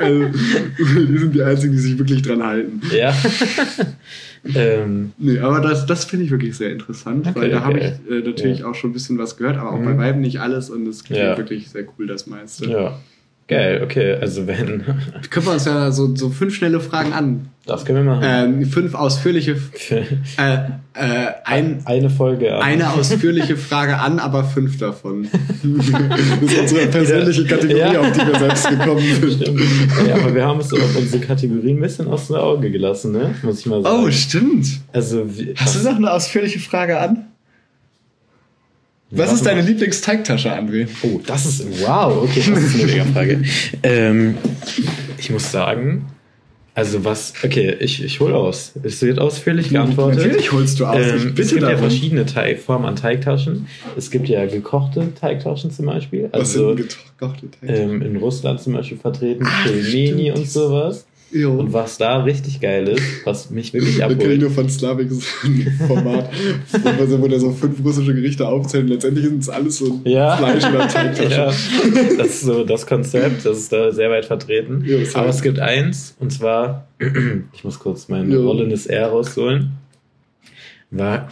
Also, 0.00 0.24
die 1.08 1.18
sind 1.18 1.34
die 1.34 1.42
einzigen, 1.42 1.72
die 1.72 1.78
sich 1.78 1.98
wirklich 1.98 2.20
dran 2.20 2.42
halten. 2.42 2.82
Ja. 2.94 3.14
ähm, 4.54 5.12
Nee, 5.18 5.38
aber 5.38 5.60
das, 5.60 5.86
das 5.86 6.04
finde 6.04 6.26
ich 6.26 6.30
wirklich 6.30 6.54
sehr 6.56 6.70
interessant, 6.72 7.26
Okay, 7.26 7.40
weil 7.40 7.50
da 7.50 7.62
habe 7.64 7.78
okay. 7.78 7.92
ich 8.06 8.12
äh, 8.12 8.20
natürlich 8.20 8.58
Ja. 8.60 8.66
auch 8.66 8.74
schon 8.74 8.90
ein 8.90 8.92
bisschen 8.92 9.16
was 9.18 9.36
gehört, 9.36 9.56
aber 9.56 9.72
auch 9.72 9.78
Mhm. 9.80 9.84
bei 9.86 9.96
Weiben 9.98 10.20
nicht 10.20 10.40
alles 10.40 10.68
und 10.70 10.86
es 10.86 11.04
klingt 11.04 11.22
wirklich 11.38 11.70
sehr 11.70 11.84
cool, 11.98 12.06
das 12.06 12.26
meiste. 12.26 12.66
ja. 12.66 12.98
Geil, 13.46 13.82
okay. 13.84 14.14
Also 14.20 14.46
wenn. 14.46 14.84
Können 15.30 15.46
wir 15.46 15.52
uns 15.52 15.64
ja 15.66 15.90
so, 15.92 16.14
so 16.16 16.30
fünf 16.30 16.54
schnelle 16.54 16.80
Fragen 16.80 17.12
an. 17.12 17.48
Das 17.66 17.86
können 17.86 18.04
wir 18.04 18.14
machen. 18.14 18.22
Ähm, 18.26 18.66
fünf 18.66 18.94
ausführliche, 18.94 19.56
äh, 19.90 20.00
äh, 20.92 21.26
ein, 21.46 21.80
Eine 21.86 22.10
Folge 22.10 22.54
an. 22.54 22.60
eine 22.62 22.92
ausführliche 22.92 23.56
Frage 23.56 23.98
an, 23.98 24.18
aber 24.18 24.44
fünf 24.44 24.76
davon. 24.76 25.26
das 25.30 26.50
ist 26.50 26.60
unsere 26.60 26.86
persönliche 26.88 27.46
Kategorie, 27.46 27.78
Ja. 27.94 28.00
auf 28.02 28.12
die 28.12 28.18
wir 28.26 28.38
selbst 28.38 28.68
gekommen 28.68 29.00
sind. 29.00 29.32
Stimmt. 29.42 29.60
Ja, 30.06 30.14
aber 30.16 30.34
wir 30.34 30.44
haben 30.44 30.60
es 30.60 30.72
auf 30.74 30.94
unsere 30.96 31.24
Kategorie 31.24 31.70
ein 31.72 31.80
bisschen 31.80 32.06
aus 32.08 32.26
den 32.26 32.36
Augen 32.36 32.70
gelassen, 32.70 33.12
ne? 33.12 33.34
Muss 33.42 33.60
ich 33.60 33.66
mal 33.66 33.82
sagen. 33.82 34.04
Oh, 34.04 34.10
stimmt. 34.10 34.66
Also, 34.92 35.24
wie, 35.38 35.54
Hast 35.56 35.82
du 35.82 35.88
noch 35.88 35.96
eine 35.96 36.12
ausführliche 36.12 36.58
Frage 36.60 36.98
an? 37.00 37.24
Was 39.16 39.32
ist 39.32 39.46
deine 39.46 39.62
Lieblingsteigtasche, 39.62 40.52
André? 40.52 40.86
Oh, 41.02 41.20
das 41.26 41.46
ist. 41.46 41.64
Wow, 41.82 42.24
okay, 42.24 42.42
das 42.52 42.62
ist 42.62 42.74
eine 42.74 42.84
mega 42.86 43.04
Frage. 43.04 43.42
ähm, 43.82 44.34
ich 45.18 45.30
muss 45.30 45.50
sagen, 45.50 46.06
also 46.74 47.04
was. 47.04 47.32
Okay, 47.44 47.76
ich, 47.78 48.02
ich 48.04 48.18
hole 48.20 48.34
aus. 48.34 48.72
Es 48.82 49.00
wird 49.02 49.18
ausführlich 49.20 49.68
geantwortet. 49.70 50.18
Natürlich 50.24 50.50
holst 50.52 50.80
du 50.80 50.86
aus. 50.86 50.96
Ähm, 50.96 51.04
ich 51.16 51.24
es 51.26 51.34
bitte 51.34 51.48
gibt 51.50 51.62
ja 51.62 51.68
darum. 51.68 51.80
verschiedene 51.80 52.26
Teig 52.26 52.58
Formen 52.58 52.86
an 52.86 52.96
Teigtaschen. 52.96 53.66
Es 53.96 54.10
gibt 54.10 54.28
ja 54.28 54.44
gekochte 54.46 55.14
Teigtaschen 55.14 55.70
zum 55.70 55.86
Beispiel. 55.86 56.28
Was 56.32 56.40
Also 56.40 56.74
sind 56.76 56.88
gekochte 57.18 57.50
Teigtaschen? 57.50 57.90
ähm, 57.92 58.02
in 58.02 58.16
Russland 58.16 58.60
zum 58.60 58.72
Beispiel 58.72 58.98
vertreten, 58.98 59.46
Pelmeni 59.64 60.32
und 60.32 60.48
sowas. 60.48 61.06
Jo. 61.32 61.52
Und 61.58 61.72
was 61.72 61.98
da 61.98 62.22
richtig 62.22 62.60
geil 62.60 62.86
ist, 62.88 63.02
was 63.24 63.50
mich 63.50 63.72
wirklich 63.72 63.96
Da 63.98 64.06
kenne 64.06 64.18
ich 64.20 64.24
abholt. 64.24 64.40
nur 64.40 64.50
von 64.52 64.68
Slavik 64.68 65.10
so 65.10 65.20
ein 65.44 65.78
Format, 65.88 66.30
wo 66.72 67.20
wo 67.22 67.26
der 67.26 67.40
so 67.40 67.50
fünf 67.50 67.82
russische 67.84 68.14
Gerichte 68.14 68.46
aufzählt. 68.46 68.84
und 68.84 68.90
Letztendlich 68.90 69.24
sind 69.26 69.42
es 69.42 69.48
alles 69.48 69.78
so 69.78 70.00
Ja. 70.04 70.36
Fleisch 70.36 70.64
oder 70.64 70.86
Teigtaschen. 70.86 71.30
ja, 71.30 71.46
das 72.18 72.26
ist 72.28 72.40
so 72.42 72.64
das 72.64 72.86
Konzept, 72.86 73.44
das 73.44 73.58
ist 73.58 73.72
da 73.72 73.90
sehr 73.90 74.10
weit 74.10 74.26
vertreten. 74.26 74.84
Das 74.88 75.14
Aber 75.16 75.26
heißt- 75.26 75.30
es 75.30 75.42
gibt 75.42 75.58
eins, 75.58 76.14
und 76.20 76.30
zwar, 76.32 76.86
ich 77.52 77.64
muss 77.64 77.80
kurz 77.80 78.08
mein 78.08 78.32
rollendes 78.32 78.86
R 78.86 79.08
rausholen. 79.08 79.70
War, 80.92 81.28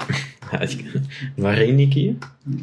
Vareniki. 1.37 2.17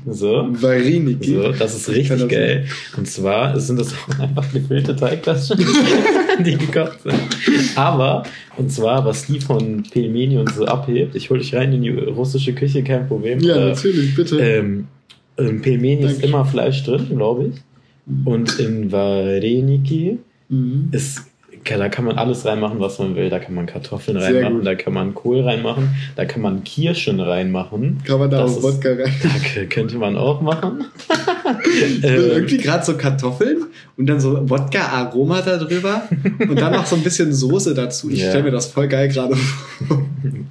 So. 0.09 0.47
Vareniki. 0.51 1.33
So, 1.35 1.51
das 1.51 1.75
ist 1.75 1.89
richtig 1.89 2.19
das 2.19 2.27
geil. 2.27 2.65
Und 2.97 3.07
zwar 3.07 3.59
sind 3.59 3.79
das 3.79 3.93
auch 3.93 4.19
einfach 4.19 4.51
gefüllte 4.51 4.95
Teigtaschen, 4.95 5.57
die 6.45 6.57
gekocht 6.57 6.99
sind. 7.03 7.77
Aber, 7.77 8.23
und 8.57 8.71
zwar, 8.71 9.05
was 9.05 9.25
die 9.27 9.39
von 9.39 9.83
Pelmeni 9.83 10.37
und 10.37 10.51
so 10.53 10.65
abhebt, 10.65 11.15
ich 11.15 11.29
hole 11.29 11.39
dich 11.39 11.55
rein 11.55 11.73
in 11.73 11.81
die 11.81 11.89
russische 11.89 12.53
Küche, 12.53 12.83
kein 12.83 13.07
Problem. 13.07 13.39
Ja, 13.39 13.55
Äh, 13.57 13.69
natürlich, 13.69 14.15
bitte. 14.15 14.37
ähm, 14.39 14.87
in 15.37 15.61
Pelmeni 15.61 16.03
ist 16.05 16.23
immer 16.23 16.43
Fleisch 16.45 16.83
drin, 16.83 17.07
glaube 17.09 17.47
ich. 17.53 17.61
Und 18.25 18.59
in 18.59 18.91
Vareniki 18.91 20.17
Mhm. 20.51 20.89
ist, 20.91 21.28
da 21.65 21.89
kann 21.89 22.05
man 22.05 22.17
alles 22.17 22.45
reinmachen, 22.45 22.79
was 22.79 22.99
man 22.99 23.15
will. 23.15 23.29
Da 23.29 23.39
kann 23.39 23.53
man 23.55 23.65
Kartoffeln 23.65 24.17
reinmachen, 24.17 24.63
da 24.63 24.75
kann 24.75 24.93
man 24.93 25.13
Kohl 25.13 25.41
reinmachen, 25.41 25.89
da 26.15 26.25
kann 26.25 26.41
man 26.41 26.63
Kirschen 26.63 27.19
reinmachen. 27.19 28.01
Kann 28.05 28.19
man 28.19 28.29
da 28.29 28.41
das 28.41 28.57
auch 28.57 28.63
Wodka 28.63 28.89
rein? 28.89 29.13
Da 29.55 29.65
könnte 29.65 29.97
man 29.97 30.17
auch 30.17 30.41
machen. 30.41 30.85
Also 32.03 32.07
ähm, 32.07 32.29
irgendwie 32.31 32.57
gerade 32.57 32.85
so 32.85 32.95
Kartoffeln 32.95 33.65
und 33.97 34.05
dann 34.07 34.19
so 34.19 34.47
Wodka-Aroma 34.49 35.41
da 35.41 35.57
drüber 35.57 36.03
und 36.47 36.59
dann 36.61 36.73
noch 36.73 36.85
so 36.85 36.95
ein 36.95 37.01
bisschen 37.01 37.33
Soße 37.33 37.73
dazu. 37.73 38.09
Ich 38.11 38.19
Ja. 38.19 38.29
stelle 38.29 38.43
mir 38.43 38.51
das 38.51 38.67
voll 38.67 38.87
geil 38.87 39.07
gerade 39.07 39.35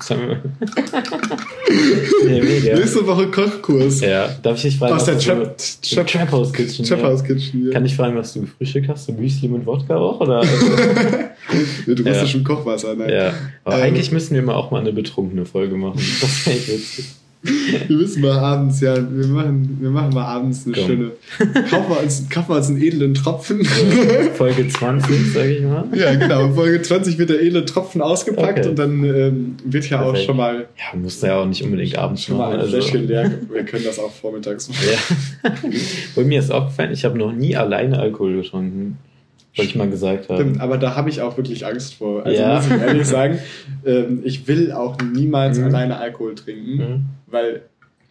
vor. 0.00 0.16
nee, 2.26 2.40
mega. 2.42 2.76
Nächste 2.78 3.06
Woche 3.06 3.26
Kochkurs. 3.30 4.00
Ja, 4.00 4.28
darf 4.42 4.56
ich 4.56 4.62
dich 4.62 4.78
fragen, 4.78 4.94
Aus 4.94 5.04
der 5.04 5.16
was 5.16 5.24
Trap, 5.24 5.56
du 5.58 5.62
so, 5.82 5.94
Trap, 5.96 6.06
Trap 6.06 6.32
House 6.32 6.52
Kitchen? 6.52 6.84
Trap. 6.84 7.02
House 7.02 7.24
Kitchen. 7.24 7.66
Ja. 7.66 7.72
Kann 7.72 7.84
ich 7.84 7.94
fragen, 7.96 8.16
was 8.16 8.32
du 8.34 8.42
gefrühstückt 8.42 8.88
hast? 8.88 9.06
So 9.06 9.12
Müsli 9.12 9.48
mit 9.48 9.66
Wodka 9.66 9.96
auch? 9.96 10.20
Oder? 10.20 10.44
Mit 11.86 12.00
Ja. 12.06 12.12
russischem 12.12 12.44
Kochwasser. 12.44 12.94
Nein. 12.94 13.10
ja. 13.10 13.32
Aber 13.64 13.76
Ähm. 13.76 13.82
eigentlich 13.82 14.10
müssen 14.12 14.34
wir 14.34 14.42
mal 14.42 14.54
auch 14.54 14.70
mal 14.70 14.80
eine 14.80 14.92
betrunkene 14.92 15.44
Folge 15.46 15.76
machen. 15.76 16.00
Das 16.20 16.46
wäre 16.46 16.56
echt 16.56 16.68
witzig. 16.68 17.04
Wir 17.41 17.97
müssen 17.97 18.22
mal 18.22 18.36
abends, 18.36 18.80
ja, 18.80 18.97
wir 18.97 19.26
machen, 19.28 19.78
wir 19.80 19.91
machen 19.91 20.12
mal 20.12 20.24
abends 20.24 20.66
eine 20.66 20.74
Komm. 20.74 20.86
schöne. 20.86 21.11
Kaufen 21.70 21.89
wir, 21.91 22.03
uns, 22.03 22.28
kaufen 22.28 22.49
wir 22.51 22.57
uns 22.57 22.68
einen 22.68 22.82
edlen 22.82 23.14
Tropfen. 23.14 23.64
Folge 24.34 24.66
20, 24.66 25.32
sage 25.32 25.55
ich 25.57 25.62
mal. 25.62 25.84
ja, 25.95 26.14
genau. 26.16 26.49
Folge 26.53 26.82
20 26.82 27.16
wird 27.16 27.30
der 27.30 27.41
edle 27.41 27.64
Tropfen 27.64 28.03
ausgepackt 28.03 28.59
Okay. 28.59 28.68
und 28.70 28.78
dann 28.78 29.05
ähm, 29.05 29.57
wird 29.64 29.89
ja 29.89 30.03
auch 30.03 30.16
schon 30.16 30.36
mal, 30.36 30.66
Ja, 30.76 30.99
musst 30.99 31.22
du 31.22 31.28
ja 31.28 31.36
auch 31.41 31.47
nicht 31.47 31.62
unbedingt 31.62 31.97
abends 31.97 32.24
schon 32.24 32.36
mal 32.39 32.57
machen. 32.57 32.68
ein 32.68 32.74
Also. 32.74 32.97
Leer. 32.99 33.30
Wir 33.53 33.64
können 33.64 33.84
das 33.84 33.99
auch 34.01 34.11
vormittags 34.12 34.68
machen. 34.70 34.80
Ja. 34.91 35.51
Bei 36.16 36.24
mir 36.24 36.41
ist 36.41 36.51
aufgefallen, 36.51 36.91
ich 36.93 37.05
habe 37.05 37.16
noch 37.16 37.32
nie 37.32 37.55
alleine 37.57 37.99
Alkohol 38.01 38.43
getrunken. 38.43 38.99
Wollte 39.59 39.70
ich 39.70 39.76
mal 39.76 39.90
gesagt 39.90 40.28
haben. 40.28 40.36
Stimmt, 40.36 40.61
aber 40.61 40.78
da 40.78 40.94
habe 40.96 41.11
ich 41.11 41.20
auch 41.20 41.36
wirklich 41.36 41.66
Angst 41.66 41.94
vor. 41.94 42.24
Also 42.24 42.40
Ja. 42.40 42.54
muss 42.56 42.66
ich 42.66 42.72
ehrlich 42.80 43.06
sagen, 43.06 43.38
ähm, 43.84 44.20
ich 44.24 44.46
will 44.48 44.72
auch 44.72 44.96
niemals 45.00 45.59
Mhm. 45.59 45.64
alleine 45.66 45.96
Alkohol 45.98 46.34
trinken, 46.34 46.76
Mhm. 46.76 47.04
weil 47.26 47.62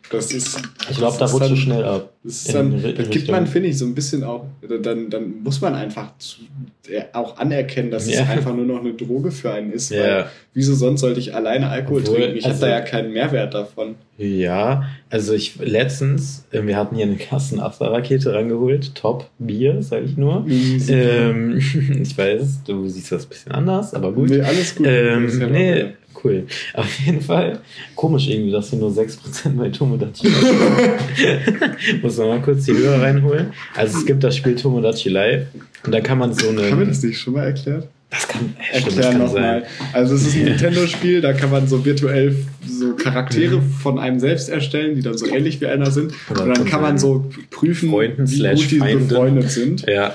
Das 0.10 0.32
ist. 0.32 0.58
Ich 0.90 0.98
glaube, 0.98 1.14
da 1.18 1.26
das 1.26 1.34
rutscht 1.34 1.52
es 1.52 1.60
schnell 1.60 1.84
ab. 1.84 2.14
Das 2.24 2.44
dann, 2.46 2.74
Ri- 2.82 2.94
da 2.94 3.04
gibt 3.04 3.30
man, 3.30 3.46
finde 3.48 3.70
ich, 3.70 3.78
so 3.78 3.86
ein 3.86 3.94
bisschen 3.96 4.24
auch, 4.24 4.46
dann, 4.82 5.10
dann 5.10 5.42
muss 5.44 5.60
man 5.62 5.76
einfach 5.76 6.18
zu, 6.18 6.42
äh, 6.90 7.04
auch 7.14 7.38
anerkennen, 7.38 7.92
dass 7.92 8.10
Ja. 8.10 8.22
es 8.24 8.30
einfach 8.30 8.56
nur 8.56 8.66
noch 8.66 8.80
eine 8.80 8.94
Droge 8.94 9.32
für 9.32 9.52
einen 9.52 9.72
ist. 9.74 9.92
Ja. 9.92 10.00
Weil, 10.02 10.26
wieso 10.54 10.76
sonst 10.76 11.02
sollte 11.02 11.20
ich 11.20 11.36
alleine 11.36 11.70
Alkohol 11.70 12.02
Obwohl, 12.02 12.16
trinken? 12.18 12.38
Ich 12.38 12.46
also- 12.46 12.62
habe 12.66 12.72
da 12.72 12.78
ja 12.80 12.82
keinen 12.86 13.12
Mehrwert 13.12 13.54
davon. 13.54 13.96
Ja, 14.18 14.84
also 15.10 15.34
ich 15.34 15.58
letztens, 15.60 16.46
äh, 16.52 16.66
wir 16.66 16.76
hatten 16.78 16.96
hier 16.96 17.06
eine 17.06 17.18
Kassen-After-Rakete 17.18 18.34
rangeholt. 18.34 18.96
Top 18.96 19.30
Bier, 19.40 19.82
sage 19.84 20.06
ich 20.06 20.18
nur. 20.18 20.46
Super. 20.48 20.94
Ähm, 21.30 21.58
ich 22.02 22.18
weiß, 22.18 22.64
du 22.66 22.88
siehst 22.88 23.12
das 23.12 23.26
ein 23.26 23.30
bisschen 23.30 23.52
anders, 23.52 23.94
aber 23.94 24.12
gut. 24.12 24.30
Nee, 24.30 24.42
alles 24.42 24.76
gut. 24.76 24.88
Ähm, 24.90 25.26
Das 25.28 25.36
nee, 25.50 25.86
cool. 26.24 26.48
Auf 26.74 27.00
jeden 27.00 27.22
Fall 27.22 27.60
komisch 27.96 28.28
irgendwie, 28.28 28.52
dass 28.52 28.70
hier 28.70 28.80
nur 28.80 28.92
6% 28.92 29.18
bei 29.56 29.70
Tomodachi 29.70 30.28
Muss 32.02 32.18
man 32.18 32.28
mal 32.28 32.42
kurz 32.42 32.66
die 32.66 32.74
Hörer 32.74 33.02
reinholen. 33.02 33.54
Also 33.76 34.00
es 34.00 34.06
gibt 34.06 34.24
das 34.24 34.36
Spiel 34.36 34.56
Tomodachi 34.56 35.10
Live 35.10 35.48
und 35.86 35.92
da 35.92 36.02
kann 36.02 36.18
man 36.18 36.34
so 36.34 36.50
eine... 36.50 36.70
Haben 36.70 36.80
wir 36.80 36.88
das 36.88 37.04
nicht 37.04 37.20
schon 37.20 37.34
mal 37.34 37.46
erklärt? 37.46 37.88
Das 38.10 38.26
kann, 38.26 38.56
äh, 38.72 38.78
Erklären 38.78 39.18
nochmal. 39.18 39.66
Also 39.92 40.16
es 40.16 40.28
ist 40.28 40.36
ein 40.36 40.44
Nintendo-Spiel, 40.46 41.20
da 41.20 41.34
kann 41.34 41.52
man 41.52 41.68
so 41.68 41.84
virtuell 41.84 42.36
so 42.66 42.94
Charaktere 42.96 43.62
von 43.62 44.00
einem 44.00 44.20
selbst 44.20 44.48
erstellen, 44.48 44.96
die 44.96 45.02
dann 45.02 45.18
so 45.18 45.26
ähnlich 45.28 45.60
wie 45.60 45.66
einer 45.66 45.92
sind. 45.92 46.14
Oder 46.30 46.44
und 46.44 46.58
dann 46.58 46.66
kann 46.66 46.82
man 46.82 46.98
so 46.98 47.30
prüfen, 47.50 47.90
Freunden 47.90 48.30
wie 48.30 48.40
gut 48.40 48.72
die 48.72 48.78
Feinden. 48.80 49.08
befreundet 49.10 49.52
sind. 49.52 49.86
Ja, 49.88 50.14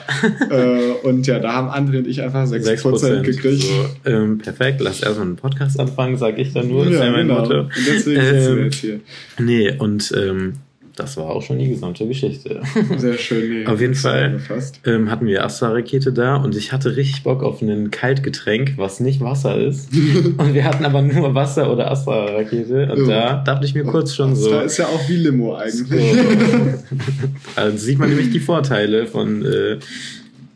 äh, 0.51 1.07
und 1.07 1.27
ja, 1.27 1.39
da 1.39 1.53
haben 1.53 1.69
André 1.69 1.99
und 1.99 2.07
ich 2.07 2.23
einfach 2.23 2.47
6%, 2.47 2.83
6% 2.83 3.21
gekriegt. 3.23 3.63
So, 3.63 4.11
ähm, 4.11 4.39
perfekt, 4.39 4.81
lass 4.81 5.03
erstmal 5.03 5.27
einen 5.27 5.37
Podcast 5.37 5.79
anfangen, 5.79 6.17
sag 6.17 6.39
ich 6.39 6.53
dann 6.55 6.69
nur. 6.69 6.87
Das 6.87 6.95
ist 6.95 7.01
ja 7.01 7.11
mein 7.11 7.27
Motto. 7.27 7.61
Und 7.61 7.71
deswegen 7.77 8.21
sitzen 8.23 8.33
wir 8.33 8.57
Ähm, 8.57 8.65
jetzt 8.65 8.75
hier. 8.77 9.01
Nee, 9.39 9.73
und 9.79 10.13
ähm, 10.17 10.55
das 10.97 11.17
war 11.17 11.27
auch 11.31 11.43
schon 11.43 11.59
die 11.59 11.69
gesamte 11.69 12.07
Geschichte. 12.07 12.61
Sehr 12.99 13.15
schön. 13.19 13.49
Nee, 13.63 13.67
Auf 13.67 13.81
jeden 13.81 13.95
Fall. 13.95 14.41
Ähm, 14.85 15.11
hatten 15.11 15.27
wir 15.27 15.45
Astra-Rakete 15.45 16.13
da 16.13 16.37
und 16.37 16.55
ich 16.57 16.73
hatte 16.73 16.97
richtig 16.97 17.23
Bock 17.23 17.43
auf 17.43 17.63
ein 17.63 17.91
Kaltgetränk, 17.91 18.75
was 18.77 19.01
nicht 19.01 19.21
Wasser 19.21 19.57
ist. 19.57 19.91
und 20.39 20.55
wir 20.55 20.65
hatten 20.65 20.85
aber 20.85 21.01
nur 21.03 21.35
Wasser 21.35 21.73
oder 21.73 21.91
Astra-Rakete. 21.91 22.93
Und 22.93 23.09
Ja. 23.09 23.37
da 23.37 23.43
dachte 23.55 23.65
ich 23.67 23.75
mir 23.75 23.85
kurz 23.85 24.15
schon 24.15 24.37
so. 24.37 24.51
Da 24.51 24.63
ist 24.63 24.77
ja 24.77 24.87
auch 24.87 25.09
wie 25.09 25.17
Limo 25.17 25.55
eigentlich. 25.57 26.15
also 27.57 27.77
sieht 27.79 27.99
man 27.99 28.09
nämlich 28.09 28.31
die 28.31 28.41
Vorteile 28.41 29.07
von 29.07 29.45
äh, 29.45 29.79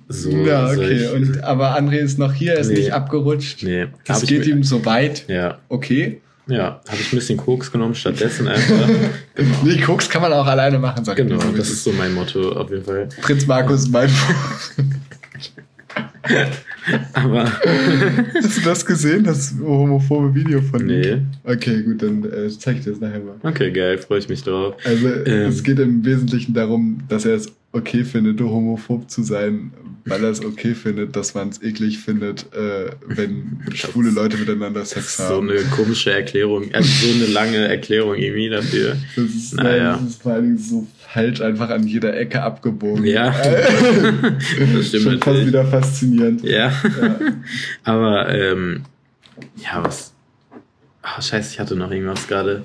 so. 0.09 0.31
ja, 0.31 0.67
okay. 0.71 0.99
solch- 0.99 1.13
Und, 1.15 1.45
aber 1.45 1.77
André 1.79 1.97
ist 1.97 2.19
noch 2.19 2.33
hier, 2.33 2.53
er 2.55 2.61
ist 2.61 2.69
Nee. 2.69 2.75
nicht 2.79 2.93
abgerutscht. 2.93 3.63
nee, 3.63 3.87
Das 4.05 4.23
hab 4.23 4.29
geht 4.29 4.47
ihm 4.47 4.63
so 4.63 4.85
weit. 4.85 5.25
Ja, 5.29 5.59
Okay. 5.69 6.21
Ja, 6.49 6.81
habe 6.87 7.01
ich 7.01 7.13
ein 7.13 7.17
bisschen 7.17 7.37
Koks 7.37 7.71
genommen, 7.73 7.95
stattdessen 7.95 8.49
einfach. 8.49 8.89
genau. 9.35 9.57
Nee, 9.65 9.81
Koks 9.81 10.09
kann 10.09 10.23
man 10.23 10.33
auch 10.33 10.47
alleine 10.47 10.79
machen, 10.79 11.05
sagt 11.05 11.17
Genau, 11.17 11.39
das 11.57 11.71
ist 11.71 11.85
so 11.85 11.93
mein 11.93 12.15
Motto 12.15 12.53
auf 12.53 12.71
jeden 12.71 12.85
Fall. 12.85 13.09
Prinz 13.21 13.47
Markus 13.47 13.89
mein 13.89 14.11
Aber 17.15 17.45
Hast 17.45 18.59
du 18.59 18.61
das 18.65 18.85
gesehen, 18.87 19.25
das 19.25 19.55
homophobe 19.61 20.35
Video 20.35 20.61
von 20.61 20.87
nee. 20.87 21.13
ihm? 21.13 21.27
Okay, 21.45 21.83
gut, 21.83 22.03
dann 22.03 22.25
äh, 22.25 22.49
zeig 22.49 22.79
ich 22.79 22.85
dir 22.85 22.91
das 22.91 23.01
nachher 23.01 23.21
mal. 23.21 23.37
Okay, 23.43 23.71
geil, 23.73 23.99
freue 23.99 24.19
ich 24.21 24.29
mich 24.29 24.43
drauf. 24.43 24.77
Also 24.85 25.09
Ähm. 25.09 25.49
es 25.49 25.63
geht 25.63 25.79
im 25.79 26.05
Wesentlichen 26.05 26.55
darum, 26.55 26.99
dass 27.09 27.25
er 27.25 27.35
es 27.35 27.53
okay 27.77 28.05
findet, 28.05 28.41
homophob 28.41 29.11
zu 29.11 29.23
sein, 29.23 29.73
weil 30.05 30.23
er 30.25 30.31
es 30.31 30.45
okay 30.45 30.75
findet, 30.75 31.17
dass 31.17 31.35
man 31.35 31.49
es 31.51 31.63
eklig 31.63 31.99
findet, 31.99 32.47
äh, 32.55 32.91
wenn 33.07 33.61
schwule 33.75 34.11
Leute 34.11 34.37
miteinander 34.37 34.85
Sex 34.85 35.17
So 35.17 35.25
haben. 35.25 35.51
eine 35.51 35.61
komische 35.75 36.13
Erklärung, 36.13 36.73
also 36.73 36.89
so 37.07 37.15
eine 37.15 37.27
lange 37.33 37.59
Erklärung 37.69 38.15
irgendwie 38.15 38.49
dafür. 38.49 38.97
Das 39.17 39.25
ist, 39.25 39.55
Naja. 39.55 39.99
das 40.01 40.11
ist 40.11 40.23
vor 40.23 40.33
allen 40.33 40.45
Dingen 40.45 40.59
so 40.59 40.87
falsch 41.13 41.41
einfach 41.41 41.71
an 41.71 41.87
jeder 41.87 42.17
Ecke 42.17 42.43
abgebogen. 42.43 43.05
Ja. 43.05 43.35
Das 44.75 44.89
stimmt 44.89 45.03
Schon 45.05 45.21
fast 45.21 45.47
wieder 45.47 45.65
faszinierend. 45.65 46.43
Ja, 46.43 46.73
Ja. 47.01 47.19
aber 47.85 48.29
ähm, 48.35 48.83
ja, 49.57 49.83
was? 49.85 50.13
Ach, 51.03 51.23
scheiße, 51.23 51.53
ich 51.55 51.61
hatte 51.61 51.77
noch 51.77 51.91
irgendwas 51.91 52.27
gerade. 52.27 52.65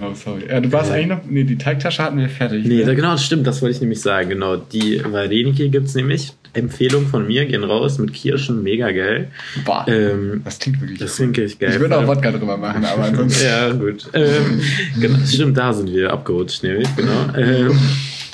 Oh, 0.00 0.12
sorry. 0.14 0.42
Ja, 0.48 0.60
du 0.60 0.72
warst 0.72 0.90
Äh. 0.90 0.94
eigentlich 0.94 1.06
noch. 1.08 1.20
Nee, 1.28 1.44
die 1.44 1.56
Teigtasche 1.56 2.02
hatten 2.02 2.18
wir 2.18 2.28
fertig. 2.28 2.64
Nee, 2.66 2.84
ne? 2.84 2.94
genau, 2.96 3.12
das 3.12 3.24
stimmt, 3.24 3.46
das 3.46 3.62
wollte 3.62 3.76
ich 3.76 3.80
nämlich 3.80 4.00
sagen. 4.00 4.28
Genau, 4.30 4.56
die 4.56 5.00
Varenike 5.04 5.68
gibt's 5.68 5.94
nämlich. 5.94 6.32
Empfehlung 6.56 7.08
von 7.08 7.26
mir, 7.26 7.46
gehen 7.46 7.64
raus 7.64 7.98
mit 7.98 8.14
Kirschen, 8.14 8.62
mega 8.62 8.88
geil. 8.92 9.26
Boah, 9.64 9.84
Ähm, 9.88 10.40
das 10.44 10.60
klingt 10.60 10.80
wirklich 10.80 11.00
das 11.00 11.16
finde 11.16 11.42
ich 11.42 11.58
geil. 11.58 11.70
Ich 11.74 11.80
würde 11.80 11.98
auch 11.98 12.06
Wodka 12.06 12.30
drüber 12.30 12.56
machen, 12.56 12.84
aber 12.84 13.02
ansonsten. 13.06 13.44
Ja, 13.44 13.72
gut. 13.72 14.06
Ähm, 14.12 14.60
genau, 15.00 15.18
stimmt, 15.26 15.56
da 15.56 15.72
sind 15.72 15.92
wir 15.92 16.12
abgerutscht, 16.12 16.62
nämlich, 16.62 16.86
genau. 16.94 17.36
Ähm, 17.36 17.76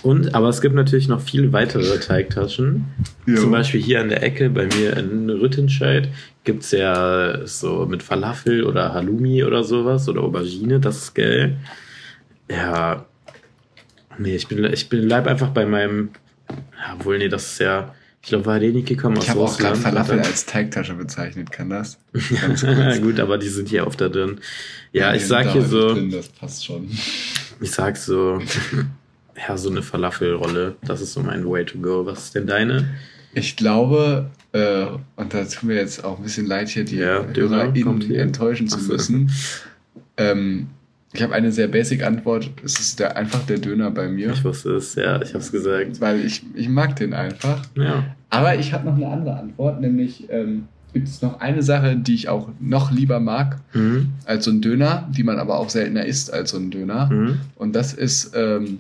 und, 0.03 0.35
aber 0.35 0.49
es 0.49 0.61
gibt 0.61 0.75
natürlich 0.75 1.09
noch 1.09 1.21
viele 1.21 1.53
weitere 1.53 1.99
Teigtaschen. 1.99 2.87
Jo. 3.27 3.37
Zum 3.37 3.51
Beispiel 3.51 3.81
hier 3.83 4.01
an 4.01 4.09
der 4.09 4.23
Ecke 4.23 4.49
bei 4.51 4.67
mir 4.67 4.97
in 4.97 5.29
Rüttenscheid 5.31 6.09
gibt's 6.45 6.71
ja 6.71 7.47
so 7.47 7.87
mit 7.87 8.03
Falafel 8.03 8.65
oder 8.65 8.95
Halloumi 8.95 9.45
oder 9.45 9.63
sowas 9.65 10.09
oder 10.09 10.23
Aubergine, 10.23 10.81
das 10.81 10.97
ist 10.99 11.15
geil. 11.15 11.57
Ja, 12.51 13.07
nee, 14.19 14.35
ich 14.37 14.49
bin, 14.49 14.65
ich 14.65 14.89
bin, 14.89 15.07
bleib 15.07 15.27
einfach 15.27 15.51
bei 15.51 15.67
meinem, 15.67 16.11
ja, 16.49 17.05
wohl, 17.05 17.19
nee, 17.19 17.29
das 17.29 17.53
ist 17.53 17.61
ja, 17.61 17.95
ich 18.23 18.29
glaube, 18.29 18.45
Vareniki 18.47 18.97
kommen 18.97 19.17
aus 19.19 19.25
Ich 19.25 19.31
habe 19.31 19.41
auch 19.41 19.57
gerade. 19.57 19.77
Falafel 19.77 20.19
als 20.21 20.45
Teigtasche 20.47 20.95
bezeichnet, 20.95 21.51
kann 21.53 21.71
das? 21.71 21.99
Gut, 23.03 23.21
aber 23.21 23.39
die 23.39 23.49
sind 23.49 23.69
hier 23.69 23.87
oft 23.87 24.01
da 24.01 24.09
drin. 24.09 24.41
Ja, 24.93 25.15
ich 25.15 25.23
Nee, 25.23 25.27
sag 25.29 25.53
hier 25.53 25.63
so, 25.63 25.95
Drin, 25.95 26.11
das 26.11 26.29
passt 26.29 26.65
schon. 26.67 26.89
ich 27.61 27.71
sag 27.71 27.97
so, 27.97 28.41
ja, 29.49 29.57
so 29.57 29.71
eine 29.71 29.83
Falafelrolle. 29.83 30.77
Das 30.85 31.01
ist 31.01 31.13
so 31.13 31.21
mein 31.21 31.45
Way 31.49 31.65
to 31.65 31.79
go. 31.79 32.05
Was 32.07 32.25
ist 32.27 32.35
denn 32.35 32.47
deine? 32.47 32.89
Ich 33.33 33.57
glaube, 33.57 34.27
äh, 34.53 34.87
und 35.17 35.33
da 35.33 35.45
tut 35.45 35.63
mir 35.63 35.77
jetzt 35.77 36.05
auch 36.05 36.19
ein 36.19 36.25
bisschen 36.25 36.47
leid, 36.47 36.69
hier 36.69 36.85
die 36.85 36.97
Ja, 36.97 37.25
HörerInnen 37.35 38.11
enttäuschen 38.15 38.69
zu 38.69 38.79
so. 38.81 38.93
müssen. 38.93 39.31
Ähm, 40.17 40.67
ich 41.13 41.23
habe 41.23 41.35
eine 41.35 41.51
sehr 41.51 41.69
basic 41.69 42.05
Antwort. 42.05 42.51
Es 42.65 42.79
ist 42.79 43.01
der, 43.01 43.17
einfach 43.17 43.45
der 43.47 43.59
Döner 43.59 43.91
bei 43.91 44.09
mir. 44.09 44.31
Ich 44.33 44.45
wusste 44.45 44.73
es, 44.77 44.95
ja, 44.95 45.21
ich 45.21 45.35
hab's 45.35 45.51
gesagt. 45.51 46.01
Weil 46.01 46.25
ich, 46.25 46.43
ich 46.55 46.69
mag 46.69 46.97
den 46.97 47.15
einfach. 47.15 47.63
Ja. 47.75 48.05
Aber 48.31 48.57
ich 48.57 48.73
habe 48.73 48.87
noch 48.87 48.95
eine 48.97 49.09
andere 49.09 49.37
Antwort, 49.39 49.81
nämlich 49.81 50.29
ähm, 50.31 50.69
gibt 50.93 51.09
es 51.09 51.21
noch 51.21 51.41
eine 51.41 51.63
Sache, 51.65 51.97
die 51.97 52.15
ich 52.15 52.29
auch 52.29 52.49
noch 52.61 52.93
lieber 52.93 53.19
mag 53.21 53.59
Mhm. 53.73 54.11
als 54.25 54.45
so 54.45 54.51
ein 54.53 54.61
Döner, 54.61 55.09
die 55.17 55.25
man 55.25 55.39
aber 55.39 55.59
auch 55.59 55.69
seltener 55.71 56.05
isst 56.05 56.33
als 56.33 56.51
so 56.51 56.59
ein 56.59 56.71
Döner. 56.71 57.07
Mhm. 57.11 57.41
Und 57.57 57.75
das 57.75 57.93
ist 57.93 58.33
ähm, 58.37 58.79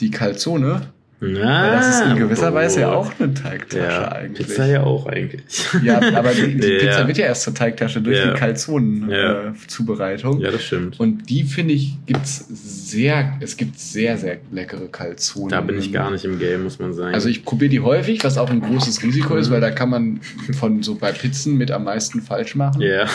die 0.00 0.10
Calzone. 0.10 0.82
Na, 1.20 1.72
das 1.72 1.96
ist 1.96 2.02
in 2.12 2.16
gewisser 2.16 2.54
Weise 2.54 2.82
ja 2.82 2.92
auch 2.92 3.10
eine 3.18 3.34
Teigtasche 3.34 3.82
Ja, 3.82 4.12
eigentlich. 4.12 4.46
Pizza 4.46 4.66
ja 4.66 4.84
auch 4.84 5.06
eigentlich. 5.06 5.42
Ja, 5.82 6.00
aber 6.14 6.30
die, 6.30 6.54
die 6.54 6.54
Nee, 6.68 6.78
Pizza 6.78 7.00
ja. 7.00 7.08
wird 7.08 7.18
ja 7.18 7.26
erst 7.26 7.42
zur 7.42 7.54
Teigtasche 7.56 8.00
durch 8.00 8.18
Ja. 8.18 8.22
die 8.26 8.28
Ja. 8.28 8.34
Calzonen-Zubereitung. 8.36 10.38
Ja, 10.40 10.52
das 10.52 10.62
stimmt. 10.62 11.00
Und 11.00 11.28
die 11.28 11.42
finde 11.42 11.74
ich, 11.74 11.96
gibt's 12.06 12.46
sehr, 12.88 13.36
es 13.40 13.56
gibt 13.56 13.80
sehr, 13.80 14.16
sehr 14.16 14.36
leckere 14.52 14.86
Calzonen. 14.86 15.48
Da 15.48 15.60
bin 15.60 15.76
ich 15.78 15.92
gar 15.92 16.12
nicht 16.12 16.24
im 16.24 16.38
Game, 16.38 16.62
muss 16.62 16.78
man 16.78 16.94
sagen. 16.94 17.12
Also 17.14 17.28
ich 17.28 17.44
probiere 17.44 17.70
die 17.70 17.80
häufig, 17.80 18.22
was 18.22 18.38
auch 18.38 18.48
ein 18.50 18.60
großes 18.60 19.02
Risiko 19.02 19.34
ist, 19.34 19.50
weil 19.50 19.60
da 19.60 19.72
kann 19.72 19.90
man 19.90 20.20
von 20.56 20.84
so 20.84 20.94
bei 20.94 21.10
Pizzen 21.10 21.56
mit 21.56 21.72
am 21.72 21.82
meisten 21.82 22.22
falsch 22.22 22.54
machen. 22.54 22.80
Ja. 22.80 23.06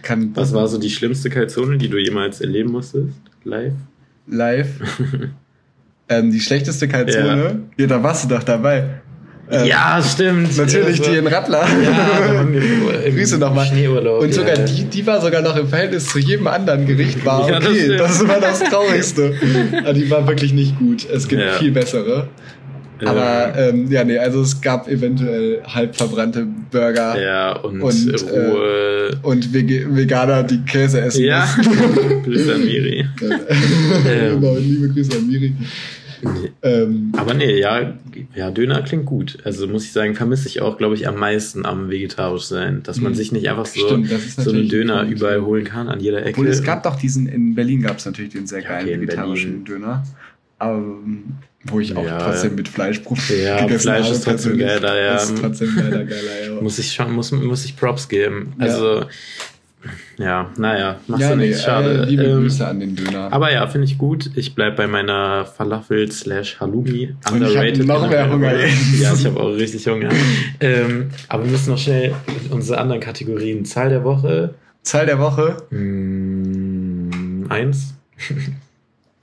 Kann 0.00 0.30
Was 0.34 0.54
war 0.54 0.66
so 0.66 0.78
die 0.78 0.88
schlimmste 0.90 1.28
Kalzone, 1.28 1.76
die 1.76 1.90
du 1.90 1.98
jemals 1.98 2.40
erleben 2.40 2.72
musstest? 2.72 3.12
Live? 3.44 3.74
live? 4.26 4.70
ähm, 6.08 6.30
die 6.30 6.40
schlechteste 6.40 6.88
Calzone? 6.88 7.60
Ja. 7.76 7.86
da 7.86 8.02
warst 8.02 8.24
du 8.24 8.28
doch 8.34 8.42
dabei. 8.42 8.84
Ähm, 9.48 9.66
ja, 9.66 10.02
stimmt. 10.02 10.56
Natürlich 10.56 10.98
Das 10.98 11.06
war- 11.06 11.12
die 11.14 11.18
in 11.20 11.26
Radler. 11.28 11.66
Ja, 11.84 12.44
Grüße 13.10 13.38
nochmal. 13.38 13.68
Und 14.20 14.34
sogar 14.34 14.58
ja. 14.58 14.64
die, 14.64 14.84
die 14.84 15.06
war 15.06 15.20
sogar 15.20 15.40
noch 15.42 15.56
im 15.56 15.68
Verhältnis 15.68 16.06
zu 16.06 16.18
jedem 16.18 16.48
anderen 16.48 16.84
Gericht 16.84 17.24
war 17.24 17.48
Ja, 17.48 17.60
das 17.60 17.68
okay. 17.70 17.80
stimmt. 17.84 18.00
das, 18.00 18.28
war 18.28 18.40
das 18.40 18.58
Traurigste. 18.64 19.34
Aber 19.78 19.92
die 19.92 20.10
war 20.10 20.26
wirklich 20.26 20.52
nicht 20.52 20.76
gut. 20.78 21.06
Es 21.08 21.28
gibt 21.28 21.42
Ja. 21.42 21.52
viel 21.52 21.70
bessere. 21.70 22.26
Ja. 23.00 23.08
Aber 23.10 23.58
ähm, 23.58 23.90
ja, 23.90 24.04
nee, 24.04 24.18
also 24.18 24.40
es 24.42 24.60
gab 24.60 24.88
eventuell 24.88 25.62
halb 25.64 25.94
verbrannte 25.96 26.46
Burger 26.70 27.20
ja, 27.20 27.56
und, 27.58 27.82
und, 27.82 28.08
äh, 28.08 28.48
Ruhe. 28.50 29.10
und 29.22 29.52
Vege 29.52 29.86
Veganer, 29.94 30.42
die 30.44 30.62
Käse 30.64 31.00
essen. 31.02 31.24
ja. 31.24 31.46
Grüße 32.24 32.54
an 32.54 32.64
Miri. 32.64 33.06
Ähm. 33.20 34.40
genau, 34.40 34.56
liebe 34.56 34.88
Grüße 34.88 35.16
an 35.18 35.26
Miri. 35.26 35.52
Nee. 36.22 36.50
Ähm, 36.62 37.12
Aber 37.14 37.34
nee, 37.34 37.60
ja, 37.60 37.92
ja, 38.34 38.50
Döner 38.50 38.80
klingt 38.82 39.04
gut. 39.04 39.36
Also 39.44 39.68
muss 39.68 39.84
ich 39.84 39.92
sagen, 39.92 40.14
vermisse 40.14 40.48
ich 40.48 40.62
auch, 40.62 40.78
glaube 40.78 40.94
ich, 40.94 41.06
am 41.06 41.16
meisten 41.18 41.66
am 41.66 41.90
vegetarisch 41.90 42.44
sein. 42.44 42.82
Dass 42.82 43.00
man 43.00 43.12
Mhm. 43.12 43.16
sich 43.16 43.32
nicht 43.32 43.48
einfach 43.50 43.66
so, 43.66 43.86
Stimmt, 43.86 44.08
so 44.08 44.50
einen 44.50 44.68
Döner 44.70 45.00
Punkt. 45.00 45.12
überall 45.12 45.42
holen 45.42 45.64
kann, 45.64 45.88
an 45.88 46.00
jeder 46.00 46.20
Ecke. 46.24 46.30
obwohl 46.30 46.46
es 46.48 46.62
gab 46.62 46.82
doch 46.84 46.96
diesen, 46.96 47.26
in 47.26 47.54
Berlin 47.54 47.82
gab 47.82 47.98
es 47.98 48.06
natürlich 48.06 48.32
den 48.32 48.46
sehr 48.46 48.62
Ja, 48.62 48.68
geilen 48.70 48.88
okay, 48.88 49.00
vegetarischen 49.02 49.64
Döner. 49.66 50.04
Aber, 50.58 50.78
ähm, 50.78 51.24
wo 51.66 51.80
ich 51.80 51.96
auch 51.96 52.04
Ja, 52.04 52.18
trotzdem 52.18 52.50
ja. 52.50 52.56
mit 52.56 52.68
Fleisch 52.68 53.00
Ja, 53.44 53.60
gegessen 53.62 53.80
Fleisch 53.82 54.04
habe. 54.04 54.14
ist 54.14 54.24
trotzdem 54.24 54.58
geiler, 54.58 55.00
ja. 55.02 55.16
Ist 55.16 55.34
trotzdem 55.40 55.74
geiler, 55.76 56.04
geiler, 56.04 56.46
ja. 56.54 56.60
muss 56.60 56.78
ich 56.78 56.92
schon, 56.92 57.12
muss, 57.12 57.32
muss 57.32 57.64
ich 57.64 57.76
Props 57.76 58.08
geben. 58.08 58.54
Ja. 58.58 58.64
Also, 58.66 59.04
Ja, 60.18 60.50
naja, 60.56 60.98
machst 61.06 61.22
Ja, 61.22 61.30
du 61.30 61.36
nee, 61.36 61.46
nichts, 61.48 61.62
schade. 61.62 62.02
äh, 62.02 62.04
liebe 62.06 62.24
Ähm, 62.24 62.40
Grüße 62.40 62.66
an 62.66 62.80
den 62.80 62.96
Döner. 62.96 63.32
Aber 63.32 63.52
ja, 63.52 63.66
finde 63.68 63.84
ich 63.86 63.98
gut. 63.98 64.30
Ich 64.34 64.54
bleib 64.54 64.76
bei 64.76 64.86
meiner 64.88 65.44
Falafel 65.44 66.10
slash 66.10 66.58
Halloumi. 66.58 67.14
Und 67.30 67.42
ich 67.42 67.56
hab 67.56 67.86
noch 67.86 68.08
mehr 68.08 68.30
Hunger 68.30 68.56
jetzt. 68.58 68.74
Ja, 69.00 69.12
ich 69.14 69.24
habe 69.26 69.38
auch 69.38 69.54
richtig 69.54 69.86
Hunger. 69.86 70.08
ähm, 70.60 71.10
aber 71.28 71.44
wir 71.44 71.52
müssen 71.52 71.70
noch 71.70 71.78
schnell 71.78 72.14
unsere 72.50 72.78
anderen 72.78 73.00
Kategorien. 73.00 73.64
Zahl 73.64 73.90
der 73.90 74.02
Woche. 74.04 74.54
Zahl 74.82 75.06
der 75.06 75.18
Woche? 75.18 75.56
Mm, 75.70 77.46
eins. 77.48 77.94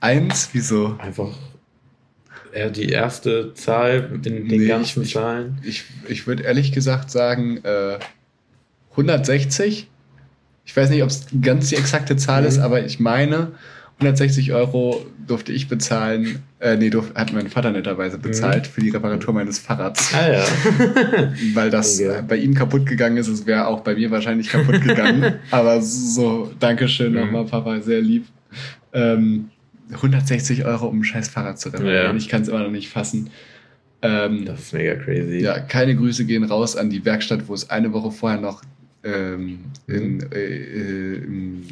Eins? 0.00 0.50
Wieso? 0.52 0.94
Einfach 0.98 1.28
äh, 2.54 2.70
die 2.70 2.88
erste 2.88 3.52
Zahl 3.54 4.10
in 4.14 4.22
den 4.22 4.46
Nee, 4.46 4.66
ganzen 4.66 5.02
ich- 5.02 5.12
Zahlen. 5.12 5.58
Ich, 5.64 5.84
ich 6.08 6.26
würde 6.26 6.44
ehrlich 6.44 6.72
gesagt 6.72 7.10
sagen 7.10 7.58
äh, 7.64 7.98
160. 8.92 9.88
Ich 10.66 10.76
weiß 10.76 10.88
nicht, 10.90 11.02
ob 11.02 11.10
es 11.10 11.26
ganz 11.42 11.68
die 11.68 11.76
exakte 11.76 12.16
Zahl 12.16 12.42
Mhm. 12.42 12.48
ist, 12.48 12.58
aber 12.58 12.84
ich 12.84 12.98
meine, 13.00 13.52
160 13.98 14.52
Euro 14.52 15.04
durfte 15.26 15.52
ich 15.52 15.68
bezahlen. 15.68 16.42
Äh, 16.58 16.76
nee, 16.76 16.90
durf, 16.90 17.14
hat 17.14 17.32
mein 17.32 17.48
Vater 17.48 17.70
netterweise 17.70 18.18
bezahlt 18.18 18.66
für 18.66 18.80
die 18.80 18.90
Reparatur 18.90 19.34
meines 19.34 19.58
Fahrrads. 19.58 20.12
Ah 20.14 20.32
ja. 20.32 20.44
Weil 21.54 21.70
das 21.70 22.00
äh, 22.00 22.22
bei 22.26 22.36
ihm 22.36 22.54
kaputt 22.54 22.86
gegangen 22.86 23.18
ist. 23.18 23.28
Es 23.28 23.46
wäre 23.46 23.66
auch 23.66 23.80
bei 23.80 23.94
mir 23.94 24.10
wahrscheinlich 24.10 24.48
kaputt 24.48 24.80
gegangen. 24.82 25.34
aber 25.50 25.80
so, 25.82 26.50
Dankeschön 26.58 27.12
Mhm. 27.12 27.20
nochmal, 27.20 27.44
Papa, 27.44 27.80
sehr 27.80 28.00
lieb. 28.00 28.26
Ähm, 28.92 29.50
160 29.92 30.64
Euro, 30.64 30.86
um 30.86 31.00
ein 31.00 31.04
scheiß 31.04 31.28
Fahrrad 31.28 31.58
zu 31.60 31.68
reparieren. 31.68 32.12
Ja. 32.12 32.14
Ich 32.14 32.28
kann 32.28 32.42
es 32.42 32.48
immer 32.48 32.60
noch 32.60 32.70
nicht 32.70 32.88
fassen. 32.88 33.30
Ähm, 34.02 34.44
das 34.44 34.60
ist 34.60 34.72
mega 34.74 34.94
crazy. 34.96 35.38
ja, 35.38 35.58
keine 35.60 35.96
Grüße 35.96 36.24
gehen 36.26 36.44
raus 36.44 36.76
an 36.76 36.90
die 36.90 37.04
Werkstatt, 37.04 37.48
wo 37.48 37.54
es 37.54 37.70
eine 37.70 37.92
Woche 37.92 38.10
vorher 38.10 38.40
noch 38.40 38.62
ähm, 39.02 39.60
in, 39.86 40.20
äh, 40.32 40.38
äh, 40.38 41.16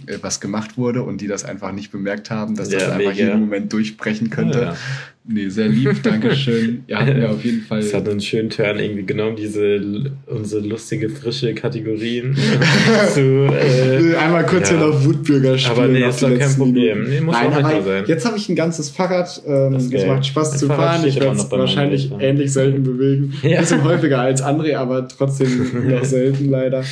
äh, 0.06 0.18
was 0.20 0.40
gemacht 0.40 0.76
wurde 0.76 1.02
und 1.02 1.20
die 1.20 1.26
das 1.26 1.44
einfach 1.44 1.72
nicht 1.72 1.90
bemerkt 1.90 2.30
haben, 2.30 2.54
dass 2.54 2.68
das 2.68 2.82
Ja, 2.82 2.88
einfach 2.92 2.98
mega. 2.98 3.12
jeden 3.26 3.40
Moment 3.40 3.72
durchbrechen 3.72 4.28
könnte. 4.30 4.60
Ja. 4.60 4.76
Nee, 5.24 5.48
sehr 5.48 5.68
lieb, 5.68 6.02
Dankeschön. 6.02 6.82
Ihr 6.88 6.98
habt 6.98 7.16
mir 7.16 7.30
auf 7.30 7.44
jeden 7.44 7.62
Fall. 7.62 7.78
Es 7.78 7.94
hat 7.94 8.08
einen 8.08 8.20
schönen 8.20 8.50
Turn 8.50 8.80
irgendwie 8.80 9.04
genommen, 9.04 9.36
diese 9.36 10.10
unsere 10.26 10.66
lustige, 10.66 11.08
frische 11.08 11.54
Kategorien 11.54 12.36
zu. 13.14 13.20
Äh, 13.20 14.16
Einmal 14.16 14.44
kurz 14.46 14.70
ja. 14.70 14.78
hier 14.78 14.86
noch 14.88 15.04
Wutbürger 15.04 15.56
spielen. 15.56 15.78
Aber 15.78 15.86
nee, 15.88 16.04
ist 16.04 16.22
doch 16.22 16.36
kein 16.36 16.54
Problem. 16.56 17.04
Nee, 17.08 17.20
muss 17.20 17.36
Nein, 17.36 17.64
auch 17.64 17.84
sein. 17.84 18.04
Jetzt 18.08 18.26
habe 18.26 18.36
ich 18.36 18.48
ein 18.48 18.56
ganzes 18.56 18.90
Fahrrad. 18.90 19.40
Ähm, 19.46 19.74
Das 19.74 19.90
geil. 19.90 20.06
macht 20.08 20.26
Spaß 20.26 20.50
Mein 20.50 20.58
zu 20.58 20.66
Fahrrad 20.66 20.96
fahren. 20.96 21.08
Ich 21.08 21.20
werde 21.20 21.36
es 21.36 21.50
wahrscheinlich 21.52 22.10
ähnlich 22.18 22.52
selten 22.52 22.82
bewegen. 22.82 23.32
Ja. 23.42 23.60
Bisschen 23.60 23.84
häufiger 23.84 24.20
als 24.20 24.42
André, 24.42 24.76
aber 24.76 25.06
trotzdem 25.06 25.88
noch 25.88 26.04
selten 26.04 26.48
leider. 26.50 26.84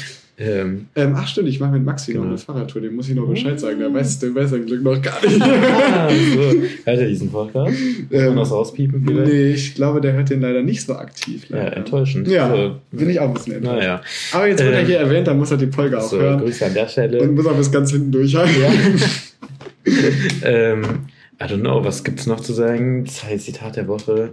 Ähm, 0.42 0.86
Ähm, 0.96 1.12
ach 1.14 1.28
stimmt, 1.28 1.48
ich 1.48 1.60
mache 1.60 1.72
mit 1.72 1.84
Maxi 1.84 2.12
noch 2.12 2.20
Genau. 2.22 2.30
eine 2.30 2.38
Fahrradtour, 2.38 2.80
dem 2.80 2.96
muss 2.96 3.08
ich 3.10 3.14
noch 3.14 3.28
Bescheid 3.28 3.60
sagen. 3.60 3.78
Der 3.78 3.92
weiß, 3.92 4.18
der 4.20 4.34
weiß 4.34 4.50
sein 4.50 4.64
Glück 4.64 4.82
noch 4.82 5.00
gar 5.02 5.20
nicht. 5.24 5.40
ah, 5.42 6.08
so. 6.08 6.40
Hört 6.84 6.98
er 6.98 7.06
diesen 7.06 7.30
Podcast? 7.30 7.70
Muss 7.78 8.10
man 8.10 8.20
Ähm, 8.28 8.36
das 8.36 8.50
rauspiepen 8.50 9.04
vielleicht? 9.06 9.32
nee, 9.32 9.50
ich 9.50 9.74
glaube, 9.74 10.00
der 10.00 10.14
hört 10.14 10.30
den 10.30 10.40
leider 10.40 10.62
nicht 10.62 10.82
so 10.82 10.94
aktiv. 10.94 11.44
Ja, 11.50 11.56
leider. 11.58 11.76
enttäuschend. 11.76 12.26
Ja, 12.26 12.48
So. 12.50 12.76
bin 12.96 13.10
ich 13.10 13.20
auch 13.20 13.28
ein 13.28 13.34
bisschen 13.34 13.52
enttäuscht. 13.52 13.78
Naja. 13.80 14.00
Aber 14.32 14.46
jetzt 14.48 14.62
wird 14.64 14.72
er 14.72 14.80
Ähm, 14.80 14.86
hier 14.86 14.98
erwähnt, 14.98 15.26
dann 15.28 15.38
muss 15.38 15.50
er 15.50 15.58
die 15.58 15.66
Folge 15.66 15.98
auch 15.98 16.08
So, 16.08 16.18
hören. 16.18 16.40
Grüße 16.40 16.64
an 16.64 16.72
der 16.74 16.88
Stelle. 16.88 17.20
Und 17.20 17.34
muss 17.34 17.46
auch 17.46 17.56
bis 17.56 17.70
ganz 17.70 17.90
hinten 17.92 18.10
durchhalten. 18.10 18.62
ähm, 20.44 20.82
I 21.42 21.44
don't 21.44 21.60
know, 21.60 21.82
was 21.84 22.04
gibt's 22.04 22.26
noch 22.26 22.40
zu 22.40 22.52
sagen? 22.52 23.06
Zeit, 23.06 23.40
Zitat 23.42 23.76
der 23.76 23.88
Woche. 23.88 24.30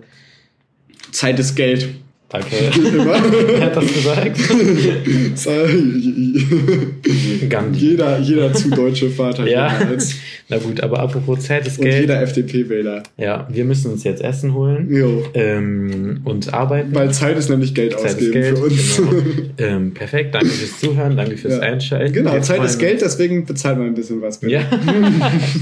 Zeit 1.11 1.39
ist 1.39 1.55
Geld. 1.55 1.89
Danke. 2.29 2.47
Wer 2.51 3.61
hat 3.65 3.75
das 3.77 3.93
gesagt? 3.93 4.37
Gandhi. 7.49 7.79
jeder, 7.91 8.19
jeder 8.19 8.53
zu 8.53 8.69
deutsche 8.69 9.09
Vater 9.09 9.47
Ja. 9.47 9.79
jemals. 9.79 10.15
Na 10.49 10.57
gut, 10.57 10.81
aber 10.81 10.99
apropos 10.99 11.39
Zeit 11.41 11.65
ist 11.67 11.77
Und 11.79 11.85
Geld. 11.85 12.01
jeder 12.01 12.21
FDP-Wähler. 12.21 13.03
Ja, 13.17 13.47
wir 13.51 13.65
müssen 13.65 13.91
uns 13.91 14.03
jetzt 14.03 14.21
Essen 14.21 14.53
holen 14.53 14.93
Jo. 14.93 15.23
ähm, 15.33 16.21
und 16.25 16.53
arbeiten. 16.53 16.93
Weil 16.93 17.11
Zeit 17.13 17.37
ist 17.37 17.49
nämlich 17.49 17.73
Geld 17.73 17.93
Zeit 17.93 18.15
ausgeben 18.15 18.31
Geld. 18.33 18.57
für 18.57 18.63
uns. 18.65 18.97
Genau. 18.97 19.11
ähm, 19.57 19.93
perfekt, 19.93 20.35
danke 20.35 20.47
fürs 20.49 20.79
Zuhören, 20.79 21.15
danke 21.17 21.37
fürs 21.37 21.55
Ja. 21.55 21.59
Einschalten. 21.61 22.13
Genau, 22.13 22.33
Wir 22.33 22.41
Zeit 22.41 22.63
ist 22.63 22.77
Geld, 22.79 23.01
deswegen 23.01 23.45
bezahlt 23.45 23.77
man 23.77 23.87
ein 23.87 23.93
bisschen 23.93 24.21
was. 24.21 24.39
bitte. 24.39 24.53
Ja. 24.53 24.61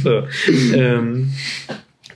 so. 0.04 0.24
ähm, 0.76 1.30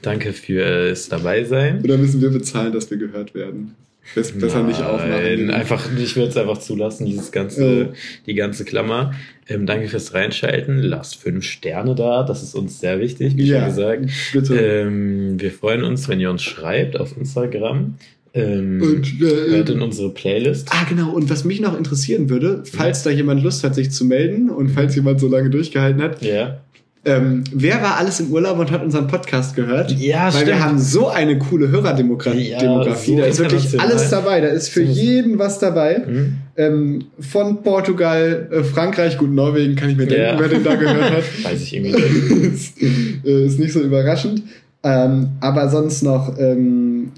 danke 0.01 0.33
fürs 0.33 1.09
dabei 1.09 1.43
sein. 1.43 1.81
Oder 1.83 1.97
müssen 1.97 2.21
wir 2.21 2.29
bezahlen, 2.29 2.73
dass 2.73 2.89
wir 2.89 2.97
gehört 2.97 3.33
werden? 3.35 3.75
Bess- 4.15 4.31
Besser 4.31 4.63
nicht 4.63 4.79
Nein, 4.79 4.89
aufmachen. 4.89 5.49
Einfach, 5.51 5.87
ich 5.97 6.15
würde 6.15 6.29
es 6.29 6.37
einfach 6.37 6.57
zulassen, 6.57 7.05
dieses 7.05 7.31
ganze, 7.31 7.89
Oh. 7.91 7.93
die 8.25 8.33
ganze 8.33 8.65
Klammer. 8.65 9.13
Ähm, 9.47 9.65
danke 9.65 9.87
fürs 9.87 10.13
Reinschalten. 10.13 10.79
Lasst 10.81 11.15
fünf 11.17 11.43
Sterne 11.45 11.95
da. 11.95 12.23
Das 12.23 12.43
ist 12.43 12.55
uns 12.55 12.79
sehr 12.79 12.99
wichtig, 12.99 13.35
wie 13.37 13.43
Ja. 13.45 13.59
schon 13.59 13.69
gesagt. 13.69 14.05
Bitte. 14.33 14.55
Ähm, 14.59 15.39
wir 15.39 15.51
freuen 15.51 15.83
uns, 15.83 16.07
wenn 16.09 16.19
ihr 16.19 16.29
uns 16.29 16.41
schreibt 16.43 16.99
auf 16.99 17.15
Instagram. 17.17 17.95
Ähm, 18.33 18.79
Und, 18.81 19.21
äh, 19.21 19.49
hört 19.55 19.69
in 19.71 19.81
unsere 19.81 20.11
Playlist. 20.11 20.67
Ah, 20.71 20.85
genau. 20.87 21.11
Und 21.13 21.31
was 21.31 21.45
mich 21.45 21.61
noch 21.61 21.75
interessieren 21.75 22.29
würde, 22.29 22.61
falls 22.63 23.01
da 23.01 23.09
jemand 23.09 23.41
Lust 23.43 23.63
hat, 23.63 23.73
sich 23.73 23.89
zu 23.89 24.05
melden 24.05 24.51
und 24.51 24.69
falls 24.69 24.95
jemand 24.95 25.19
so 25.19 25.27
lange 25.27 25.49
durchgehalten 25.49 25.99
hat, 26.01 26.21
Ja. 26.23 26.59
Ähm, 27.05 27.43
wer 27.53 27.81
war 27.81 27.97
alles 27.97 28.19
im 28.19 28.29
Urlaub 28.31 28.59
und 28.59 28.71
hat 28.71 28.83
unseren 28.83 29.07
Podcast 29.07 29.55
gehört? 29.55 29.91
Ja, 29.91 30.25
Weil 30.25 30.31
stimmt. 30.33 30.47
wir 30.47 30.59
haben 30.63 30.77
so 30.79 31.07
eine 31.07 31.37
coole 31.39 31.69
Hörerdemografie. 31.69 32.49
Ja, 32.49 32.59
Demografie. 32.59 33.11
so 33.11 33.17
da 33.19 33.25
ist 33.25 33.39
wirklich 33.39 33.79
alles 33.79 34.09
dabei. 34.09 34.41
Da 34.41 34.47
ist 34.49 34.67
für 34.69 34.85
So. 34.85 34.91
jeden 34.91 35.39
was 35.39 35.59
dabei. 35.59 36.03
Hm? 36.05 36.33
Ähm, 36.57 37.05
von 37.19 37.63
Portugal, 37.63 38.49
äh, 38.51 38.63
Frankreich, 38.63 39.17
gut, 39.17 39.31
Norwegen 39.31 39.75
kann 39.77 39.89
ich 39.89 39.95
mir 39.97 40.07
denken, 40.07 40.23
Ja. 40.23 40.39
wer 40.39 40.49
den 40.49 40.63
da 40.63 40.75
gehört 40.75 41.11
hat. 41.11 41.23
Weiß 41.43 41.61
ich 41.61 41.75
irgendwie 41.75 42.37
nicht. 42.49 42.53
ist, 42.53 42.81
äh, 43.25 43.45
ist 43.45 43.59
nicht 43.59 43.71
so 43.73 43.79
überraschend. 43.79 44.43
Ähm, 44.83 45.29
aber 45.39 45.69
sonst 45.69 46.03
noch 46.03 46.37
ähm, 46.37 47.11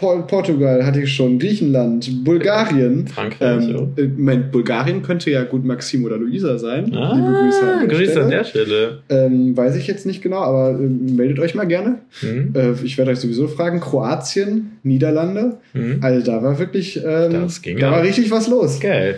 Portugal 0.00 0.84
hatte 0.84 1.02
ich 1.02 1.12
schon, 1.14 1.38
Griechenland, 1.38 2.24
Bulgarien. 2.24 3.06
Frankreich, 3.06 3.68
Ähm, 3.68 3.92
äh, 3.96 4.04
Moment, 4.06 4.50
Bulgarien 4.52 5.02
könnte 5.02 5.30
ja 5.30 5.44
gut 5.44 5.64
Maxim 5.64 6.04
oder 6.04 6.16
Luisa 6.16 6.58
sein. 6.58 6.94
Ah, 6.94 7.14
Liebe 7.14 7.32
Grüße 7.32 7.72
an 7.72 7.78
der 7.80 7.88
Grüße 7.88 8.10
Stelle. 8.10 8.24
an 8.24 8.30
der 8.30 8.44
Stelle. 8.44 8.98
Ähm, 9.08 9.56
weiß 9.56 9.76
ich 9.76 9.86
jetzt 9.86 10.06
nicht 10.06 10.22
genau, 10.22 10.38
aber 10.38 10.70
ähm, 10.78 11.16
meldet 11.16 11.38
euch 11.38 11.54
mal 11.54 11.66
gerne. 11.66 11.98
Hm? 12.20 12.52
Äh, 12.54 12.72
ich 12.84 12.96
werde 12.98 13.10
euch 13.10 13.18
sowieso 13.20 13.46
fragen. 13.48 13.80
Kroatien, 13.80 14.72
Niederlande. 14.82 15.58
Hm? 15.72 15.98
Also 16.00 16.24
da 16.24 16.42
war 16.42 16.58
wirklich, 16.58 16.96
ähm, 17.04 17.32
Das 17.32 17.60
ging 17.62 17.78
da 17.78 17.88
ab. 17.90 17.96
war 17.96 18.02
richtig 18.02 18.30
was 18.30 18.48
los. 18.48 18.80
Geil, 18.80 19.16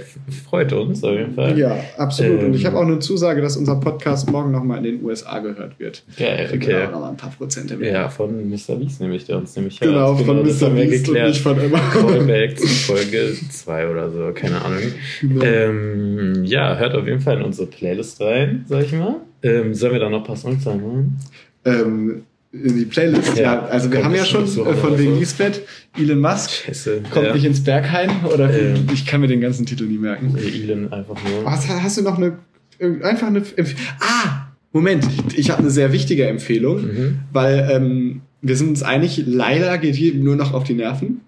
freut 0.49 0.73
uns 0.73 1.03
auf 1.05 1.13
jeden 1.17 1.35
Fall. 1.35 1.57
Ja, 1.59 1.77
absolut. 1.97 2.41
Und 2.41 2.47
Ähm, 2.47 2.55
ich 2.55 2.67
habe 2.67 2.77
auch 2.77 2.83
eine 2.83 2.99
Zusage, 2.99 3.41
dass 3.41 3.57
unser 3.57 3.77
Podcast 3.77 4.31
morgen 4.31 4.51
nochmal 4.51 4.79
in 4.79 4.85
den 4.85 5.05
USA 5.05 5.39
gehört 5.39 5.79
wird. 5.79 6.03
Geil, 6.19 6.49
okay. 6.55 6.87
auch 6.87 6.93
nochmal 6.93 7.11
ein 7.11 7.17
paar 7.17 7.31
Prozente 7.37 7.77
mehr. 7.77 7.93
Ja, 7.93 8.09
von 8.09 8.49
Mr. 8.51 8.81
Wies 8.81 8.99
nämlich, 9.01 9.25
der 9.27 9.39
uns 9.39 9.55
nämlich 9.57 9.79
Genau, 9.81 10.15
von 10.17 10.43
Mr. 10.43 10.72
haben 10.73 10.91
wir 10.91 10.99
geklärt. 10.99 11.43
Callback 11.93 12.59
zu 12.59 12.67
Folge 12.67 13.35
2 13.51 13.89
oder 13.89 14.11
so, 14.11 14.33
keine 14.35 14.63
Ahnung. 14.65 14.81
Genau. 15.21 15.45
Ähm, 15.45 16.45
ja, 16.45 16.77
hört 16.77 16.95
auf 16.95 17.07
jeden 17.07 17.21
Fall 17.21 17.37
in 17.39 17.43
unsere 17.43 17.67
Playlist 17.69 18.21
rein, 18.21 18.65
sag 18.69 18.85
ich 18.85 18.93
mal. 18.93 19.17
Ähm, 19.43 19.75
sollen 19.75 19.93
wir 19.93 20.01
da 20.01 20.09
noch 20.09 20.19
ein 20.19 20.25
paar 20.25 20.37
Songs 20.37 20.65
machen? 20.65 21.19
ähm, 21.65 22.23
in 22.53 22.77
die 22.77 22.85
Playlist. 22.85 23.37
Ja, 23.39 23.43
Ja, 23.43 23.61
also 23.67 23.91
wir 23.91 24.05
haben 24.05 24.15
ja 24.15 24.25
schon 24.27 24.45
äh, 24.45 24.75
von 24.75 24.99
wegen 24.99 25.15
so? 25.15 25.21
Lisbeth, 25.21 25.63
Elon 25.99 26.21
Musk 26.21 26.51
Scheiße. 26.51 27.01
kommt 27.11 27.27
ja. 27.29 27.35
nicht 27.35 27.45
ins 27.47 27.65
Berghain 27.65 28.11
oder 28.33 28.51
Ähm. 28.53 28.87
ich 28.93 29.07
kann 29.07 29.21
mir 29.23 29.29
den 29.29 29.41
ganzen 29.41 29.65
Titel 29.65 29.85
nie 29.85 29.97
merken. 29.99 30.37
Elon 30.37 30.93
einfach 30.93 31.17
nur. 31.25 31.45
Was, 31.45 31.67
hast 31.69 31.97
du 31.99 32.03
noch 32.03 32.19
eine 32.19 32.37
einfach 33.03 33.29
eine 33.29 33.43
Empf 33.57 33.75
Ah, 34.01 34.49
Moment, 34.73 35.07
ich, 35.29 35.39
ich 35.39 35.51
habe 35.51 35.61
eine 35.61 35.71
sehr 35.71 35.93
wichtige 35.93 36.27
Empfehlung, 36.27 36.83
Mhm. 36.83 37.19
weil 37.33 37.69
ähm, 37.71 38.21
wir 38.43 38.57
sind 38.57 38.69
uns 38.71 38.83
einig, 38.83 39.23
Laila 39.27 39.77
geht 39.77 39.95
hier 39.95 40.15
nur 40.15 40.37
noch 40.37 40.53
auf 40.53 40.65
die 40.65 40.75
Nerven. 40.75 41.21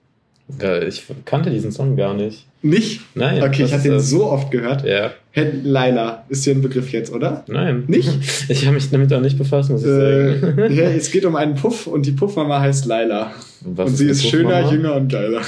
Ich 0.86 1.02
kannte 1.24 1.48
diesen 1.50 1.72
Song 1.72 1.96
gar 1.96 2.12
nicht. 2.12 2.44
Nicht? 2.60 3.00
Nein. 3.14 3.42
Okay, 3.42 3.62
ich 3.64 3.72
habe 3.72 3.76
ist 3.76 3.84
den 3.84 3.98
so 4.00 4.26
oft 4.26 4.50
gehört. 4.50 4.84
Ja, 4.84 5.12
Hey, 5.30 5.50
Laila 5.64 6.24
ist 6.28 6.44
dir 6.46 6.54
ein 6.54 6.62
Begriff 6.62 6.92
jetzt, 6.92 7.12
oder? 7.12 7.44
nein. 7.48 7.84
Nicht? 7.88 8.10
Ich 8.48 8.64
habe 8.66 8.74
mich 8.74 8.88
damit 8.90 9.12
auch 9.12 9.20
nicht 9.20 9.36
befasst, 9.38 9.70
muss 9.70 9.82
ich 9.82 9.88
Äh, 9.88 10.38
sagen. 10.38 10.58
ja, 10.74 10.84
es 10.90 11.10
geht 11.10 11.24
um 11.24 11.34
einen 11.34 11.54
Puff 11.54 11.86
und 11.86 12.04
die 12.06 12.12
Puffmama 12.12 12.60
heißt 12.60 12.84
Laila. 12.86 13.32
Was 13.62 13.90
und 13.90 13.96
sie 13.96 14.04
eine 14.04 14.12
ist 14.12 14.26
schöner, 14.26 14.70
jünger 14.70 14.94
und 14.96 15.10
geiler. 15.10 15.40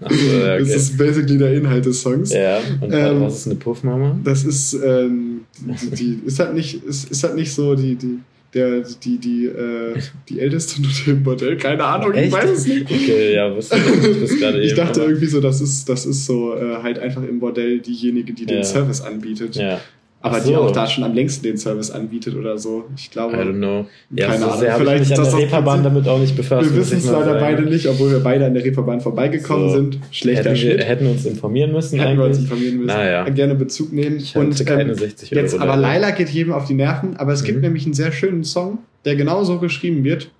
Ach 0.00 0.10
so, 0.10 0.36
ja, 0.38 0.56
Das 0.58 0.68
okay. 0.68 0.76
ist 0.76 0.96
basically 0.98 1.36
der 1.38 1.54
Inhalt 1.54 1.84
des 1.84 2.00
Songs. 2.00 2.32
Ja, 2.32 2.58
und 2.80 2.92
Ähm, 2.92 3.20
was 3.22 3.38
ist 3.40 3.46
eine 3.46 3.56
Puffmama? 3.56 4.16
Das 4.24 4.44
ist, 4.44 4.74
ähm, 4.84 5.40
die, 5.58 5.90
die 5.90 6.20
ist 6.26 6.38
halt 6.38 6.54
nicht, 6.54 6.82
ist, 6.84 7.10
ist 7.10 7.22
halt 7.24 7.34
nicht 7.34 7.52
so 7.52 7.74
die, 7.74 7.96
die, 7.96 8.20
der, 8.54 8.80
die, 9.04 9.18
die, 9.18 9.44
äh, 9.46 9.94
die 10.28 10.40
älteste 10.40 10.80
Note 10.80 11.10
im 11.10 11.22
Bordell. 11.22 11.56
Keine 11.58 11.84
Ahnung, 11.84 12.12
ich 12.14 12.20
Echt? 12.20 12.32
weiß 12.32 12.50
es 12.50 12.66
nicht. 12.66 12.90
Okay, 12.90 13.34
ja, 13.34 13.54
wusste 13.54 13.76
ich 13.76 14.20
bis 14.20 14.38
gerade 14.40 14.60
Ich 14.60 14.68
eben, 14.70 14.76
dachte 14.76 15.00
aber- 15.00 15.08
irgendwie 15.10 15.26
so, 15.26 15.40
das 15.40 15.60
ist, 15.60 15.88
das 15.88 16.06
ist 16.06 16.24
so 16.24 16.54
äh, 16.54 16.76
halt 16.82 16.98
einfach 16.98 17.22
im 17.22 17.38
Bordell 17.40 17.78
diejenige, 17.80 18.32
die 18.32 18.46
den 18.46 18.58
Ja. 18.58 18.64
Service 18.64 19.00
anbietet. 19.02 19.56
Ja, 19.56 19.80
Aber 20.20 20.38
Ach 20.38 20.42
die 20.42 20.48
so. 20.48 20.56
auch 20.56 20.72
da 20.72 20.84
schon 20.88 21.04
am 21.04 21.14
längsten 21.14 21.44
den 21.44 21.56
Service 21.58 21.92
anbietet 21.92 22.34
oder 22.34 22.58
so. 22.58 22.86
Ich 22.96 23.06
I 23.06 23.10
glaube, 23.10 23.36
don't 23.36 23.52
know. 23.58 23.86
Ja, 24.10 24.26
Keine 24.26 24.40
so 24.40 24.50
Ahnung, 24.50 24.66
vielleicht 24.78 25.02
ist 25.04 25.16
das 25.16 25.36
Reeperbahn 25.36 25.84
damit 25.84 26.08
auch 26.08 26.18
nicht 26.18 26.34
befasst. 26.36 26.68
wir 26.68 26.76
wissen 26.76 26.98
es 26.98 27.06
leider 27.06 27.24
sagen. 27.24 27.38
beide 27.40 27.62
nicht, 27.62 27.86
obwohl 27.86 28.10
wir 28.10 28.18
beide 28.18 28.44
an 28.46 28.54
der 28.54 28.64
Reeperbahn 28.64 29.00
vorbeigekommen 29.00 29.68
So. 29.70 29.76
sind. 29.76 30.00
Schlechter 30.10 30.50
hätten, 30.50 30.60
wir, 30.62 30.72
Schnitt. 30.72 30.84
hätten 30.88 31.06
uns 31.06 31.24
informieren 31.24 31.70
müssen 31.70 32.00
Hätten 32.00 32.18
wir 32.18 32.24
uns 32.24 32.36
eigentlich. 32.38 32.50
informieren 32.50 32.76
müssen. 32.78 32.86
Naja. 32.98 33.28
Gerne 33.28 33.54
Bezug 33.54 33.92
nehmen. 33.92 34.16
Ich 34.16 34.34
Und 34.34 34.66
keine 34.66 34.82
ähm, 34.90 34.94
60 34.94 35.30
Euro. 35.32 35.40
jetzt, 35.40 35.54
aber 35.54 35.76
leider. 35.76 36.00
Laila 36.00 36.10
geht 36.10 36.30
jedem 36.30 36.52
auf 36.52 36.64
die 36.66 36.74
Nerven, 36.74 37.16
aber 37.16 37.32
es 37.32 37.44
gibt 37.44 37.58
Mhm. 37.58 37.62
nämlich 37.62 37.84
einen 37.84 37.94
sehr 37.94 38.10
schönen 38.10 38.42
Song, 38.42 38.78
der 39.04 39.14
genauso 39.14 39.60
geschrieben 39.60 40.02
wird. 40.02 40.32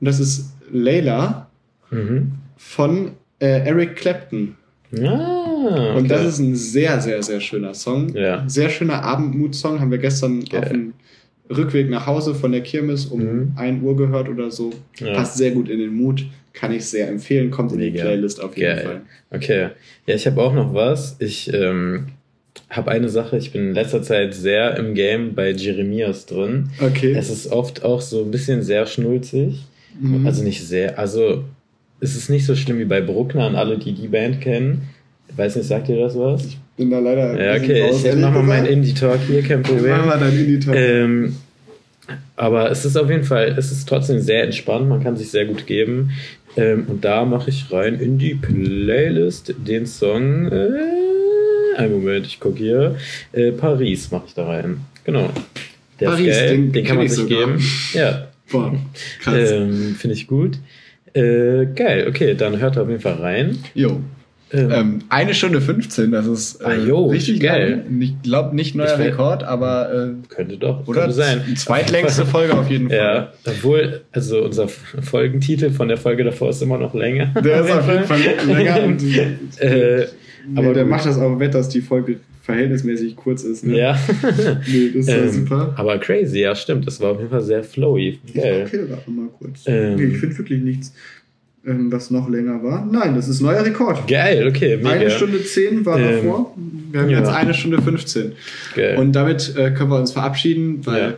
Und 0.00 0.06
das 0.06 0.20
ist 0.20 0.54
Layla 0.72 1.48
Mhm. 1.90 2.32
von 2.56 3.10
äh, 3.40 3.66
Eric 3.68 3.96
Clapton. 3.96 4.56
Ah, 5.68 5.92
Und 5.94 6.04
okay. 6.04 6.08
das 6.08 6.24
ist 6.26 6.38
ein 6.38 6.54
sehr, 6.56 7.00
sehr, 7.00 7.22
sehr 7.22 7.40
schöner 7.40 7.74
Song. 7.74 8.14
Ja. 8.14 8.44
Sehr 8.48 8.68
schöner 8.70 9.02
Abendmut-Song. 9.02 9.80
Haben 9.80 9.90
wir 9.90 9.98
gestern 9.98 10.44
Geil. 10.44 10.60
auf 10.62 10.68
dem 10.68 10.92
Rückweg 11.50 11.90
nach 11.90 12.06
Hause 12.06 12.34
von 12.34 12.52
der 12.52 12.62
Kirmes 12.62 13.06
um 13.06 13.20
Mhm. 13.20 13.52
1 13.56 13.82
Uhr 13.82 13.96
gehört 13.96 14.28
oder 14.28 14.50
so. 14.50 14.70
Ja. 14.98 15.14
Passt 15.14 15.36
sehr 15.36 15.50
gut 15.52 15.68
in 15.68 15.78
den 15.78 15.94
Mut. 15.94 16.24
Kann 16.54 16.72
ich 16.72 16.84
sehr 16.84 17.08
empfehlen. 17.08 17.50
Kommt 17.50 17.72
in 17.72 17.78
die 17.78 17.90
Mega. 17.90 18.02
Playlist 18.04 18.42
auf 18.42 18.56
jeden 18.56 18.76
Geil. 18.76 18.84
Fall. 18.84 19.00
Okay. 19.30 19.68
Ja, 20.06 20.14
ich 20.14 20.26
habe 20.26 20.40
auch 20.42 20.52
noch 20.54 20.74
was. 20.74 21.16
Ich 21.18 21.52
ähm, 21.52 22.08
habe 22.70 22.90
eine 22.90 23.08
Sache. 23.08 23.36
Ich 23.38 23.52
bin 23.52 23.68
in 23.68 23.74
letzter 23.74 24.02
Zeit 24.02 24.34
sehr 24.34 24.76
im 24.76 24.94
Game 24.94 25.34
bei 25.34 25.50
Jeremias 25.50 26.26
drin. 26.26 26.68
Okay. 26.80 27.12
Es 27.16 27.30
ist 27.30 27.50
oft 27.50 27.84
auch 27.84 28.00
so 28.00 28.22
ein 28.24 28.30
bisschen 28.30 28.62
sehr 28.62 28.86
schnulzig. 28.86 29.64
Mhm. 30.00 30.26
Also 30.26 30.42
nicht 30.42 30.62
sehr. 30.66 30.98
Also 30.98 31.44
es 32.00 32.16
ist 32.16 32.28
nicht 32.30 32.44
so 32.46 32.54
schlimm 32.56 32.78
wie 32.78 32.84
bei 32.84 33.00
Bruckner 33.00 33.44
an 33.44 33.56
alle, 33.56 33.78
die 33.78 33.92
die 33.92 34.08
Band 34.08 34.40
kennen. 34.40 34.88
Ich 35.28 35.38
weiß 35.38 35.56
nicht, 35.56 35.66
sagt 35.68 35.88
ihr 35.88 35.98
das 35.98 36.16
was? 36.18 36.46
bin 36.76 36.90
da 36.90 36.98
leider. 36.98 37.40
Ja, 37.42 37.60
okay. 37.62 37.82
raus, 37.82 38.00
Ich 38.00 38.06
ehrlich 38.06 38.22
mach 38.22 38.32
mal 38.32 38.42
meinen. 38.42 38.66
Indie-Talk 38.66 39.20
hier, 39.26 39.42
kein 39.42 39.62
Problem. 39.62 39.90
Mach 39.98 40.06
mal 40.06 40.18
dein 40.18 40.36
Indie-Talk. 40.38 40.74
Ähm, 40.74 41.36
aber 42.36 42.70
es 42.70 42.84
ist 42.84 42.96
auf 42.96 43.08
jeden 43.08 43.24
Fall, 43.24 43.54
es 43.58 43.70
ist 43.70 43.88
trotzdem 43.88 44.20
sehr 44.20 44.42
entspannt, 44.44 44.88
man 44.88 45.02
kann 45.02 45.16
sich 45.16 45.30
sehr 45.30 45.46
gut 45.46 45.66
geben. 45.66 46.10
Ähm, 46.56 46.86
und 46.88 47.04
da 47.04 47.24
mache 47.24 47.50
ich 47.50 47.70
rein 47.70 47.98
in 48.00 48.18
die 48.18 48.34
Playlist 48.34 49.54
den 49.56 49.86
Song. 49.86 50.50
Äh, 50.50 50.68
einen 51.78 51.92
Moment, 51.92 52.26
ich 52.26 52.40
gucke 52.40 52.58
hier. 52.58 52.96
Äh, 53.32 53.52
Paris 53.52 54.10
mache 54.10 54.24
ich 54.28 54.34
da 54.34 54.46
rein. 54.46 54.80
Genau. 55.04 55.30
Der 56.00 56.06
Paris, 56.06 56.26
ist 56.26 56.40
geil, 56.40 56.48
den 56.50 56.72
den, 56.72 56.84
kann 56.84 56.96
man 56.96 57.06
ich 57.06 57.12
sich 57.12 57.22
sogar. 57.22 57.46
geben. 57.46 57.64
Ja, 57.94 58.28
Boah, 58.50 58.74
krass. 59.20 59.50
ähm, 59.52 59.94
finde 59.98 60.14
ich 60.14 60.26
gut. 60.26 60.58
Äh, 61.14 61.66
geil, 61.74 62.06
okay, 62.08 62.34
dann 62.34 62.58
hört 62.58 62.76
auf 62.76 62.88
jeden 62.88 63.00
Fall 63.00 63.14
rein. 63.14 63.58
Jo. 63.74 64.00
Ähm, 64.52 64.70
Ähm, 64.70 64.98
eine 65.08 65.32
Stunde 65.34 65.60
15, 65.60 66.10
das 66.12 66.26
ist 66.26 66.60
äh, 66.60 66.64
Ah, 66.64 66.74
jo, 66.74 67.06
richtig 67.06 67.40
geil. 67.40 67.84
geil. 67.88 67.96
Ich 68.00 68.20
glaube 68.22 68.54
nicht 68.54 68.74
neuer 68.74 68.98
will- 68.98 69.06
Rekord, 69.06 69.42
aber 69.44 70.10
könnte 70.28 70.58
doch 70.58 70.80
äh, 70.86 70.90
oder 70.90 71.00
könnte 71.02 71.14
sein. 71.16 71.40
zweitlängste 71.56 72.26
Folge 72.26 72.54
auf 72.54 72.68
jeden 72.70 72.88
Fall. 72.90 72.96
Ja, 72.98 73.32
obwohl, 73.46 74.02
also 74.12 74.42
unser 74.44 74.68
Folgentitel 74.68 75.70
von 75.70 75.88
der 75.88 75.96
Folge 75.96 76.24
davor 76.24 76.50
ist 76.50 76.60
immer 76.62 76.78
noch 76.78 76.94
länger. 76.94 77.26
Der 77.44 77.64
ist 77.64 77.70
auf 77.70 77.88
jeden 77.88 78.04
Fall 78.04 78.20
länger 78.46 78.82
und 78.84 79.02
Äh, 79.58 80.06
nee, 80.48 80.58
aber 80.58 80.74
der 80.74 80.82
gut. 80.84 80.90
macht 80.90 81.06
das 81.06 81.18
auch 81.18 81.38
wett, 81.38 81.54
dass 81.54 81.68
die 81.68 81.80
Folge 81.80 82.16
verhältnismäßig 82.42 83.14
kurz 83.16 83.44
ist. 83.44 83.64
Ne? 83.64 83.78
Ja. 83.78 83.98
Nee, 84.66 84.90
das 84.94 85.06
ist 85.06 85.08
ähm, 85.08 85.30
super. 85.30 85.72
aber 85.76 85.98
crazy, 85.98 86.40
ja, 86.40 86.54
stimmt. 86.56 86.86
Das 86.86 87.00
war 87.00 87.12
auf 87.12 87.18
jeden 87.18 87.30
Fall 87.30 87.40
sehr 87.42 87.62
flowy. 87.62 88.18
Geil. 88.34 88.64
Okay, 88.66 88.80
warte 88.88 89.10
mal 89.10 89.28
kurz. 89.38 89.62
Ähm. 89.66 89.94
nee, 89.94 90.04
ich 90.06 90.16
finde 90.18 90.38
wirklich 90.38 90.60
nichts, 90.60 90.92
was 91.64 92.10
noch 92.10 92.28
länger 92.28 92.62
war. 92.62 92.84
Nein, 92.90 93.14
das 93.14 93.28
ist 93.28 93.40
neuer 93.40 93.64
Rekord. 93.64 94.08
Geil, 94.08 94.46
okay, 94.48 94.76
mega. 94.78 94.90
Eine 94.90 95.10
Stunde 95.10 95.44
10 95.44 95.86
war 95.86 95.98
Ähm, 95.98 96.16
davor. 96.26 96.54
Wir 96.90 97.00
haben 97.00 97.10
ja. 97.10 97.18
jetzt 97.20 97.28
eine 97.30 97.54
Stunde 97.54 97.80
15. 97.80 98.32
Geil. 98.74 98.96
Und 98.98 99.12
damit 99.12 99.54
äh, 99.56 99.70
können 99.70 99.90
wir 99.90 99.98
uns 99.98 100.10
verabschieden, 100.12 100.84
weil 100.84 101.16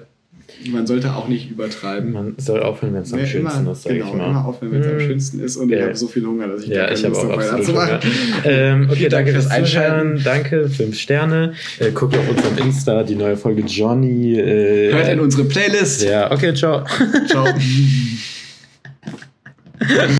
Ja. 0.64 0.70
man 0.72 0.86
sollte 0.86 1.14
auch 1.14 1.26
nicht 1.28 1.50
übertreiben. 1.50 2.12
Man 2.12 2.34
soll 2.36 2.62
aufhören, 2.62 2.94
wenn 2.94 3.02
es 3.02 3.12
am 3.12 3.20
Nee, 3.20 3.26
schönsten 3.26 3.60
immer, 3.62 3.72
ist, 3.72 3.82
sag 3.84 3.92
genau, 3.94 4.06
ich 4.06 4.14
mal. 4.14 4.30
immer 4.30 4.44
aufhören, 4.46 4.72
wenn 4.72 4.80
es 4.82 4.86
am 4.86 4.92
Hm. 4.92 5.00
schönsten 5.00 5.40
ist. 5.40 5.56
Und 5.56 5.70
ich 5.70 5.78
Geil. 5.78 5.86
habe 5.86 5.96
so 5.96 6.06
viel 6.08 6.24
Hunger, 6.26 6.46
dass 6.48 6.62
ich 6.62 6.68
Ja, 6.68 6.90
ich 6.92 7.04
habe 7.04 7.16
auch 7.16 7.38
absolut 7.38 7.68
Hunger. 7.68 8.00
Ähm, 8.44 8.88
okay, 8.90 9.08
danke 9.08 9.32
Dank 9.32 9.42
fürs. 9.42 9.50
Einschalten. 9.50 10.20
Danke, 10.22 10.68
fünf 10.68 10.98
Sterne. 10.98 11.54
Äh, 11.80 11.90
guckt 11.92 12.16
auf 12.18 12.28
unserem 12.28 12.58
Insta 12.58 13.02
die 13.02 13.14
neue 13.16 13.36
Folge 13.38 13.62
Johnny. 13.62 14.38
Äh, 14.38 14.92
Hört 14.92 15.08
in 15.08 15.20
unsere 15.20 15.44
Playlist. 15.44 16.04
Ja, 16.04 16.30
okay, 16.30 16.52
ciao. 16.54 16.84
Ciao. 17.28 17.46